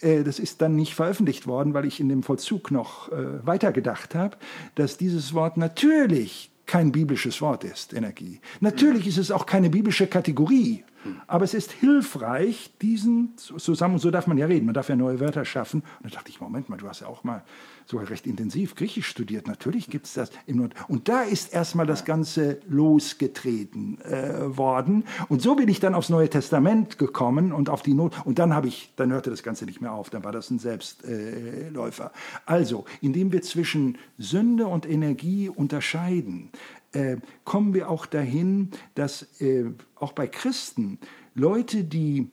äh, 0.00 0.24
das 0.24 0.40
ist 0.40 0.60
dann 0.62 0.74
nicht 0.74 0.96
veröffentlicht 0.96 1.46
worden, 1.46 1.74
weil 1.74 1.84
ich 1.84 2.00
in 2.00 2.08
dem 2.08 2.24
Vollzug 2.24 2.72
noch 2.72 3.12
äh, 3.12 3.46
weitergedacht 3.46 4.16
habe, 4.16 4.36
dass 4.74 4.96
dieses 4.96 5.32
Wort 5.32 5.56
natürlich 5.56 6.50
kein 6.70 6.92
biblisches 6.92 7.40
Wort 7.40 7.64
ist, 7.64 7.92
Energie. 7.92 8.40
Natürlich 8.60 9.08
ist 9.08 9.18
es 9.18 9.32
auch 9.32 9.44
keine 9.44 9.70
biblische 9.70 10.06
Kategorie, 10.06 10.84
aber 11.26 11.44
es 11.44 11.54
ist 11.54 11.72
hilfreich, 11.72 12.72
diesen 12.82 13.36
zusammen, 13.36 13.98
so 13.98 14.10
darf 14.10 14.26
man 14.26 14.36
ja 14.38 14.46
reden, 14.46 14.66
man 14.66 14.74
darf 14.74 14.88
ja 14.88 14.96
neue 14.96 15.20
Wörter 15.20 15.44
schaffen. 15.44 15.82
Und 16.02 16.12
da 16.12 16.16
dachte 16.16 16.30
ich, 16.30 16.40
Moment 16.40 16.68
mal, 16.68 16.76
du 16.76 16.88
hast 16.88 17.00
ja 17.00 17.06
auch 17.06 17.24
mal 17.24 17.42
sogar 17.86 18.08
recht 18.08 18.26
intensiv 18.26 18.74
Griechisch 18.74 19.06
studiert. 19.06 19.46
Natürlich 19.46 19.88
gibt 19.88 20.06
es 20.06 20.14
das 20.14 20.30
im 20.46 20.58
Not. 20.58 20.74
Und 20.88 21.08
da 21.08 21.22
ist 21.22 21.52
erstmal 21.52 21.86
das 21.86 22.04
Ganze 22.04 22.60
losgetreten 22.68 24.00
äh, 24.02 24.56
worden. 24.56 25.04
Und 25.28 25.42
so 25.42 25.56
bin 25.56 25.68
ich 25.68 25.80
dann 25.80 25.94
aufs 25.94 26.08
Neue 26.08 26.28
Testament 26.28 26.98
gekommen 26.98 27.52
und 27.52 27.68
auf 27.68 27.82
die 27.82 27.94
Not. 27.94 28.14
Und 28.24 28.38
dann 28.38 28.54
habe 28.54 28.68
ich, 28.68 28.92
dann 28.96 29.12
hörte 29.12 29.30
das 29.30 29.42
Ganze 29.42 29.64
nicht 29.64 29.80
mehr 29.80 29.92
auf. 29.92 30.10
Dann 30.10 30.22
war 30.22 30.32
das 30.32 30.50
ein 30.50 30.58
Selbstläufer. 30.58 32.06
Äh, 32.06 32.38
also, 32.46 32.84
indem 33.00 33.32
wir 33.32 33.42
zwischen 33.42 33.98
Sünde 34.18 34.66
und 34.66 34.88
Energie 34.88 35.48
unterscheiden, 35.48 36.50
äh, 36.92 37.16
kommen 37.44 37.74
wir 37.74 37.90
auch 37.90 38.06
dahin, 38.06 38.70
dass 38.94 39.40
äh, 39.40 39.66
auch 39.96 40.12
bei 40.12 40.26
Christen 40.26 40.98
Leute, 41.34 41.84
die 41.84 42.30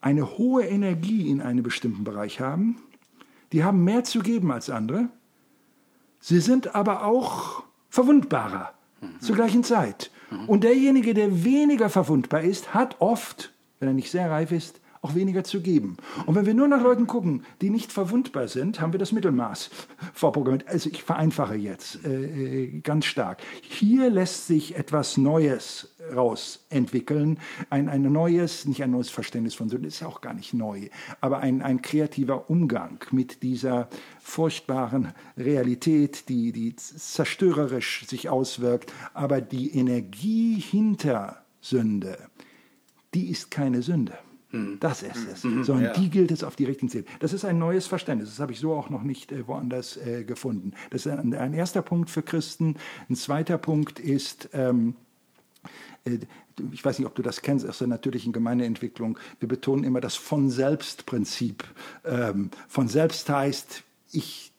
eine 0.00 0.36
hohe 0.36 0.64
Energie 0.64 1.30
in 1.30 1.40
einem 1.40 1.62
bestimmten 1.62 2.04
Bereich 2.04 2.40
haben, 2.40 2.76
die 3.52 3.62
haben 3.64 3.84
mehr 3.84 4.04
zu 4.04 4.20
geben 4.20 4.50
als 4.50 4.70
andere. 4.70 5.08
Sie 6.20 6.40
sind 6.40 6.74
aber 6.74 7.04
auch 7.04 7.62
verwundbarer 7.88 8.72
mhm. 9.00 9.20
zur 9.20 9.36
gleichen 9.36 9.64
Zeit. 9.64 10.10
Mhm. 10.30 10.48
Und 10.48 10.64
derjenige, 10.64 11.14
der 11.14 11.44
weniger 11.44 11.88
verwundbar 11.88 12.42
ist, 12.42 12.74
hat 12.74 13.00
oft, 13.00 13.52
wenn 13.78 13.88
er 13.88 13.94
nicht 13.94 14.10
sehr 14.10 14.30
reif 14.30 14.50
ist, 14.50 14.80
auch 15.02 15.14
weniger 15.16 15.42
zu 15.42 15.60
geben. 15.60 15.96
Und 16.26 16.36
wenn 16.36 16.46
wir 16.46 16.54
nur 16.54 16.68
nach 16.68 16.82
Leuten 16.82 17.06
gucken, 17.06 17.44
die 17.60 17.70
nicht 17.70 17.92
verwundbar 17.92 18.46
sind, 18.48 18.80
haben 18.80 18.92
wir 18.92 19.00
das 19.00 19.12
Mittelmaß 19.12 19.70
vorprogrammiert. 20.14 20.68
Also 20.68 20.88
ich 20.88 21.02
vereinfache 21.02 21.56
jetzt 21.56 22.04
äh, 22.04 22.66
äh 22.66 22.80
ganz 22.80 23.06
stark. 23.06 23.42
Hier 23.62 24.10
lässt 24.10 24.46
sich 24.46 24.76
etwas 24.76 25.16
Neues 25.16 25.92
rausentwickeln. 26.14 27.38
Ein, 27.68 27.88
ein 27.88 28.02
neues, 28.02 28.64
nicht 28.64 28.82
ein 28.82 28.92
neues 28.92 29.10
Verständnis 29.10 29.54
von 29.54 29.68
Sünde, 29.68 29.88
ist 29.88 30.00
ja 30.00 30.06
auch 30.06 30.20
gar 30.20 30.34
nicht 30.34 30.54
neu, 30.54 30.88
aber 31.20 31.38
ein, 31.38 31.62
ein 31.62 31.82
kreativer 31.82 32.48
Umgang 32.50 33.04
mit 33.10 33.42
dieser 33.42 33.88
furchtbaren 34.20 35.12
Realität, 35.36 36.28
die, 36.28 36.52
die 36.52 36.76
zerstörerisch 36.76 38.06
sich 38.06 38.28
auswirkt, 38.28 38.92
aber 39.14 39.40
die 39.40 39.76
Energie 39.76 40.60
hinter 40.60 41.44
Sünde, 41.60 42.18
die 43.14 43.30
ist 43.30 43.50
keine 43.50 43.82
Sünde. 43.82 44.18
Mhm. 44.52 44.78
Das 44.80 45.02
ist 45.02 45.26
es. 45.32 45.44
Mhm. 45.44 45.64
Sondern 45.64 45.84
ja. 45.86 45.92
die 45.94 46.10
gilt 46.10 46.30
es 46.30 46.44
auf 46.44 46.56
die 46.56 46.64
richtigen 46.64 46.90
Ziele. 46.90 47.04
Das 47.18 47.32
ist 47.32 47.44
ein 47.44 47.58
neues 47.58 47.86
Verständnis. 47.86 48.30
Das 48.30 48.38
habe 48.38 48.52
ich 48.52 48.60
so 48.60 48.74
auch 48.74 48.90
noch 48.90 49.02
nicht 49.02 49.32
äh, 49.32 49.46
woanders 49.46 49.96
äh, 49.96 50.24
gefunden. 50.24 50.72
Das 50.90 51.06
ist 51.06 51.12
ein, 51.12 51.34
ein, 51.34 51.54
erster 51.54 51.82
Punkt 51.82 52.10
für 52.10 52.22
Christen. 52.22 52.76
Ein 53.08 53.16
zweiter 53.16 53.58
Punkt 53.58 53.98
ist, 53.98 54.50
ähm, 54.52 54.94
äh, 56.04 56.18
ich 56.70 56.84
weiß 56.84 56.98
nicht, 56.98 57.08
ob 57.08 57.14
du 57.14 57.22
das 57.22 57.42
kennst 57.42 57.66
aus 57.66 57.78
der 57.78 57.88
natürlichen 57.88 58.32
Gemeindeentwicklung. 58.32 59.18
Wir 59.40 59.48
betonen 59.48 59.84
immer 59.84 60.00
das 60.00 60.14
von 60.14 60.50
selbst 60.50 61.06
Prinzip. 61.06 61.64
Ähm, 62.04 62.50
von 62.68 62.88
selbst 62.88 63.28
heißt, 63.28 63.82
ich 64.12 64.52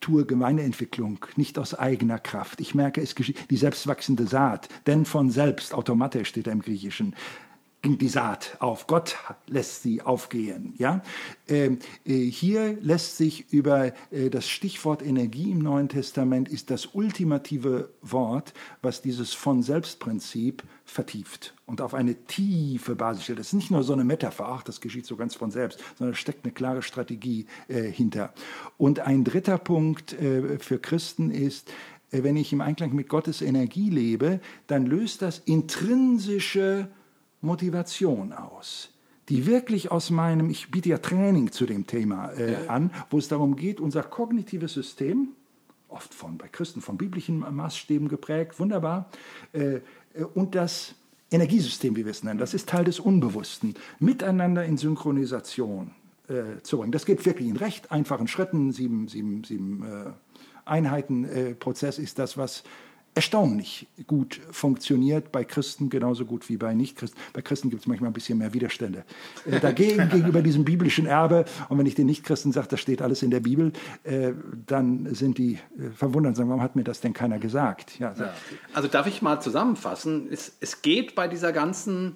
tue 0.00 0.26
Gemeindeentwicklung 0.26 1.24
nicht 1.36 1.58
aus 1.58 1.74
eigener 1.74 2.18
Kraft. 2.18 2.60
Ich 2.60 2.74
merke, 2.74 3.00
es 3.00 3.14
geschieht 3.14 3.50
die 3.50 3.56
selbstwachsende 3.56 4.26
Saat, 4.26 4.68
denn 4.86 5.04
von 5.04 5.30
selbst, 5.30 5.74
automatisch 5.74 6.28
steht 6.28 6.46
da 6.46 6.52
im 6.52 6.62
Griechischen 6.62 7.14
ging 7.82 7.98
die 7.98 8.08
Saat 8.08 8.56
auf. 8.58 8.86
Gott 8.86 9.16
lässt 9.46 9.82
sie 9.82 10.02
aufgehen. 10.02 10.74
Ja? 10.78 11.02
Ähm, 11.46 11.78
äh, 12.04 12.24
hier 12.24 12.76
lässt 12.80 13.16
sich 13.16 13.52
über 13.52 13.92
äh, 14.10 14.30
das 14.30 14.48
Stichwort 14.48 15.00
Energie 15.02 15.50
im 15.50 15.60
Neuen 15.60 15.88
Testament 15.88 16.48
ist 16.48 16.70
das 16.70 16.86
ultimative 16.86 17.90
Wort, 18.02 18.52
was 18.82 19.00
dieses 19.00 19.32
von 19.32 19.62
Selbstprinzip 19.62 20.64
vertieft 20.84 21.54
und 21.66 21.80
auf 21.80 21.94
eine 21.94 22.14
tiefe 22.26 22.96
Basis 22.96 23.24
stellt. 23.24 23.38
Das 23.38 23.48
ist 23.48 23.52
nicht 23.52 23.70
nur 23.70 23.84
so 23.84 23.92
eine 23.92 24.04
Metapher, 24.04 24.48
ach, 24.48 24.62
das 24.62 24.80
geschieht 24.80 25.06
so 25.06 25.16
ganz 25.16 25.36
von 25.36 25.50
selbst, 25.50 25.78
sondern 25.96 26.14
es 26.14 26.18
steckt 26.18 26.44
eine 26.44 26.52
klare 26.52 26.82
Strategie 26.82 27.46
äh, 27.68 27.82
hinter. 27.82 28.32
Und 28.76 29.00
ein 29.00 29.22
dritter 29.22 29.58
Punkt 29.58 30.14
äh, 30.14 30.58
für 30.58 30.78
Christen 30.78 31.30
ist, 31.30 31.70
äh, 32.10 32.22
wenn 32.22 32.36
ich 32.36 32.52
im 32.52 32.60
Einklang 32.60 32.94
mit 32.94 33.08
Gottes 33.08 33.42
Energie 33.42 33.90
lebe, 33.90 34.40
dann 34.66 34.86
löst 34.86 35.22
das 35.22 35.38
intrinsische 35.38 36.88
Motivation 37.40 38.32
aus, 38.32 38.90
die 39.28 39.46
wirklich 39.46 39.90
aus 39.90 40.10
meinem, 40.10 40.50
ich 40.50 40.70
biete 40.70 40.88
ja 40.88 40.98
Training 40.98 41.52
zu 41.52 41.66
dem 41.66 41.86
Thema 41.86 42.32
äh, 42.32 42.66
an, 42.68 42.90
wo 43.10 43.18
es 43.18 43.28
darum 43.28 43.56
geht, 43.56 43.80
unser 43.80 44.02
kognitives 44.02 44.72
System, 44.72 45.28
oft 45.88 46.12
von, 46.14 46.38
bei 46.38 46.48
Christen 46.48 46.80
von 46.80 46.96
biblischen 46.96 47.38
Maßstäben 47.38 48.08
geprägt, 48.08 48.58
wunderbar, 48.58 49.10
äh, 49.52 49.76
äh, 49.76 49.80
und 50.34 50.54
das 50.54 50.94
Energiesystem, 51.30 51.94
wie 51.96 52.04
wir 52.04 52.10
es 52.10 52.22
nennen, 52.22 52.38
das 52.38 52.54
ist 52.54 52.68
Teil 52.68 52.84
des 52.84 53.00
Unbewussten, 53.00 53.74
miteinander 53.98 54.64
in 54.64 54.78
Synchronisation 54.78 55.90
äh, 56.28 56.62
zu 56.62 56.78
bringen. 56.78 56.92
Das 56.92 57.04
geht 57.04 57.24
wirklich 57.26 57.48
in 57.48 57.56
recht 57.56 57.92
einfachen 57.92 58.28
Schritten, 58.28 58.72
sieben, 58.72 59.08
sieben, 59.08 59.44
sieben 59.44 59.82
äh, 59.84 60.10
Einheiten 60.64 61.24
äh, 61.24 61.54
Prozess 61.54 61.98
ist 61.98 62.18
das, 62.18 62.36
was 62.36 62.64
erstaunlich 63.18 63.88
gut 64.06 64.38
funktioniert, 64.52 65.32
bei 65.32 65.42
Christen 65.42 65.90
genauso 65.90 66.24
gut 66.24 66.48
wie 66.48 66.56
bei 66.56 66.72
Nichtchristen. 66.72 67.20
Bei 67.32 67.42
Christen 67.42 67.68
gibt 67.68 67.82
es 67.82 67.88
manchmal 67.88 68.10
ein 68.10 68.12
bisschen 68.12 68.38
mehr 68.38 68.54
Widerstände. 68.54 69.02
Äh, 69.44 69.58
dagegen 69.58 70.08
gegenüber 70.12 70.40
diesem 70.40 70.64
biblischen 70.64 71.06
Erbe, 71.06 71.44
und 71.68 71.78
wenn 71.78 71.86
ich 71.86 71.96
den 71.96 72.06
Nichtchristen 72.06 72.52
sage, 72.52 72.68
das 72.68 72.78
steht 72.78 73.02
alles 73.02 73.24
in 73.24 73.32
der 73.32 73.40
Bibel, 73.40 73.72
äh, 74.04 74.34
dann 74.66 75.12
sind 75.16 75.38
die 75.38 75.54
äh, 75.54 75.90
verwundert 75.96 76.30
und 76.30 76.34
sagen, 76.36 76.48
warum 76.48 76.62
hat 76.62 76.76
mir 76.76 76.84
das 76.84 77.00
denn 77.00 77.12
keiner 77.12 77.40
gesagt? 77.40 77.98
Ja, 77.98 78.14
also 78.72 78.86
darf 78.86 79.08
ich 79.08 79.20
mal 79.20 79.40
zusammenfassen, 79.40 80.28
es, 80.30 80.52
es 80.60 80.82
geht 80.82 81.16
bei 81.16 81.26
dieser 81.26 81.52
ganzen 81.52 82.14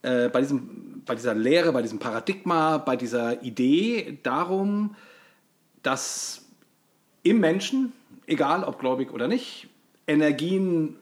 äh, 0.00 0.30
bei, 0.30 0.40
diesem, 0.40 1.02
bei 1.04 1.14
dieser 1.14 1.34
Lehre, 1.34 1.72
bei 1.72 1.82
diesem 1.82 1.98
Paradigma, 1.98 2.78
bei 2.78 2.96
dieser 2.96 3.42
Idee 3.42 4.18
darum, 4.22 4.96
dass 5.82 6.46
im 7.22 7.40
Menschen, 7.40 7.92
egal 8.26 8.64
ob 8.64 8.78
gläubig 8.78 9.12
oder 9.12 9.28
nicht, 9.28 9.69
Energien 10.10 10.96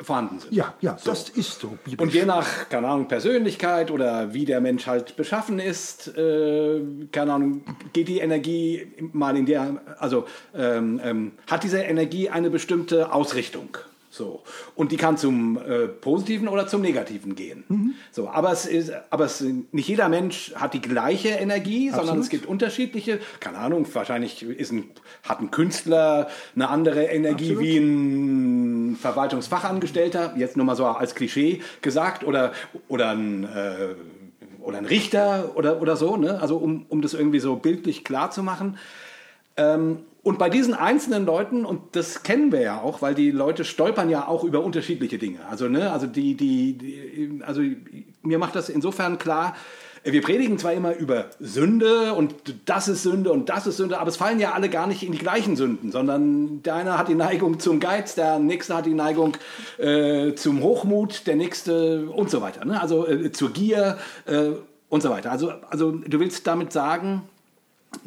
vorhanden 0.00 0.38
sind. 0.40 0.52
Ja, 0.52 0.74
ja, 0.80 0.96
so. 0.98 1.10
das 1.10 1.28
ist 1.28 1.60
so. 1.60 1.76
Biblisch. 1.84 1.98
Und 1.98 2.14
je 2.14 2.24
nach, 2.24 2.68
keine 2.68 2.88
Ahnung, 2.88 3.08
Persönlichkeit 3.08 3.90
oder 3.90 4.32
wie 4.32 4.44
der 4.44 4.60
Mensch 4.60 4.86
halt 4.86 5.16
beschaffen 5.16 5.58
ist, 5.58 6.16
äh, 6.16 6.80
keine 7.12 7.32
Ahnung, 7.32 7.62
geht 7.92 8.08
die 8.08 8.18
Energie 8.18 8.92
mal 9.12 9.36
in 9.36 9.46
der, 9.46 9.80
also 9.98 10.26
ähm, 10.54 11.00
ähm, 11.02 11.32
hat 11.50 11.64
diese 11.64 11.80
Energie 11.80 12.30
eine 12.30 12.50
bestimmte 12.50 13.12
Ausrichtung. 13.12 13.76
So. 14.10 14.42
Und 14.74 14.90
die 14.92 14.96
kann 14.96 15.18
zum 15.18 15.58
äh, 15.58 15.86
Positiven 15.86 16.48
oder 16.48 16.66
zum 16.66 16.80
Negativen 16.80 17.34
gehen. 17.34 17.64
Mhm. 17.68 17.94
So, 18.10 18.28
aber 18.28 18.52
es 18.52 18.64
ist, 18.64 18.92
aber 19.10 19.26
es, 19.26 19.44
nicht 19.72 19.88
jeder 19.88 20.08
Mensch 20.08 20.52
hat 20.54 20.72
die 20.72 20.80
gleiche 20.80 21.28
Energie, 21.28 21.88
Absolut. 21.88 22.06
sondern 22.06 22.22
es 22.22 22.30
gibt 22.30 22.46
unterschiedliche. 22.46 23.20
Keine 23.40 23.58
Ahnung, 23.58 23.86
wahrscheinlich 23.92 24.42
ist 24.42 24.72
ein, 24.72 24.90
hat 25.22 25.40
ein 25.40 25.50
Künstler 25.50 26.28
eine 26.54 26.68
andere 26.68 27.04
Energie 27.04 27.52
Absolut. 27.52 27.62
wie 27.62 27.76
ein 27.76 28.96
Verwaltungsfachangestellter, 28.96 30.34
jetzt 30.36 30.56
nur 30.56 30.64
mal 30.64 30.76
so 30.76 30.86
als 30.86 31.14
Klischee 31.14 31.60
gesagt, 31.82 32.24
oder, 32.24 32.52
oder 32.88 33.10
ein, 33.10 33.44
äh, 33.44 33.94
oder 34.60 34.78
ein 34.78 34.86
Richter 34.86 35.52
oder, 35.54 35.82
oder 35.82 35.96
so, 35.96 36.16
ne? 36.16 36.40
Also 36.40 36.56
um, 36.56 36.86
um 36.88 37.02
das 37.02 37.14
irgendwie 37.14 37.40
so 37.40 37.56
bildlich 37.56 38.04
klar 38.04 38.30
zu 38.30 38.42
machen. 38.42 38.78
Ähm, 39.56 40.00
und 40.28 40.38
bei 40.38 40.50
diesen 40.50 40.74
einzelnen 40.74 41.24
Leuten, 41.24 41.64
und 41.64 41.96
das 41.96 42.22
kennen 42.22 42.52
wir 42.52 42.60
ja 42.60 42.82
auch, 42.82 43.00
weil 43.00 43.14
die 43.14 43.30
Leute 43.30 43.64
stolpern 43.64 44.10
ja 44.10 44.28
auch 44.28 44.44
über 44.44 44.62
unterschiedliche 44.62 45.16
Dinge. 45.16 45.38
Also, 45.48 45.70
ne, 45.70 45.90
also 45.90 46.06
die, 46.06 46.34
die, 46.34 46.74
die 46.74 47.40
also 47.46 47.62
mir 48.20 48.38
macht 48.38 48.54
das 48.54 48.68
insofern 48.68 49.16
klar, 49.16 49.56
wir 50.04 50.20
predigen 50.20 50.58
zwar 50.58 50.74
immer 50.74 50.94
über 50.94 51.30
Sünde 51.40 52.12
und 52.12 52.34
das 52.66 52.88
ist 52.88 53.04
Sünde 53.04 53.32
und 53.32 53.48
das 53.48 53.66
ist 53.66 53.78
Sünde, 53.78 53.98
aber 53.98 54.10
es 54.10 54.18
fallen 54.18 54.38
ja 54.38 54.52
alle 54.52 54.68
gar 54.68 54.86
nicht 54.86 55.02
in 55.02 55.12
die 55.12 55.18
gleichen 55.18 55.56
Sünden, 55.56 55.92
sondern 55.92 56.62
der 56.62 56.74
eine 56.74 56.98
hat 56.98 57.08
die 57.08 57.14
Neigung 57.14 57.58
zum 57.58 57.80
Geiz, 57.80 58.14
der 58.14 58.38
nächste 58.38 58.76
hat 58.76 58.84
die 58.84 58.92
Neigung 58.92 59.34
äh, 59.78 60.34
zum 60.34 60.62
Hochmut, 60.62 61.26
der 61.26 61.36
nächste 61.36 62.10
und 62.10 62.28
so 62.28 62.42
weiter. 62.42 62.66
Ne? 62.66 62.78
Also 62.78 63.08
äh, 63.08 63.32
zur 63.32 63.50
Gier 63.54 63.96
äh, 64.26 64.50
und 64.90 65.02
so 65.02 65.08
weiter. 65.08 65.32
Also, 65.32 65.52
also 65.70 65.92
du 65.92 66.20
willst 66.20 66.46
damit 66.46 66.70
sagen, 66.70 67.22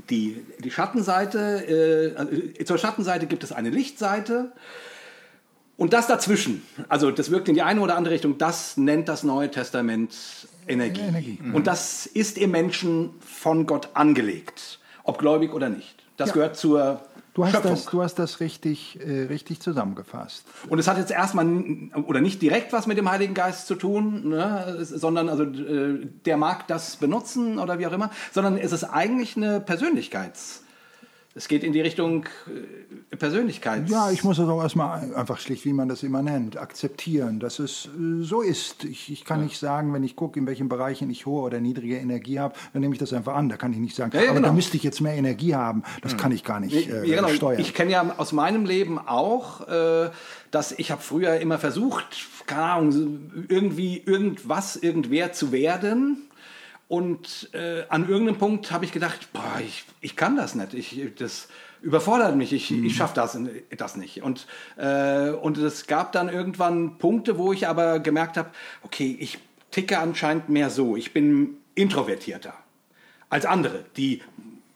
die, 0.10 0.44
die 0.60 0.72
Schattenseite, 0.72 2.16
äh, 2.60 2.66
zur 2.66 2.78
Schattenseite 2.78 3.26
gibt 3.28 3.44
es 3.44 3.52
eine 3.52 3.70
Lichtseite. 3.70 4.52
Und 5.78 5.94
das 5.94 6.08
dazwischen, 6.08 6.62
also 6.90 7.10
das 7.10 7.32
wirkt 7.32 7.50
in 7.50 7.56
die 7.56 7.64
eine 7.64 7.82
oder 7.82 7.96
andere 7.98 8.14
Richtung, 8.14 8.38
das 8.38 8.78
nennt 8.78 9.10
das 9.10 9.24
Neue 9.24 9.50
Testament 9.50 10.16
Energie. 10.68 11.02
Energie. 11.02 11.40
Mhm. 11.42 11.56
Und 11.56 11.66
das 11.66 12.06
ist 12.06 12.38
im 12.38 12.52
Menschen 12.52 13.12
von 13.20 13.66
Gott 13.66 13.90
angelegt, 13.96 14.80
ob 15.04 15.18
gläubig 15.18 15.54
oder 15.54 15.70
nicht. 15.70 16.04
Das 16.18 16.30
ja. 16.30 16.34
gehört 16.34 16.58
zur 16.58 17.02
Du 17.34 17.46
hast, 17.46 17.64
das, 17.64 17.86
du 17.86 18.02
hast 18.02 18.16
das 18.16 18.42
richtig, 18.42 19.00
äh, 19.00 19.24
richtig 19.24 19.62
zusammengefasst. 19.62 20.44
Und 20.68 20.80
es 20.80 20.88
hat 20.90 20.98
jetzt 20.98 21.12
erstmal 21.12 21.48
oder 22.06 22.20
nicht 22.20 22.42
direkt 22.42 22.74
was 22.74 22.88
mit 22.88 22.98
dem 22.98 23.10
Heiligen 23.10 23.34
Geist 23.34 23.68
zu 23.68 23.76
tun, 23.76 24.30
ne, 24.30 24.78
sondern 24.82 25.30
also 25.30 25.44
äh, 25.44 26.08
der 26.26 26.36
mag 26.36 26.68
das 26.68 26.98
benutzen 26.98 27.58
oder 27.58 27.80
wie 27.80 27.88
auch 27.88 27.94
immer, 27.94 28.12
sondern 28.34 28.58
es 28.58 28.74
ist 28.74 28.84
eigentlich 28.84 29.38
eine 29.38 29.60
Persönlichkeits- 29.60 30.62
es 31.34 31.48
geht 31.48 31.64
in 31.64 31.72
die 31.72 31.80
Richtung 31.80 32.26
äh, 33.12 33.16
Persönlichkeit. 33.16 33.90
Ja, 33.90 34.12
ich 34.12 34.24
muss 34.24 34.38
das 34.38 34.50
auch 34.50 34.62
erstmal 34.62 35.16
einfach 35.16 35.40
schlicht, 35.40 35.64
wie 35.64 35.72
man 35.72 35.88
das 35.88 36.04
immer 36.04 36.22
nennt, 36.22 36.58
akzeptieren, 36.58 37.40
dass 37.40 37.60
es 37.60 37.86
äh, 37.86 38.24
so 38.24 38.42
ist. 38.42 38.84
Ich, 38.84 39.12
ich 39.12 39.24
kann 39.24 39.40
ja. 39.40 39.46
nicht 39.46 39.58
sagen, 39.58 39.94
wenn 39.94 40.04
ich 40.04 40.16
gucke, 40.18 40.40
in 40.40 40.46
welchen 40.46 40.68
Bereichen 40.68 41.10
ich 41.10 41.26
hohe 41.26 41.44
oder 41.44 41.62
niedrige 41.62 41.98
Energie 41.98 42.40
habe, 42.40 42.56
dann 42.74 42.82
nehme 42.82 42.94
ich 42.94 43.00
das 43.00 43.14
einfach 43.14 43.36
an. 43.36 43.48
Da 43.48 43.56
kann 43.56 43.72
ich 43.72 43.80
nicht 43.80 43.96
sagen, 43.96 44.12
ja, 44.14 44.22
ja, 44.22 44.30
aber 44.30 44.40
genau. 44.40 44.50
da 44.50 44.54
müsste 44.54 44.76
ich 44.76 44.84
jetzt 44.84 45.00
mehr 45.00 45.16
Energie 45.16 45.56
haben. 45.56 45.84
Das 46.02 46.14
hm. 46.14 46.20
kann 46.20 46.32
ich 46.34 46.44
gar 46.44 46.60
nicht 46.60 46.90
äh, 46.90 47.06
genau. 47.06 47.30
steuern. 47.30 47.62
Ich 47.62 47.74
kenne 47.74 47.92
ja 47.92 48.16
aus 48.18 48.34
meinem 48.34 48.66
Leben 48.66 49.00
auch, 49.00 49.68
äh, 49.70 50.10
dass 50.52 50.74
ich 50.74 50.92
habe 50.92 51.02
früher 51.02 51.40
immer 51.40 51.60
versucht, 51.60 52.28
keine 52.46 52.64
Ahnung, 52.64 53.32
irgendwie 53.48 54.02
irgendwas, 54.06 54.76
irgendwer 54.76 55.32
zu 55.32 55.54
werden 55.54 56.28
und 56.92 57.48
äh, 57.54 57.86
an 57.88 58.10
irgendeinem 58.10 58.38
Punkt 58.38 58.74
habe 58.74 58.84
ich 58.84 58.92
gedacht, 58.92 59.32
boah, 59.32 59.62
ich, 59.66 59.86
ich 60.02 60.18
kann 60.18 60.36
das 60.36 60.56
nicht. 60.56 60.74
Ich, 60.74 61.00
das 61.18 61.48
überfordert 61.82 62.36
mich. 62.36 62.52
Ich, 62.52 62.70
mhm. 62.70 62.84
ich 62.84 62.98
schaffe 62.98 63.16
das, 63.16 63.40
das 63.78 63.96
nicht. 63.96 64.24
Und, 64.24 64.46
äh, 64.76 65.30
und 65.30 65.58
es 65.58 65.88
gab 65.88 66.12
dann 66.12 66.28
irgendwann 66.28 66.98
Punkte, 66.98 67.38
wo 67.38 67.54
ich 67.54 67.66
aber 67.66 68.00
gemerkt 68.02 68.36
habe, 68.36 68.50
okay, 68.84 69.16
ich 69.18 69.40
ticke 69.72 70.00
anscheinend 70.00 70.50
mehr 70.50 70.70
so. 70.70 70.98
Ich 70.98 71.14
bin 71.14 71.60
introvertierter 71.76 72.56
als 73.30 73.46
andere, 73.46 73.86
die 73.96 74.22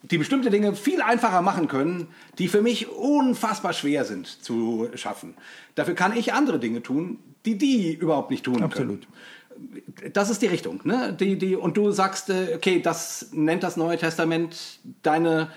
die 0.04 0.18
bestimmte 0.18 0.50
Dinge 0.50 0.74
viel 0.74 1.02
einfacher 1.02 1.42
machen 1.42 1.68
können, 1.68 2.08
die 2.38 2.48
für 2.48 2.62
mich 2.62 2.88
unfassbar 2.88 3.74
schwer 3.74 4.06
sind 4.06 4.28
zu 4.28 4.88
schaffen. 4.96 5.34
Dafür 5.74 5.96
kann 5.96 6.16
ich 6.16 6.32
andere 6.32 6.60
Dinge 6.60 6.82
tun, 6.82 7.20
die 7.44 7.58
die 7.58 7.94
überhaupt 7.94 8.32
nicht 8.32 8.46
tun 8.46 8.64
Absolut. 8.64 9.02
können 9.02 9.14
das 10.14 10.30
ist 10.30 10.42
die 10.42 10.48
Richtung. 10.48 10.82
Ne? 10.84 11.16
Die, 11.20 11.38
die, 11.38 11.56
und 11.56 11.78
du 11.78 11.92
sagst, 11.92 12.30
äh, 12.30 12.54
okay, 12.56 12.82
das 12.82 13.30
nennt 13.32 13.64
das 13.64 13.78
Neue 13.78 13.98
Testament 13.98 14.80
deine 15.02 15.50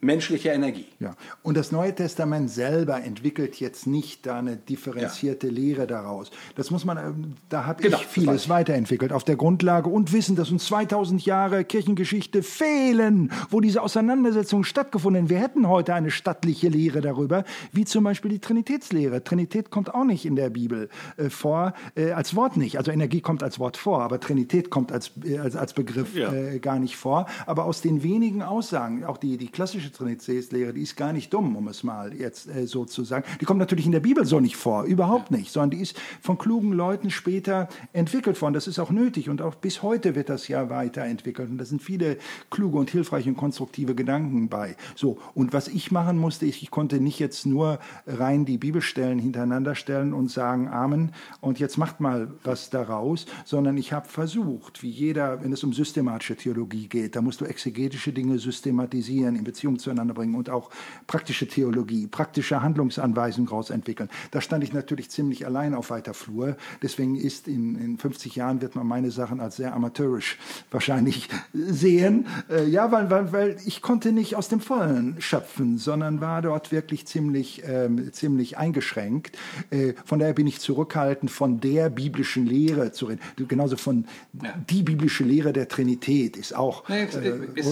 menschliche 0.00 0.50
Energie. 0.50 0.86
Ja, 0.98 1.14
und 1.42 1.56
das 1.56 1.72
Neue 1.72 1.94
Testament 1.94 2.50
selber 2.50 3.02
entwickelt 3.02 3.60
jetzt 3.60 3.86
nicht 3.86 4.26
da 4.26 4.38
eine 4.38 4.56
differenzierte 4.56 5.48
ja. 5.48 5.52
Lehre 5.52 5.86
daraus. 5.86 6.30
Das 6.56 6.70
muss 6.70 6.84
man, 6.84 6.98
ähm, 6.98 7.34
da 7.48 7.66
habe 7.66 7.82
genau, 7.82 7.98
ich 7.98 8.06
vieles 8.06 8.48
weiterentwickelt 8.48 9.12
auf 9.12 9.24
der 9.24 9.36
Grundlage 9.36 9.88
und 9.88 10.12
Wissen, 10.12 10.36
dass 10.36 10.50
uns 10.50 10.66
2000 10.66 11.24
Jahre 11.24 11.64
Kirchengeschichte 11.64 12.42
fehlen, 12.42 13.30
wo 13.50 13.60
diese 13.60 13.82
Auseinandersetzungen 13.82 14.64
stattgefunden. 14.64 15.28
Wir 15.28 15.38
hätten 15.38 15.68
heute 15.68 15.94
eine 15.94 16.10
stattliche 16.10 16.68
Lehre 16.68 17.00
darüber, 17.00 17.44
wie 17.72 17.84
zum 17.84 18.04
Beispiel 18.04 18.30
die 18.30 18.38
Trinitätslehre. 18.38 19.22
Trinität 19.22 19.70
kommt 19.70 19.94
auch 19.94 20.04
nicht 20.04 20.24
in 20.24 20.36
der 20.36 20.50
Bibel 20.50 20.88
äh, 21.16 21.28
vor, 21.28 21.74
äh, 21.94 22.12
als 22.12 22.34
Wort 22.34 22.56
nicht. 22.56 22.78
Also 22.78 22.90
Energie 22.90 23.20
kommt 23.20 23.42
als 23.42 23.58
Wort 23.58 23.76
vor, 23.76 24.02
aber 24.02 24.20
Trinität 24.20 24.70
kommt 24.70 24.92
als, 24.92 25.12
äh, 25.24 25.38
als, 25.38 25.56
als 25.56 25.74
Begriff 25.74 26.14
ja. 26.14 26.32
Äh, 26.32 26.58
gar 26.58 26.78
nicht 26.78 26.96
vor. 26.96 27.26
Aber 27.46 27.64
aus 27.64 27.82
den 27.82 28.02
wenigen 28.02 28.42
Aussagen, 28.42 29.04
auch 29.04 29.18
die, 29.18 29.36
die 29.36 29.48
klassische 29.48 29.89
Trinitätslehre, 29.90 30.72
die 30.72 30.82
ist 30.82 30.96
gar 30.96 31.12
nicht 31.12 31.32
dumm, 31.32 31.56
um 31.56 31.68
es 31.68 31.82
mal 31.82 32.14
jetzt 32.14 32.48
äh, 32.48 32.66
so 32.66 32.84
zu 32.84 33.04
sagen. 33.04 33.24
Die 33.40 33.44
kommt 33.44 33.60
natürlich 33.60 33.86
in 33.86 33.92
der 33.92 34.00
Bibel 34.00 34.24
so 34.24 34.40
nicht 34.40 34.56
vor, 34.56 34.84
überhaupt 34.84 35.30
nicht, 35.30 35.50
sondern 35.50 35.70
die 35.70 35.82
ist 35.82 35.98
von 36.20 36.38
klugen 36.38 36.72
Leuten 36.72 37.10
später 37.10 37.68
entwickelt 37.92 38.40
worden. 38.40 38.54
Das 38.54 38.66
ist 38.66 38.78
auch 38.78 38.90
nötig 38.90 39.28
und 39.28 39.42
auch 39.42 39.54
bis 39.54 39.82
heute 39.82 40.14
wird 40.14 40.28
das 40.28 40.48
ja 40.48 40.70
weiterentwickelt. 40.70 41.50
Und 41.50 41.58
da 41.58 41.64
sind 41.64 41.82
viele 41.82 42.16
kluge 42.50 42.78
und 42.78 42.90
hilfreiche 42.90 43.28
und 43.30 43.36
konstruktive 43.36 43.94
Gedanken 43.94 44.48
bei. 44.48 44.76
So, 44.94 45.18
und 45.34 45.52
was 45.52 45.68
ich 45.68 45.90
machen 45.90 46.18
musste, 46.18 46.46
ich, 46.46 46.62
ich 46.62 46.70
konnte 46.70 47.00
nicht 47.00 47.18
jetzt 47.18 47.46
nur 47.46 47.78
rein 48.06 48.44
die 48.44 48.58
Bibelstellen 48.58 49.18
hintereinander 49.18 49.74
stellen 49.74 50.14
und 50.14 50.30
sagen 50.30 50.68
Amen 50.68 51.12
und 51.40 51.58
jetzt 51.58 51.78
macht 51.78 52.00
mal 52.00 52.28
was 52.44 52.70
daraus, 52.70 53.26
sondern 53.44 53.76
ich 53.76 53.92
habe 53.92 54.08
versucht, 54.08 54.82
wie 54.82 54.90
jeder, 54.90 55.42
wenn 55.42 55.52
es 55.52 55.64
um 55.64 55.72
systematische 55.72 56.36
Theologie 56.36 56.88
geht, 56.88 57.16
da 57.16 57.22
musst 57.22 57.40
du 57.40 57.44
exegetische 57.44 58.12
Dinge 58.12 58.38
systematisieren 58.38 59.36
in 59.36 59.44
Beziehung 59.44 59.78
zueinander 59.80 60.14
bringen 60.14 60.34
und 60.34 60.50
auch 60.50 60.70
praktische 61.06 61.48
Theologie, 61.48 62.06
praktische 62.06 62.62
Handlungsanweisungen 62.62 63.48
daraus 63.48 63.70
entwickeln. 63.70 64.08
Da 64.30 64.40
stand 64.40 64.64
ich 64.64 64.72
natürlich 64.72 65.10
ziemlich 65.10 65.46
allein 65.46 65.74
auf 65.74 65.90
weiter 65.90 66.14
Flur. 66.14 66.56
Deswegen 66.82 67.16
ist 67.16 67.48
in, 67.48 67.76
in 67.76 67.98
50 67.98 68.36
Jahren 68.36 68.60
wird 68.60 68.76
man 68.76 68.86
meine 68.86 69.10
Sachen 69.10 69.40
als 69.40 69.56
sehr 69.56 69.74
amateurisch 69.74 70.38
wahrscheinlich 70.70 71.28
sehen. 71.52 72.26
Äh, 72.48 72.68
ja, 72.68 72.92
weil, 72.92 73.10
weil, 73.10 73.32
weil 73.32 73.56
ich 73.64 73.82
konnte 73.82 74.12
nicht 74.12 74.36
aus 74.36 74.48
dem 74.48 74.60
Vollen 74.60 75.16
schöpfen, 75.20 75.78
sondern 75.78 76.20
war 76.20 76.42
dort 76.42 76.72
wirklich 76.72 77.06
ziemlich, 77.06 77.62
ähm, 77.66 78.12
ziemlich 78.12 78.58
eingeschränänkt. 78.58 79.36
Äh, 79.70 79.94
von 80.04 80.18
daher 80.18 80.34
bin 80.34 80.46
ich 80.46 80.60
zurückhaltend, 80.60 81.30
von 81.30 81.60
der 81.60 81.90
biblischen 81.90 82.46
Lehre 82.46 82.92
zu 82.92 83.06
reden. 83.06 83.20
Genauso 83.36 83.76
von 83.76 84.06
ja. 84.42 84.54
die 84.68 84.82
biblische 84.82 85.24
Lehre 85.24 85.52
der 85.52 85.68
Trinität 85.68 86.36
ist 86.36 86.54
auch, 86.54 86.88
äh, 86.88 87.06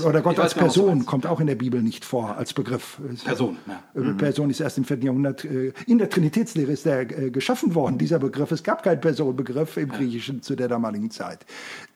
oder 0.05 0.23
Gott 0.23 0.39
als 0.39 0.55
Person 0.55 1.07
kommt 1.07 1.27
auch 1.27 1.41
in 1.41 1.47
der 1.47 1.55
Bibel 1.55 1.83
nicht 1.83 1.98
vor 2.05 2.37
als 2.37 2.53
Begriff. 2.53 2.99
Person. 3.25 3.59
Ja. 3.67 3.83
Äh, 3.95 4.01
mhm. 4.01 4.17
Person 4.17 4.51
ist 4.51 4.61
erst 4.61 4.79
im 4.79 4.85
4. 4.85 4.99
Jahrhundert, 4.99 5.45
äh, 5.45 5.73
in 5.87 5.99
der 5.99 6.09
Trinitätslehre 6.09 6.73
ist 6.73 6.87
der 6.87 7.01
äh, 7.01 7.31
geschaffen 7.31 7.75
worden, 7.75 7.99
dieser 7.99 8.19
Begriff. 8.19 8.51
Es 8.53 8.63
gab 8.63 8.83
keinen 8.83 9.01
Personenbegriff 9.01 9.77
im 9.77 9.89
Griechischen 9.89 10.43
zu 10.43 10.57
der 10.57 10.69
damaligen 10.69 11.11
Zeit. 11.11 11.47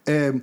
Ähm, 0.06 0.42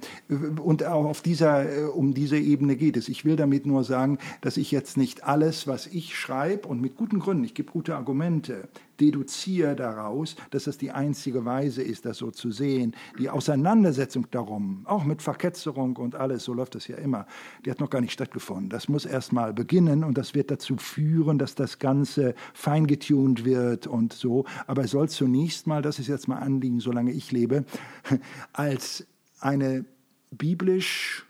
und 0.64 0.84
auch 0.86 1.06
auf 1.06 1.22
dieser, 1.22 1.94
um 1.94 2.14
diese 2.14 2.38
Ebene 2.38 2.76
geht 2.76 2.95
es. 2.95 3.10
Ich 3.10 3.26
will 3.26 3.36
damit 3.36 3.65
nur 3.65 3.84
sagen, 3.84 4.18
dass 4.41 4.57
ich 4.57 4.72
jetzt 4.72 4.95
nicht 4.98 5.26
alles, 5.26 5.68
was 5.68 5.88
ich 5.88 6.18
schreibe 6.18 6.68
und 6.68 6.81
mit 6.81 6.95
guten 6.95 7.19
Gründen, 7.19 7.44
ich 7.44 7.53
gebe 7.53 7.72
gute 7.72 7.95
Argumente, 7.95 8.69
deduziere 8.99 9.76
daraus, 9.76 10.35
dass 10.51 10.65
das 10.65 10.77
die 10.77 10.91
einzige 10.91 11.45
Weise 11.45 11.81
ist, 11.81 12.05
das 12.05 12.17
so 12.17 12.31
zu 12.31 12.51
sehen. 12.51 12.95
Die 13.17 13.30
Auseinandersetzung 13.30 14.27
darum, 14.31 14.81
auch 14.85 15.03
mit 15.03 15.21
Verketzerung 15.21 15.95
und 15.97 16.15
alles, 16.15 16.43
so 16.43 16.53
läuft 16.53 16.76
das 16.76 16.88
ja 16.88 16.97
immer, 16.97 17.26
die 17.65 17.71
hat 17.71 17.80
noch 17.80 17.89
gar 17.89 18.01
nicht 18.01 18.13
stattgefunden. 18.13 18.69
Das 18.69 18.89
muss 18.89 19.05
erst 19.05 19.34
mal 19.34 19.53
beginnen 19.53 20.03
und 20.03 20.17
das 20.17 20.35
wird 20.35 20.51
dazu 20.51 20.77
führen, 20.77 21.38
dass 21.38 21.55
das 21.55 21.80
Ganze 21.80 22.35
feingetuned 22.53 23.45
wird 23.45 23.88
und 23.88 24.13
so. 24.13 24.45
Aber 24.67 24.84
es 24.84 24.91
soll 24.91 25.09
zunächst 25.09 25.67
mal, 25.67 25.81
das 25.81 25.99
ist 25.99 26.07
jetzt 26.07 26.27
mal 26.27 26.38
Anliegen, 26.39 26.80
solange 26.80 27.11
ich 27.11 27.31
lebe, 27.31 27.65
als 28.53 29.07
eine 29.39 29.85
biblisch 30.31 31.26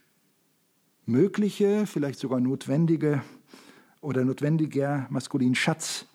mögliche, 1.05 1.85
vielleicht 1.85 2.19
sogar 2.19 2.39
notwendige 2.39 3.21
oder 4.01 4.23
notwendiger 4.23 5.07
maskulinen 5.09 5.55
Schatz 5.55 6.08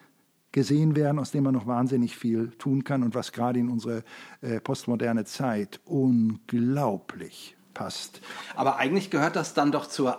gesehen 0.55 0.94
werden, 0.94 1.18
aus 1.18 1.32
dem 1.32 1.43
man 1.43 1.52
noch 1.52 1.66
wahnsinnig 1.66 2.16
viel 2.16 2.52
tun 2.59 2.85
kann 2.85 3.02
und 3.02 3.16
was 3.16 3.32
gerade 3.32 3.59
in 3.59 3.68
unsere 3.68 4.05
äh, 4.40 4.60
postmoderne 4.60 5.24
Zeit 5.24 5.81
unglaublich 5.85 7.56
passt. 7.74 8.20
Aber 8.55 8.76
eigentlich 8.76 9.10
gehört 9.10 9.35
das 9.35 9.52
dann 9.52 9.72
doch 9.72 9.89
zur, 9.89 10.16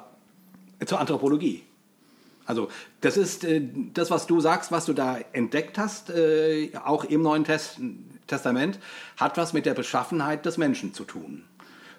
zur 0.85 0.99
Anthropologie. 0.99 1.63
Also 2.45 2.67
das 2.99 3.15
ist 3.15 3.45
äh, 3.45 3.61
das, 3.93 4.11
was 4.11 4.27
du 4.27 4.41
sagst, 4.41 4.73
was 4.73 4.85
du 4.85 4.91
da 4.91 5.17
entdeckt 5.31 5.77
hast, 5.77 6.09
äh, 6.09 6.69
auch 6.83 7.05
im 7.05 7.21
Neuen 7.21 7.45
Test 7.45 7.79
Testament, 8.27 8.79
hat 9.17 9.37
was 9.37 9.53
mit 9.53 9.65
der 9.65 9.73
Beschaffenheit 9.73 10.45
des 10.45 10.57
Menschen 10.57 10.93
zu 10.93 11.05
tun. 11.05 11.45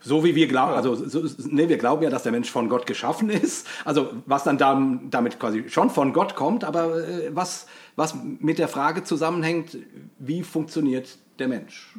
So 0.00 0.24
wie 0.24 0.34
wir 0.34 0.46
glauben, 0.46 0.74
also 0.74 0.94
so, 0.94 1.24
nee, 1.48 1.68
wir 1.68 1.78
glauben 1.78 2.02
ja, 2.02 2.10
dass 2.10 2.22
der 2.22 2.32
Mensch 2.32 2.50
von 2.50 2.68
Gott 2.68 2.86
geschaffen 2.86 3.30
ist. 3.30 3.66
Also 3.84 4.10
was 4.26 4.44
dann 4.44 4.58
da, 4.58 4.80
damit 5.10 5.40
quasi 5.40 5.64
schon 5.68 5.88
von 5.90 6.12
Gott 6.12 6.36
kommt, 6.36 6.64
aber 6.64 6.98
äh, 6.98 7.30
was, 7.34 7.66
was 7.96 8.14
mit 8.14 8.58
der 8.58 8.68
Frage 8.68 9.02
zusammenhängt, 9.02 9.78
wie 10.18 10.42
funktioniert 10.42 11.18
der 11.38 11.48
Mensch? 11.48 11.96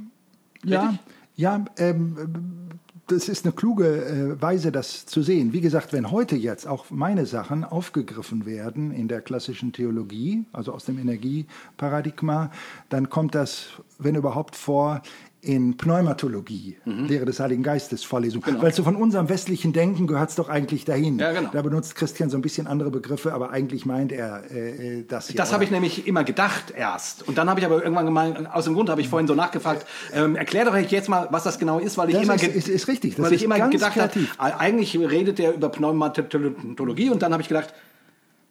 Ja, 0.64 0.98
ja, 1.36 1.66
ähm, 1.78 2.70
das 3.08 3.30
ist 3.30 3.46
eine 3.46 3.54
kluge 3.54 4.06
äh, 4.06 4.42
Weise, 4.42 4.72
das 4.72 5.06
zu 5.06 5.22
sehen. 5.22 5.54
Wie 5.54 5.62
gesagt, 5.62 5.94
wenn 5.94 6.12
heute 6.12 6.36
jetzt 6.36 6.68
auch 6.68 6.90
meine 6.90 7.26
Sachen 7.26 7.64
aufgegriffen 7.64 8.46
werden 8.46 8.92
in 8.92 9.08
der 9.08 9.22
klassischen 9.22 9.72
Theologie, 9.72 10.46
also 10.52 10.74
aus 10.74 10.86
dem 10.86 11.00
Energieparadigma, 11.00 12.52
dann 12.90 13.10
kommt 13.10 13.34
das, 13.34 13.68
wenn 13.98 14.16
überhaupt, 14.16 14.56
vor 14.56 15.02
in 15.42 15.78
Pneumatologie, 15.78 16.78
mhm. 16.86 17.06
Lehre 17.06 17.26
des 17.26 17.40
Heiligen 17.40 17.64
Geistes 17.64 18.04
Vorlesung. 18.04 18.42
Genau. 18.42 18.62
Weil 18.62 18.74
so 18.74 18.84
von 18.84 18.96
unserem 18.96 19.30
westlichen 19.30 19.72
Denken 19.72 20.08
gehört 20.08 20.30
es 20.30 20.36
doch 20.36 20.50
eigentlich 20.50 20.84
dahin. 20.84 21.20
Ja, 21.20 21.32
genau. 21.32 21.50
Da 21.52 21.62
benutzt 21.62 21.96
Christian 21.96 22.30
so 22.30 22.38
ein 22.38 22.42
bisschen 22.42 22.68
andere 22.68 22.90
Begriffe, 22.90 23.34
aber 23.34 23.52
eigentlich 23.52 23.86
meint 23.86 24.12
er 24.12 24.44
äh, 24.52 25.00
äh 25.00 25.06
das 25.08 25.28
hier. 25.28 25.38
Das 25.38 25.54
habe 25.54 25.64
ich 25.64 25.72
nämlich 25.72 26.08
immer 26.08 26.24
gedacht 26.24 26.74
erst. 26.76 27.28
Und 27.28 27.38
dann 27.38 27.50
habe 27.50 27.60
ich 27.60 27.66
aber 27.66 27.82
irgendwann 27.84 28.06
gemeint, 28.06 28.52
aus 28.52 28.66
dem 28.66 28.74
Grund 28.74 28.90
habe 28.90 29.02
ich 29.02 29.10
vorhin 29.10 29.28
so 29.28 29.36
nachgefragt, 29.36 29.86
ähm, 30.14 30.36
erklär 30.36 30.66
doch 30.66 30.76
jetzt 30.76 31.10
mal, 31.10 31.28
was 31.32 31.44
das 31.44 31.60
genau 31.60 31.80
ist, 31.80 31.98
weil 31.98 32.10
ich 32.10 32.16
das 32.16 32.24
immer, 32.24 32.36
ist, 32.36 32.44
ist, 32.44 32.68
ist 32.68 32.88
richtig. 32.88 33.16
Das 33.16 33.26
weil 33.26 33.34
ich 33.34 33.44
immer 33.44 33.70
gedacht 33.70 33.96
habe, 33.96 34.12
eigentlich 34.38 34.98
redet 34.98 35.40
er 35.40 35.54
über 35.54 35.70
Pneumatologie 35.70 37.10
und 37.10 37.22
dann 37.22 37.32
habe 37.32 37.42
ich 37.42 37.48
gedacht, 37.48 37.74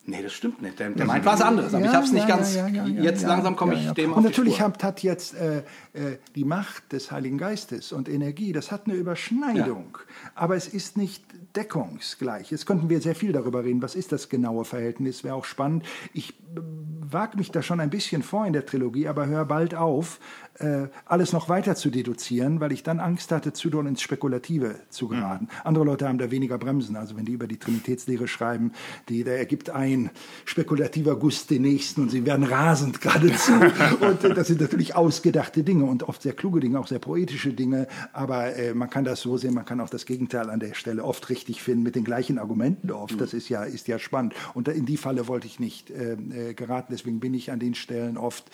Nee, 0.08 0.22
das 0.22 0.32
stimmt 0.32 0.62
nicht. 0.62 0.78
Der, 0.78 0.90
der 0.90 1.04
meint 1.04 1.24
was 1.24 1.40
anderes. 1.40 1.74
Aber 1.74 1.84
ja, 1.84 1.90
ich 1.90 1.96
habe 1.96 2.06
es 2.06 2.12
nicht 2.12 2.28
ja, 2.28 2.36
ganz. 2.36 2.54
Ja, 2.54 2.68
jetzt 2.68 3.26
langsam 3.26 3.56
komme 3.56 3.74
ich 3.74 3.90
dem 3.92 4.12
Und 4.12 4.22
natürlich 4.22 4.60
hat, 4.60 4.84
hat 4.84 5.02
jetzt 5.02 5.34
äh, 5.34 5.58
äh, 5.58 6.18
die 6.36 6.44
Macht 6.44 6.92
des 6.92 7.10
Heiligen 7.10 7.38
Geistes 7.38 7.92
und 7.92 8.08
Energie, 8.08 8.52
das 8.52 8.70
hat 8.70 8.86
eine 8.86 8.94
Überschneidung. 8.94 9.98
Aber 10.36 10.54
es 10.54 10.68
ist 10.68 10.96
nicht 10.96 11.24
deckungsgleich. 11.56 12.52
Jetzt 12.52 12.66
könnten 12.66 12.88
wir 12.88 13.00
sehr 13.00 13.16
viel 13.16 13.32
darüber 13.32 13.64
reden. 13.64 13.82
Was 13.82 13.96
ist 13.96 14.12
das 14.12 14.28
genaue 14.28 14.64
Verhältnis? 14.64 15.24
Wäre 15.24 15.34
auch 15.34 15.44
spannend. 15.44 15.84
Ich 16.12 16.34
wage 17.00 17.36
mich 17.36 17.50
da 17.50 17.62
schon 17.62 17.80
ein 17.80 17.90
bisschen 17.90 18.22
vor 18.22 18.46
in 18.46 18.52
der 18.52 18.64
Trilogie, 18.64 19.08
aber 19.08 19.26
höre 19.26 19.44
bald 19.44 19.74
auf, 19.74 20.20
äh, 20.58 20.88
alles 21.04 21.32
noch 21.32 21.48
weiter 21.48 21.74
zu 21.76 21.90
deduzieren, 21.90 22.60
weil 22.60 22.72
ich 22.72 22.82
dann 22.82 23.00
Angst 23.00 23.30
hatte, 23.32 23.52
zu 23.52 23.70
doll 23.70 23.86
ins 23.86 24.00
Spekulative 24.00 24.76
zu 24.88 25.08
geraten. 25.08 25.44
Mhm. 25.44 25.60
Andere 25.64 25.84
Leute 25.84 26.08
haben 26.08 26.18
da 26.18 26.30
weniger 26.30 26.58
Bremsen. 26.58 26.96
Also 26.96 27.16
wenn 27.16 27.24
die 27.24 27.32
über 27.32 27.46
die 27.46 27.58
Trinitätslehre 27.58 28.28
schreiben, 28.28 28.72
die, 29.08 29.24
da 29.24 29.32
ergibt 29.32 29.70
ein 29.70 30.10
spekulativer 30.44 31.16
Guss 31.16 31.46
den 31.46 31.62
nächsten 31.62 32.02
und 32.02 32.10
sie 32.10 32.24
werden 32.24 32.44
rasend 32.44 33.00
geradezu. 33.00 33.52
und 34.00 34.24
äh, 34.24 34.34
das 34.34 34.46
sind 34.46 34.60
natürlich 34.60 34.94
ausgedachte 34.94 35.62
Dinge 35.62 35.84
und 35.84 36.04
oft 36.04 36.22
sehr 36.22 36.32
kluge 36.32 36.60
Dinge, 36.60 36.80
auch 36.80 36.86
sehr 36.86 36.98
poetische 36.98 37.52
Dinge. 37.52 37.86
Aber 38.12 38.56
äh, 38.56 38.74
man 38.74 38.88
kann 38.88 39.04
das 39.04 39.20
so 39.20 39.36
sehen, 39.36 39.54
man 39.54 39.64
kann 39.64 39.80
auch 39.80 39.90
das 39.90 40.06
Gegenteil 40.06 40.48
an 40.50 40.60
der 40.60 40.74
Stelle 40.74 41.04
oft 41.04 41.28
richtig 41.28 41.62
finden, 41.62 41.82
mit 41.82 41.96
den 41.96 42.04
gleichen 42.04 42.38
Argumenten 42.38 42.90
oft. 42.90 43.14
Mhm. 43.14 43.18
Das 43.18 43.34
ist 43.34 43.48
ja, 43.48 43.64
ist 43.64 43.88
ja 43.88 43.98
spannend. 43.98 44.34
Und 44.54 44.68
in 44.68 44.86
die 44.86 44.96
Falle 44.96 45.28
wollte 45.28 45.46
ich 45.46 45.60
nicht 45.60 45.90
äh, 45.90 46.14
äh 46.14 46.54
geraten. 46.54 46.92
Deswegen 46.92 47.20
bin 47.20 47.34
ich 47.34 47.50
an 47.50 47.58
den 47.58 47.74
Stellen 47.74 48.16
oft 48.16 48.50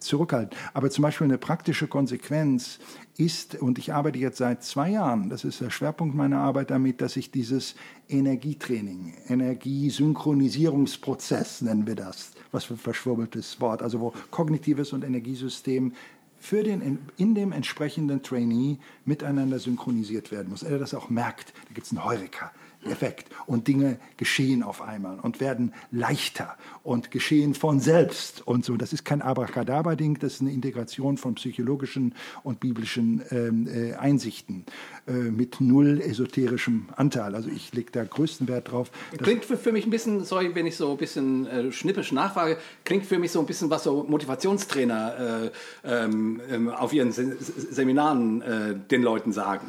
zurückhaltend. 0.00 0.54
Aber 0.74 0.90
zum 0.90 1.02
Beispiel 1.02 1.09
Beispiel 1.10 1.24
eine 1.24 1.38
praktische 1.38 1.88
Konsequenz 1.88 2.78
ist, 3.16 3.56
und 3.56 3.78
ich 3.78 3.92
arbeite 3.92 4.20
jetzt 4.20 4.38
seit 4.38 4.62
zwei 4.62 4.90
Jahren, 4.90 5.28
das 5.28 5.42
ist 5.42 5.60
der 5.60 5.70
Schwerpunkt 5.70 6.14
meiner 6.14 6.38
Arbeit 6.38 6.70
damit, 6.70 7.00
dass 7.00 7.16
ich 7.16 7.32
dieses 7.32 7.74
Energietraining, 8.08 9.14
Energiesynchronisierungsprozess 9.26 11.62
nennen 11.62 11.88
wir 11.88 11.96
das, 11.96 12.30
was 12.52 12.62
für 12.62 12.74
ein 12.74 12.78
verschwurbeltes 12.78 13.60
Wort, 13.60 13.82
also 13.82 13.98
wo 13.98 14.14
kognitives 14.30 14.92
und 14.92 15.02
Energiesystem 15.02 15.94
für 16.38 16.62
den, 16.62 17.00
in 17.16 17.34
dem 17.34 17.50
entsprechenden 17.50 18.22
Trainee 18.22 18.78
miteinander 19.04 19.58
synchronisiert 19.58 20.30
werden 20.30 20.50
muss. 20.50 20.62
Er 20.62 20.78
das 20.78 20.94
auch 20.94 21.10
merkt, 21.10 21.52
da 21.66 21.74
gibt 21.74 21.88
es 21.88 21.92
einen 21.92 22.04
Heureka. 22.04 22.52
Effekt. 22.84 23.28
Und 23.46 23.68
Dinge 23.68 23.98
geschehen 24.16 24.62
auf 24.62 24.80
einmal 24.80 25.18
und 25.20 25.40
werden 25.40 25.74
leichter 25.90 26.56
und 26.82 27.10
geschehen 27.10 27.54
von 27.54 27.80
selbst 27.80 28.46
und 28.46 28.64
so. 28.64 28.76
Das 28.76 28.92
ist 28.92 29.04
kein 29.04 29.22
Abracadabra-Ding, 29.22 30.18
das 30.18 30.34
ist 30.34 30.40
eine 30.40 30.52
Integration 30.52 31.16
von 31.16 31.34
psychologischen 31.34 32.14
und 32.42 32.60
biblischen 32.60 33.22
ähm, 33.30 33.68
äh, 33.68 33.94
Einsichten 33.94 34.64
äh, 35.06 35.12
mit 35.12 35.60
null 35.60 36.00
esoterischem 36.00 36.88
Anteil. 36.96 37.34
Also 37.34 37.50
ich 37.50 37.72
lege 37.74 37.90
da 37.92 38.04
größten 38.04 38.48
Wert 38.48 38.70
drauf. 38.70 38.90
Klingt 39.18 39.44
für, 39.44 39.56
für, 39.56 39.72
mich 39.72 39.86
ein 39.86 39.90
bisschen, 39.90 40.24
sorry, 40.24 40.54
wenn 40.54 40.66
ich 40.66 40.76
so 40.76 40.92
ein 40.92 40.96
bisschen 40.96 41.46
äh, 41.46 41.72
schnippisch 41.72 42.12
nachfrage, 42.12 42.56
klingt 42.84 43.04
für 43.04 43.18
mich 43.18 43.30
so 43.30 43.40
ein 43.40 43.46
bisschen, 43.46 43.68
was 43.70 43.84
so 43.84 44.04
Motivationstrainer 44.08 45.50
äh, 45.84 46.04
ähm, 46.04 46.40
ähm, 46.50 46.68
auf 46.70 46.92
ihren 46.92 47.12
Se 47.12 47.36
Seminaren 47.40 48.42
äh, 48.42 48.74
den 48.90 49.02
Leuten 49.02 49.32
sagen. 49.32 49.66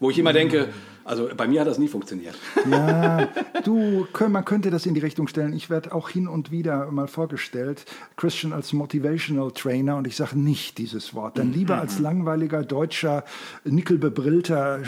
Wo 0.00 0.10
ich 0.10 0.18
immer 0.18 0.32
denke, 0.32 0.68
also 1.04 1.28
bei 1.36 1.46
mir 1.46 1.60
hat 1.60 1.68
das 1.68 1.78
nie 1.78 1.88
funktioniert. 1.88 2.34
Ja, 2.70 3.28
du, 3.64 4.06
man 4.28 4.44
könnte 4.44 4.70
das 4.70 4.86
in 4.86 4.94
die 4.94 5.00
Richtung 5.00 5.28
stellen. 5.28 5.52
Ich 5.52 5.70
werde 5.70 5.94
auch 5.94 6.08
hin 6.08 6.28
und 6.28 6.50
wieder 6.50 6.90
mal 6.90 7.08
vorgestellt, 7.08 7.84
Christian 8.16 8.52
als 8.52 8.72
Motivational 8.72 9.50
Trainer 9.52 9.96
und 9.96 10.06
ich 10.06 10.16
sage 10.16 10.38
nicht 10.38 10.78
dieses 10.78 11.14
Wort. 11.14 11.38
Dann 11.38 11.52
lieber 11.52 11.78
als 11.78 11.98
langweiliger 11.98 12.62
deutscher, 12.62 13.24
nickelbebrillter 13.64 14.80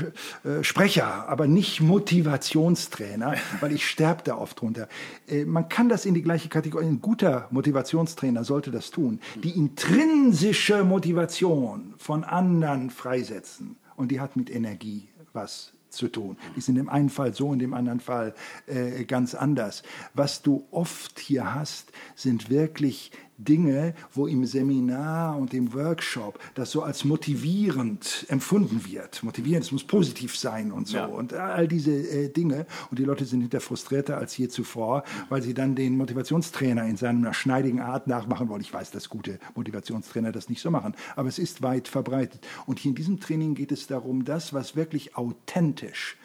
äh, 0.44 0.62
Sprecher, 0.62 1.28
aber 1.28 1.46
nicht 1.46 1.80
Motivationstrainer, 1.80 3.34
weil 3.60 3.72
ich 3.72 3.86
sterbe 3.86 4.22
da 4.24 4.36
oft 4.36 4.60
drunter. 4.60 4.88
Äh, 5.28 5.44
man 5.44 5.68
kann 5.68 5.88
das 5.88 6.06
in 6.06 6.14
die 6.14 6.22
gleiche 6.22 6.48
Kategorie, 6.48 6.86
ein 6.86 7.00
guter 7.00 7.48
Motivationstrainer 7.50 8.44
sollte 8.44 8.70
das 8.70 8.90
tun. 8.90 9.20
Die 9.42 9.50
intrinsische 9.50 10.84
Motivation 10.84 11.94
von 11.98 12.24
anderen 12.24 12.90
freisetzen 12.90 13.76
und 13.96 14.10
die 14.10 14.20
hat 14.20 14.36
mit 14.36 14.50
Energie 14.50 15.08
was 15.36 15.75
zu 15.90 16.08
tun. 16.08 16.36
Die 16.56 16.60
sind 16.60 16.76
im 16.76 16.88
einen 16.88 17.10
Fall 17.10 17.34
so, 17.34 17.52
in 17.52 17.58
dem 17.58 17.74
anderen 17.74 18.00
Fall 18.00 18.34
äh, 18.66 19.04
ganz 19.04 19.34
anders. 19.34 19.82
Was 20.14 20.42
du 20.42 20.66
oft 20.70 21.18
hier 21.18 21.54
hast, 21.54 21.92
sind 22.14 22.50
wirklich 22.50 23.12
Dinge, 23.38 23.94
wo 24.12 24.26
im 24.26 24.46
Seminar 24.46 25.36
und 25.36 25.52
im 25.52 25.74
Workshop 25.74 26.38
das 26.54 26.70
so 26.70 26.82
als 26.82 27.04
motivierend 27.04 28.26
empfunden 28.28 28.84
wird. 28.90 29.22
Motivierend, 29.22 29.66
es 29.66 29.72
muss 29.72 29.84
positiv 29.84 30.36
sein 30.36 30.72
und 30.72 30.88
so. 30.88 30.96
Ja. 30.96 31.06
Und 31.06 31.34
all 31.34 31.68
diese 31.68 31.92
äh, 31.92 32.28
Dinge. 32.28 32.66
Und 32.90 32.98
die 32.98 33.04
Leute 33.04 33.24
sind 33.24 33.42
hinter 33.42 33.60
frustrierter 33.60 34.18
als 34.18 34.36
je 34.36 34.48
zuvor, 34.48 35.04
weil 35.28 35.42
sie 35.42 35.54
dann 35.54 35.74
den 35.74 35.96
Motivationstrainer 35.96 36.84
in 36.86 36.96
seiner 36.96 37.34
schneidigen 37.34 37.80
Art 37.80 38.06
nachmachen 38.06 38.48
wollen. 38.48 38.62
Ich 38.62 38.72
weiß, 38.72 38.90
dass 38.90 39.08
gute 39.08 39.38
Motivationstrainer 39.54 40.32
das 40.32 40.48
nicht 40.48 40.62
so 40.62 40.70
machen, 40.70 40.94
aber 41.14 41.28
es 41.28 41.38
ist 41.38 41.62
weit 41.62 41.88
verbreitet. 41.88 42.46
Und 42.66 42.78
hier 42.78 42.90
in 42.90 42.94
diesem 42.94 43.20
Training 43.20 43.54
geht 43.54 43.72
es 43.72 43.86
darum, 43.86 44.24
das, 44.24 44.54
was 44.54 44.76
wirklich 44.76 45.16
authentisch, 45.16 46.16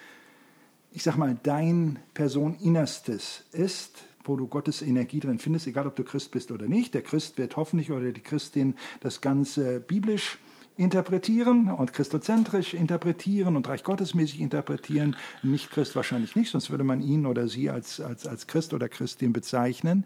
ich 0.94 1.04
sag 1.04 1.18
mal, 1.18 1.38
dein 1.44 2.00
Person 2.14 2.56
Innerstes 2.60 3.46
ist, 3.52 4.04
wo 4.24 4.36
du 4.36 4.48
Gottes 4.48 4.82
Energie 4.82 5.20
drin 5.20 5.40
findest, 5.40 5.68
egal 5.68 5.88
ob 5.88 5.96
du 5.96 6.04
Christ 6.04 6.32
bist 6.32 6.52
oder 6.52 6.68
nicht. 6.68 6.94
Der 6.94 7.02
Christ 7.02 7.38
wird 7.38 7.56
hoffentlich 7.56 7.92
oder 7.92 8.12
die 8.12 8.22
Christin 8.22 8.76
das 9.00 9.22
Ganze 9.22 9.80
biblisch 9.80 10.38
interpretieren 10.78 11.70
und 11.70 11.94
christozentrisch 11.94 12.74
interpretieren 12.74 13.56
und 13.56 13.68
Reich 13.68 13.84
Gottesmäßig 13.84 14.40
interpretieren. 14.40 15.16
Nicht 15.44 15.70
Christ 15.70 15.96
wahrscheinlich 15.96 16.36
nicht, 16.36 16.52
sonst 16.52 16.72
würde 16.72 16.84
man 16.84 17.02
ihn 17.02 17.26
oder 17.26 17.48
sie 17.48 17.70
als, 17.70 18.00
als, 18.00 18.26
als 18.26 18.48
Christ 18.48 18.74
oder 18.74 18.90
Christin 18.90 19.34
bezeichnen. 19.34 20.06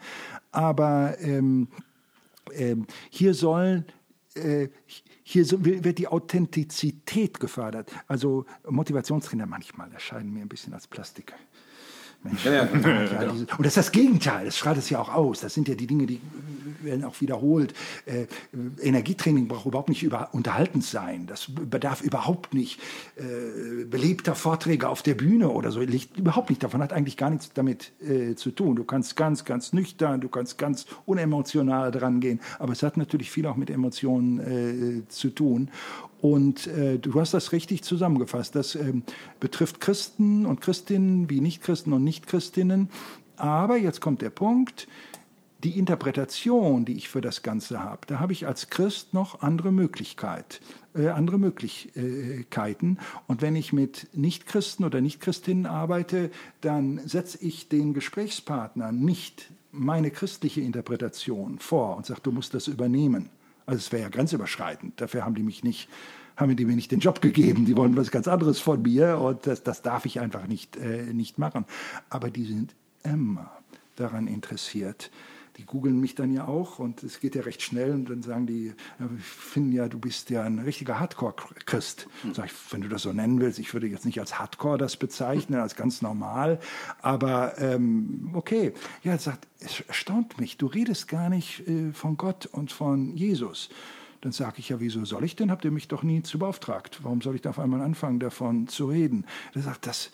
Aber 0.52 1.18
ähm, 1.22 1.68
ähm, 2.54 2.88
hier 3.10 3.34
soll 3.34 3.86
äh, 4.36 4.68
hier 5.28 5.46
wird 5.50 5.98
die 5.98 6.08
Authentizität 6.08 7.40
gefördert. 7.40 7.92
Also 8.08 8.46
Motivationstrainer 8.70 9.48
manchmal 9.48 9.92
erscheinen 9.92 10.32
mir 10.32 10.42
ein 10.42 10.50
bisschen 10.50 10.74
als 10.74 10.88
Plastik. 10.88 11.34
Mensch. 12.26 12.46
Ja, 12.46 12.52
ja. 12.52 12.66
Ja, 12.66 13.32
diese, 13.32 13.46
und 13.46 13.60
das 13.60 13.68
ist 13.68 13.78
das 13.78 13.92
Gegenteil, 13.92 14.46
das 14.46 14.58
strahlt 14.58 14.78
es 14.78 14.90
ja 14.90 15.00
auch 15.00 15.14
aus. 15.14 15.40
Das 15.42 15.54
sind 15.54 15.68
ja 15.68 15.76
die 15.76 15.88
Dinge, 15.88 16.06
die 16.06 16.20
werden 16.86 17.04
auch 17.04 17.20
wiederholt. 17.20 17.74
Äh, 18.06 18.28
Energietraining 18.82 19.48
braucht 19.48 19.66
überhaupt 19.66 19.90
nicht 19.90 20.04
über, 20.04 20.30
unterhaltend 20.34 20.84
sein. 20.84 21.28
Das 21.28 21.48
bedarf 21.50 22.02
überhaupt 22.02 22.54
nicht 22.54 22.80
äh, 23.18 23.84
belebter 23.86 24.36
Vorträge 24.36 24.88
auf 24.88 25.02
der 25.02 25.16
Bühne 25.16 25.50
oder 25.50 25.72
so. 25.72 25.82
Liegt 25.82 26.18
überhaupt 26.18 26.50
nicht 26.50 26.64
davon, 26.64 26.82
hat 26.82 26.94
eigentlich 26.94 27.18
gar 27.18 27.30
nichts 27.30 27.52
damit 27.54 27.92
äh, 28.02 28.36
zu 28.36 28.52
tun. 28.52 28.76
Du 28.76 28.84
kannst 28.84 29.16
ganz, 29.16 29.44
ganz 29.44 29.74
nüchtern, 29.74 30.22
du 30.22 30.30
kannst 30.30 30.58
ganz 30.58 30.86
unemotional 31.06 31.92
dran 31.92 32.20
gehen. 32.20 32.40
Aber 32.60 32.74
es 32.74 32.84
hat 32.84 32.98
natürlich 32.98 33.32
viel 33.32 33.46
auch 33.48 33.56
mit 33.56 33.70
Emotionen 33.70 34.40
äh, 34.40 35.08
zu 35.10 35.30
tun. 35.30 35.70
Und 36.22 36.68
äh, 36.68 36.98
du 36.98 37.20
hast 37.20 37.34
das 37.34 37.52
richtig 37.52 37.84
zusammengefasst. 37.84 38.56
Das 38.56 38.76
ähm, 38.76 39.04
betrifft 39.40 39.80
Christen 39.80 40.46
und 40.46 40.62
Christinnen 40.62 41.30
wie 41.30 41.42
Nichtchristen 41.42 41.94
und 41.94 42.04
Nichtchristinnen. 42.04 42.90
Aber 43.38 43.78
jetzt 43.78 44.02
kommt 44.02 44.22
der 44.22 44.30
Punkt, 44.30 44.88
die 45.66 45.80
Interpretation, 45.80 46.86
die 46.86 46.94
ich 46.94 47.10
für 47.10 47.22
das 47.22 47.42
Ganze 47.42 47.84
habe, 47.84 48.02
da 48.06 48.20
habe 48.20 48.34
ich 48.34 48.46
als 48.46 48.70
Christ 48.70 49.14
noch 49.14 49.42
andere 49.42 49.72
Möglichkeit, 49.72 50.62
äh, 50.94 51.08
andere 51.08 51.40
Möglichkeiten. 51.40 53.00
Und 53.28 53.42
wenn 53.42 53.56
ich 53.56 53.74
mit 53.74 54.08
Nichtchristen 54.14 54.86
oder 54.86 55.02
Nichtchristinnen 55.02 55.66
arbeite, 55.66 56.30
dann 56.62 57.02
setze 57.06 57.40
ich 57.44 57.68
den 57.68 57.94
Gesprächspartner 57.94 58.92
nicht 58.92 59.52
meine 59.72 60.12
christliche 60.12 60.62
Interpretation 60.62 61.58
vor 61.60 61.98
und 61.98 62.06
sage, 62.06 62.22
du 62.22 62.32
musst 62.32 62.54
das 62.54 62.68
übernehmen. 62.68 63.30
Also 63.66 63.80
es 63.80 63.92
wäre 63.92 64.04
ja 64.04 64.10
grenzüberschreitend. 64.10 65.00
Dafür 65.02 65.26
haben 65.26 65.36
die 65.36 65.44
mich 65.44 65.64
nicht, 65.64 65.90
haben 66.36 66.56
die 66.56 66.66
mir 66.66 66.76
nicht 66.76 66.92
den 66.92 67.00
Job 67.00 67.22
gegeben. 67.22 67.66
Die 67.66 67.76
wollen 67.76 67.96
was 67.98 68.12
ganz 68.12 68.28
anderes 68.28 68.60
von 68.60 68.82
mir 68.82 69.18
und 69.20 69.48
das, 69.48 69.64
das 69.64 69.82
darf 69.82 70.06
ich 70.06 70.20
einfach 70.20 70.48
nicht, 70.48 70.78
äh, 70.78 71.14
nicht 71.14 71.38
machen. 71.38 71.66
Aber 72.10 72.30
die 72.30 72.46
sind 72.46 72.76
immer 73.04 73.52
daran 73.96 74.28
interessiert, 74.28 75.12
die 75.58 75.66
googeln 75.66 76.00
mich 76.00 76.16
dann 76.16 76.34
ja 76.34 76.48
auch 76.48 76.80
und 76.80 77.02
es 77.04 77.20
geht 77.20 77.36
ja 77.36 77.44
recht 77.44 77.62
schnell 77.62 77.92
und 77.94 78.10
dann 78.10 78.24
sagen 78.24 78.46
die, 78.46 78.74
finden 79.20 79.72
ja, 79.72 79.88
du 79.88 79.98
bist 79.98 80.30
ja 80.30 80.44
ein 80.44 80.60
richtiger 80.60 81.00
Hardcore-Christ. 81.00 82.08
Hm. 82.24 82.34
Sag 82.34 82.48
ich, 82.48 82.52
wenn 82.72 82.82
du 82.82 82.90
das 82.90 83.04
so 83.04 83.14
nennen 83.14 83.40
willst, 83.40 83.60
ich 83.60 83.74
würde 83.74 83.88
jetzt 83.88 84.06
nicht 84.06 84.20
als 84.20 84.38
Hardcore 84.38 84.78
das 84.78 84.98
bezeichnen, 84.98 85.60
als 85.60 85.76
ganz 85.76 86.02
normal, 86.02 86.60
aber 87.02 87.58
ähm, 87.60 88.32
okay. 88.34 88.74
Ja, 89.04 89.14
er 89.14 89.20
sagt, 89.20 89.48
es 89.60 89.82
erstaunt 89.82 90.40
mich, 90.40 90.58
du 90.58 90.68
redest 90.68 91.08
gar 91.08 91.30
nicht 91.30 91.66
äh, 91.68 91.94
von 91.94 92.18
Gott 92.18 92.48
und 92.48 92.72
von 92.72 93.16
Jesus. 93.16 93.70
Dann 94.22 94.32
sage 94.32 94.56
ich 94.58 94.70
ja, 94.70 94.80
wieso 94.80 95.06
soll 95.06 95.24
ich 95.24 95.36
denn? 95.36 95.52
Habt 95.52 95.66
ihr 95.66 95.72
mich 95.72 95.88
doch 95.88 96.04
nie 96.04 96.24
zu 96.24 96.40
beauftragt. 96.40 97.00
Warum 97.04 97.22
soll 97.22 97.36
ich 97.36 97.42
da 97.42 97.52
auf 97.52 97.60
einmal 97.60 97.82
anfangen, 97.82 98.20
davon 98.20 98.68
zu 98.68 98.88
reden? 98.88 99.26
Er 99.54 99.62
sagt, 99.62 99.86
das, 99.86 100.12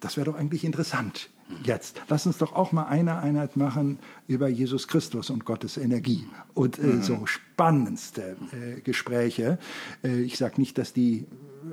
das 0.00 0.16
wäre 0.16 0.26
doch 0.30 0.36
eigentlich 0.36 0.64
interessant 0.64 1.30
jetzt. 1.64 2.00
Lass 2.08 2.26
uns 2.26 2.38
doch 2.38 2.54
auch 2.54 2.72
mal 2.72 2.84
eine 2.84 3.18
Einheit 3.18 3.56
machen 3.56 3.98
über 4.26 4.48
Jesus 4.48 4.88
Christus 4.88 5.30
und 5.30 5.44
Gottes 5.44 5.76
Energie 5.76 6.26
und 6.54 6.78
äh, 6.78 7.02
so 7.02 7.24
spannendste 7.62 8.36
äh, 8.50 8.80
Gespräche. 8.80 9.56
Äh, 10.02 10.22
ich 10.22 10.36
sage 10.36 10.60
nicht, 10.60 10.78
dass 10.78 10.92
die 10.92 11.26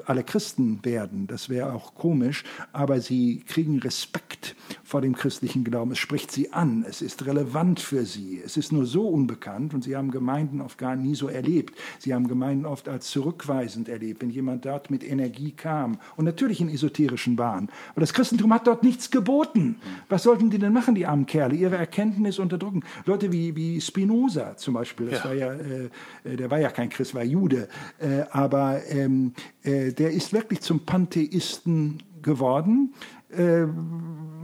alle 0.05 0.23
Christen 0.23 0.83
werden, 0.83 1.27
das 1.27 1.49
wäre 1.49 1.73
auch 1.73 1.95
komisch, 1.95 2.43
aber 2.71 3.01
sie 3.01 3.43
kriegen 3.47 3.79
Respekt 3.79 4.55
vor 4.83 5.01
dem 5.01 5.15
christlichen 5.15 5.63
Glauben. 5.63 5.91
Es 5.91 5.97
spricht 5.97 6.31
sie 6.31 6.53
an, 6.53 6.85
es 6.87 7.01
ist 7.01 7.25
relevant 7.25 7.79
für 7.79 8.05
sie. 8.05 8.41
Es 8.43 8.57
ist 8.57 8.71
nur 8.71 8.85
so 8.85 9.07
unbekannt 9.07 9.73
und 9.73 9.83
sie 9.83 9.95
haben 9.95 10.11
Gemeinden 10.11 10.61
oft 10.61 10.77
gar 10.77 10.95
nie 10.95 11.15
so 11.15 11.27
erlebt. 11.27 11.75
Sie 11.99 12.13
haben 12.13 12.27
Gemeinden 12.27 12.65
oft 12.65 12.87
als 12.87 13.09
zurückweisend 13.09 13.89
erlebt, 13.89 14.21
wenn 14.21 14.29
jemand 14.29 14.65
dort 14.65 14.89
mit 14.89 15.03
Energie 15.03 15.51
kam 15.51 15.99
und 16.15 16.25
natürlich 16.25 16.61
in 16.61 16.69
esoterischen 16.69 17.35
Bahnen. 17.35 17.69
Aber 17.91 18.01
das 18.01 18.13
Christentum 18.13 18.53
hat 18.53 18.67
dort 18.67 18.83
nichts 18.83 19.11
geboten. 19.11 19.77
Was 20.07 20.23
sollten 20.23 20.49
die 20.49 20.59
denn 20.59 20.73
machen, 20.73 20.95
die 20.95 21.05
armen 21.05 21.25
Kerle? 21.25 21.55
Ihre 21.55 21.77
Erkenntnis 21.77 22.39
unterdrücken. 22.39 22.83
Leute 23.05 23.31
wie, 23.31 23.55
wie 23.55 23.81
Spinoza 23.81 24.57
zum 24.57 24.73
Beispiel, 24.73 25.07
das 25.07 25.19
ja. 25.19 25.25
war 25.25 25.33
ja, 25.33 25.53
äh, 25.53 25.78
der 26.23 26.51
war 26.51 26.59
ja 26.59 26.69
kein 26.69 26.89
Christ, 26.89 27.15
war 27.15 27.23
Jude, 27.23 27.67
äh, 27.99 28.21
aber 28.31 28.81
ähm, 28.89 29.33
äh, 29.63 29.91
der 29.91 30.11
ist 30.11 30.33
wirklich 30.33 30.61
zum 30.61 30.85
Pantheisten 30.85 32.03
geworden. 32.21 32.93
Äh, 33.29 33.67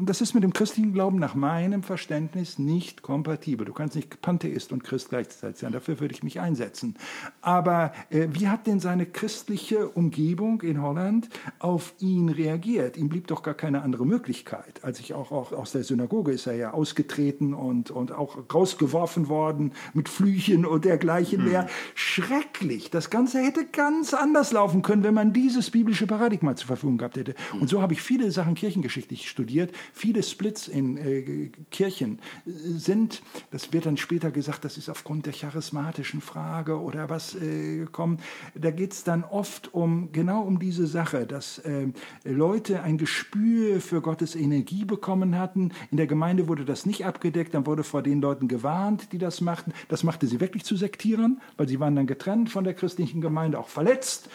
das 0.03 0.22
ist 0.22 0.34
mit 0.34 0.44
dem 0.44 0.53
christlichen 0.53 0.94
Glauben 0.94 1.20
nach 1.20 1.36
meinem 1.36 1.84
Verständnis 1.84 2.60
nicht 2.60 3.02
kompatibel. 3.02 3.66
Du 3.66 3.74
kannst 3.74 3.95
nicht 3.95 4.22
Pantheist 4.22 4.72
und 4.72 4.84
Christ 4.84 5.10
gleichzeitig 5.10 5.60
sein. 5.60 5.72
Dafür 5.72 5.99
würde 5.99 6.14
ich 6.14 6.24
mich 6.24 6.40
einsetzen. 6.40 6.95
Aber 7.41 7.94
äh, 8.10 8.28
wie 8.32 8.49
hat 8.49 8.68
denn 8.68 8.80
seine 8.80 9.06
christliche 9.06 9.88
Umgebung 9.90 10.62
in 10.62 10.82
Holland 10.82 11.30
auf 11.60 11.94
ihn 11.99 12.30
reagiert? 12.30 12.98
Ihm 12.98 13.10
blieb 13.10 13.28
doch 13.28 13.41
gar 13.41 13.53
keine 13.53 13.84
andere 13.84 14.06
Möglichkeit. 14.06 14.84
Als 14.84 14.99
ich 14.99 15.14
auch, 15.14 15.32
auch 15.32 15.52
aus 15.53 15.72
der 15.72 15.84
Synagoge 15.84 16.34
ist 16.34 16.48
er 16.48 16.56
ja 16.56 16.74
ausgetreten 16.74 17.53
und, 17.53 17.91
und 17.91 18.12
auch 18.12 18.38
rausgeworfen 18.53 19.30
worden 19.30 19.74
mit 19.94 20.10
Flüchen 20.10 20.66
und 20.66 20.86
dergleichen 20.86 21.45
mehr. 21.45 21.64
Hm. 21.64 21.70
Schrecklich. 21.95 22.91
Das 22.91 23.10
Ganze 23.10 23.40
hätte 23.40 23.66
ganz 23.66 24.14
anders 24.14 24.52
laufen 24.52 24.82
können, 24.82 25.03
wenn 25.03 25.14
man 25.14 25.32
dieses 25.34 25.72
biblische 25.72 26.07
Paradigma 26.07 26.56
zur 26.56 26.68
Verfügung 26.68 26.98
gehabt 26.98 27.18
hätte. 27.18 27.34
Hm. 27.52 27.62
Und 27.62 27.70
so 27.70 27.82
habe 27.82 27.94
ich 27.94 28.02
viele 28.02 28.32
Sachen 28.32 28.56
kirchengeschichtlich 28.76 29.30
studiert 29.30 29.73
Viele 29.93 30.22
Splits 30.23 30.68
in 30.68 30.97
äh, 30.97 31.52
Kirchen 31.72 32.19
sind, 32.45 33.22
das 33.52 33.72
wird 33.72 33.85
dann 33.85 33.97
später 33.97 34.31
gesagt, 34.31 34.65
das 34.65 34.77
ist 34.77 34.89
aufgrund 34.89 35.26
der 35.26 35.34
charismatischen 35.34 36.22
Frage 36.22 36.80
oder 36.80 37.10
was 37.10 37.35
äh, 37.35 37.85
kommt. 37.91 38.22
Da 38.53 38.72
geht 38.72 38.93
es 38.93 39.03
dann 39.03 39.23
oft 39.23 39.73
um 39.73 40.11
genau 40.11 40.41
um 40.41 40.60
diese 40.60 40.88
Sache, 40.88 41.26
dass 41.26 41.60
äh, 41.60 41.88
Leute 42.23 42.84
ein 42.84 42.97
Gespür 42.97 43.80
für 43.80 44.02
Gottes 44.02 44.35
Energie 44.35 44.85
bekommen 44.85 45.38
hatten. 45.38 45.72
In 45.91 45.97
der 45.97 46.07
Gemeinde 46.07 46.47
wurde 46.47 46.65
das 46.65 46.85
nicht 46.85 47.06
abgedeckt, 47.06 47.53
dann 47.53 47.65
wurde 47.65 47.84
vor 47.84 48.02
den 48.02 48.22
Leuten 48.22 48.47
gewarnt, 48.47 49.11
die 49.11 49.18
das 49.18 49.41
machten. 49.41 49.73
Das 49.88 50.03
machte 50.03 50.27
sie 50.27 50.39
wirklich 50.39 50.65
zu 50.65 50.76
Sektierern, 50.76 51.41
weil 51.57 51.68
sie 51.68 51.80
waren 51.80 51.95
dann 51.95 52.07
getrennt 52.07 52.49
von 52.49 52.64
der 52.64 52.73
christlichen 52.73 53.22
Gemeinde, 53.22 53.60
auch 53.60 53.69
verletzt 53.69 54.30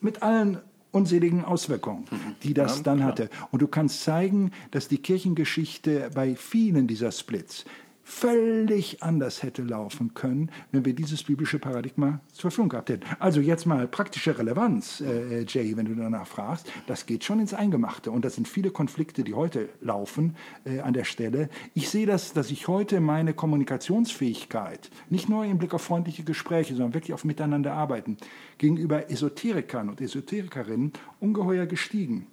mit 0.00 0.22
allen 0.22 0.60
unseligen 0.92 1.44
Auswirkungen, 1.44 2.04
mhm. 2.10 2.36
die 2.42 2.54
das 2.54 2.78
ja, 2.78 2.82
dann 2.84 3.04
hatte. 3.04 3.28
Und 3.50 3.62
du 3.62 3.66
kannst 3.66 4.02
zeigen, 4.02 4.52
dass 4.70 4.88
die 4.88 4.98
Kirchengeschichte 4.98 6.10
bei 6.14 6.36
vielen 6.36 6.86
dieser 6.86 7.10
Splits 7.10 7.64
völlig 8.12 9.02
anders 9.02 9.42
hätte 9.42 9.62
laufen 9.62 10.14
können, 10.14 10.50
wenn 10.70 10.84
wir 10.84 10.94
dieses 10.94 11.24
biblische 11.24 11.58
Paradigma 11.58 12.20
zur 12.32 12.50
Verfügung 12.50 12.68
gehabt 12.68 12.90
hätten. 12.90 13.06
Also 13.18 13.40
jetzt 13.40 13.64
mal 13.66 13.88
praktische 13.88 14.38
Relevanz, 14.38 15.00
äh, 15.00 15.44
Jay, 15.48 15.76
wenn 15.76 15.86
du 15.86 15.94
danach 15.94 16.26
fragst, 16.26 16.70
das 16.86 17.06
geht 17.06 17.24
schon 17.24 17.40
ins 17.40 17.54
Eingemachte 17.54 18.10
und 18.10 18.24
das 18.24 18.34
sind 18.34 18.46
viele 18.46 18.70
Konflikte, 18.70 19.24
die 19.24 19.34
heute 19.34 19.70
laufen 19.80 20.36
äh, 20.64 20.80
an 20.80 20.92
der 20.92 21.04
Stelle. 21.04 21.48
Ich 21.74 21.88
sehe 21.88 22.06
das, 22.06 22.32
dass 22.32 22.50
ich 22.50 22.68
heute 22.68 23.00
meine 23.00 23.32
Kommunikationsfähigkeit, 23.34 24.90
nicht 25.08 25.28
nur 25.28 25.44
im 25.44 25.58
Blick 25.58 25.74
auf 25.74 25.82
freundliche 25.82 26.22
Gespräche, 26.22 26.74
sondern 26.74 26.94
wirklich 26.94 27.14
auf 27.14 27.24
Miteinander 27.24 27.72
arbeiten, 27.72 28.18
gegenüber 28.58 29.10
Esoterikern 29.10 29.88
und 29.88 30.00
Esoterikerinnen 30.00 30.92
ungeheuer 31.18 31.66
gestiegen 31.66 32.26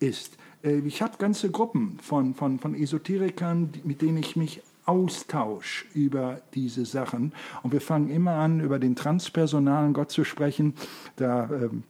ist. 0.00 0.36
Äh, 0.64 0.78
ich 0.78 1.02
habe 1.02 1.18
ganze 1.18 1.50
Gruppen 1.50 1.98
von, 2.02 2.34
von, 2.34 2.58
von 2.58 2.74
Esoterikern, 2.74 3.70
mit 3.84 4.02
denen 4.02 4.18
ich 4.18 4.36
mich 4.36 4.62
austausche 4.86 5.86
über 5.94 6.40
diese 6.54 6.84
Sachen. 6.84 7.32
Und 7.62 7.72
wir 7.72 7.80
fangen 7.80 8.10
immer 8.10 8.32
an, 8.32 8.60
über 8.60 8.78
den 8.78 8.96
transpersonalen 8.96 9.92
Gott 9.94 10.10
zu 10.10 10.24
sprechen. 10.24 10.74
Da 11.16 11.48
ähm, 11.50 11.84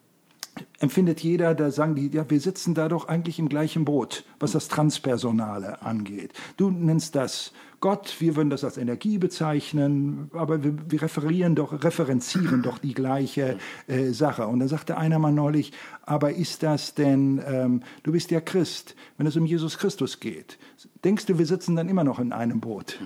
empfindet 0.78 1.20
jeder, 1.20 1.54
da 1.54 1.70
sagen 1.70 1.96
die, 1.96 2.08
ja, 2.08 2.28
wir 2.28 2.40
sitzen 2.40 2.74
da 2.74 2.88
doch 2.88 3.08
eigentlich 3.08 3.40
im 3.40 3.48
gleichen 3.48 3.84
Boot, 3.84 4.24
was 4.38 4.52
das 4.52 4.68
Transpersonale 4.68 5.82
angeht. 5.82 6.32
Du 6.56 6.70
nennst 6.70 7.16
das 7.16 7.52
Gott, 7.80 8.16
wir 8.18 8.36
würden 8.36 8.50
das 8.50 8.64
als 8.64 8.78
Energie 8.78 9.18
bezeichnen, 9.18 10.30
aber 10.32 10.62
wir, 10.64 10.74
wir 10.90 11.02
referieren 11.02 11.54
doch, 11.54 11.84
referenzieren 11.84 12.62
doch 12.62 12.78
die 12.78 12.94
gleiche 12.94 13.58
äh, 13.86 14.10
Sache. 14.12 14.46
Und 14.46 14.60
da 14.60 14.68
sagte 14.68 14.96
einer 14.96 15.18
mal 15.18 15.32
neulich, 15.32 15.72
aber 16.02 16.32
ist 16.32 16.62
das 16.62 16.94
denn, 16.94 17.42
ähm, 17.46 17.82
du 18.02 18.12
bist 18.12 18.30
ja 18.30 18.40
Christ, 18.40 18.94
wenn 19.18 19.26
es 19.26 19.36
um 19.36 19.46
Jesus 19.46 19.78
Christus 19.78 20.20
geht, 20.20 20.58
denkst 21.04 21.26
du, 21.26 21.38
wir 21.38 21.46
sitzen 21.46 21.76
dann 21.76 21.88
immer 21.88 22.04
noch 22.04 22.18
in 22.18 22.32
einem 22.32 22.60
Boot? 22.60 23.00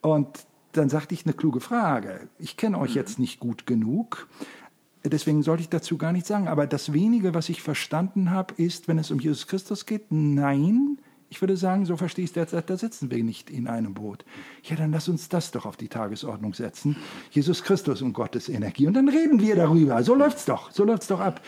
Und 0.00 0.28
dann 0.72 0.88
sagte 0.88 1.14
ich 1.14 1.24
eine 1.24 1.34
kluge 1.34 1.60
Frage. 1.60 2.28
Ich 2.38 2.56
kenne 2.56 2.78
euch 2.78 2.94
jetzt 2.94 3.18
nicht 3.18 3.40
gut 3.40 3.66
genug, 3.66 4.28
Deswegen 5.06 5.42
sollte 5.42 5.62
ich 5.62 5.68
dazu 5.68 5.98
gar 5.98 6.12
nichts 6.12 6.28
sagen. 6.28 6.48
Aber 6.48 6.66
das 6.66 6.94
wenige, 6.94 7.34
was 7.34 7.50
ich 7.50 7.60
verstanden 7.60 8.30
habe, 8.30 8.54
ist, 8.56 8.88
wenn 8.88 8.98
es 8.98 9.10
um 9.10 9.20
Jesus 9.20 9.46
Christus 9.46 9.84
geht, 9.84 10.06
nein. 10.10 10.98
Ich 11.30 11.40
würde 11.40 11.56
sagen, 11.56 11.84
so 11.84 11.96
verstehe 11.96 12.24
ich 12.24 12.30
es 12.30 12.34
derzeit, 12.34 12.70
da 12.70 12.76
sitzen 12.76 13.10
wir 13.10 13.22
nicht 13.24 13.50
in 13.50 13.66
einem 13.66 13.94
Boot. 13.94 14.24
Ja, 14.62 14.76
dann 14.76 14.92
lass 14.92 15.08
uns 15.08 15.28
das 15.28 15.50
doch 15.50 15.66
auf 15.66 15.76
die 15.76 15.88
Tagesordnung 15.88 16.54
setzen. 16.54 16.96
Jesus 17.30 17.62
Christus 17.62 18.02
und 18.02 18.12
Gottes 18.12 18.48
Energie. 18.48 18.86
Und 18.86 18.94
dann 18.94 19.08
reden 19.08 19.40
wir 19.40 19.56
darüber. 19.56 20.02
So 20.02 20.14
läuft's 20.14 20.44
doch. 20.44 20.70
So 20.70 20.84
läuft's 20.84 21.08
doch 21.08 21.20
ab. 21.20 21.40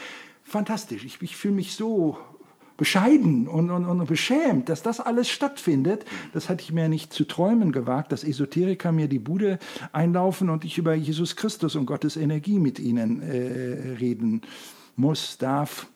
Fantastisch. 0.43 1.05
Ich, 1.05 1.23
ich 1.23 1.37
fühle 1.37 1.55
mich 1.55 1.75
so 1.75 2.19
bescheiden 2.77 3.49
und, 3.49 3.71
und, 3.71 3.85
und 3.87 4.07
beschämt, 4.07 4.69
dass 4.69 4.83
das 4.83 5.01
alles 5.01 5.29
stattfindet. 5.29 6.05
Das 6.33 6.49
hatte 6.49 6.63
ich 6.63 6.73
mir 6.73 6.89
nicht 6.89 7.13
zu 7.13 7.25
träumen 7.25 7.73
gewagt, 7.73 8.13
dass 8.13 8.25
Esoteriker 8.25 8.93
mir 8.93 9.09
die 9.09 9.19
Bude 9.19 9.59
einlaufen 9.93 10.51
und 10.51 10.65
ich 10.65 10.79
über 10.79 10.95
Jesus 10.95 11.37
Christus 11.37 11.75
und 11.75 11.87
Gottes 11.87 12.17
Energie 12.17 12.59
mit 12.59 12.79
ihnen 12.79 13.23
äh, 13.23 13.97
reden 13.99 14.43
muss, 14.97 15.39
darf, 15.39 15.89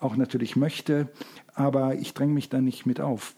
auch 0.00 0.16
natürlich 0.16 0.56
möchte, 0.56 1.08
aber 1.54 1.94
ich 1.94 2.14
dränge 2.14 2.32
mich 2.32 2.48
da 2.48 2.60
nicht 2.60 2.86
mit 2.86 3.00
auf. 3.00 3.34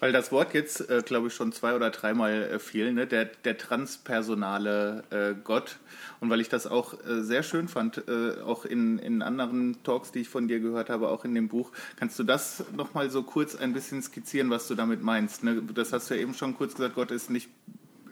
Weil 0.00 0.12
das 0.12 0.32
Wort 0.32 0.54
jetzt, 0.54 0.88
äh, 0.88 1.02
glaube 1.04 1.28
ich, 1.28 1.34
schon 1.34 1.52
zwei 1.52 1.74
oder 1.74 1.90
dreimal 1.90 2.44
äh, 2.44 2.58
fiel, 2.58 2.92
ne? 2.92 3.06
der, 3.06 3.26
der 3.26 3.58
transpersonale 3.58 5.04
äh, 5.10 5.34
Gott. 5.44 5.76
Und 6.20 6.30
weil 6.30 6.40
ich 6.40 6.48
das 6.48 6.66
auch 6.66 6.94
äh, 7.04 7.22
sehr 7.22 7.42
schön 7.42 7.68
fand, 7.68 8.08
äh, 8.08 8.40
auch 8.40 8.64
in, 8.64 8.98
in 8.98 9.20
anderen 9.20 9.82
Talks, 9.82 10.10
die 10.10 10.20
ich 10.20 10.30
von 10.30 10.48
dir 10.48 10.58
gehört 10.58 10.88
habe, 10.88 11.08
auch 11.08 11.26
in 11.26 11.34
dem 11.34 11.48
Buch, 11.48 11.70
kannst 11.96 12.18
du 12.18 12.24
das 12.24 12.64
nochmal 12.74 13.10
so 13.10 13.22
kurz 13.22 13.54
ein 13.54 13.74
bisschen 13.74 14.02
skizzieren, 14.02 14.48
was 14.48 14.66
du 14.68 14.74
damit 14.74 15.02
meinst? 15.02 15.44
Ne? 15.44 15.62
Das 15.74 15.92
hast 15.92 16.08
du 16.08 16.14
ja 16.14 16.22
eben 16.22 16.32
schon 16.32 16.56
kurz 16.56 16.74
gesagt, 16.74 16.94
Gott 16.94 17.10
ist 17.10 17.28
nicht 17.28 17.50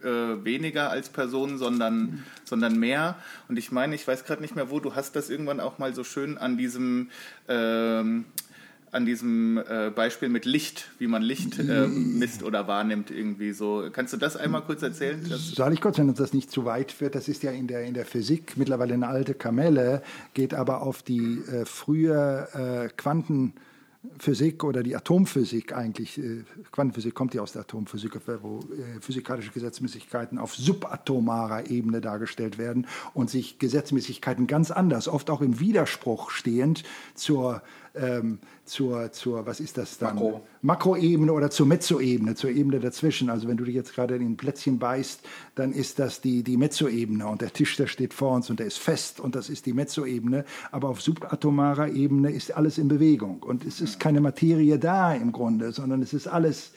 äh, 0.05 0.45
weniger 0.45 0.91
als 0.91 1.09
Person, 1.09 1.59
sondern, 1.59 2.01
mhm. 2.01 2.23
sondern 2.45 2.79
mehr. 2.79 3.17
Und 3.49 3.59
ich 3.59 3.73
meine, 3.73 3.95
ich 3.95 4.07
weiß 4.07 4.25
gerade 4.25 4.43
nicht 4.43 4.57
mehr 4.57 4.71
wo, 4.71 4.81
du 4.81 4.95
hast 4.95 5.17
das 5.17 5.31
irgendwann 5.31 5.61
auch 5.61 5.79
mal 5.79 5.95
so 5.95 6.05
schön 6.05 6.39
an 6.39 6.57
diesem 6.57 7.11
ähm, 7.49 8.25
an 8.93 9.07
diesem 9.07 9.59
äh, 9.59 9.91
Beispiel 9.91 10.29
mit 10.29 10.45
Licht, 10.45 10.89
wie 10.99 11.07
man 11.07 11.23
Licht 11.23 11.59
äh, 11.59 11.87
misst 11.87 12.43
oder 12.43 12.67
wahrnimmt 12.67 13.11
irgendwie 13.11 13.53
so. 13.53 13.89
Kannst 13.93 14.13
du 14.13 14.17
das 14.17 14.37
einmal 14.37 14.63
kurz 14.63 14.83
erzählen? 14.83 15.23
Soll 15.25 15.73
ich 15.73 15.81
kurz, 15.81 15.99
wenn 15.99 16.09
uns 16.09 16.19
das 16.19 16.33
nicht 16.33 16.51
zu 16.51 16.65
weit 16.65 17.01
wird, 17.01 17.15
das 17.15 17.29
ist 17.29 17.43
ja 17.43 17.51
in 17.51 17.67
der, 17.67 17.85
in 17.85 17.95
der 17.95 18.07
Physik 18.07 18.57
mittlerweile 18.57 18.95
eine 18.95 19.09
alte 19.09 19.35
Kamelle, 19.35 20.03
geht 20.35 20.55
aber 20.55 20.83
auf 20.83 21.03
die 21.03 21.41
äh, 21.41 21.65
frühe 21.65 22.49
äh, 22.55 22.89
Quanten 22.97 23.55
Physik 24.19 24.63
oder 24.63 24.85
die 24.85 24.95
Atomphysik 24.95 25.75
eigentlich, 25.75 26.19
äh, 26.19 26.45
Quantenphysik 26.71 27.15
kommt 27.15 27.35
ja 27.35 27.43
aus 27.43 27.53
der 27.53 27.63
Atomphysik, 27.63 28.13
wo 28.43 28.61
äh, 28.61 29.01
physikalische 29.01 29.51
Gesetzmäßigkeiten 29.51 30.39
auf 30.39 30.55
subatomarer 30.55 31.69
Ebene 31.69 32.01
dargestellt 32.01 32.59
werden 32.59 32.87
und 33.13 33.29
sich 33.29 33.59
Gesetzmäßigkeiten 33.59 34.47
ganz 34.47 34.71
anders, 34.71 35.09
oft 35.09 35.31
auch 35.31 35.41
im 35.41 35.59
Widerspruch 35.59 36.31
stehend 36.31 36.85
zur 37.15 37.63
ähm, 37.99 38.39
zur, 38.65 39.13
zur, 39.13 39.47
was 39.47 39.61
ist 39.61 39.79
das 39.79 39.99
dann? 39.99 40.15
Makro. 40.15 40.47
Makroebene 40.63 41.33
oder 41.33 41.51
zur 41.51 41.67
Mezzoebene, 41.67 42.35
zur 42.35 42.51
Ebene 42.51 42.81
dazwischen. 42.81 43.31
Also 43.31 43.49
wenn 43.49 43.57
du 43.57 43.65
dich 43.65 43.75
jetzt 43.75 43.95
gerade 43.95 44.17
in 44.17 44.23
ein 44.23 44.37
Plätzchen 44.37 44.79
beißt, 44.79 45.21
dann 45.55 45.73
ist 45.73 45.99
das 45.99 46.21
die, 46.21 46.43
die 46.43 46.57
Mezzoebene 46.57 47.27
und 47.27 47.41
der 47.41 47.53
Tisch, 47.53 47.77
der 47.77 47.87
steht 47.87 48.15
vor 48.15 48.33
uns 48.33 48.51
und 48.51 48.59
der 48.59 48.67
ist 48.67 48.79
fest 48.79 49.21
und 49.21 49.35
das 49.35 49.49
ist 49.49 49.67
die 49.67 49.73
Mezzoebene. 49.73 50.45
Aber 50.71 50.89
auf 50.89 51.01
subatomarer 51.01 51.89
Ebene 51.89 52.31
ist 52.31 52.57
alles 52.57 52.79
in 52.79 52.89
Bewegung 52.89 53.43
und 53.43 53.65
es 53.65 53.81
ist 53.81 54.01
keine 54.01 54.21
Materie 54.21 54.79
da 54.79 55.15
im 55.15 55.33
Grunde, 55.33 55.73
sondern 55.73 56.03
es 56.03 56.13
ist 56.13 56.27
alles 56.27 56.73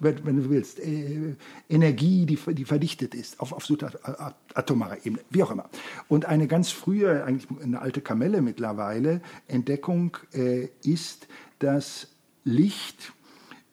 wenn, 0.00 0.36
du 0.36 0.50
willst, 0.50 0.80
äh, 0.80 1.34
Energie, 1.68 2.26
die, 2.26 2.38
die 2.54 2.64
verdichtet 2.64 3.14
ist 3.14 3.40
auf, 3.40 3.52
auf 3.52 3.64
subatomarer 3.64 4.98
Ebene, 5.04 5.20
wie 5.30 5.42
auch 5.42 5.50
immer. 5.50 5.68
Und 6.08 6.26
eine 6.26 6.46
ganz 6.46 6.70
frühe, 6.70 7.24
eigentlich 7.24 7.48
eine 7.62 7.80
alte 7.80 8.00
Kamelle 8.00 8.42
mittlerweile, 8.42 9.20
Entdeckung 9.46 10.16
äh, 10.32 10.68
ist, 10.84 11.28
dass 11.58 12.08
Licht 12.44 13.12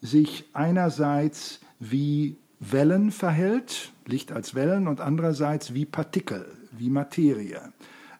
sich 0.01 0.45
einerseits 0.53 1.59
wie 1.79 2.37
Wellen 2.59 3.11
verhält, 3.11 3.91
Licht 4.05 4.31
als 4.31 4.55
Wellen, 4.55 4.87
und 4.87 5.01
andererseits 5.01 5.73
wie 5.73 5.85
Partikel, 5.85 6.45
wie 6.71 6.89
Materie. 6.89 7.73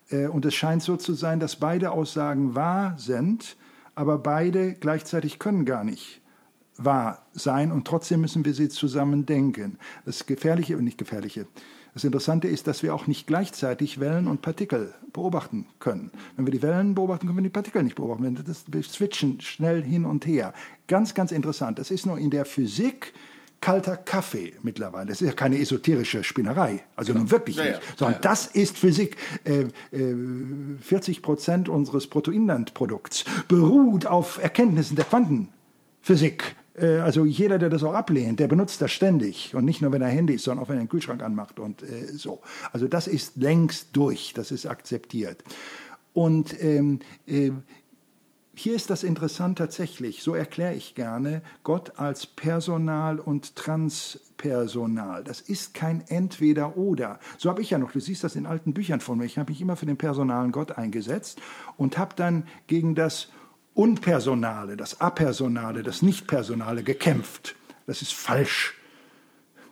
Äh, 0.10 0.28
und 0.28 0.46
es 0.46 0.54
scheint 0.54 0.84
so 0.84 0.98
zu 0.98 1.14
sein, 1.14 1.40
dass 1.40 1.56
beide 1.56 1.92
Aussagen 1.92 2.56
wahr 2.56 2.96
sind, 2.98 3.58
aber 3.96 4.18
beide 4.18 4.74
gleichzeitig 4.74 5.40
können 5.40 5.66
gar 5.66 5.84
nicht 5.84 6.22
wahr 6.78 7.26
sein 7.34 7.72
und 7.72 7.88
trotzdem 7.88 8.22
müssen 8.22 8.46
wir 8.46 8.54
sie 8.54 8.70
zusammen 8.70 9.26
denken. 9.26 9.78
Das 10.06 10.26
Gefährliche 10.26 10.78
und 10.78 10.84
nicht 10.84 10.98
Gefährliche. 10.98 11.48
Das 11.94 12.04
Interessante 12.04 12.50
ist, 12.50 12.68
dass 12.68 12.84
wir 12.84 12.94
auch 12.94 13.08
nicht 13.08 13.26
gleichzeitig 13.26 14.02
Wellen 14.02 14.28
und 14.28 14.42
Partikel 14.42 14.94
beobachten 15.14 15.66
können. 15.80 16.12
Wenn 16.36 16.46
wir 16.46 16.52
die 16.52 16.62
Wellen 16.62 16.94
beobachten, 16.94 17.28
können 17.28 17.38
wir 17.38 17.44
die 17.44 17.50
Partikel 17.50 17.84
nicht 17.84 17.96
beobachten. 17.96 18.38
Das, 18.46 18.66
wir 18.68 18.84
switchen 18.84 19.40
schnell 19.40 19.82
hin 19.82 20.04
und 20.04 20.26
her. 20.26 20.54
Ganz, 20.88 21.14
ganz 21.14 21.32
interessant. 21.32 21.80
Das 21.80 21.92
ist 21.92 22.06
nur 22.06 22.18
in 22.18 22.32
der 22.32 22.44
Physik 22.44 23.14
kalter 23.62 23.96
Kaffee 23.96 24.54
mittlerweile. 24.62 25.08
Das 25.08 25.22
ist 25.22 25.28
ja 25.28 25.34
keine 25.34 25.58
esoterische 25.58 26.24
Spinnerei, 26.24 26.84
also 26.98 27.14
nun 27.14 27.32
wirklich 27.32 27.58
nicht, 27.58 27.80
sondern 27.96 28.22
das 28.22 28.48
ist 28.48 28.78
Physik. 28.78 29.16
Äh, 29.44 29.68
äh, 29.92 30.16
40 30.82 31.22
Prozent 31.22 31.70
unseres 31.70 32.08
Bruttoinlandprodukts 32.08 33.24
beruht 33.48 34.06
auf 34.06 34.38
Erkenntnissen 34.38 34.98
der 34.98 35.06
Quantenphysik. 35.06 36.56
Äh, 36.80 36.98
also 36.98 37.26
jeder, 37.26 37.58
der 37.58 37.70
das 37.70 37.84
auch 37.84 37.94
ablehnt, 37.94 38.40
der 38.40 38.48
benutzt 38.48 38.82
das 38.82 38.92
ständig 38.92 39.56
und 39.56 39.66
nicht 39.66 39.82
nur, 39.82 39.92
wenn 39.92 40.02
er 40.02 40.10
Handy 40.10 40.36
ist, 40.36 40.44
sondern 40.44 40.64
auch, 40.64 40.70
wenn 40.70 40.78
er 40.78 40.84
den 40.84 40.90
Kühlschrank 40.90 41.24
anmacht 41.24 41.60
und 41.60 41.84
äh, 41.84 42.08
so. 42.14 42.42
Also 42.72 42.88
das 42.88 43.08
ist 43.08 43.38
längst 43.38 43.90
durch, 43.94 44.34
das 44.34 44.52
ist 44.52 44.66
akzeptiert. 44.66 45.44
Und 46.14 46.62
ähm, 46.64 47.00
äh, 47.28 47.52
hier 48.58 48.74
ist 48.74 48.90
das 48.90 49.04
interessant 49.04 49.58
tatsächlich, 49.58 50.24
so 50.24 50.34
erkläre 50.34 50.76
ich 50.76 50.96
gerne, 50.96 51.42
Gott 51.64 52.00
als 52.00 52.26
Personal 52.26 53.20
und 53.20 53.58
Transpersonal. 53.58 55.26
Das 55.26 55.42
ist 55.42 55.74
kein 55.74 56.02
Entweder-Oder. 56.08 57.20
So 57.38 57.50
habe 57.50 57.62
ich 57.62 57.72
ja 57.72 57.78
noch, 57.78 57.92
du 57.92 58.00
siehst 58.00 58.24
das 58.24 58.38
in 58.38 58.46
alten 58.46 58.74
Büchern 58.74 59.02
von 59.02 59.18
mir, 59.18 59.26
ich 59.26 59.38
habe 59.38 59.52
mich 59.52 59.60
immer 59.60 59.76
für 59.76 59.86
den 59.86 59.98
personalen 59.98 60.54
Gott 60.54 60.78
eingesetzt 60.78 61.42
und 61.76 61.98
habe 61.98 62.16
dann 62.16 62.48
gegen 62.68 62.96
das 62.96 63.28
Unpersonale, 63.76 64.78
das 64.78 65.02
Apersonale, 65.02 65.84
das 65.84 66.02
Nichtpersonale 66.02 66.82
gekämpft. 66.82 67.56
Das 67.86 68.02
ist 68.02 68.14
falsch 68.14 68.74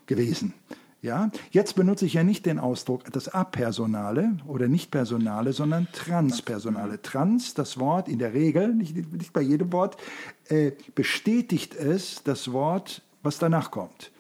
gewesen. 0.05 0.53
Ja, 1.01 1.31
jetzt 1.51 1.75
benutze 1.75 2.05
ich 2.05 2.13
ja 2.13 2.23
nicht 2.23 2.45
den 2.45 2.59
Ausdruck 2.59 3.11
das 3.11 3.27
Apersonale 3.27 4.37
oder 4.47 4.67
Nichtpersonale, 4.69 5.51
sondern 5.51 5.87
Transpersonale. 5.91 7.01
Trans, 7.01 7.53
das 7.53 7.77
Wort 7.77 8.07
in 8.07 8.19
der 8.19 8.33
Regel, 8.33 8.73
nicht, 8.73 8.95
nicht 8.95 9.33
bei 9.33 9.41
jedem 9.41 9.73
Wort, 9.73 9.97
äh, 10.47 10.71
bestätigt 10.95 11.75
es 11.75 12.23
das 12.23 12.53
Wort, 12.53 13.01
was 13.21 13.37
danach 13.37 13.71
kommt. 13.71 14.11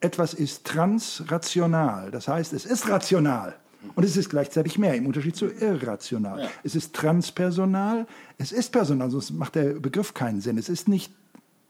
Etwas 0.00 0.34
ist 0.34 0.64
transrational, 0.64 2.10
das 2.10 2.26
heißt, 2.26 2.52
es 2.52 2.64
ist 2.64 2.88
rational. 2.88 3.54
Und 3.94 4.04
es 4.04 4.16
ist 4.16 4.28
gleichzeitig 4.28 4.78
mehr, 4.78 4.94
im 4.94 5.06
Unterschied 5.06 5.36
zu 5.36 5.46
irrational. 5.46 6.42
Ja. 6.42 6.48
Es 6.62 6.74
ist 6.74 6.94
transpersonal, 6.94 8.06
es 8.38 8.52
ist 8.52 8.72
personal, 8.72 9.10
sonst 9.10 9.30
macht 9.30 9.54
der 9.54 9.74
Begriff 9.74 10.14
keinen 10.14 10.40
Sinn. 10.40 10.58
Es 10.58 10.68
ist 10.68 10.88
nicht, 10.88 11.12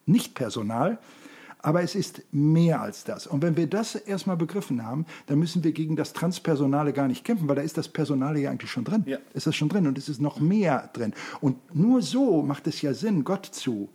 nicht 0.07 0.35
personal, 0.35 0.99
aber 1.65 1.82
es 1.82 1.95
ist 1.95 2.23
mehr 2.31 2.82
als 2.82 3.05
das. 3.05 3.27
Und 3.27 3.43
wenn 3.43 3.57
wir 3.57 3.66
das 3.66 3.95
erstmal 3.95 4.36
begriffen 4.36 4.85
haben, 4.85 5.07
dann 5.27 5.39
müssen 5.39 5.65
wir 5.65 5.73
gegen 5.73 5.97
das 5.97 6.12
Transpersonale 6.12 6.93
gar 6.93 7.09
nicht 7.09 7.24
kämpfen, 7.24 7.49
weil 7.49 7.57
da 7.57 7.62
ist 7.62 7.78
das 7.78 7.89
Personale 7.89 8.39
ja 8.39 8.51
eigentlich 8.51 8.70
schon 8.70 8.85
drin. 8.85 9.03
Ja. 9.07 9.19
Ist 9.32 9.47
das 9.47 9.57
schon 9.57 9.70
drin 9.70 9.86
und 9.86 9.97
es 9.97 10.09
ist 10.09 10.20
noch 10.20 10.39
mehr 10.41 10.91
drin. 10.93 11.15
Und 11.41 11.74
nur 11.74 12.03
so 12.03 12.43
macht 12.43 12.66
es 12.66 12.82
ja 12.82 12.93
Sinn, 12.93 13.24
Gott 13.24 13.47
zu 13.47 13.89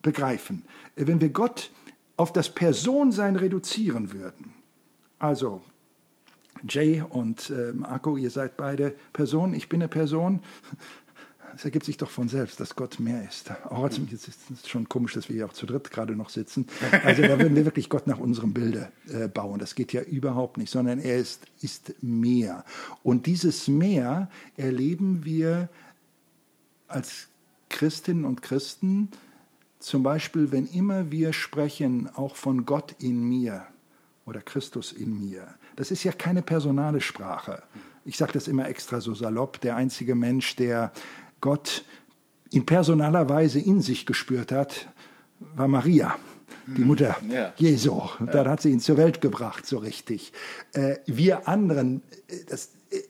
begreifen. 0.00 0.64
Wenn 0.96 1.20
wir 1.20 1.28
Gott 1.30 1.70
auf 2.16 2.32
das 2.32 2.48
Personsein 2.48 3.36
reduzieren 3.36 4.12
würden, 4.12 4.54
also 5.18 5.60
Jay 6.68 7.02
und 7.02 7.50
äh, 7.50 7.72
Marco, 7.72 8.16
ihr 8.16 8.30
seid 8.30 8.56
beide 8.56 8.94
Personen, 9.12 9.54
ich 9.54 9.68
bin 9.68 9.82
eine 9.82 9.88
Person. 9.88 10.40
Es 11.56 11.64
ergibt 11.64 11.84
sich 11.84 11.96
doch 11.96 12.10
von 12.10 12.28
selbst, 12.28 12.58
dass 12.58 12.74
Gott 12.74 12.98
mehr 12.98 13.24
ist. 13.28 13.52
Auch 13.66 13.88
jetzt 13.88 14.28
ist 14.28 14.50
es 14.50 14.68
schon 14.68 14.88
komisch, 14.88 15.14
dass 15.14 15.28
wir 15.28 15.36
hier 15.36 15.46
auch 15.46 15.52
zu 15.52 15.66
dritt 15.66 15.90
gerade 15.90 16.16
noch 16.16 16.28
sitzen. 16.28 16.66
Also 17.04 17.22
da 17.22 17.38
würden 17.38 17.54
wir 17.54 17.64
wirklich 17.64 17.88
Gott 17.88 18.08
nach 18.08 18.18
unserem 18.18 18.52
Bilde 18.52 18.90
äh, 19.08 19.28
bauen. 19.28 19.60
Das 19.60 19.76
geht 19.76 19.92
ja 19.92 20.02
überhaupt 20.02 20.58
nicht, 20.58 20.70
sondern 20.70 20.98
er 20.98 21.16
ist, 21.16 21.46
ist 21.60 21.94
mehr. 22.02 22.64
Und 23.04 23.26
dieses 23.26 23.68
Mehr 23.68 24.28
erleben 24.56 25.24
wir 25.24 25.68
als 26.88 27.28
Christinnen 27.68 28.24
und 28.24 28.42
Christen, 28.42 29.10
zum 29.78 30.02
Beispiel, 30.02 30.50
wenn 30.50 30.66
immer 30.66 31.10
wir 31.10 31.32
sprechen, 31.32 32.08
auch 32.14 32.36
von 32.36 32.64
Gott 32.64 32.96
in 32.98 33.22
mir 33.28 33.66
oder 34.26 34.40
Christus 34.40 34.92
in 34.92 35.18
mir. 35.18 35.54
Das 35.76 35.90
ist 35.90 36.04
ja 36.04 36.12
keine 36.12 36.42
personale 36.42 37.00
Sprache. 37.00 37.62
Ich 38.04 38.16
sage 38.16 38.32
das 38.32 38.48
immer 38.48 38.68
extra 38.68 39.00
so 39.00 39.14
salopp. 39.14 39.60
Der 39.60 39.76
einzige 39.76 40.14
Mensch, 40.14 40.56
der 40.56 40.92
Gott 41.40 41.84
in 42.50 42.66
personaler 42.66 43.28
Weise 43.28 43.58
in 43.58 43.80
sich 43.80 44.06
gespürt 44.06 44.52
hat, 44.52 44.88
war 45.56 45.68
Maria, 45.68 46.16
die 46.66 46.82
hm. 46.82 46.86
Mutter 46.86 47.16
ja. 47.28 47.52
Jesu. 47.56 48.00
Dann 48.20 48.48
hat 48.48 48.62
sie 48.62 48.70
ihn 48.70 48.80
zur 48.80 48.96
Welt 48.96 49.20
gebracht, 49.20 49.66
so 49.66 49.78
richtig. 49.78 50.32
Äh, 50.72 50.96
wir 51.06 51.48
anderen, 51.48 52.02
äh, 52.28 52.36
das, 52.48 52.70
äh, 52.90 53.00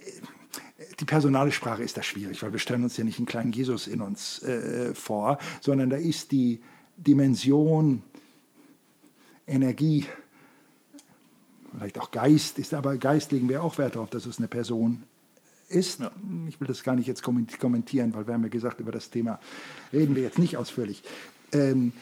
die 1.00 1.04
personale 1.04 1.52
Sprache 1.52 1.82
ist 1.82 1.96
da 1.96 2.02
schwierig, 2.02 2.42
weil 2.42 2.52
wir 2.52 2.58
stellen 2.58 2.84
uns 2.84 2.96
ja 2.96 3.04
nicht 3.04 3.18
einen 3.18 3.26
kleinen 3.26 3.52
Jesus 3.52 3.86
in 3.86 4.00
uns 4.00 4.44
vor, 4.94 5.38
sondern 5.60 5.90
da 5.90 5.96
ist 5.96 6.30
die 6.30 6.60
Dimension 6.96 8.02
Energie, 9.46 10.06
vielleicht 11.76 11.98
auch 11.98 12.10
Geist 12.10 12.58
ist, 12.58 12.74
aber 12.74 12.96
Geist 12.96 13.32
legen 13.32 13.48
wir 13.48 13.62
auch 13.62 13.78
Wert 13.78 13.96
darauf, 13.96 14.10
dass 14.10 14.26
es 14.26 14.38
eine 14.38 14.48
Person 14.48 15.02
ist. 15.68 16.00
Ja. 16.00 16.10
Ich 16.48 16.60
will 16.60 16.68
das 16.68 16.82
gar 16.82 16.94
nicht 16.94 17.06
jetzt 17.06 17.22
kommentieren, 17.22 18.14
weil 18.14 18.26
wir 18.26 18.34
haben 18.34 18.42
ja 18.42 18.48
gesagt, 18.48 18.80
über 18.80 18.92
das 18.92 19.10
Thema 19.10 19.40
reden 19.92 20.14
wir 20.14 20.22
jetzt 20.22 20.38
nicht 20.38 20.56
ausführlich. 20.56 21.02
Ähm, 21.52 21.92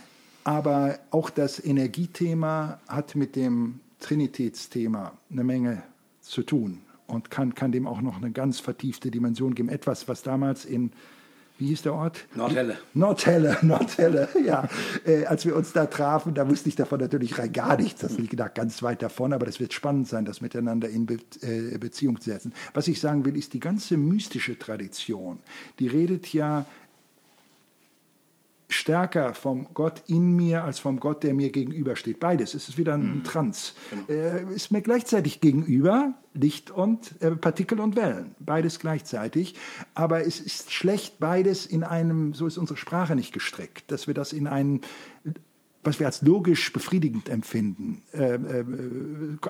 aber 0.44 0.98
auch 1.10 1.30
das 1.30 1.64
Energiethema 1.64 2.80
hat 2.88 3.14
mit 3.14 3.36
dem 3.36 3.80
Trinitätsthema 4.00 5.12
eine 5.30 5.44
Menge 5.44 5.82
zu 6.20 6.42
tun 6.42 6.80
und 7.06 7.30
kann, 7.30 7.54
kann 7.54 7.72
dem 7.72 7.86
auch 7.86 8.00
noch 8.00 8.16
eine 8.16 8.32
ganz 8.32 8.58
vertiefte 8.58 9.10
Dimension 9.10 9.54
geben. 9.54 9.68
Etwas, 9.68 10.08
was 10.08 10.22
damals 10.22 10.64
in 10.64 10.92
wie 11.62 11.68
hieß 11.68 11.82
der 11.82 11.94
Ort? 11.94 12.26
Nordhelle. 12.34 12.76
Nordhelle, 12.92 13.56
Nordhelle, 13.62 14.28
ja. 14.44 14.68
Äh, 15.06 15.26
als 15.26 15.46
wir 15.46 15.54
uns 15.54 15.72
da 15.72 15.86
trafen, 15.86 16.34
da 16.34 16.48
wusste 16.48 16.68
ich 16.68 16.74
davon 16.74 16.98
natürlich 16.98 17.38
rein 17.38 17.52
gar 17.52 17.76
nichts. 17.76 18.00
Das 18.00 18.18
liegt 18.18 18.38
da 18.38 18.48
ganz 18.48 18.82
weit 18.82 19.00
davon, 19.00 19.32
aber 19.32 19.46
das 19.46 19.60
wird 19.60 19.72
spannend 19.72 20.08
sein, 20.08 20.24
das 20.24 20.40
miteinander 20.40 20.88
in 20.88 21.06
Be 21.06 21.18
äh, 21.40 21.78
Beziehung 21.78 22.20
zu 22.20 22.30
setzen. 22.30 22.52
Was 22.74 22.88
ich 22.88 23.00
sagen 23.00 23.24
will, 23.24 23.36
ist 23.36 23.52
die 23.52 23.60
ganze 23.60 23.96
mystische 23.96 24.58
Tradition, 24.58 25.38
die 25.78 25.86
redet 25.86 26.32
ja 26.32 26.66
stärker 28.72 29.34
vom 29.34 29.68
Gott 29.74 30.02
in 30.06 30.34
mir 30.36 30.64
als 30.64 30.78
vom 30.78 31.00
Gott, 31.00 31.22
der 31.22 31.34
mir 31.34 31.50
gegenübersteht. 31.50 32.20
Beides. 32.20 32.54
Es 32.54 32.68
ist 32.68 32.78
wieder 32.78 32.94
ein 32.94 33.18
mhm. 33.18 33.24
Trans. 33.24 33.74
Genau. 33.90 34.04
Äh, 34.08 34.54
ist 34.54 34.70
mir 34.70 34.82
gleichzeitig 34.82 35.40
gegenüber, 35.40 36.14
Licht 36.34 36.70
und 36.70 37.20
äh, 37.20 37.32
Partikel 37.32 37.80
und 37.80 37.96
Wellen. 37.96 38.34
Beides 38.38 38.78
gleichzeitig. 38.78 39.54
Aber 39.94 40.26
es 40.26 40.40
ist 40.40 40.72
schlecht, 40.72 41.18
beides 41.18 41.66
in 41.66 41.84
einem, 41.84 42.34
so 42.34 42.46
ist 42.46 42.58
unsere 42.58 42.78
Sprache 42.78 43.14
nicht 43.14 43.32
gestrickt, 43.32 43.90
dass 43.90 44.06
wir 44.06 44.14
das 44.14 44.32
in 44.32 44.46
einen 44.46 44.80
was 45.84 45.98
wir 45.98 46.06
als 46.06 46.22
logisch 46.22 46.72
befriedigend 46.72 47.28
empfinden, 47.28 48.02
äh, 48.12 48.34
äh, 48.34 48.64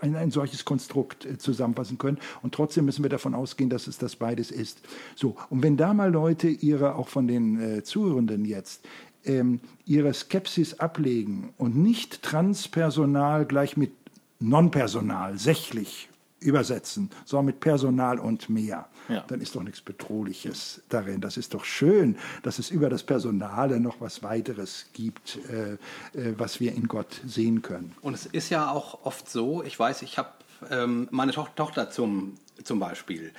ein, 0.01 0.31
solches 0.31 0.65
Konstrukt 0.65 1.27
äh, 1.27 1.39
zusammenfassen 1.39 1.99
können. 1.99 2.19
Und 2.43 2.55
trotzdem 2.55 2.87
müssen 2.87 3.03
wir 3.03 3.11
davon 3.11 3.35
ausgehen, 3.35 3.69
dass 3.69 3.87
es 3.87 3.99
das 3.99 4.17
beides 4.17 4.51
ist. 4.51 4.81
So, 5.15 5.37
und 5.51 5.63
wenn 5.63 5.77
da 5.77 5.93
mal 5.93 6.11
Leute 6.11 6.49
ihre, 6.49 6.95
auch 6.95 7.09
von 7.09 7.27
den 7.27 7.61
äh, 7.61 7.83
Zuhörenden 7.83 8.45
jetzt, 8.45 8.83
ähm, 9.25 9.61
ihre 9.87 10.13
Skepsis 10.15 10.81
ablegen 10.81 11.53
und 11.59 11.77
nicht 11.77 12.23
Transpersonal 12.23 13.47
gleich 13.47 13.77
mit 13.77 13.93
Nonpersonal, 14.41 15.39
sächlich 15.39 16.09
übersetzen, 16.41 17.11
sondern 17.25 17.47
mit 17.47 17.61
Personal 17.61 18.19
und 18.19 18.49
mehr. 18.49 18.89
Ja. 19.09 19.25
Dann 19.27 19.41
ist 19.41 19.55
doch 19.55 19.63
nichts 19.63 19.81
Bedrohliches 19.81 20.83
darin. 20.89 21.21
Das 21.21 21.37
ist 21.37 21.55
doch 21.55 21.65
schön, 21.65 22.17
dass 22.43 22.59
es 22.59 22.71
über 22.71 22.89
das 22.89 23.03
Personale 23.03 23.81
noch 23.81 24.01
was 24.01 24.23
weiteres 24.23 24.87
gibt, 24.93 25.39
äh, 25.49 25.73
äh, 26.19 26.35
was 26.37 26.61
wir 26.61 26.73
in 26.73 26.89
Gott 26.89 27.21
sehen 27.27 27.63
können. 27.63 27.95
Und 28.01 28.15
es 28.15 28.27
ist 28.27 28.51
ja 28.51 28.71
auch 28.71 29.05
oft 29.05 29.31
so, 29.31 29.63
ich 29.63 29.79
weiß, 29.79 30.03
ich 30.03 30.19
habe 30.19 30.31
ähm, 30.71 31.09
meine 31.11 31.33
to 31.33 31.47
Tochter 31.57 31.91
zum, 31.91 32.35
zum 32.63 32.79
Beispiel, 32.79 33.33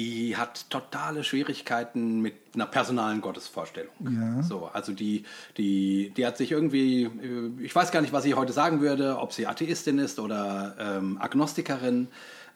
die 0.00 0.36
hat 0.36 0.70
totale 0.70 1.24
Schwierigkeiten 1.24 2.20
mit 2.20 2.34
einer 2.54 2.64
personalen 2.64 3.20
Gottesvorstellung. 3.20 3.92
Ja. 4.00 4.42
So, 4.42 4.70
also 4.72 4.92
die, 4.92 5.24
die, 5.58 6.10
die 6.16 6.26
hat 6.26 6.38
sich 6.38 6.52
irgendwie, 6.52 7.04
äh, 7.04 7.62
ich 7.62 7.74
weiß 7.74 7.92
gar 7.92 8.00
nicht, 8.00 8.12
was 8.12 8.22
sie 8.24 8.34
heute 8.34 8.54
sagen 8.54 8.80
würde, 8.80 9.18
ob 9.18 9.34
sie 9.34 9.46
Atheistin 9.46 9.98
ist 9.98 10.18
oder 10.18 10.74
ähm, 10.78 11.18
Agnostikerin. 11.20 12.08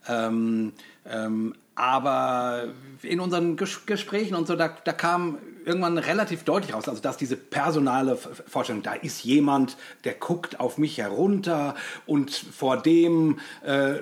Ähm, 0.09 0.73
ähm, 1.07 1.55
aber 1.75 2.69
in 3.03 3.21
unseren 3.21 3.57
Ges 3.57 3.85
Gesprächen 3.85 4.37
und 4.37 4.47
so, 4.47 4.57
da, 4.57 4.69
da 4.69 4.93
kam 4.93 5.39
irgendwann 5.65 5.99
relativ 5.99 6.45
deutlich 6.45 6.75
raus, 6.75 6.89
also 6.89 7.01
dass 7.01 7.17
diese 7.17 7.37
personale 7.37 8.17
Vorstellung, 8.17 8.83
da 8.83 8.95
ist 8.95 9.25
jemand, 9.25 9.77
der 10.05 10.15
guckt 10.15 10.61
auf 10.61 10.79
mich 10.79 10.99
herunter 10.99 11.75
und 12.07 12.31
vor 12.33 12.77
dem 12.77 13.39
äh, 13.65 13.95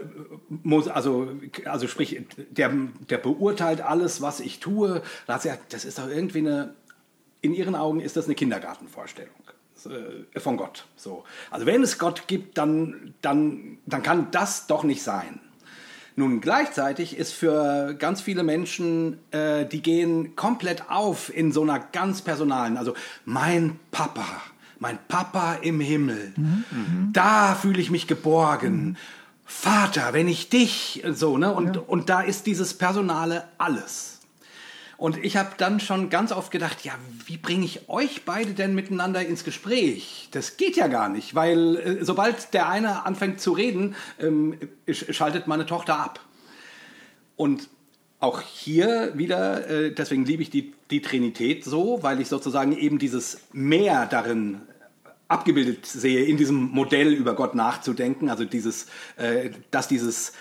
muss, 0.48 0.88
also, 0.88 1.30
also 1.64 1.86
sprich, 1.88 2.20
der, 2.50 2.72
der 3.08 3.18
beurteilt 3.18 3.80
alles, 3.80 4.20
was 4.20 4.40
ich 4.40 4.60
tue. 4.60 5.02
Da 5.26 5.34
hat 5.34 5.42
sie 5.42 5.48
gesagt, 5.48 5.72
das 5.72 5.84
ist 5.84 5.98
doch 5.98 6.08
irgendwie 6.08 6.38
eine, 6.38 6.74
in 7.40 7.54
ihren 7.54 7.74
Augen 7.74 8.00
ist 8.00 8.16
das 8.16 8.26
eine 8.26 8.34
Kindergartenvorstellung 8.34 9.30
äh, 9.84 10.40
von 10.40 10.56
Gott. 10.56 10.86
So. 10.96 11.24
Also 11.50 11.66
wenn 11.66 11.82
es 11.82 11.98
Gott 11.98 12.26
gibt, 12.26 12.58
dann, 12.58 13.14
dann, 13.20 13.78
dann 13.86 14.02
kann 14.02 14.30
das 14.30 14.66
doch 14.66 14.84
nicht 14.84 15.02
sein. 15.02 15.40
Nun, 16.14 16.40
gleichzeitig 16.40 17.16
ist 17.16 17.32
für 17.32 17.94
ganz 17.94 18.20
viele 18.20 18.42
Menschen, 18.42 19.18
äh, 19.30 19.64
die 19.64 19.82
gehen 19.82 20.36
komplett 20.36 20.90
auf 20.90 21.34
in 21.34 21.52
so 21.52 21.62
einer 21.62 21.78
ganz 21.78 22.20
personalen, 22.20 22.76
also 22.76 22.94
mein 23.24 23.78
Papa, 23.90 24.26
mein 24.78 24.98
Papa 25.08 25.54
im 25.62 25.80
Himmel, 25.80 26.34
mhm. 26.36 27.10
da 27.12 27.54
fühle 27.54 27.80
ich 27.80 27.90
mich 27.90 28.06
geborgen. 28.06 28.84
Mhm. 28.84 28.96
Vater, 29.44 30.12
wenn 30.12 30.28
ich 30.28 30.48
dich, 30.48 31.02
so, 31.12 31.38
ne? 31.38 31.52
Und, 31.52 31.76
ja. 31.76 31.82
und 31.86 32.08
da 32.08 32.22
ist 32.22 32.46
dieses 32.46 32.74
Personale 32.74 33.44
alles. 33.58 34.11
Und 35.02 35.18
ich 35.24 35.36
habe 35.36 35.50
dann 35.56 35.80
schon 35.80 36.10
ganz 36.10 36.30
oft 36.30 36.52
gedacht, 36.52 36.84
ja, 36.84 36.92
wie 37.26 37.36
bringe 37.36 37.64
ich 37.64 37.88
euch 37.88 38.24
beide 38.24 38.52
denn 38.52 38.72
miteinander 38.72 39.26
ins 39.26 39.42
Gespräch? 39.42 40.28
Das 40.30 40.56
geht 40.56 40.76
ja 40.76 40.86
gar 40.86 41.08
nicht, 41.08 41.34
weil 41.34 41.76
äh, 41.76 42.04
sobald 42.04 42.54
der 42.54 42.68
eine 42.68 43.04
anfängt 43.04 43.40
zu 43.40 43.50
reden, 43.50 43.96
ähm, 44.20 44.56
schaltet 44.88 45.48
meine 45.48 45.66
Tochter 45.66 45.98
ab. 45.98 46.20
Und 47.34 47.68
auch 48.20 48.42
hier 48.42 49.18
wieder, 49.18 49.68
äh, 49.68 49.92
deswegen 49.92 50.24
liebe 50.24 50.42
ich 50.42 50.50
die, 50.50 50.72
die 50.92 51.02
Trinität 51.02 51.64
so, 51.64 51.98
weil 52.04 52.20
ich 52.20 52.28
sozusagen 52.28 52.70
eben 52.70 53.00
dieses 53.00 53.40
Mehr 53.52 54.06
darin 54.06 54.60
abgebildet 55.26 55.84
sehe, 55.84 56.26
in 56.26 56.36
diesem 56.36 56.70
Modell 56.70 57.12
über 57.12 57.34
Gott 57.34 57.56
nachzudenken. 57.56 58.30
Also 58.30 58.44
dieses, 58.44 58.86
äh, 59.16 59.50
dass 59.72 59.88
dieses, 59.88 60.32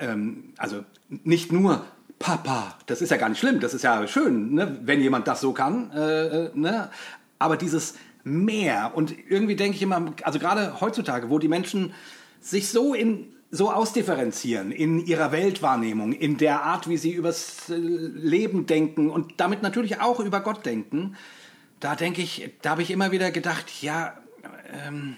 ähm, 0.00 0.52
also 0.56 0.84
nicht 1.08 1.52
nur 1.52 1.84
Papa, 2.20 2.76
das 2.84 3.00
ist 3.00 3.10
ja 3.10 3.16
gar 3.16 3.30
nicht 3.30 3.38
schlimm, 3.38 3.60
das 3.60 3.72
ist 3.72 3.82
ja 3.82 4.06
schön, 4.06 4.54
ne, 4.54 4.78
wenn 4.82 5.00
jemand 5.00 5.26
das 5.26 5.40
so 5.40 5.52
kann. 5.52 5.90
Äh, 5.90 6.26
äh, 6.26 6.50
ne? 6.54 6.90
Aber 7.38 7.56
dieses 7.56 7.94
Mehr 8.22 8.92
und 8.94 9.14
irgendwie 9.30 9.56
denke 9.56 9.76
ich 9.76 9.82
immer, 9.82 10.12
also 10.22 10.38
gerade 10.38 10.82
heutzutage, 10.82 11.30
wo 11.30 11.38
die 11.38 11.48
Menschen 11.48 11.94
sich 12.38 12.68
so 12.68 12.92
in 12.92 13.32
so 13.50 13.72
ausdifferenzieren 13.72 14.70
in 14.70 15.04
ihrer 15.04 15.32
Weltwahrnehmung, 15.32 16.12
in 16.12 16.36
der 16.36 16.62
Art, 16.62 16.88
wie 16.88 16.98
sie 16.98 17.10
übers 17.10 17.70
äh, 17.70 17.74
Leben 17.74 18.66
denken 18.66 19.08
und 19.08 19.40
damit 19.40 19.62
natürlich 19.62 20.02
auch 20.02 20.20
über 20.20 20.40
Gott 20.40 20.66
denken, 20.66 21.16
da 21.80 21.96
denke 21.96 22.20
ich, 22.20 22.50
da 22.60 22.70
habe 22.70 22.82
ich 22.82 22.90
immer 22.90 23.12
wieder 23.12 23.30
gedacht, 23.30 23.82
ja, 23.82 24.12
ähm, 24.86 25.16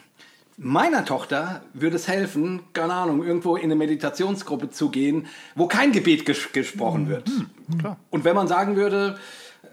Meiner 0.58 1.04
Tochter 1.04 1.62
würde 1.72 1.96
es 1.96 2.08
helfen, 2.08 2.60
keine 2.72 2.92
Ahnung, 2.92 3.24
irgendwo 3.24 3.56
in 3.56 3.64
eine 3.64 3.74
Meditationsgruppe 3.74 4.70
zu 4.70 4.90
gehen, 4.90 5.26
wo 5.54 5.66
kein 5.66 5.92
Gebet 5.92 6.26
ges 6.26 6.52
gesprochen 6.52 7.08
wird. 7.08 7.28
Mhm, 7.28 7.96
und 8.10 8.24
wenn 8.24 8.36
man 8.36 8.48
sagen 8.48 8.76
würde, 8.76 9.18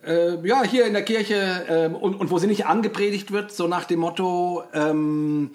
äh, 0.05 0.47
ja, 0.47 0.63
hier 0.63 0.85
in 0.85 0.93
der 0.93 1.03
Kirche 1.03 1.65
äh, 1.67 1.93
und, 1.93 2.15
und, 2.15 2.31
wo 2.31 2.37
sie 2.37 2.47
nicht 2.47 2.65
angepredigt 2.65 3.31
wird, 3.31 3.51
so 3.51 3.67
nach 3.67 3.85
dem 3.85 3.99
Motto, 3.99 4.63
ähm, 4.73 5.51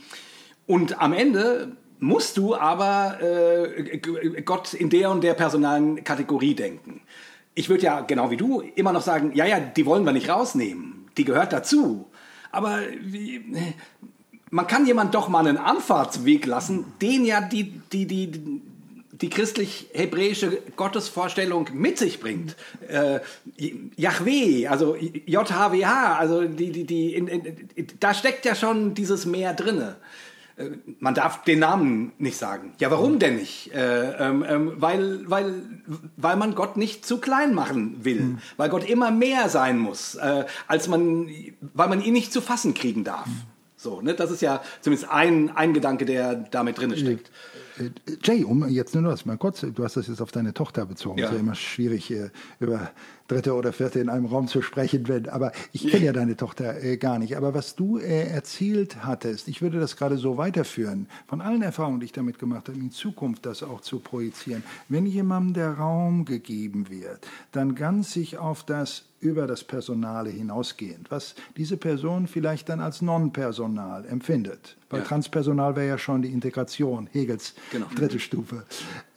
und 0.67 1.01
am 1.01 1.13
Ende 1.13 1.73
musst 1.99 2.37
du 2.37 2.55
aber 2.55 3.19
äh, 3.23 3.99
Gott 4.45 4.75
in 4.75 4.91
der 4.91 5.11
und 5.11 5.23
der 5.23 5.35
personalen 5.35 6.05
Kategorie 6.05 6.55
denken. 6.55 7.01
Ich 7.55 7.69
würde 7.69 7.85
ja, 7.85 8.01
genau 8.01 8.31
wie 8.31 8.37
du, 8.37 8.61
immer 8.75 8.93
noch 8.93 9.03
sagen, 9.03 9.33
ja, 9.35 9.47
ja, 9.47 9.61
die 9.61 9.87
wollen 9.87 10.05
wir 10.05 10.13
nicht 10.13 10.29
rausnehmen. 10.29 11.09
Die 11.17 11.25
gehört 11.25 11.53
dazu. 11.53 12.11
Aber 12.51 12.81
wie, 13.01 13.45
man 14.55 14.69
kann 14.69 14.87
jemand 14.87 15.17
doch 15.17 15.29
mal 15.29 15.45
einen 15.45 15.59
Anfahrtsweg 15.59 16.47
lassen, 16.47 16.85
den 17.03 17.25
ja 17.25 17.41
die, 17.41 17.73
die, 17.93 18.07
die, 18.07 18.61
die 19.11 19.29
christlich-hebräische 19.29 20.59
Gottesvorstellung 20.77 21.71
mit 21.73 21.99
sich 21.99 22.21
bringt. 22.21 22.55
Äh, 22.87 23.19
Yahweh, 23.97 24.69
also 24.69 24.95
JHWH, 24.95 26.17
also 26.17 26.45
die, 26.45 26.71
die, 26.71 26.85
die, 26.85 27.15
in, 27.17 27.27
in, 27.27 27.87
da 27.99 28.15
steckt 28.15 28.45
ja 28.45 28.55
schon 28.55 28.95
dieses 28.95 29.27
Meer 29.27 29.55
drinne. 29.55 29.97
Äh, 30.57 30.71
man 31.01 31.15
darf 31.15 31.43
den 31.43 31.59
Namen 31.59 32.13
nicht 32.19 32.37
sagen. 32.37 32.75
Ja, 32.79 32.93
warum 32.93 33.19
denn 33.19 33.35
nicht? 33.35 33.75
Äh, 33.75 34.13
ähm, 34.25 34.45
ähm, 34.49 34.73
weil, 34.77 35.29
weil, 35.29 35.63
weil 36.17 36.37
man 36.37 36.55
Gott 36.55 36.77
nicht 36.77 37.05
zu 37.05 37.19
klein 37.19 37.55
machen 37.55 38.05
will. 38.05 38.21
Mhm. 38.21 38.39
Weil 38.57 38.69
Gott 38.69 38.89
immer 38.89 39.11
mehr 39.11 39.49
sein 39.49 39.79
muss, 39.79 40.15
äh, 40.15 40.45
als 40.69 40.87
man, 40.87 41.29
weil 41.75 41.89
man 41.89 42.01
ihn 42.01 42.13
nicht 42.13 42.33
zu 42.33 42.41
fassen 42.41 42.73
kriegen 42.73 43.03
darf. 43.03 43.27
Mhm. 43.27 43.54
So, 43.85 44.01
ne? 44.01 44.15
Das 44.15 44.31
ist 44.31 44.41
ja 44.41 44.63
zumindest 44.81 45.11
ein, 45.11 45.55
ein 45.55 45.75
Gedanke, 45.75 46.07
der 46.07 46.35
damit 46.35 46.79
drin 46.79 46.97
steckt. 46.97 47.31
Äh, 47.79 47.91
Jay, 48.23 48.43
um 48.43 48.67
jetzt 48.67 48.95
nur 48.95 49.05
das 49.05 49.27
mal 49.27 49.37
kurz, 49.37 49.61
du 49.61 49.85
hast 49.85 49.97
das 49.97 50.09
jetzt 50.09 50.23
auf 50.23 50.33
deine 50.33 50.55
Tochter 50.55 50.87
bezogen. 50.87 51.19
Ja. 51.19 51.27
ist 51.27 51.35
ja 51.35 51.39
immer 51.39 51.55
schwierig, 51.55 52.13
über 52.61 52.91
dritte 53.29 53.55
oder 53.55 53.73
vierte 53.73 54.01
in 54.01 54.09
einem 54.09 54.27
Raum 54.27 54.49
zu 54.49 54.63
sprechen, 54.63 55.09
wenn, 55.09 55.29
aber 55.29 55.53
ich 55.73 55.87
kenne 55.89 56.07
ja 56.07 56.13
deine 56.13 56.37
Tochter 56.37 56.83
äh, 56.83 56.97
gar 56.97 57.19
nicht. 57.19 57.37
Aber 57.37 57.55
was 57.55 57.75
du 57.75 57.99
äh, 57.99 58.27
erzählt 58.29 59.05
hattest, 59.05 59.49
ich 59.49 59.63
würde 59.63 59.81
das 59.81 59.97
gerade 59.97 60.17
so 60.17 60.37
weiterführen, 60.37 61.07
von 61.27 61.41
allen 61.41 61.63
Erfahrungen, 61.63 62.01
die 62.01 62.07
ich 62.07 62.13
damit 62.13 62.39
gemacht 62.39 62.69
habe, 62.69 62.79
in 62.79 62.91
Zukunft 62.91 63.47
das 63.47 63.63
auch 63.63 63.81
zu 63.81 63.99
projizieren. 63.99 64.63
Wenn 64.89 65.07
jemandem 65.07 65.55
der 65.55 65.75
Raum 65.75 66.25
gegeben 66.25 66.91
wird, 66.91 67.27
dann 67.53 67.75
ganz 67.75 68.13
sich 68.13 68.39
auf 68.39 68.63
das 68.65 69.05
über 69.25 69.47
das 69.47 69.65
Personale 69.65 70.31
hinausgehend, 70.31 71.11
was 71.11 71.35
diese 71.57 71.77
Person 71.77 72.27
vielleicht 72.27 72.69
dann 72.69 72.81
als 72.81 73.03
Non-Personal 73.03 74.05
empfindet. 74.07 74.77
Weil 74.91 75.01
ja. 75.01 75.07
Transpersonal 75.07 75.75
wäre 75.77 75.89
ja 75.89 75.99
schon 75.99 76.23
die 76.23 76.31
Integration, 76.31 77.09
Hegels 77.11 77.55
genau. 77.71 77.87
dritte 77.97 78.21
Stufe. 78.21 78.65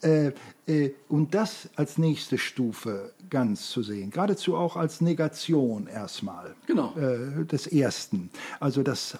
Äh, 0.02 0.32
äh, 0.66 0.92
und 1.08 1.34
das 1.34 1.68
als 1.76 1.98
nächste 1.98 2.38
Stufe 2.38 3.12
ganz 3.30 3.70
zu 3.70 3.82
sehen, 3.82 4.10
geradezu 4.10 4.56
auch 4.56 4.76
als 4.76 5.00
Negation 5.00 5.86
erstmal 5.86 6.54
Genau. 6.66 6.94
äh, 6.96 7.44
des 7.44 7.66
Ersten. 7.66 8.30
Also 8.60 8.82
das 8.82 9.18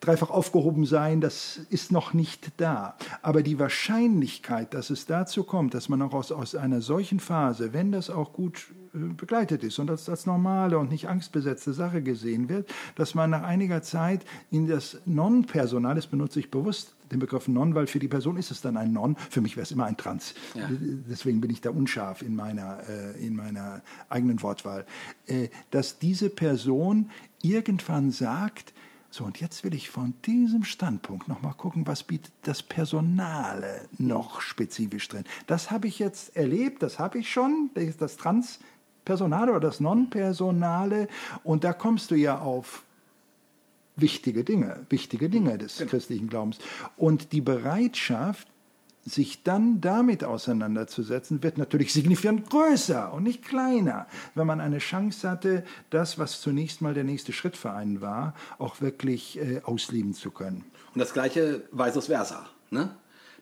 dreifach 0.00 0.30
aufgehoben 0.30 0.86
sein, 0.86 1.20
das 1.20 1.60
ist 1.70 1.92
noch 1.92 2.14
nicht 2.14 2.52
da. 2.58 2.96
Aber 3.22 3.42
die 3.42 3.58
Wahrscheinlichkeit, 3.58 4.74
dass 4.74 4.90
es 4.90 5.06
dazu 5.06 5.44
kommt, 5.44 5.74
dass 5.74 5.88
man 5.88 6.02
auch 6.02 6.12
aus, 6.12 6.32
aus 6.32 6.54
einer 6.54 6.80
solchen 6.80 7.20
Phase, 7.20 7.72
wenn 7.72 7.92
das 7.92 8.10
auch 8.10 8.32
gut 8.32 8.68
äh, 8.94 8.98
begleitet 8.98 9.64
ist 9.64 9.78
und 9.78 9.90
als, 9.90 10.08
als 10.08 10.26
normale 10.26 10.78
und 10.78 10.90
nicht 10.90 11.08
angstbesetzte 11.08 11.72
Sache 11.72 12.02
gesehen 12.02 12.48
wird, 12.48 12.70
dass 12.94 13.14
man 13.14 13.30
nach 13.30 13.42
einiger 13.42 13.82
Zeit 13.82 14.24
in 14.50 14.68
das 14.68 14.98
Non-Personal, 15.04 15.94
das 15.94 16.06
benutze 16.06 16.40
ich 16.40 16.50
bewusst 16.50 16.94
den 17.10 17.18
Begriff 17.18 17.48
Non, 17.48 17.74
weil 17.74 17.86
für 17.86 17.98
die 17.98 18.08
Person 18.08 18.36
ist 18.36 18.50
es 18.50 18.60
dann 18.60 18.76
ein 18.76 18.92
Non, 18.92 19.16
für 19.30 19.40
mich 19.40 19.56
wäre 19.56 19.64
es 19.64 19.72
immer 19.72 19.86
ein 19.86 19.96
Trans. 19.96 20.34
Ja. 20.54 20.68
Deswegen 20.70 21.40
bin 21.40 21.50
ich 21.50 21.60
da 21.60 21.70
unscharf 21.70 22.22
in 22.22 22.36
meiner, 22.36 22.80
äh, 22.88 23.26
in 23.26 23.34
meiner 23.34 23.82
eigenen 24.08 24.42
Wortwahl. 24.42 24.84
Äh, 25.26 25.48
dass 25.70 25.98
diese 25.98 26.30
Person 26.30 27.10
irgendwann 27.42 28.10
sagt, 28.10 28.72
so, 29.10 29.24
und 29.24 29.40
jetzt 29.40 29.64
will 29.64 29.74
ich 29.74 29.88
von 29.88 30.14
diesem 30.26 30.64
Standpunkt 30.64 31.28
nochmal 31.28 31.54
gucken, 31.54 31.86
was 31.86 32.02
bietet 32.02 32.32
das 32.42 32.62
Personale 32.62 33.88
noch 33.96 34.42
spezifisch 34.42 35.08
drin. 35.08 35.24
Das 35.46 35.70
habe 35.70 35.88
ich 35.88 35.98
jetzt 35.98 36.36
erlebt, 36.36 36.82
das 36.82 36.98
habe 36.98 37.18
ich 37.18 37.32
schon, 37.32 37.70
das 37.74 37.96
das 37.96 38.16
Transpersonale 38.18 39.52
oder 39.52 39.60
das 39.60 39.80
Non-Personale. 39.80 41.08
Und 41.42 41.64
da 41.64 41.72
kommst 41.72 42.10
du 42.10 42.16
ja 42.16 42.38
auf 42.38 42.82
wichtige 43.96 44.44
Dinge, 44.44 44.84
wichtige 44.90 45.30
Dinge 45.30 45.56
des 45.56 45.78
christlichen 45.78 46.28
Glaubens. 46.28 46.58
Und 46.96 47.32
die 47.32 47.40
Bereitschaft, 47.40 48.46
sich 49.08 49.42
dann 49.42 49.80
damit 49.80 50.24
auseinanderzusetzen, 50.24 51.42
wird 51.42 51.58
natürlich 51.58 51.92
signifikant 51.92 52.48
größer 52.50 53.12
und 53.12 53.22
nicht 53.22 53.44
kleiner, 53.44 54.06
wenn 54.34 54.46
man 54.46 54.60
eine 54.60 54.78
Chance 54.78 55.28
hatte, 55.28 55.64
das, 55.90 56.18
was 56.18 56.40
zunächst 56.40 56.80
mal 56.80 56.94
der 56.94 57.04
nächste 57.04 57.32
Schritt 57.32 57.56
für 57.56 57.72
einen 57.72 58.00
war, 58.00 58.34
auch 58.58 58.80
wirklich 58.80 59.38
äh, 59.38 59.60
ausleben 59.64 60.14
zu 60.14 60.30
können. 60.30 60.64
Und 60.94 61.00
das 61.00 61.12
gleiche 61.12 61.62
vice 61.72 62.06
versa. 62.06 62.46
Ne? 62.70 62.90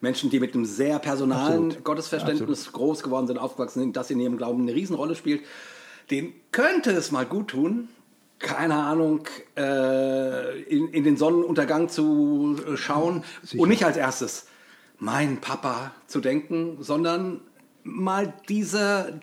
Menschen, 0.01 0.31
die 0.31 0.41
mit 0.41 0.55
einem 0.55 0.65
sehr 0.65 0.99
personalen 0.99 1.67
Absolut. 1.67 1.85
Gottesverständnis 1.85 2.73
groß 2.73 3.03
geworden 3.03 3.27
sind, 3.27 3.39
aufgewachsen 3.39 3.81
sind, 3.81 3.97
das 3.97 4.11
in 4.11 4.21
ihrem 4.21 4.37
Glauben 4.37 4.63
eine 4.63 4.75
Riesenrolle 4.75 5.15
spielt, 5.15 5.43
denen 6.11 6.33
könnte 6.53 6.93
es 6.93 7.11
mal 7.11 7.27
gut 7.27 7.49
tun, 7.49 7.89
keine 8.39 8.75
Ahnung, 8.75 9.27
äh, 9.57 10.63
in, 10.63 10.89
in 10.89 11.05
den 11.05 11.17
Sonnenuntergang 11.17 11.89
zu 11.89 12.57
äh, 12.67 12.77
schauen 12.77 13.25
Sicher. 13.43 13.63
und 13.63 13.69
nicht 13.71 13.85
als 13.85 13.97
erstes 13.97 14.47
mein 14.99 15.41
Papa 15.41 15.93
zu 16.07 16.21
denken, 16.21 16.79
sondern 16.81 17.41
mal 17.83 18.33
diese, 18.49 19.21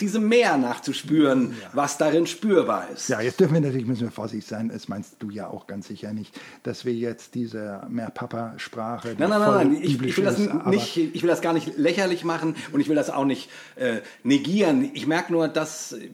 diese 0.00 0.18
Meer 0.18 0.56
nachzuspüren, 0.56 1.54
was 1.72 1.98
darin 1.98 2.26
spürbar 2.26 2.88
ist. 2.90 3.08
Ja, 3.08 3.20
jetzt 3.20 3.40
dürfen 3.40 3.54
wir 3.54 3.60
natürlich 3.60 3.86
müssen 3.86 4.02
wir 4.02 4.10
vorsichtig 4.10 4.48
sein. 4.48 4.68
Das 4.68 4.88
meinst 4.88 5.16
du 5.20 5.30
ja 5.30 5.48
auch 5.48 5.66
ganz 5.66 5.88
sicher 5.88 6.12
nicht, 6.12 6.38
dass 6.62 6.84
wir 6.84 6.94
jetzt 6.94 7.34
diese 7.34 7.82
Mehr-Papa-Sprache. 7.88 9.14
die 9.14 9.20
Nein, 9.20 9.30
nein, 9.30 9.40
nein, 9.40 9.68
nein. 9.72 9.82
Ich, 9.82 10.00
ich, 10.02 10.16
will 10.16 10.24
das 10.24 10.38
ist, 10.38 10.52
nicht, 10.66 10.96
ich 10.96 11.22
will 11.22 11.30
das 11.30 11.40
gar 11.40 11.52
nicht 11.52 11.76
lächerlich 11.78 12.24
machen 12.24 12.56
und 12.72 12.80
ich 12.80 12.88
will 12.88 12.96
das 12.96 13.10
auch 13.10 13.24
nicht 13.24 13.50
äh, 13.76 14.00
negieren. 14.22 14.90
Ich 14.94 15.06
merke 15.06 15.32
nur, 15.32 15.48
dass, 15.48 15.92
äh, 15.92 16.10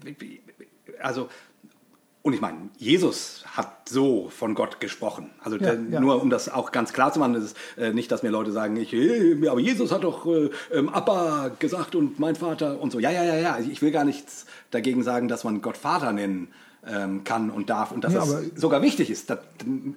also, 1.00 1.28
und 2.22 2.34
ich 2.34 2.40
meine, 2.40 2.70
Jesus 2.78 3.44
hat 3.56 3.88
so 3.88 4.28
von 4.28 4.54
Gott 4.54 4.78
gesprochen. 4.78 5.30
Also 5.42 5.56
Ja, 5.56 5.74
der, 5.74 5.78
ja. 5.90 6.00
nur 6.00 6.22
um 6.22 6.30
das 6.30 6.48
auch 6.48 6.70
ganz 6.70 6.92
klar 6.92 7.12
zu 7.12 7.18
machen, 7.18 7.34
ist 7.34 7.56
äh, 7.76 7.92
nicht, 7.92 8.12
dass 8.12 8.22
mir 8.22 8.30
Leute 8.30 8.52
sagen, 8.52 8.76
ich, 8.76 8.92
äh, 8.92 9.48
aber 9.48 9.58
Jesus 9.58 9.90
hat 9.90 10.04
doch 10.04 10.26
äh, 10.26 10.50
ähm, 10.72 10.88
Abba 10.88 11.50
gesagt 11.58 11.96
und 11.96 12.20
mein 12.20 12.36
Vater 12.36 12.80
und 12.80 12.92
so. 12.92 13.00
Ja, 13.00 13.10
ja, 13.10 13.24
ja, 13.24 13.36
ja. 13.36 13.58
Ich 13.58 13.82
will 13.82 13.90
gar 13.90 14.04
nichts 14.04 14.46
dagegen 14.70 15.02
sagen, 15.02 15.26
dass 15.26 15.42
man 15.42 15.62
Gott 15.62 15.76
Vater 15.76 16.12
nennen 16.12 16.48
ähm, 16.86 17.24
kann 17.24 17.50
und 17.50 17.70
darf 17.70 17.90
und 17.90 18.04
dass 18.04 18.12
Ja, 18.14 18.20
das 18.20 18.42
sogar 18.54 18.82
wichtig 18.82 19.10
ist, 19.10 19.28
dass, 19.30 19.38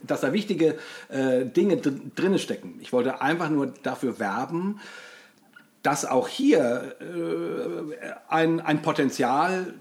dass 0.04 0.22
da 0.22 0.34
wichtige 0.34 0.78
äh, 1.10 1.46
Dinge 1.46 1.78
dr 1.78 1.94
drinne 2.16 2.40
stecken. 2.40 2.80
Ich 2.82 2.92
wollte 2.92 3.22
einfach 3.22 3.50
nur 3.50 3.68
dafür 3.84 4.20
werben, 4.20 4.80
dass 5.84 6.06
auch 6.06 6.28
hier 6.28 6.96
äh, 7.00 8.34
ein, 8.34 8.60
ein 8.60 8.82
Potenzial 8.82 9.76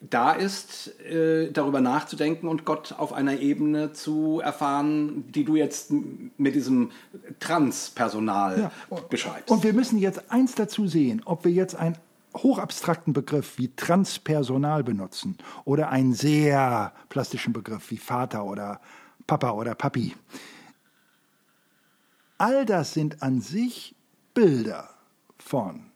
da 0.00 0.32
ist, 0.32 0.98
äh, 1.00 1.52
darüber 1.52 1.80
nachzudenken 1.80 2.48
und 2.48 2.64
Gott 2.64 2.94
auf 2.96 3.12
einer 3.12 3.38
Ebene 3.38 3.92
zu 3.92 4.40
erfahren, 4.40 5.30
die 5.30 5.44
du 5.44 5.56
jetzt 5.56 5.92
mit 6.38 6.54
diesem 6.54 6.90
Transpersonal 7.38 8.70
Ja. 8.90 8.96
beschreibst. 9.10 9.50
Und 9.50 9.62
wir 9.62 9.74
müssen 9.74 9.98
jetzt 9.98 10.30
eins 10.30 10.54
dazu 10.54 10.86
sehen, 10.86 11.20
ob 11.26 11.44
wir 11.44 11.52
jetzt 11.52 11.76
einen 11.76 11.96
hochabstrakten 12.34 13.12
Begriff 13.12 13.58
wie 13.58 13.74
Transpersonal 13.74 14.84
benutzen 14.84 15.36
oder 15.64 15.90
einen 15.90 16.14
sehr 16.14 16.92
plastischen 17.08 17.52
Begriff 17.52 17.90
wie 17.90 17.98
Vater 17.98 18.44
oder 18.44 18.80
Papa 19.26 19.50
oder 19.50 19.74
Papi. 19.74 20.14
All 22.38 22.64
das 22.64 22.94
sind 22.94 23.22
an 23.22 23.40
sich 23.42 23.94
Bilder 24.32 24.88
von 25.38 25.90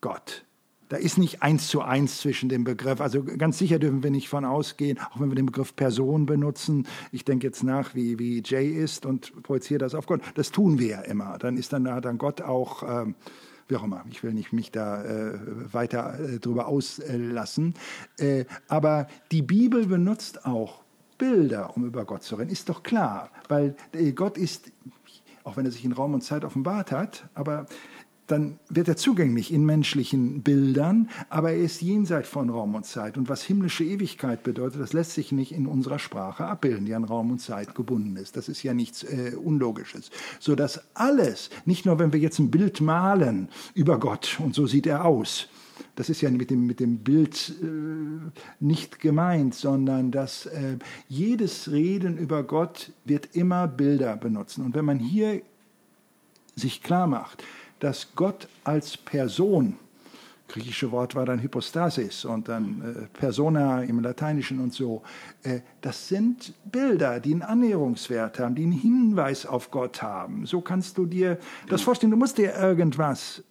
Gott. 0.00 0.44
Da 0.88 0.96
ist 0.96 1.18
nicht 1.18 1.42
eins 1.42 1.66
zu 1.68 1.82
eins 1.82 2.18
zwischen 2.18 2.48
dem 2.48 2.62
Begriff. 2.64 3.00
Also 3.00 3.24
ganz 3.24 3.58
sicher 3.58 3.78
dürfen 3.78 4.02
wir 4.02 4.10
nicht 4.10 4.28
von 4.28 4.44
ausgehen, 4.44 4.98
auch 5.00 5.18
wenn 5.20 5.28
wir 5.28 5.34
den 5.34 5.46
Begriff 5.46 5.74
Person 5.74 6.26
benutzen. 6.26 6.86
Ich 7.10 7.24
denke 7.24 7.46
jetzt 7.46 7.64
nach, 7.64 7.94
wie, 7.94 8.18
wie 8.18 8.42
Jay 8.44 8.70
ist 8.70 9.04
und 9.04 9.42
projiziere 9.42 9.78
das 9.78 9.94
auf 9.94 10.06
Gott. 10.06 10.20
Das 10.34 10.52
tun 10.52 10.78
wir 10.78 10.88
ja 10.88 11.00
immer. 11.00 11.38
Dann 11.38 11.56
ist 11.56 11.72
dann, 11.72 11.84
da 11.84 12.00
dann 12.00 12.18
Gott 12.18 12.40
auch, 12.40 12.82
ähm, 12.82 13.16
wie 13.68 13.76
auch 13.76 13.82
immer, 13.82 14.04
ich 14.10 14.22
will 14.22 14.32
nicht 14.32 14.52
mich 14.52 14.70
da 14.70 15.02
äh, 15.02 15.38
weiter 15.72 16.20
äh, 16.20 16.38
drüber 16.38 16.68
auslassen. 16.68 17.74
Äh, 18.18 18.44
aber 18.68 19.08
die 19.32 19.42
Bibel 19.42 19.86
benutzt 19.86 20.46
auch 20.46 20.82
Bilder, 21.18 21.76
um 21.76 21.84
über 21.84 22.04
Gott 22.04 22.22
zu 22.22 22.36
reden. 22.36 22.50
Ist 22.50 22.68
doch 22.68 22.84
klar, 22.84 23.30
weil 23.48 23.74
äh, 23.92 24.12
Gott 24.12 24.38
ist, 24.38 24.70
auch 25.42 25.56
wenn 25.56 25.64
er 25.64 25.72
sich 25.72 25.84
in 25.84 25.92
Raum 25.92 26.14
und 26.14 26.22
Zeit 26.22 26.44
offenbart 26.44 26.92
hat, 26.92 27.28
aber 27.34 27.66
dann 28.26 28.58
wird 28.68 28.88
er 28.88 28.96
zugänglich 28.96 29.52
in 29.52 29.64
menschlichen 29.64 30.42
Bildern, 30.42 31.08
aber 31.28 31.52
er 31.52 31.58
ist 31.58 31.80
jenseits 31.80 32.28
von 32.28 32.50
Raum 32.50 32.74
und 32.74 32.84
Zeit. 32.84 33.16
Und 33.16 33.28
was 33.28 33.42
himmlische 33.42 33.84
Ewigkeit 33.84 34.42
bedeutet, 34.42 34.80
das 34.80 34.92
lässt 34.92 35.12
sich 35.12 35.32
nicht 35.32 35.52
in 35.52 35.66
unserer 35.66 35.98
Sprache 35.98 36.44
abbilden, 36.44 36.86
die 36.86 36.94
an 36.94 37.04
Raum 37.04 37.30
und 37.30 37.38
Zeit 37.38 37.74
gebunden 37.74 38.16
ist. 38.16 38.36
Das 38.36 38.48
ist 38.48 38.62
ja 38.62 38.74
nichts 38.74 39.04
äh, 39.04 39.32
Unlogisches. 39.36 40.10
Sodass 40.40 40.80
alles, 40.94 41.50
nicht 41.64 41.86
nur 41.86 41.98
wenn 41.98 42.12
wir 42.12 42.20
jetzt 42.20 42.38
ein 42.38 42.50
Bild 42.50 42.80
malen 42.80 43.48
über 43.74 43.98
Gott 44.00 44.38
und 44.40 44.54
so 44.54 44.66
sieht 44.66 44.86
er 44.86 45.04
aus, 45.04 45.48
das 45.94 46.10
ist 46.10 46.20
ja 46.20 46.30
mit 46.30 46.50
dem, 46.50 46.66
mit 46.66 46.80
dem 46.80 46.98
Bild 46.98 47.54
äh, 47.62 47.64
nicht 48.60 48.98
gemeint, 49.00 49.54
sondern 49.54 50.10
dass 50.10 50.46
äh, 50.46 50.78
jedes 51.08 51.70
Reden 51.70 52.18
über 52.18 52.42
Gott 52.42 52.92
wird 53.04 53.34
immer 53.34 53.66
Bilder 53.68 54.16
benutzen. 54.16 54.64
Und 54.64 54.74
wenn 54.74 54.84
man 54.84 54.98
hier 54.98 55.42
sich 56.54 56.82
klar 56.82 57.06
macht, 57.06 57.42
dass 57.78 58.14
Gott 58.14 58.48
als 58.64 58.96
Person, 58.96 59.76
griechische 60.48 60.90
Wort 60.92 61.14
war 61.14 61.26
dann 61.26 61.42
Hypostasis 61.42 62.24
und 62.24 62.48
dann 62.48 62.82
äh, 62.82 63.18
Persona 63.18 63.82
im 63.82 64.00
Lateinischen 64.00 64.60
und 64.60 64.72
so, 64.72 65.02
äh, 65.42 65.60
das 65.80 66.08
sind 66.08 66.54
Bilder, 66.64 67.20
die 67.20 67.32
einen 67.32 67.42
Annäherungswert 67.42 68.38
haben, 68.38 68.54
die 68.54 68.62
einen 68.62 68.72
Hinweis 68.72 69.44
auf 69.44 69.70
Gott 69.70 70.02
haben. 70.02 70.46
So 70.46 70.60
kannst 70.60 70.98
du 70.98 71.06
dir 71.06 71.38
das 71.68 71.82
vorstellen. 71.82 72.10
Du 72.10 72.16
musst 72.16 72.38
dir 72.38 72.54
irgendwas 72.54 73.42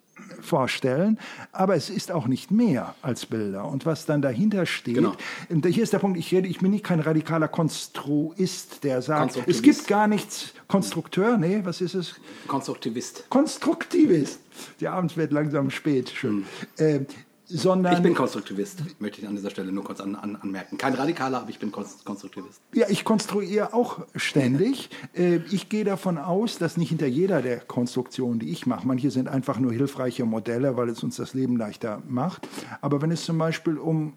vorstellen, 0.42 1.20
aber 1.52 1.76
es 1.76 1.90
ist 1.90 2.12
auch 2.12 2.28
nicht 2.28 2.52
mehr 2.52 2.96
als 3.02 3.26
Bilder. 3.26 3.66
Und 3.66 3.86
was 3.86 4.06
dann 4.06 4.22
dahinter 4.22 4.66
steht, 4.66 4.96
Genau. 4.96 5.14
und 5.50 5.66
hier 5.66 5.84
ist 5.84 5.94
der 5.94 6.00
Punkt, 6.00 6.18
ich, 6.18 6.32
rede, 6.34 6.48
ich 6.48 6.60
bin 6.60 6.72
nicht 6.72 6.84
kein 6.84 7.00
radikaler 7.00 7.48
Konstruist, 7.48 8.84
der 8.84 9.02
sagt, 9.02 9.38
es 9.48 9.62
gibt 9.62 9.88
gar 9.88 10.08
nichts, 10.08 10.54
Konstrukteur, 10.68 11.38
nee, 11.38 11.62
was 11.64 11.82
ist 11.82 11.96
es? 11.96 12.16
Konstruktivist. 12.48 13.30
Konstruktivist. 13.30 14.40
Die 14.80 14.88
Abends 14.88 15.18
wird 15.18 15.32
langsam 15.32 15.70
spät 15.70 16.10
schon. 16.10 16.46
Äh, 16.78 17.02
sondern 17.48 17.94
Ich 17.94 18.02
bin 18.02 18.16
Konstruktivist, 18.16 18.82
möchte 19.00 19.22
ich 19.22 19.28
an 19.28 19.36
dieser 19.36 19.50
Stelle 19.52 19.72
nur 19.72 19.84
kurz 19.84 20.00
an, 20.02 20.16
an, 20.16 20.36
anmerken. 20.36 20.78
Kein 20.78 20.94
Radikaler, 20.96 21.42
aber 21.42 21.50
ich 21.50 21.60
bin 21.60 21.72
Kon- 21.72 21.86
Konstruktivist. 22.04 22.60
Ja, 22.74 22.88
ich 22.90 23.04
konstruiere 23.06 23.74
auch 23.74 24.06
ständig. 24.16 24.90
Äh, 25.14 25.42
Ich 25.52 25.70
gehe 25.70 25.84
davon 25.84 26.18
aus, 26.18 26.58
dass 26.58 26.76
nicht 26.78 26.90
hinter 26.90 27.06
jeder 27.08 27.42
der 27.42 27.60
Konstruktionen, 27.60 28.40
die 28.40 28.50
ich 28.50 28.66
mache, 28.66 28.88
manche 28.88 29.12
sind 29.12 29.28
einfach 29.28 29.60
nur 29.60 29.72
hilfreiche 29.72 30.26
Modelle, 30.26 30.76
weil 30.76 30.90
es 30.90 31.04
uns 31.04 31.18
das 31.18 31.34
Leben 31.36 31.56
leichter 31.58 32.02
macht. 32.08 32.48
Aber 32.82 33.02
wenn 33.02 33.12
es 33.12 33.26
zum 33.26 33.38
Beispiel 33.38 33.78
um 33.78 34.14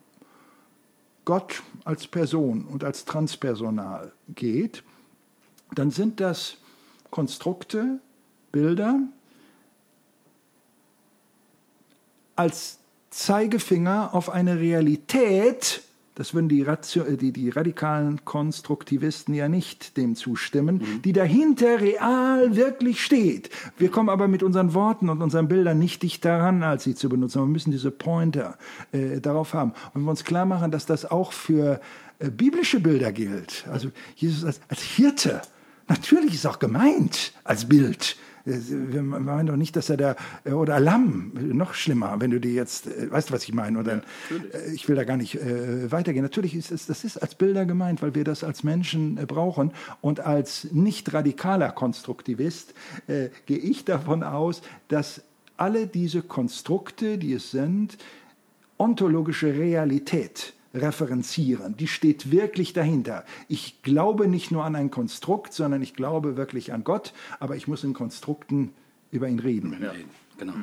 Gott 1.26 1.62
als 1.84 2.06
Person 2.06 2.64
und 2.64 2.82
als 2.84 3.04
Transpersonal 3.04 4.12
geht, 4.34 4.82
dann 5.74 5.90
sind 5.90 6.20
das 6.20 6.56
Konstrukte, 7.10 8.00
Bilder 8.52 8.98
als 12.36 12.77
Zeigefinger 13.10 14.14
auf 14.14 14.30
eine 14.30 14.58
Realität, 14.58 15.82
Das 16.18 16.34
würden 16.34 16.48
die, 16.48 16.62
Ratio, 16.62 17.04
äh, 17.04 17.16
die, 17.16 17.32
die 17.32 17.48
radikalen 17.48 18.24
Konstruktivisten 18.24 19.34
ja 19.34 19.48
nicht 19.48 19.96
dem 19.96 20.16
zustimmen, 20.16 20.78
mhm. 20.78 21.02
die 21.02 21.12
dahinter 21.12 21.80
real 21.80 22.56
wirklich 22.56 23.04
steht. 23.04 23.50
Wir 23.78 23.88
kommen 23.88 24.08
aber 24.08 24.26
mit 24.26 24.42
unseren 24.42 24.74
Worten 24.74 25.10
und 25.10 25.22
unseren 25.22 25.46
Bildern 25.46 25.78
nicht 25.78 26.02
dicht 26.02 26.24
daran, 26.24 26.64
als 26.64 26.82
sie 26.82 26.96
zu 26.96 27.08
benutzen. 27.08 27.40
Wir 27.42 27.46
müssen 27.46 27.70
diese 27.70 27.92
Pointer 27.92 28.58
äh, 28.90 29.20
darauf 29.20 29.54
haben. 29.54 29.70
Und 29.70 29.94
wenn 29.94 30.02
wir 30.02 30.10
uns 30.10 30.24
klar 30.24 30.44
machen, 30.44 30.72
dass 30.72 30.86
das 30.86 31.08
auch 31.08 31.32
für 31.32 31.80
äh, 32.18 32.30
biblische 32.30 32.80
Bilder 32.80 33.12
gilt, 33.12 33.64
also 33.70 33.92
Jesus 34.16 34.44
als, 34.44 34.60
als 34.68 34.82
Hirte, 34.82 35.40
natürlich 35.86 36.34
ist 36.34 36.48
auch 36.48 36.58
gemeint 36.58 37.32
als 37.44 37.68
Bild 37.68 38.16
wir 38.48 39.02
meinen 39.02 39.46
doch 39.46 39.56
nicht, 39.56 39.76
dass 39.76 39.90
er 39.90 39.96
da, 39.96 40.16
oder 40.44 40.80
Lamm, 40.80 41.32
noch 41.34 41.74
schlimmer, 41.74 42.16
wenn 42.18 42.30
du 42.30 42.40
die 42.40 42.54
jetzt, 42.54 42.86
äh, 42.86 43.10
weißt 43.10 43.30
du, 43.30 43.34
was 43.34 43.44
ich 43.44 43.52
meine? 43.52 43.78
Oder, 43.78 44.02
ja, 44.30 44.58
äh, 44.58 44.72
ich 44.74 44.88
will 44.88 44.96
da 44.96 45.04
gar 45.04 45.16
nicht 45.16 45.36
äh, 45.36 45.90
weitergehen. 45.90 46.22
Natürlich 46.22 46.54
ist 46.54 46.70
es, 46.70 46.86
das 46.86 47.04
ist 47.04 47.18
als 47.18 47.34
Bilder 47.34 47.66
gemeint, 47.66 48.02
weil 48.02 48.14
wir 48.14 48.24
das 48.24 48.44
als 48.44 48.64
Menschen 48.64 49.18
äh, 49.18 49.26
brauchen. 49.26 49.72
Und 50.00 50.20
als 50.20 50.68
nicht 50.72 51.12
radikaler 51.12 51.70
Konstruktivist 51.70 52.74
äh, 53.06 53.28
gehe 53.46 53.58
ich 53.58 53.84
davon 53.84 54.22
aus, 54.22 54.62
dass 54.88 55.22
alle 55.56 55.86
diese 55.86 56.22
Konstrukte, 56.22 57.18
die 57.18 57.34
es 57.34 57.50
sind, 57.50 57.98
ontologische 58.78 59.54
Realität 59.54 60.54
referenzieren. 60.78 61.76
Die 61.76 61.88
steht 61.88 62.30
wirklich 62.30 62.72
dahinter. 62.72 63.24
Ich 63.48 63.82
glaube 63.82 64.28
nicht 64.28 64.50
nur 64.50 64.64
an 64.64 64.76
ein 64.76 64.90
Konstrukt, 64.90 65.52
sondern 65.52 65.82
ich 65.82 65.94
glaube 65.94 66.36
wirklich 66.36 66.72
an 66.72 66.84
Gott, 66.84 67.12
aber 67.40 67.56
ich 67.56 67.68
muss 67.68 67.84
in 67.84 67.94
Konstrukten 67.94 68.72
über 69.10 69.28
ihn 69.28 69.38
reden. 69.38 69.76
Ja, 69.80 69.92
genau. 70.38 70.54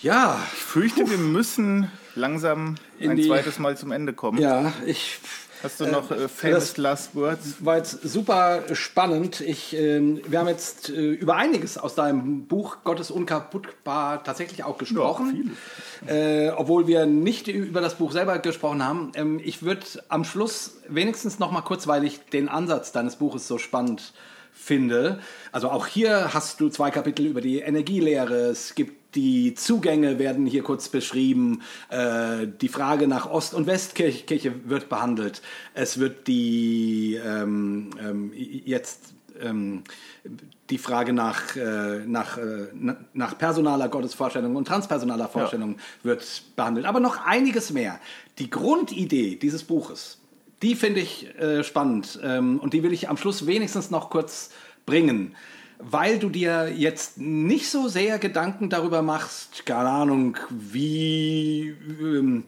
Ja, 0.00 0.40
ich 0.52 0.58
fürchte, 0.58 1.10
wir 1.10 1.18
müssen 1.18 1.90
langsam 2.14 2.76
ein 3.00 3.16
die, 3.16 3.26
zweites 3.26 3.58
Mal 3.58 3.76
zum 3.76 3.90
Ende 3.90 4.12
kommen. 4.12 4.38
Ja, 4.38 4.72
ich 4.86 5.18
Hast 5.62 5.80
du 5.80 5.86
noch 5.86 6.10
äh, 6.10 6.28
famous 6.28 6.76
last 6.76 7.14
words? 7.14 7.56
War 7.60 7.78
jetzt 7.78 8.02
super 8.02 8.62
spannend. 8.74 9.40
Ich, 9.40 9.74
äh, 9.74 10.00
wir 10.00 10.38
haben 10.38 10.48
jetzt 10.48 10.90
äh, 10.90 11.12
über 11.12 11.36
einiges 11.36 11.78
aus 11.78 11.94
deinem 11.94 12.46
Buch 12.46 12.78
Gottes 12.84 13.10
unkaputtbar 13.10 14.22
tatsächlich 14.22 14.64
auch 14.64 14.78
gesprochen. 14.78 15.56
Ja, 16.06 16.14
äh, 16.14 16.50
obwohl 16.50 16.86
wir 16.86 17.06
nicht 17.06 17.48
über 17.48 17.80
das 17.80 17.96
Buch 17.96 18.12
selber 18.12 18.38
gesprochen 18.38 18.84
haben. 18.84 19.12
Ähm, 19.14 19.40
ich 19.42 19.62
würde 19.62 19.86
am 20.08 20.24
Schluss 20.24 20.78
wenigstens 20.88 21.38
noch 21.38 21.50
mal 21.50 21.62
kurz, 21.62 21.86
weil 21.86 22.04
ich 22.04 22.20
den 22.26 22.48
Ansatz 22.48 22.92
deines 22.92 23.16
Buches 23.16 23.48
so 23.48 23.58
spannend 23.58 24.12
finde. 24.52 25.20
Also 25.52 25.70
auch 25.70 25.86
hier 25.86 26.34
hast 26.34 26.60
du 26.60 26.68
zwei 26.68 26.90
Kapitel 26.90 27.26
über 27.26 27.40
die 27.40 27.60
Energielehre. 27.60 28.34
Es 28.34 28.74
gibt 28.74 29.07
die 29.14 29.54
Zugänge 29.54 30.18
werden 30.18 30.46
hier 30.46 30.62
kurz 30.62 30.88
beschrieben. 30.88 31.62
Äh, 31.88 32.46
die 32.60 32.68
Frage 32.68 33.08
nach 33.08 33.30
Ost- 33.30 33.54
und 33.54 33.66
Westkirche 33.66 34.52
wird 34.66 34.88
behandelt. 34.88 35.42
Es 35.74 35.98
wird 35.98 36.26
die 36.26 37.18
ähm, 37.24 37.90
ähm, 38.00 38.32
jetzt 38.34 39.14
ähm, 39.40 39.84
die 40.70 40.78
Frage 40.78 41.12
nach, 41.12 41.56
äh, 41.56 42.00
nach, 42.06 42.36
äh, 42.36 42.68
nach 43.14 43.38
personaler 43.38 43.88
Gottesvorstellung 43.88 44.56
und 44.56 44.68
transpersonaler 44.68 45.28
Vorstellung 45.28 45.72
ja. 45.72 46.04
wird 46.04 46.42
behandelt. 46.56 46.86
Aber 46.86 47.00
noch 47.00 47.24
einiges 47.24 47.70
mehr. 47.72 47.98
Die 48.38 48.50
Grundidee 48.50 49.36
dieses 49.36 49.64
Buches, 49.64 50.18
die 50.62 50.74
finde 50.74 51.00
ich 51.00 51.34
äh, 51.38 51.64
spannend 51.64 52.20
ähm, 52.22 52.58
und 52.58 52.74
die 52.74 52.82
will 52.82 52.92
ich 52.92 53.08
am 53.08 53.16
Schluss 53.16 53.46
wenigstens 53.46 53.90
noch 53.90 54.10
kurz 54.10 54.50
bringen 54.84 55.34
weil 55.78 56.18
du 56.18 56.28
dir 56.28 56.72
jetzt 56.74 57.18
nicht 57.18 57.70
so 57.70 57.88
sehr 57.88 58.18
Gedanken 58.18 58.68
darüber 58.68 59.02
machst, 59.02 59.64
keine 59.64 59.88
Ahnung, 59.88 60.36
wie, 60.50 61.74
ähm, 62.00 62.44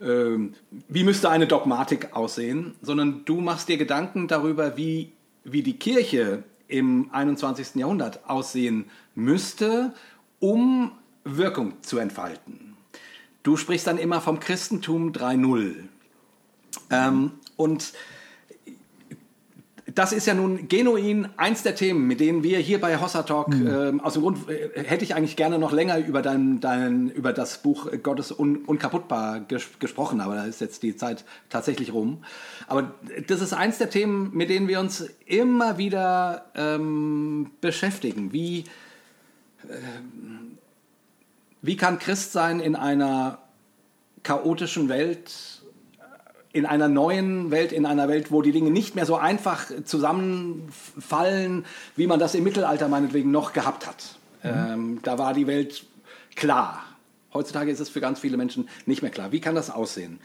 ähm, 0.00 0.54
wie 0.88 1.04
müsste 1.04 1.30
eine 1.30 1.46
Dogmatik 1.46 2.14
aussehen, 2.14 2.74
sondern 2.82 3.24
du 3.24 3.40
machst 3.40 3.68
dir 3.68 3.76
Gedanken 3.76 4.28
darüber, 4.28 4.76
wie, 4.76 5.12
wie 5.44 5.62
die 5.62 5.76
Kirche 5.76 6.42
im 6.68 7.10
21. 7.12 7.74
Jahrhundert 7.76 8.28
aussehen 8.28 8.86
müsste, 9.14 9.92
um 10.38 10.92
Wirkung 11.24 11.74
zu 11.82 11.98
entfalten. 11.98 12.76
Du 13.42 13.56
sprichst 13.56 13.86
dann 13.86 13.98
immer 13.98 14.20
vom 14.20 14.40
Christentum 14.40 15.12
3.0. 15.12 15.74
Ähm, 16.90 17.32
und 17.56 17.92
das 19.94 20.12
ist 20.12 20.26
ja 20.26 20.34
nun 20.34 20.68
genuin 20.68 21.28
eins 21.36 21.62
der 21.62 21.74
Themen, 21.74 22.06
mit 22.06 22.20
denen 22.20 22.42
wir 22.42 22.58
hier 22.58 22.80
bei 22.80 23.00
Hossa 23.00 23.22
Talk, 23.22 23.48
mhm. 23.48 23.98
äh, 23.98 24.02
aus 24.02 24.14
dem 24.14 24.22
Grund 24.22 24.48
äh, 24.48 24.82
hätte 24.82 25.04
ich 25.04 25.14
eigentlich 25.14 25.36
gerne 25.36 25.58
noch 25.58 25.72
länger 25.72 25.98
über 25.98 26.22
dein, 26.22 26.60
dein 26.60 27.08
über 27.10 27.32
das 27.32 27.62
Buch 27.62 27.88
Gottes 28.02 28.36
un, 28.36 28.64
unkaputtbar 28.64 29.40
ges 29.40 29.66
gesprochen, 29.78 30.20
aber 30.20 30.36
da 30.36 30.44
ist 30.44 30.60
jetzt 30.60 30.82
die 30.82 30.96
Zeit 30.96 31.24
tatsächlich 31.48 31.92
rum. 31.92 32.24
Aber 32.66 32.94
das 33.26 33.40
ist 33.40 33.52
eins 33.52 33.78
der 33.78 33.90
Themen, 33.90 34.30
mit 34.34 34.50
denen 34.50 34.68
wir 34.68 34.80
uns 34.80 35.08
immer 35.26 35.78
wieder 35.78 36.46
ähm, 36.54 37.50
beschäftigen. 37.60 38.32
Wie, 38.32 38.60
äh, 39.68 39.76
wie 41.62 41.76
kann 41.76 41.98
Christ 41.98 42.32
sein 42.32 42.60
in 42.60 42.76
einer 42.76 43.38
chaotischen 44.22 44.88
Welt? 44.88 45.59
In 46.52 46.66
einer 46.66 46.88
neuen 46.88 47.50
Welt, 47.50 47.72
in 47.72 47.86
einer 47.86 48.08
Welt, 48.08 48.32
wo 48.32 48.42
die 48.42 48.52
Dinge 48.52 48.70
nicht 48.70 48.94
mehr 48.94 49.06
so 49.06 49.16
einfach 49.16 49.70
zusammenfallen, 49.84 51.64
wie 51.96 52.06
man 52.06 52.18
das 52.18 52.34
im 52.34 52.44
Mittelalter 52.44 52.88
meinetwegen 52.88 53.30
noch 53.30 53.52
gehabt 53.52 53.86
hat. 53.86 54.18
Mhm. 54.42 54.50
Ähm, 54.50 54.98
da 55.02 55.18
war 55.18 55.32
die 55.32 55.46
Welt 55.46 55.84
klar. 56.34 56.84
Heutzutage 57.32 57.70
ist 57.70 57.78
es 57.78 57.88
für 57.88 58.00
ganz 58.00 58.18
viele 58.18 58.36
Menschen 58.36 58.68
nicht 58.86 59.02
mehr 59.02 59.12
klar. 59.12 59.30
Wie 59.30 59.40
kann 59.40 59.54
das 59.54 59.70
aussehen? 59.70 60.18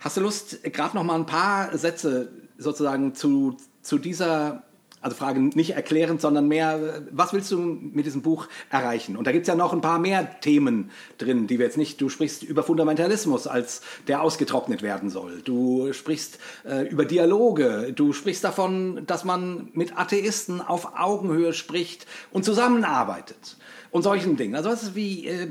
Hast 0.00 0.16
du 0.16 0.22
Lust, 0.22 0.62
gerade 0.64 0.96
noch 0.96 1.04
mal 1.04 1.16
ein 1.16 1.26
paar 1.26 1.76
Sätze 1.76 2.30
sozusagen 2.56 3.14
zu, 3.14 3.56
zu 3.82 3.98
dieser 3.98 4.62
also 5.00 5.16
Frage 5.16 5.40
nicht 5.40 5.70
erklärend, 5.70 6.20
sondern 6.20 6.48
mehr, 6.48 7.02
was 7.10 7.32
willst 7.32 7.50
du 7.52 7.58
mit 7.58 8.06
diesem 8.06 8.22
Buch 8.22 8.48
erreichen? 8.70 9.16
Und 9.16 9.26
da 9.26 9.32
gibt 9.32 9.42
es 9.42 9.48
ja 9.48 9.54
noch 9.54 9.72
ein 9.72 9.80
paar 9.80 9.98
mehr 9.98 10.40
Themen 10.40 10.90
drin, 11.18 11.46
die 11.46 11.58
wir 11.58 11.66
jetzt 11.66 11.78
nicht, 11.78 12.00
du 12.00 12.08
sprichst 12.08 12.42
über 12.42 12.62
Fundamentalismus, 12.62 13.46
als 13.46 13.82
der 14.08 14.22
ausgetrocknet 14.22 14.82
werden 14.82 15.10
soll. 15.10 15.40
Du 15.42 15.92
sprichst 15.92 16.38
äh, 16.64 16.88
über 16.88 17.04
Dialoge, 17.04 17.92
du 17.94 18.12
sprichst 18.12 18.42
davon, 18.42 19.06
dass 19.06 19.24
man 19.24 19.68
mit 19.72 19.96
Atheisten 19.96 20.60
auf 20.60 20.98
Augenhöhe 20.98 21.52
spricht 21.52 22.06
und 22.32 22.44
zusammenarbeitet 22.44 23.56
und 23.90 24.02
solchen 24.02 24.36
Dingen. 24.36 24.54
Also 24.54 24.70
was 24.70 24.82
ist 24.82 24.94
wie, 24.94 25.26
äh, 25.26 25.48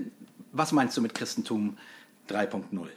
was 0.52 0.72
meinst 0.72 0.98
du 0.98 1.02
mit 1.02 1.14
Christentum 1.14 1.78
3.0? 2.30 2.88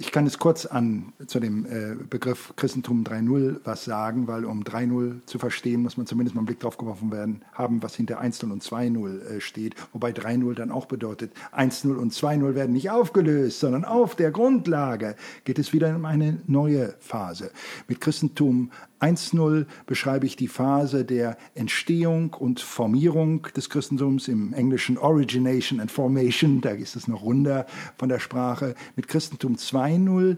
Ich 0.00 0.12
kann 0.12 0.26
es 0.26 0.38
kurz 0.38 0.64
an 0.64 1.12
zu 1.26 1.40
dem 1.40 1.66
äh, 1.66 1.94
Begriff 2.08 2.54
Christentum 2.56 3.04
3.0 3.04 3.60
was 3.64 3.84
sagen, 3.84 4.26
weil 4.28 4.46
um 4.46 4.62
3.0 4.62 5.26
zu 5.26 5.38
verstehen, 5.38 5.82
muss 5.82 5.98
man 5.98 6.06
zumindest 6.06 6.34
mal 6.34 6.40
einen 6.40 6.46
Blick 6.46 6.58
drauf 6.58 6.78
geworfen 6.78 7.12
werden, 7.12 7.42
haben, 7.52 7.82
was 7.82 7.96
hinter 7.96 8.18
1.0 8.18 8.50
und 8.50 8.62
2.0 8.62 9.20
äh, 9.20 9.40
steht. 9.42 9.74
Wobei 9.92 10.12
3.0 10.12 10.54
dann 10.54 10.70
auch 10.70 10.86
bedeutet, 10.86 11.32
1.0 11.54 11.96
und 11.96 12.14
2.0 12.14 12.54
werden 12.54 12.72
nicht 12.72 12.88
aufgelöst, 12.88 13.60
sondern 13.60 13.84
auf 13.84 14.16
der 14.16 14.30
Grundlage 14.30 15.16
geht 15.44 15.58
es 15.58 15.74
wieder 15.74 15.94
in 15.94 16.06
eine 16.06 16.38
neue 16.46 16.94
Phase. 17.00 17.50
Mit 17.86 18.00
Christentum 18.00 18.70
1.0 19.00 19.66
beschreibe 19.86 20.26
ich 20.26 20.36
die 20.36 20.48
Phase 20.48 21.04
der 21.04 21.36
Entstehung 21.54 22.34
und 22.34 22.60
Formierung 22.60 23.46
des 23.56 23.70
Christentums 23.70 24.28
im 24.28 24.52
Englischen 24.52 24.98
Origination 24.98 25.80
and 25.80 25.90
Formation, 25.90 26.60
da 26.60 26.70
ist 26.70 26.96
es 26.96 27.08
noch 27.08 27.22
runder 27.22 27.66
von 27.96 28.08
der 28.08 28.18
Sprache. 28.18 28.74
Mit 28.96 29.08
Christentum 29.08 29.56
2.0 29.56 30.36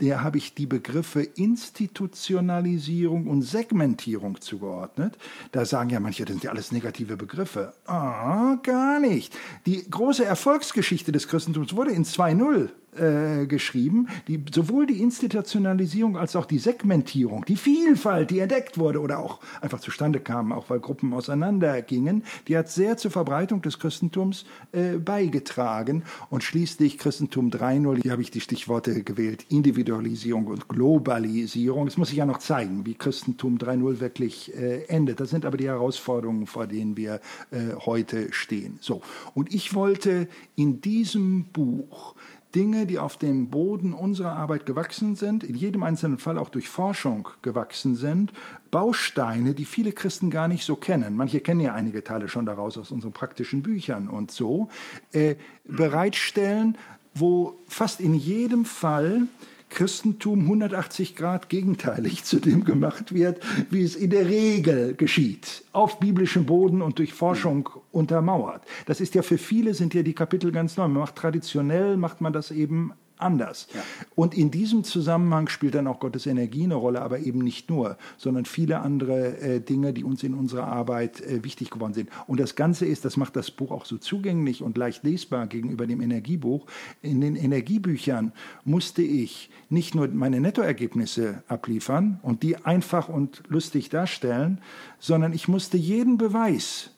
der 0.00 0.22
habe 0.22 0.38
ich 0.38 0.54
die 0.54 0.66
Begriffe 0.66 1.22
Institutionalisierung 1.22 3.26
und 3.26 3.42
Segmentierung 3.42 4.40
zugeordnet. 4.40 5.16
Da 5.52 5.64
sagen 5.64 5.90
ja 5.90 6.00
manche, 6.00 6.24
das 6.24 6.34
sind 6.34 6.44
ja 6.44 6.50
alles 6.50 6.72
negative 6.72 7.16
Begriffe. 7.16 7.74
Ah, 7.86 8.56
gar 8.62 9.00
nicht. 9.00 9.36
Die 9.66 9.88
große 9.88 10.24
Erfolgsgeschichte 10.24 11.12
des 11.12 11.28
Christentums 11.28 11.76
wurde 11.76 11.92
in 11.92 12.04
2.0 12.04 12.70
äh, 12.98 13.46
geschrieben, 13.46 14.08
die, 14.28 14.42
sowohl 14.52 14.86
die 14.86 15.00
Institutionalisierung 15.00 16.16
als 16.16 16.36
auch 16.36 16.46
die 16.46 16.58
Segmentierung, 16.58 17.44
die 17.44 17.56
Vielfalt, 17.56 18.30
die 18.30 18.38
entdeckt 18.38 18.78
wurde 18.78 19.00
oder 19.00 19.18
auch 19.18 19.40
einfach 19.60 19.80
zustande 19.80 20.20
kam, 20.20 20.52
auch 20.52 20.70
weil 20.70 20.80
Gruppen 20.80 21.12
auseinandergingen, 21.12 22.24
die 22.48 22.56
hat 22.56 22.70
sehr 22.70 22.96
zur 22.96 23.10
Verbreitung 23.10 23.62
des 23.62 23.78
Christentums 23.78 24.44
äh, 24.72 24.96
beigetragen. 24.96 26.02
Und 26.30 26.42
schließlich 26.42 26.98
Christentum 26.98 27.50
3.0, 27.50 28.02
hier 28.02 28.12
habe 28.12 28.22
ich 28.22 28.30
die 28.30 28.40
Stichworte 28.40 29.02
gewählt, 29.02 29.46
Individualisierung 29.48 30.46
und 30.46 30.68
Globalisierung. 30.68 31.86
Es 31.86 31.96
muss 31.96 32.08
sich 32.08 32.18
ja 32.18 32.26
noch 32.26 32.38
zeigen, 32.38 32.86
wie 32.86 32.94
Christentum 32.94 33.58
3.0 33.58 34.00
wirklich 34.00 34.54
äh, 34.56 34.84
endet. 34.86 35.20
Das 35.20 35.30
sind 35.30 35.44
aber 35.44 35.56
die 35.56 35.66
Herausforderungen, 35.66 36.46
vor 36.46 36.66
denen 36.66 36.96
wir 36.96 37.20
äh, 37.50 37.74
heute 37.78 38.32
stehen. 38.32 38.78
So, 38.80 39.02
und 39.34 39.54
ich 39.54 39.74
wollte 39.74 40.28
in 40.56 40.80
diesem 40.80 41.44
Buch 41.44 42.14
Dinge, 42.54 42.86
die 42.86 42.98
auf 42.98 43.16
dem 43.16 43.50
Boden 43.50 43.92
unserer 43.92 44.36
Arbeit 44.36 44.66
gewachsen 44.66 45.16
sind, 45.16 45.44
in 45.44 45.54
jedem 45.54 45.82
einzelnen 45.82 46.18
Fall 46.18 46.38
auch 46.38 46.48
durch 46.48 46.68
Forschung 46.68 47.28
gewachsen 47.42 47.96
sind, 47.96 48.32
Bausteine, 48.70 49.54
die 49.54 49.64
viele 49.64 49.92
Christen 49.92 50.30
gar 50.30 50.48
nicht 50.48 50.64
so 50.64 50.76
kennen. 50.76 51.16
Manche 51.16 51.40
kennen 51.40 51.60
ja 51.60 51.74
einige 51.74 52.04
Teile 52.04 52.28
schon 52.28 52.46
daraus 52.46 52.78
aus 52.78 52.90
unseren 52.90 53.12
praktischen 53.12 53.62
Büchern 53.62 54.08
und 54.08 54.30
so, 54.30 54.68
äh, 55.12 55.36
bereitstellen 55.64 56.76
wo 57.14 57.60
fast 57.68 58.00
in 58.00 58.14
jedem 58.14 58.64
Fall 58.64 59.22
Christentum 59.70 60.40
180 60.40 61.16
Grad 61.16 61.48
gegenteilig 61.48 62.24
zu 62.24 62.38
dem 62.38 62.64
gemacht 62.64 63.12
wird, 63.12 63.40
wie 63.70 63.82
es 63.82 63.96
in 63.96 64.10
der 64.10 64.28
Regel 64.28 64.94
geschieht, 64.94 65.64
auf 65.72 65.98
biblischem 65.98 66.46
Boden 66.46 66.82
und 66.82 66.98
durch 66.98 67.12
Forschung 67.12 67.68
untermauert. 67.90 68.62
Das 68.86 69.00
ist 69.00 69.14
ja 69.14 69.22
für 69.22 69.38
viele 69.38 69.74
sind 69.74 69.94
ja 69.94 70.02
die 70.02 70.14
Kapitel 70.14 70.52
ganz 70.52 70.76
neu. 70.76 70.84
Man 70.84 71.00
macht 71.00 71.16
traditionell 71.16 71.96
macht 71.96 72.20
man 72.20 72.32
das 72.32 72.50
eben 72.50 72.92
anders. 73.18 73.68
Ja. 73.74 73.82
Und 74.14 74.34
in 74.34 74.50
diesem 74.50 74.84
Zusammenhang 74.84 75.48
spielt 75.48 75.74
dann 75.74 75.86
auch 75.86 76.00
Gottes 76.00 76.26
Energie 76.26 76.64
eine 76.64 76.74
Rolle, 76.74 77.02
aber 77.02 77.20
eben 77.20 77.38
nicht 77.40 77.70
nur, 77.70 77.96
sondern 78.16 78.44
viele 78.44 78.80
andere 78.80 79.38
äh, 79.38 79.60
Dinge, 79.60 79.92
die 79.92 80.04
uns 80.04 80.22
in 80.22 80.34
unserer 80.34 80.66
Arbeit 80.66 81.20
äh, 81.20 81.44
wichtig 81.44 81.70
geworden 81.70 81.94
sind. 81.94 82.10
Und 82.26 82.40
das 82.40 82.54
Ganze 82.56 82.86
ist, 82.86 83.04
das 83.04 83.16
macht 83.16 83.36
das 83.36 83.50
Buch 83.50 83.70
auch 83.70 83.84
so 83.84 83.98
zugänglich 83.98 84.62
und 84.62 84.76
leicht 84.76 85.04
lesbar 85.04 85.46
gegenüber 85.46 85.86
dem 85.86 86.00
Energiebuch. 86.00 86.66
In 87.02 87.20
den 87.20 87.36
Energiebüchern 87.36 88.32
musste 88.64 89.02
ich 89.02 89.50
nicht 89.68 89.94
nur 89.94 90.08
meine 90.08 90.40
Nettoergebnisse 90.40 91.42
abliefern 91.48 92.18
und 92.22 92.42
die 92.42 92.56
einfach 92.56 93.08
und 93.08 93.42
lustig 93.48 93.90
darstellen, 93.90 94.60
sondern 94.98 95.32
ich 95.32 95.48
musste 95.48 95.76
jeden 95.76 96.18
Beweis 96.18 96.90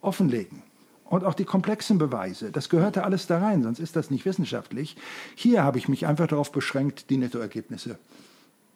offenlegen 0.00 0.62
und 1.10 1.24
auch 1.24 1.34
die 1.34 1.44
komplexen 1.44 1.98
Beweise. 1.98 2.50
Das 2.52 2.70
gehörte 2.70 3.04
alles 3.04 3.26
da 3.26 3.38
rein, 3.38 3.62
sonst 3.62 3.80
ist 3.80 3.96
das 3.96 4.10
nicht 4.10 4.24
wissenschaftlich. 4.24 4.96
Hier 5.34 5.62
habe 5.62 5.76
ich 5.76 5.88
mich 5.88 6.06
einfach 6.06 6.28
darauf 6.28 6.52
beschränkt, 6.52 7.10
die 7.10 7.18
Nettoergebnisse 7.18 7.98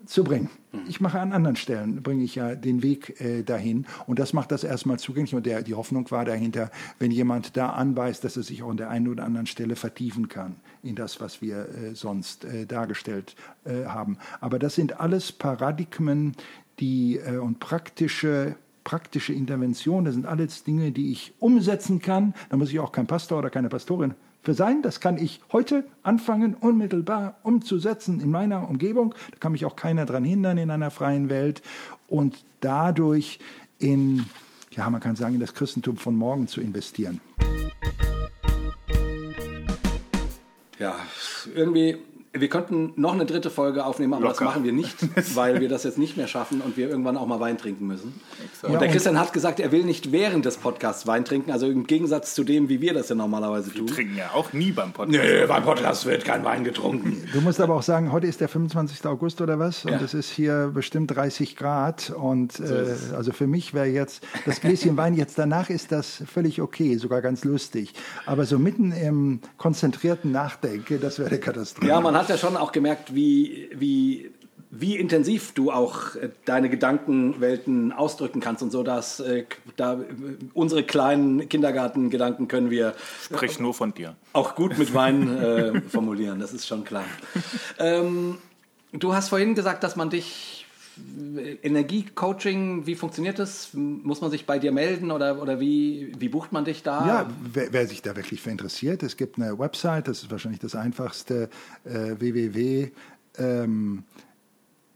zu 0.05 0.24
bringen. 0.24 0.51
Mhm. 0.73 0.81
Ich 0.89 1.01
mache 1.01 1.20
an 1.20 1.32
anderen 1.32 1.56
Stellen, 1.56 2.02
bringe 2.02 2.24
ich 2.24 2.35
ja 2.35 2.56
den 2.56 2.82
Weg 2.82 3.20
äh, 3.20 3.43
dahin 3.43 3.86
und 4.06 4.19
das 4.19 4.32
macht 4.32 4.51
das 4.51 4.65
erstmal 4.65 4.98
zugänglich 4.98 5.35
und 5.35 5.47
der, 5.47 5.62
die 5.62 5.74
Hoffnung 5.74 6.11
war 6.11 6.24
dahinter, 6.24 6.70
wenn 6.98 7.12
jemand 7.12 7.56
da 7.56 7.70
anbeißt, 7.70 8.23
dass 8.24 8.36
er 8.36 8.43
sich 8.43 8.62
auch 8.65 8.70
an 8.70 8.77
der 8.77 8.90
einen 8.90 9.09
oder 9.09 9.24
anderen 9.24 9.47
Stelle 9.47 9.77
vertiefen 9.77 10.28
kann 10.28 10.56
in 10.82 10.97
das, 10.97 11.20
was 11.20 11.40
wir 11.40 11.69
äh, 11.69 11.94
sonst 11.94 12.44
äh, 12.44 12.66
dargestellt 12.66 13.36
äh, 13.65 13.86
haben. 13.86 14.19
Aber 14.40 14.59
das 14.59 14.74
sind 14.74 15.01
alles 15.01 15.32
Paradigmen 15.32 16.35
die, 16.81 17.19
äh, 17.19 17.39
und 17.39 17.61
praktische 17.61 18.56
praktische 18.85 19.32
Intervention. 19.32 20.05
Das 20.05 20.15
sind 20.15 20.27
alles 20.27 20.62
Dinge, 20.62 20.93
die 20.93 21.11
ich 21.11 21.32
umsetzen 21.40 22.01
kann. 22.01 22.35
Da 22.51 22.56
muss 22.56 22.70
ich 22.70 22.78
auch 22.78 22.93
kein 22.93 23.06
Pastor 23.06 23.39
oder 23.39 23.51
keine 23.51 23.69
Pastorin 23.69 24.15
für 24.43 24.55
sein. 24.55 24.82
Das 24.82 25.01
kann 25.01 25.16
ich 25.16 25.40
heute 25.52 25.85
anfangen, 26.02 26.55
unmittelbar 26.55 27.39
umzusetzen 27.43 28.20
in 28.20 28.31
meiner 28.31 28.69
Umgebung. 28.69 29.15
Da 29.32 29.39
kann 29.39 29.52
mich 29.52 29.65
auch 29.65 29.74
keiner 29.74 30.05
daran 30.06 30.24
hindern 30.24 30.59
in 30.59 30.70
einer 30.70 30.90
freien 30.90 31.31
Welt. 31.31 31.62
Und 32.06 32.44
dadurch 32.61 33.39
in, 33.78 34.27
ja, 34.70 34.89
man 34.90 35.01
kann 35.01 35.16
sagen, 35.16 35.35
in 35.35 35.40
das 35.40 35.55
Christentum 35.55 35.97
von 35.97 36.15
morgen 36.15 36.47
zu 36.47 36.61
investieren. 36.61 37.20
Ja, 40.78 40.97
irgendwie 41.55 41.98
wir 42.36 42.48
könnten 42.48 42.93
noch 42.97 43.15
eine 43.15 43.27
dritte 43.27 43.48
Folge 43.48 43.85
aufnehmen, 43.85 44.15
aber 44.15 44.24
Locker. 44.24 44.44
das 44.44 44.44
machen 44.44 44.65
wir 44.65 44.73
nicht, 44.73 44.97
weil 45.35 45.61
wir 45.61 45.69
das 45.69 45.85
jetzt 45.85 45.98
nicht 45.98 46.16
mehr 46.16 46.27
schaffen 46.27 46.61
und 46.61 46.77
wir 46.77 46.89
irgendwann 46.89 47.16
auch 47.16 47.27
mal 47.27 47.40
Wein 47.40 47.59
trinken 47.59 47.86
müssen. 47.86 48.20
Exakt. 48.44 48.73
Und 48.73 48.81
der 48.81 48.89
Christian 48.89 49.19
hat 49.19 49.32
gesagt, 49.32 49.61
er 49.61 49.70
will 49.70 49.85
nicht 49.85 50.11
während 50.11 50.44
des 50.44 50.56
Podcasts 50.56 51.06
Wein 51.06 51.24
trinken, 51.24 51.52
also 51.52 51.66
im 51.66 51.86
Gegensatz 51.86 52.35
zu 52.35 52.43
dem, 52.43 52.69
wie 52.69 52.81
wir 52.81 52.93
das 52.93 53.09
ja 53.09 53.15
normalerweise 53.15 53.73
tun. 53.73 53.89
Wir 53.89 53.94
trinken 53.94 54.16
ja 54.16 54.31
auch 54.35 54.52
nie 54.52 54.73
beim 54.73 54.93
Podcast. 54.93 55.23
Nee, 55.23 55.47
beim 55.47 55.62
Podcast 55.62 56.06
wird 56.06 56.24
kein 56.24 56.44
Wein 56.44 56.65
getrunken. 56.65 57.28
Du 57.32 57.40
musst 57.40 57.61
aber 57.61 57.74
auch 57.74 57.82
sagen, 57.82 58.11
heute 58.11 58.27
ist 58.27 58.40
der 58.40 58.48
25. 58.48 59.06
August 59.06 59.40
oder 59.40 59.59
was? 59.59 59.85
Und 59.85 59.93
ja. 59.93 60.01
es 60.01 60.15
ist 60.15 60.31
hier 60.31 60.73
bestimmt 60.74 61.15
30 61.15 61.56
Grad. 61.56 62.11
Und 62.11 62.59
äh, 62.59 62.94
also 63.15 63.32
für 63.32 63.47
mich 63.47 63.74
wäre 63.74 63.86
jetzt 63.86 64.27
das 64.44 64.61
Gläschen 64.61 64.97
Wein 64.97 65.15
jetzt 65.15 65.39
danach 65.39 65.70
ist 65.70 65.93
das 65.93 66.23
völlig 66.27 66.61
okay, 66.61 66.97
sogar 66.97 67.23
ganz 67.23 67.44
lustig. 67.44 67.93
Aber 68.27 68.44
so 68.44 68.59
mitten 68.59 68.93
im 68.93 69.40
konzentrierten 69.56 70.32
Nachdenken, 70.32 71.01
das 71.01 71.19
wäre 71.19 71.31
eine 71.31 71.39
Katastrophe. 71.39 71.86
Ja, 71.86 72.01
man 72.01 72.16
hat 72.16 72.23
hat 72.24 72.30
ja 72.30 72.38
schon 72.38 72.56
auch 72.56 72.72
gemerkt, 72.72 73.14
wie, 73.14 73.68
wie, 73.74 74.30
wie 74.70 74.96
intensiv 74.96 75.52
du 75.52 75.70
auch 75.70 76.16
äh, 76.16 76.30
deine 76.46 76.70
Gedankenwelten 76.70 77.92
ausdrücken 77.92 78.40
kannst 78.40 78.62
und 78.62 78.70
so, 78.70 78.82
dass 78.82 79.20
äh, 79.20 79.44
da 79.76 80.01
unsere 80.55 80.82
kleinen 80.82 81.48
Kindergartengedanken 81.48 82.48
können 82.48 82.70
wir. 82.70 82.94
Sprich 83.22 83.60
nur 83.60 83.74
von 83.74 83.92
dir. 83.92 84.16
Auch 84.32 84.55
gut 84.55 84.78
mit 84.78 84.94
Wein 84.94 85.36
äh, 85.36 85.80
formulieren, 85.82 86.40
das 86.40 86.52
ist 86.52 86.66
schon 86.66 86.84
klar. 86.84 87.05
Ähm, 87.78 88.38
du 88.92 89.14
hast 89.14 89.30
vorhin 89.30 89.55
gesagt, 89.55 89.82
dass 89.82 89.96
man 89.96 90.09
dich 90.09 90.53
Energiecoaching, 91.62 92.87
wie 92.87 92.95
funktioniert 92.95 93.39
das? 93.39 93.75
Muss 93.75 94.21
man 94.21 94.31
sich 94.31 94.47
bei 94.47 94.59
dir 94.59 94.73
melden 94.73 95.11
oder, 95.11 95.41
oder 95.41 95.61
wie, 95.61 96.12
wie 96.19 96.29
bucht 96.29 96.53
man 96.53 96.65
dich 96.65 96.83
da? 96.83 97.07
Ja, 97.07 97.31
wer, 97.53 97.73
wer 97.73 97.87
sich 97.87 98.03
da 98.03 98.16
wirklich 98.16 98.41
für 98.41 98.51
interessiert, 98.51 99.03
es 99.03 99.16
gibt 99.16 99.39
eine 99.39 99.59
Website, 99.59 100.09
das 100.09 100.23
ist 100.23 100.31
wahrscheinlich 100.31 100.61
das 100.61 100.75
einfachste, 100.75 101.49
äh, 101.85 102.15
www. 102.19 102.91
Ähm, 103.39 104.05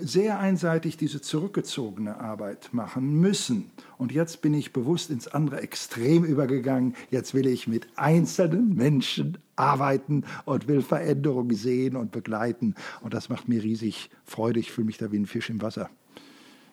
sehr 0.00 0.38
einseitig 0.38 0.96
diese 0.96 1.20
zurückgezogene 1.20 2.20
Arbeit 2.20 2.70
machen 2.72 3.20
müssen. 3.20 3.70
Und 3.98 4.12
jetzt 4.12 4.42
bin 4.42 4.54
ich 4.54 4.72
bewusst 4.72 5.10
ins 5.10 5.28
andere 5.28 5.60
Extrem 5.60 6.24
übergegangen. 6.24 6.94
Jetzt 7.10 7.34
will 7.34 7.46
ich 7.46 7.66
mit 7.66 7.86
einzelnen 7.96 8.74
Menschen 8.74 9.38
arbeiten 9.56 10.24
und 10.44 10.68
will 10.68 10.82
Veränderungen 10.82 11.54
sehen 11.54 11.96
und 11.96 12.12
begleiten. 12.12 12.74
Und 13.00 13.14
das 13.14 13.28
macht 13.28 13.48
mir 13.48 13.62
riesig 13.62 14.10
Freude. 14.24 14.60
Ich 14.60 14.72
fühle 14.72 14.86
mich 14.86 14.98
da 14.98 15.12
wie 15.12 15.18
ein 15.18 15.26
Fisch 15.26 15.50
im 15.50 15.62
Wasser. 15.62 15.90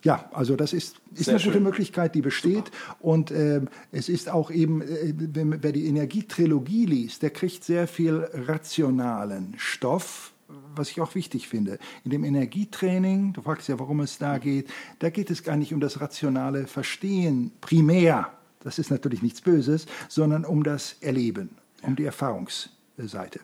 Ja, 0.03 0.29
also 0.31 0.55
das 0.55 0.73
ist, 0.73 0.97
ist 1.13 1.29
eine 1.29 1.39
schön. 1.39 1.51
gute 1.51 1.63
Möglichkeit, 1.63 2.15
die 2.15 2.21
besteht. 2.21 2.65
Super. 2.65 2.95
Und 3.01 3.31
äh, 3.31 3.61
es 3.91 4.07
ist 4.07 4.29
auch 4.29 4.49
eben, 4.49 4.81
äh, 4.81 5.13
wenn, 5.15 5.61
wer 5.61 5.71
die 5.71 5.87
Energietrilogie 5.87 6.85
liest, 6.85 7.21
der 7.21 7.31
kriegt 7.31 7.63
sehr 7.63 7.87
viel 7.87 8.27
rationalen 8.33 9.55
Stoff, 9.57 10.31
was 10.75 10.89
ich 10.89 11.01
auch 11.01 11.15
wichtig 11.15 11.47
finde. 11.47 11.79
In 12.05 12.11
dem 12.11 12.23
Energietraining, 12.23 13.33
du 13.33 13.41
fragst 13.41 13.67
ja, 13.67 13.77
warum 13.77 13.99
es 13.99 14.17
da 14.17 14.37
geht, 14.37 14.69
da 14.99 15.09
geht 15.09 15.29
es 15.29 15.43
gar 15.43 15.57
nicht 15.57 15.73
um 15.73 15.79
das 15.79 15.99
rationale 15.99 16.65
Verstehen 16.65 17.51
primär, 17.59 18.31
das 18.61 18.79
ist 18.79 18.89
natürlich 18.91 19.21
nichts 19.21 19.41
Böses, 19.41 19.85
sondern 20.07 20.45
um 20.45 20.63
das 20.63 20.97
Erleben, 21.01 21.49
um 21.81 21.95
die 21.95 22.03
Erfahrungsseite. 22.03 23.39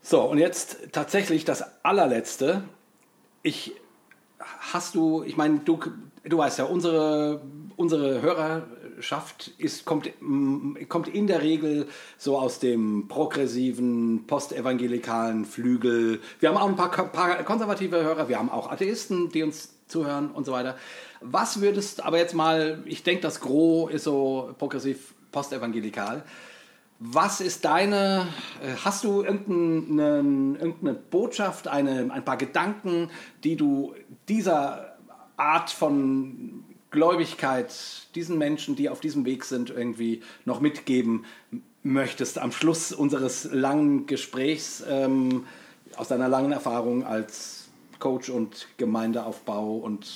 So, 0.00 0.22
und 0.22 0.38
jetzt 0.38 0.78
tatsächlich 0.92 1.44
das 1.44 1.62
allerletzte. 1.84 2.64
Ich 3.42 3.72
hast 4.72 4.94
du, 4.94 5.22
ich 5.24 5.36
meine, 5.36 5.60
du, 5.60 5.78
du 6.24 6.38
weißt 6.38 6.58
ja, 6.58 6.64
unsere, 6.64 7.40
unsere 7.76 8.22
Hörerschaft 8.22 9.52
ist, 9.58 9.84
kommt, 9.84 10.10
mm, 10.20 10.88
kommt 10.88 11.08
in 11.08 11.26
der 11.26 11.42
Regel 11.42 11.88
so 12.18 12.38
aus 12.38 12.58
dem 12.58 13.08
progressiven, 13.08 14.26
postevangelikalen 14.26 15.44
Flügel. 15.44 16.20
Wir 16.40 16.48
haben 16.48 16.56
auch 16.56 16.68
ein 16.68 16.76
paar, 16.76 16.90
paar 16.90 17.42
konservative 17.44 18.02
Hörer, 18.02 18.28
wir 18.28 18.38
haben 18.38 18.50
auch 18.50 18.70
Atheisten, 18.70 19.30
die 19.30 19.42
uns 19.42 19.74
zuhören 19.88 20.30
und 20.30 20.46
so 20.46 20.52
weiter. 20.52 20.76
Was 21.20 21.60
würdest, 21.60 22.02
aber 22.04 22.18
jetzt 22.18 22.34
mal, 22.34 22.82
ich 22.84 23.02
denke, 23.02 23.22
das 23.22 23.40
Gros 23.40 23.92
ist 23.92 24.04
so 24.04 24.54
progressiv, 24.58 25.14
postevangelikal. 25.30 26.24
Was 27.04 27.40
ist 27.40 27.64
deine, 27.64 28.28
äh, 28.62 28.76
hast 28.84 29.02
du 29.02 29.22
irgendeine, 29.22 30.56
irgendeine 30.60 30.94
Botschaft, 30.94 31.66
eine, 31.66 32.12
ein 32.12 32.24
paar 32.24 32.36
Gedanken, 32.36 33.10
die 33.42 33.56
du 33.56 33.94
dieser 34.28 34.96
Art 35.36 35.70
von 35.70 36.62
Gläubigkeit, 36.92 37.74
diesen 38.14 38.38
Menschen, 38.38 38.76
die 38.76 38.88
auf 38.88 39.00
diesem 39.00 39.24
Weg 39.24 39.44
sind, 39.44 39.70
irgendwie 39.70 40.22
noch 40.44 40.60
mitgeben 40.60 41.24
möchtest 41.82 42.38
am 42.38 42.52
Schluss 42.52 42.92
unseres 42.92 43.48
langen 43.50 44.06
Gesprächs 44.06 44.84
ähm, 44.88 45.46
aus 45.96 46.06
deiner 46.06 46.28
langen 46.28 46.52
Erfahrung 46.52 47.04
als 47.04 47.68
Coach 47.98 48.30
und 48.30 48.68
Gemeindeaufbau 48.76 49.76
und 49.78 50.06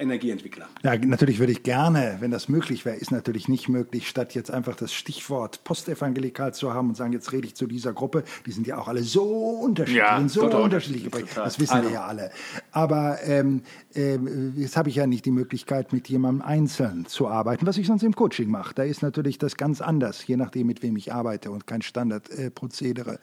Energieentwickler. 0.00 0.66
Ja, 0.82 0.96
natürlich 0.96 1.38
würde 1.38 1.52
ich 1.52 1.62
gerne, 1.62 2.16
wenn 2.20 2.30
das 2.30 2.48
möglich 2.48 2.84
wäre, 2.84 2.96
ist 2.96 3.10
natürlich 3.12 3.48
nicht 3.48 3.68
möglich, 3.68 4.08
statt 4.08 4.34
jetzt 4.34 4.50
einfach 4.50 4.74
das 4.74 4.92
Stichwort 4.92 5.62
postevangelikal 5.64 6.54
zu 6.54 6.72
haben 6.72 6.88
und 6.90 6.96
sagen, 6.96 7.12
jetzt 7.12 7.32
rede 7.32 7.46
ich 7.46 7.54
zu 7.54 7.66
dieser 7.66 7.92
Gruppe. 7.92 8.24
Die 8.46 8.52
sind 8.52 8.66
ja 8.66 8.78
auch 8.78 8.88
alle 8.88 9.02
so 9.02 9.24
unterschiedlich, 9.24 9.98
Ja, 10.02 10.26
so 10.28 10.42
total. 10.42 10.62
unterschiedlich 10.62 11.04
geprägt. 11.04 11.28
Das 11.36 11.60
wissen 11.60 11.74
Also. 11.74 11.88
wir 11.88 11.94
ja 11.94 12.04
alle. 12.06 12.30
Aber 12.72 13.18
ähm, 13.24 13.62
ähm, 13.94 14.54
jetzt 14.56 14.76
habe 14.76 14.88
ich 14.88 14.96
ja 14.96 15.06
nicht 15.06 15.24
die 15.26 15.30
Möglichkeit, 15.30 15.92
mit 15.92 16.08
jemandem 16.08 16.42
einzeln 16.46 17.06
zu 17.06 17.28
arbeiten, 17.28 17.66
was 17.66 17.76
ich 17.76 17.86
sonst 17.86 18.02
im 18.02 18.14
Coaching 18.14 18.50
mache. 18.50 18.74
Da 18.74 18.82
ist 18.84 19.02
natürlich 19.02 19.38
das 19.38 19.56
ganz 19.56 19.80
anders, 19.80 20.26
je 20.26 20.36
nachdem, 20.36 20.66
mit 20.66 20.82
wem 20.82 20.96
ich 20.96 21.12
arbeite 21.12 21.50
und 21.50 21.66
kein 21.66 21.82
Standardprozedere. 21.82 23.18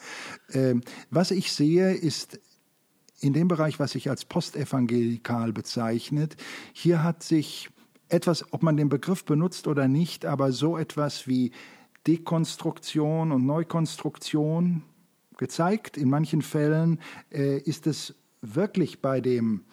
ähm, 0.53 0.81
was 1.09 1.31
ich 1.31 1.51
sehe, 1.51 1.93
ist 1.93 2.39
in 3.19 3.33
dem 3.33 3.47
Bereich, 3.47 3.79
was 3.79 3.91
sich 3.91 4.09
als 4.09 4.25
postevangelikal 4.25 5.53
bezeichnet, 5.53 6.35
hier 6.73 7.03
hat 7.03 7.23
sich 7.23 7.69
etwas, 8.09 8.53
ob 8.53 8.63
man 8.63 8.77
den 8.77 8.89
Begriff 8.89 9.25
benutzt 9.25 9.67
oder 9.67 9.87
nicht, 9.87 10.25
aber 10.25 10.51
so 10.51 10.77
etwas 10.77 11.27
wie 11.27 11.51
Dekonstruktion 12.05 13.31
und 13.31 13.45
Neukonstruktion 13.45 14.83
gezeigt. 15.37 15.97
In 15.97 16.09
manchen 16.09 16.41
Fällen 16.41 16.99
äh, 17.31 17.57
ist 17.59 17.85
es 17.87 18.15
wirklich 18.41 19.01
bei 19.01 19.19
dem 19.19 19.65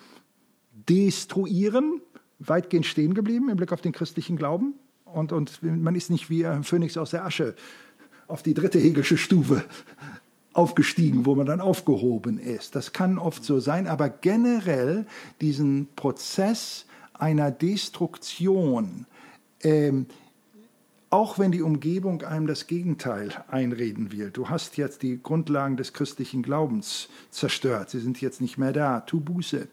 Destruieren 0.89 2.01
weitgehend 2.41 2.87
stehen 2.87 3.15
geblieben 3.15 3.49
im 3.49 3.57
Blick 3.57 3.73
auf 3.73 3.81
den 3.81 3.93
christlichen 3.93 4.37
Glauben. 4.37 4.75
Und, 5.05 5.33
und 5.33 5.63
man 5.63 5.95
ist 5.95 6.11
nicht 6.11 6.29
wie 6.29 6.45
ein 6.45 6.65
Phönix 6.65 6.97
aus 6.97 7.11
der 7.11 7.25
Asche 7.25 7.55
auf 8.27 8.43
die 8.43 8.55
dritte 8.55 8.79
Hegelsche 8.79 9.17
Stufe 9.17 9.65
aufgestiegen, 10.55 11.27
wo 11.27 11.35
man 11.35 11.47
dann 11.47 11.61
aufgehoben 11.61 12.39
ist. 12.39 12.75
Das 12.75 12.93
kann 12.93 13.19
oft 13.19 13.45
so 13.45 13.61
sein, 13.61 13.87
aber 13.87 14.09
generell 14.09 15.07
diesen 15.41 15.89
Prozess 15.97 16.87
einer 17.13 17.51
Destruktion, 17.51 19.07
ähm, 19.63 20.07
auch 21.11 21.39
wenn 21.39 21.53
die 21.53 21.63
Umgebung 21.63 22.23
einem 22.23 22.47
das 22.47 22.67
Gegenteil 22.67 23.31
einreden 23.49 24.11
will. 24.11 24.31
Du 24.31 24.49
hast 24.49 24.77
jetzt 24.77 25.03
die 25.03 25.21
Grundlagen 25.23 25.77
des 25.77 25.93
christlichen 25.93 26.43
Glaubens 26.43 27.09
zerstört, 27.31 27.91
sie 27.91 28.01
sind 28.01 28.21
jetzt 28.21 28.41
nicht 28.41 28.59
mehr 28.59 28.73
da, 28.73 29.01
tu 29.01 29.21
Buße. 29.21 29.69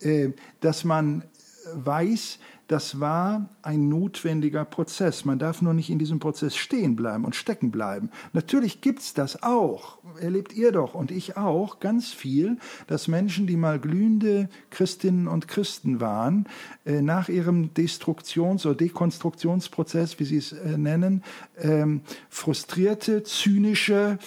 Äh, 0.00 0.30
dass 0.60 0.84
man 0.84 1.24
weiß, 1.72 2.38
das 2.68 3.00
war 3.00 3.48
ein 3.62 3.88
notwendiger 3.88 4.64
Prozess. 4.64 5.24
Man 5.24 5.38
darf 5.38 5.60
nur 5.60 5.74
nicht 5.74 5.90
in 5.90 5.98
diesem 5.98 6.18
Prozess 6.18 6.56
stehen 6.56 6.96
bleiben 6.96 7.24
und 7.24 7.36
stecken 7.36 7.70
bleiben. 7.70 8.10
Natürlich 8.32 8.80
gibt's 8.80 9.14
das 9.14 9.42
auch. 9.42 9.98
Erlebt 10.20 10.52
ihr 10.54 10.72
doch 10.72 10.94
und 10.94 11.10
ich 11.10 11.36
auch 11.36 11.80
ganz 11.80 12.12
viel, 12.12 12.58
dass 12.86 13.08
Menschen, 13.08 13.46
die 13.46 13.56
mal 13.56 13.78
glühende 13.78 14.48
Christinnen 14.70 15.28
und 15.28 15.48
Christen 15.48 16.00
waren, 16.00 16.46
äh, 16.84 17.02
nach 17.02 17.28
ihrem 17.28 17.74
Destruktions- 17.74 18.64
oder 18.64 18.76
Dekonstruktionsprozess, 18.76 20.18
wie 20.18 20.24
sie 20.24 20.38
es 20.38 20.52
äh, 20.52 20.78
nennen, 20.78 21.22
ähm, 21.58 22.00
frustrierte, 22.28 23.24
zynische, 23.24 24.18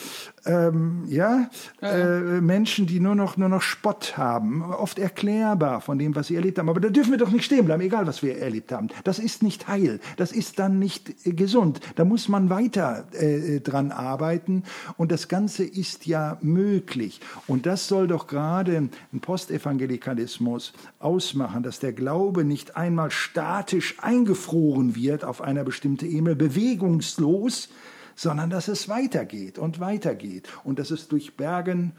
ähm, 0.48 1.04
ja, 1.08 1.50
Äh, 1.82 2.42
Menschen, 2.42 2.88
die 2.88 3.00
nur 3.00 3.16
noch, 3.16 3.38
nur 3.38 3.50
noch 3.50 3.62
Spott 3.62 4.18
haben, 4.18 4.64
oft 4.64 4.98
erklärbar 5.00 5.80
von 5.82 6.00
dem, 6.00 6.16
was 6.16 6.28
sie 6.28 6.36
erlebt 6.36 6.58
haben. 6.58 6.70
Aber 6.70 6.80
da 6.80 6.90
dürfen 6.90 7.12
wir 7.12 7.18
doch 7.18 7.32
nicht 7.32 7.46
stehen 7.46 7.66
bleiben, 7.66 7.82
egal 7.82 8.08
was 8.08 8.24
wir 8.24 8.38
erlebt 8.38 8.72
haben. 8.72 8.88
Das 9.04 9.20
ist 9.20 9.44
nicht 9.44 9.68
heil, 9.68 10.00
das 10.18 10.32
ist 10.32 10.58
dann 10.58 10.80
nicht 10.80 11.26
äh, 11.26 11.34
gesund. 11.34 11.80
Da 11.96 12.04
muss 12.04 12.30
man 12.30 12.50
weiter 12.50 13.08
äh, 13.14 13.60
dran 13.60 13.92
arbeiten 13.92 14.64
und 14.98 15.12
das 15.12 15.28
Ganze 15.28 15.64
ist 15.64 16.08
ja 16.08 16.38
möglich. 16.42 17.22
Und 17.46 17.66
das 17.66 17.88
soll 17.88 18.08
doch 18.08 18.28
gerade 18.28 18.90
ein 19.14 19.20
Postevangelikalismus 19.22 20.74
ausmachen, 21.00 21.64
dass 21.64 21.80
der 21.80 21.94
Glaube 21.94 22.44
nicht 22.44 22.76
einmal 22.76 23.12
statisch 23.12 23.96
eingefroren 24.02 24.96
wird 24.96 25.24
auf 25.24 25.42
einer 25.42 25.64
bestimmten 25.64 26.06
Ebene, 26.06 26.36
bewegungslos, 26.36 27.70
sondern 28.18 28.50
dass 28.50 28.68
es 28.68 28.90
weitergeht 28.90 29.58
und 29.58 29.80
weitergeht 29.80 30.50
und 30.66 30.80
dass 30.80 30.92
es 30.92 31.08
durch 31.08 31.38
Bergen 31.38 31.94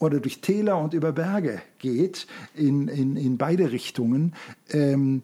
oder 0.00 0.18
durch 0.18 0.40
Täler 0.40 0.78
und 0.78 0.94
über 0.94 1.12
Berge 1.12 1.62
geht, 1.78 2.26
in, 2.54 2.88
in, 2.88 3.16
in 3.16 3.38
beide 3.38 3.70
Richtungen, 3.70 4.34
ähm, 4.70 5.22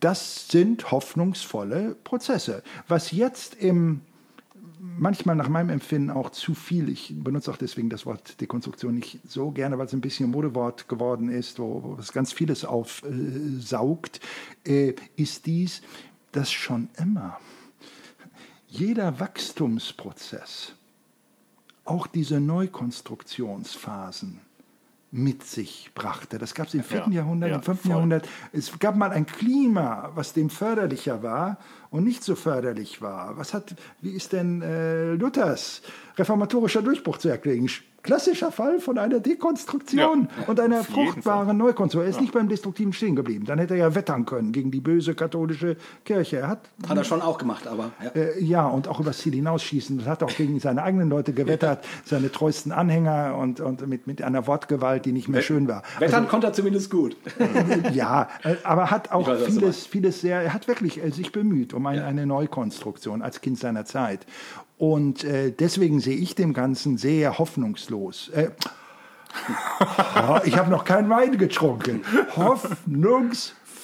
das 0.00 0.48
sind 0.48 0.90
hoffnungsvolle 0.90 1.94
Prozesse. 2.02 2.64
Was 2.88 3.12
jetzt 3.12 3.54
im 3.54 4.00
manchmal 4.78 5.36
nach 5.36 5.48
meinem 5.48 5.70
Empfinden 5.70 6.10
auch 6.10 6.30
zu 6.30 6.54
viel. 6.54 6.88
Ich 6.88 7.12
benutze 7.16 7.50
auch 7.50 7.56
deswegen 7.56 7.90
das 7.90 8.06
Wort 8.06 8.40
Dekonstruktion 8.40 8.94
nicht 8.94 9.18
so 9.26 9.50
gerne, 9.50 9.78
weil 9.78 9.86
es 9.86 9.92
ein 9.92 10.00
bisschen 10.00 10.26
ein 10.26 10.30
Modewort 10.30 10.88
geworden 10.88 11.28
ist, 11.28 11.58
wo, 11.58 11.96
es 12.00 12.12
ganz 12.12 12.32
vieles 12.32 12.64
aufsaugt, 12.64 14.20
äh, 14.64 14.94
ist 15.16 15.46
dies, 15.46 15.82
dass 16.32 16.52
schon 16.52 16.88
immer 16.98 17.38
jeder 18.78 19.20
Wachstumsprozess, 19.20 20.72
auch 21.84 22.06
diese 22.06 22.40
Neukonstruktionsphasen 22.40 24.40
mit 25.12 25.44
sich 25.44 25.90
brachte. 25.94 26.38
Das 26.38 26.54
gab 26.54 26.66
es 26.66 26.74
im 26.74 26.82
4. 26.82 26.98
Ja, 26.98 27.08
Jahrhundert, 27.08 27.50
ja, 27.50 27.56
im 27.56 27.62
5. 27.62 27.80
voll. 27.80 27.90
Jahrhundert. 27.90 28.28
Es 28.52 28.76
gab 28.78 28.96
mal 28.96 29.12
ein 29.12 29.26
Klima, 29.26 30.10
was 30.14 30.32
dem 30.32 30.50
förderlicher 30.50 31.22
war 31.22 31.58
und 31.90 32.04
nicht 32.04 32.22
so 32.22 32.34
förderlich 32.34 33.00
war. 33.00 33.36
Was 33.38 33.54
hat, 33.54 33.76
wie 34.00 34.10
ist 34.10 34.32
denn 34.32 34.62
äh, 34.62 35.14
Luthers 35.14 35.82
reformatorischer 36.16 36.82
Durchbruch 36.82 37.18
zu 37.18 37.28
erklären? 37.28 37.68
Klassischer 38.06 38.52
Fall 38.52 38.80
von 38.80 38.98
einer 38.98 39.20
Dekonstruktion 39.20 40.28
Ja, 40.38 40.44
und 40.46 40.60
einer 40.60 40.84
fruchtbaren 40.84 41.56
Neukonstruktion. 41.56 42.04
Er 42.04 42.10
ist 42.10 42.20
nicht 42.20 42.32
beim 42.32 42.48
Destruktiven 42.48 42.92
stehen 42.92 43.16
geblieben. 43.16 43.44
Dann 43.44 43.58
hätte 43.58 43.74
er 43.74 43.80
ja 43.80 43.94
wettern 43.94 44.24
können 44.24 44.52
gegen 44.52 44.70
die 44.70 44.80
böse 44.80 45.14
katholische 45.14 45.76
Kirche. 46.04 46.38
Er 46.38 46.48
hat 46.48 46.60
Hat 46.88 46.96
er 46.96 47.04
schon 47.04 47.20
auch 47.20 47.36
gemacht, 47.36 47.66
aber 47.66 47.90
ja. 48.02 48.10
äh, 48.20 48.42
ja, 48.42 48.66
und 48.66 48.88
auch 48.88 49.00
über 49.00 49.10
das 49.10 49.18
Ziel 49.18 49.34
hinausschießen. 49.34 49.98
Das 49.98 50.06
hat 50.06 50.22
auch 50.22 50.34
gegen 50.34 50.58
seine 50.60 50.82
eigenen 50.82 51.10
Leute 51.10 51.32
gewettert, 51.32 51.84
seine 52.04 52.30
treuesten 52.30 52.72
Anhänger 52.72 53.36
und, 53.36 53.60
und 53.60 53.86
mit, 53.88 54.06
mit 54.06 54.22
einer 54.22 54.46
Wortgewalt, 54.46 55.04
die 55.04 55.12
nicht 55.12 55.28
mehr 55.28 55.42
schön 55.42 55.66
war. 55.68 55.82
Wettern 55.98 56.28
konnte 56.28 56.46
er 56.46 56.52
zumindest 56.52 56.90
gut. 56.90 57.16
Also, 57.38 57.88
ja, 57.92 58.28
äh, 58.44 58.54
aber 58.62 58.90
hat 58.90 59.10
auch 59.12 59.26
weiß, 59.26 59.44
vieles, 59.46 59.86
vieles 59.86 60.20
sehr, 60.20 60.42
er 60.42 60.54
hat 60.54 60.68
wirklich 60.68 61.02
äh, 61.02 61.10
sich 61.10 61.32
bemüht 61.32 61.74
um 61.74 61.84
eine, 61.86 62.02
Ja. 62.02 62.06
eine 62.06 62.26
Neukonstruktion 62.26 63.22
als 63.22 63.40
Kind 63.40 63.58
seiner 63.58 63.84
Zeit. 63.84 64.26
Und 64.78 65.24
äh, 65.24 65.52
deswegen 65.52 66.00
sehe 66.00 66.16
ich 66.16 66.34
dem 66.34 66.52
Ganzen 66.52 66.98
sehr 66.98 67.38
hoffnungslos. 67.38 68.28
Äh, 68.28 68.50
ich 70.44 70.56
habe 70.56 70.70
noch 70.70 70.84
keinen 70.84 71.08
Wein 71.08 71.38
getrunken. 71.38 72.02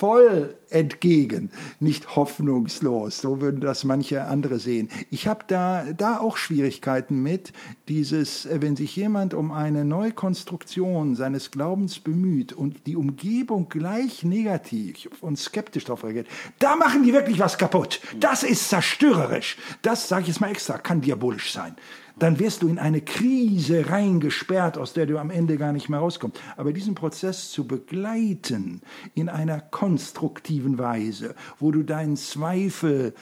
Hoffnungsvoll 0.02 0.56
entgegen, 0.68 1.50
nicht 1.78 2.16
hoffnungslos. 2.16 3.18
So 3.18 3.40
würden 3.40 3.60
das 3.60 3.84
manche 3.84 4.24
andere 4.24 4.58
sehen. 4.58 4.88
Ich 5.10 5.28
habe 5.28 5.44
da, 5.46 5.84
da 5.96 6.18
auch 6.18 6.36
Schwierigkeiten 6.36 7.22
mit, 7.22 7.52
dieses, 7.88 8.46
äh, 8.46 8.60
wenn 8.60 8.74
sich 8.74 8.96
jemand 8.96 9.32
um 9.34 9.52
eine 9.52 9.84
Neukonstruktion 9.84 11.14
seines 11.14 11.50
Glaubens 11.50 12.00
bemüht 12.00 12.52
und 12.52 12.86
die 12.86 12.96
Umgebung 12.96 13.68
gleich 13.68 14.24
negativ 14.24 15.08
und 15.20 15.38
skeptisch 15.38 15.84
darauf 15.84 16.04
reagiert, 16.04 16.26
da 16.58 16.74
machen 16.74 17.04
die 17.04 17.12
wirklich 17.12 17.38
was 17.38 17.58
kaputt. 17.58 18.00
Das 18.18 18.42
ist 18.42 18.68
zerstörerisch. 18.68 19.56
Das, 19.82 20.08
sage 20.08 20.22
ich 20.22 20.28
jetzt 20.28 20.40
mal 20.40 20.50
extra, 20.50 20.78
kann 20.78 21.00
diabolisch 21.00 21.52
sein 21.52 21.76
dann 22.18 22.38
wirst 22.38 22.62
du 22.62 22.68
in 22.68 22.78
eine 22.78 23.00
Krise 23.00 23.90
reingesperrt, 23.90 24.78
aus 24.78 24.92
der 24.92 25.06
du 25.06 25.18
am 25.18 25.30
Ende 25.30 25.56
gar 25.56 25.72
nicht 25.72 25.88
mehr 25.88 26.00
rauskommst. 26.00 26.40
Aber 26.56 26.72
diesen 26.72 26.94
Prozess 26.94 27.50
zu 27.50 27.66
begleiten 27.66 28.82
in 29.14 29.28
einer 29.28 29.60
konstruktiven 29.60 30.78
Weise, 30.78 31.34
wo 31.58 31.70
du 31.70 31.82
deinen 31.82 32.16
Zweifel 32.16 33.14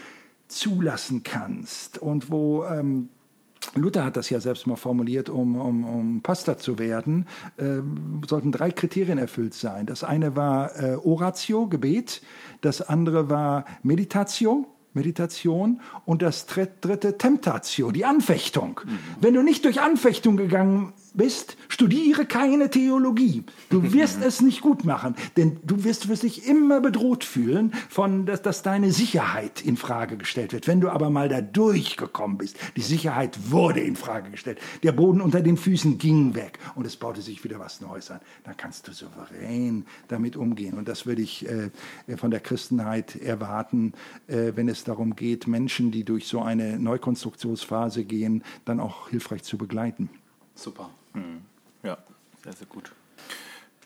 zulassen 0.48 1.22
kannst 1.22 1.98
und 1.98 2.30
wo 2.30 2.64
ähm, 2.64 3.08
Luther 3.74 4.04
hat 4.04 4.16
das 4.16 4.30
ja 4.30 4.40
selbst 4.40 4.66
mal 4.66 4.76
formuliert, 4.76 5.28
um, 5.28 5.54
um, 5.56 5.84
um 5.84 6.22
Pastor 6.22 6.58
zu 6.58 6.78
werden, 6.78 7.26
ähm, 7.58 8.22
sollten 8.26 8.52
drei 8.52 8.70
Kriterien 8.70 9.18
erfüllt 9.18 9.54
sein. 9.54 9.86
Das 9.86 10.02
eine 10.02 10.34
war 10.34 10.76
äh, 10.82 10.96
Oratio, 10.96 11.66
Gebet, 11.66 12.22
das 12.62 12.82
andere 12.82 13.28
war 13.30 13.64
Meditatio, 13.82 14.66
Meditation 14.92 15.80
und 16.04 16.22
das 16.22 16.46
dritt- 16.46 16.82
dritte 16.84 17.16
Temptatio, 17.18 17.90
die 17.90 18.04
Anfechtung. 18.04 18.80
Wenn 19.20 19.34
du 19.34 19.42
nicht 19.42 19.64
durch 19.64 19.80
Anfechtung 19.80 20.36
gegangen 20.36 20.92
bist, 21.14 21.56
studiere 21.68 22.26
keine 22.26 22.70
Theologie. 22.70 23.44
Du 23.68 23.92
wirst 23.92 24.22
es 24.24 24.40
nicht 24.40 24.60
gut 24.60 24.84
machen, 24.84 25.14
denn 25.36 25.58
du 25.64 25.84
wirst, 25.84 26.08
wirst 26.08 26.22
dich 26.22 26.46
immer 26.46 26.80
bedroht 26.80 27.24
fühlen, 27.24 27.72
von, 27.88 28.26
dass, 28.26 28.42
dass 28.42 28.62
deine 28.62 28.92
Sicherheit 28.92 29.62
in 29.62 29.76
Frage 29.76 30.16
gestellt 30.16 30.52
wird. 30.52 30.66
Wenn 30.66 30.80
du 30.80 30.90
aber 30.90 31.10
mal 31.10 31.28
da 31.28 31.40
durchgekommen 31.40 32.38
bist, 32.38 32.56
die 32.76 32.82
Sicherheit 32.82 33.50
wurde 33.50 33.80
in 33.80 33.96
Frage 33.96 34.30
gestellt, 34.30 34.58
der 34.82 34.92
Boden 34.92 35.20
unter 35.20 35.40
den 35.40 35.56
Füßen 35.56 35.98
ging 35.98 36.34
weg 36.34 36.58
und 36.74 36.86
es 36.86 36.96
baute 36.96 37.22
sich 37.22 37.42
wieder 37.44 37.58
was 37.58 37.80
Neues 37.80 38.10
an, 38.10 38.20
dann 38.44 38.56
kannst 38.56 38.88
du 38.88 38.92
souverän 38.92 39.86
damit 40.08 40.36
umgehen. 40.36 40.78
Und 40.78 40.88
das 40.88 41.06
würde 41.06 41.22
ich 41.22 41.46
äh, 41.48 41.70
von 42.16 42.30
der 42.30 42.40
Christenheit 42.40 43.16
erwarten, 43.16 43.92
äh, 44.26 44.52
wenn 44.54 44.68
es 44.68 44.84
darum 44.84 45.16
geht, 45.16 45.46
Menschen, 45.46 45.90
die 45.90 46.04
durch 46.04 46.26
so 46.26 46.40
eine 46.42 46.78
Neukonstruktionsphase 46.78 48.04
gehen, 48.04 48.42
dann 48.64 48.80
auch 48.80 49.08
hilfreich 49.08 49.42
zu 49.42 49.58
begleiten. 49.58 50.10
Super. 50.54 50.90
Ja, 51.82 51.98
sehr, 52.42 52.52
sehr 52.52 52.66
gut. 52.66 52.92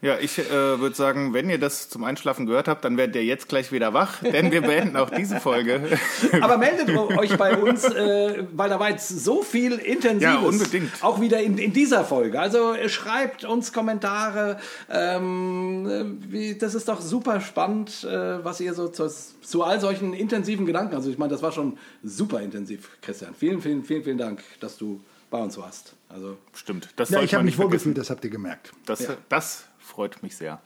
Ja, 0.04 0.18
ich 0.18 0.38
äh, 0.38 0.50
würde 0.50 0.94
sagen, 0.94 1.32
wenn 1.32 1.48
ihr 1.48 1.58
das 1.58 1.88
zum 1.88 2.04
Einschlafen 2.04 2.44
gehört 2.44 2.68
habt, 2.68 2.84
dann 2.84 2.98
werdet 2.98 3.16
ihr 3.16 3.24
jetzt 3.24 3.48
gleich 3.48 3.72
wieder 3.72 3.94
wach, 3.94 4.20
denn 4.22 4.52
wir 4.52 4.60
beenden 4.60 4.98
auch 4.98 5.08
diese 5.08 5.40
Folge. 5.40 5.98
Aber 6.42 6.58
meldet 6.58 6.94
euch 6.94 7.34
bei 7.38 7.56
uns, 7.56 7.84
äh, 7.84 8.44
weil 8.52 8.68
da 8.68 8.78
war 8.78 8.90
jetzt 8.90 9.08
so 9.08 9.42
viel 9.42 9.72
Intensives. 9.72 10.22
Ja, 10.22 10.40
unbedingt. 10.40 10.90
Auch 11.00 11.22
wieder 11.22 11.40
in, 11.40 11.56
in 11.56 11.72
dieser 11.72 12.04
Folge. 12.04 12.38
Also 12.38 12.74
äh, 12.74 12.90
schreibt 12.90 13.46
uns 13.46 13.72
Kommentare. 13.72 14.58
Ähm, 14.90 15.86
äh, 15.88 16.30
wie, 16.30 16.58
das 16.58 16.74
ist 16.74 16.86
doch 16.86 17.00
super 17.00 17.40
spannend, 17.40 18.04
äh, 18.04 18.44
was 18.44 18.60
ihr 18.60 18.74
so 18.74 18.88
zu, 18.88 19.08
zu 19.08 19.62
all 19.62 19.80
solchen 19.80 20.12
intensiven 20.12 20.66
Gedanken, 20.66 20.94
also 20.96 21.08
ich 21.08 21.16
meine, 21.16 21.30
das 21.32 21.40
war 21.40 21.52
schon 21.52 21.78
super 22.02 22.42
intensiv, 22.42 22.90
Christian. 23.00 23.34
Vielen, 23.34 23.62
vielen, 23.62 23.82
vielen, 23.84 24.04
vielen 24.04 24.18
Dank, 24.18 24.42
dass 24.60 24.76
du 24.76 25.00
bei 25.30 25.38
uns 25.38 25.56
warst. 25.58 25.94
Also 26.08 26.36
Stimmt. 26.52 26.90
Das 26.96 27.10
Ja, 27.10 27.20
ich 27.20 27.34
habe 27.34 27.44
mich 27.44 27.58
wohlgefühlt, 27.58 27.98
das 27.98 28.10
habt 28.10 28.24
ihr 28.24 28.30
gemerkt. 28.30 28.72
Das, 28.86 29.00
Ja. 29.00 29.16
das 29.28 29.66
freut 29.78 30.22
mich 30.22 30.36
sehr. 30.36 30.60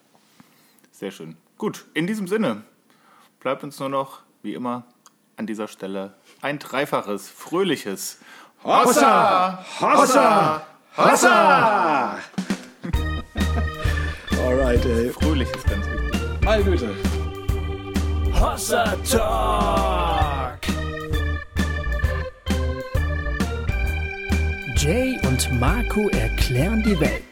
Sehr 0.91 1.11
schön. 1.11 1.37
Gut, 1.57 1.87
in 1.95 2.07
diesem 2.07 2.27
Sinne 2.29 2.63
bleibt 3.41 3.65
uns 3.65 3.79
nur 3.81 3.89
noch, 3.89 4.21
wie 4.43 4.55
immer, 4.55 4.85
an 5.37 5.47
dieser 5.47 5.69
Stelle 5.69 6.15
ein 6.43 6.59
dreifaches, 6.59 7.29
fröhliches 7.29 8.19
Hossa! 8.65 9.65
Hossa! 9.81 10.67
Hossa! 10.97 12.19
Alright, 14.45 14.85
ey. 14.85 15.11
Fröhlich 15.11 15.49
ist 15.55 15.67
ganz 15.67 15.87
wichtig. 15.87 16.21
Meine 16.45 16.65
Güte. 16.65 16.95
Hossa 18.41 18.97
Talk. 19.09 20.08
Jay 24.79 25.19
und 25.27 25.51
Marco 25.59 26.09
erklären 26.11 26.85
die 26.85 27.01
Welt. 27.01 27.28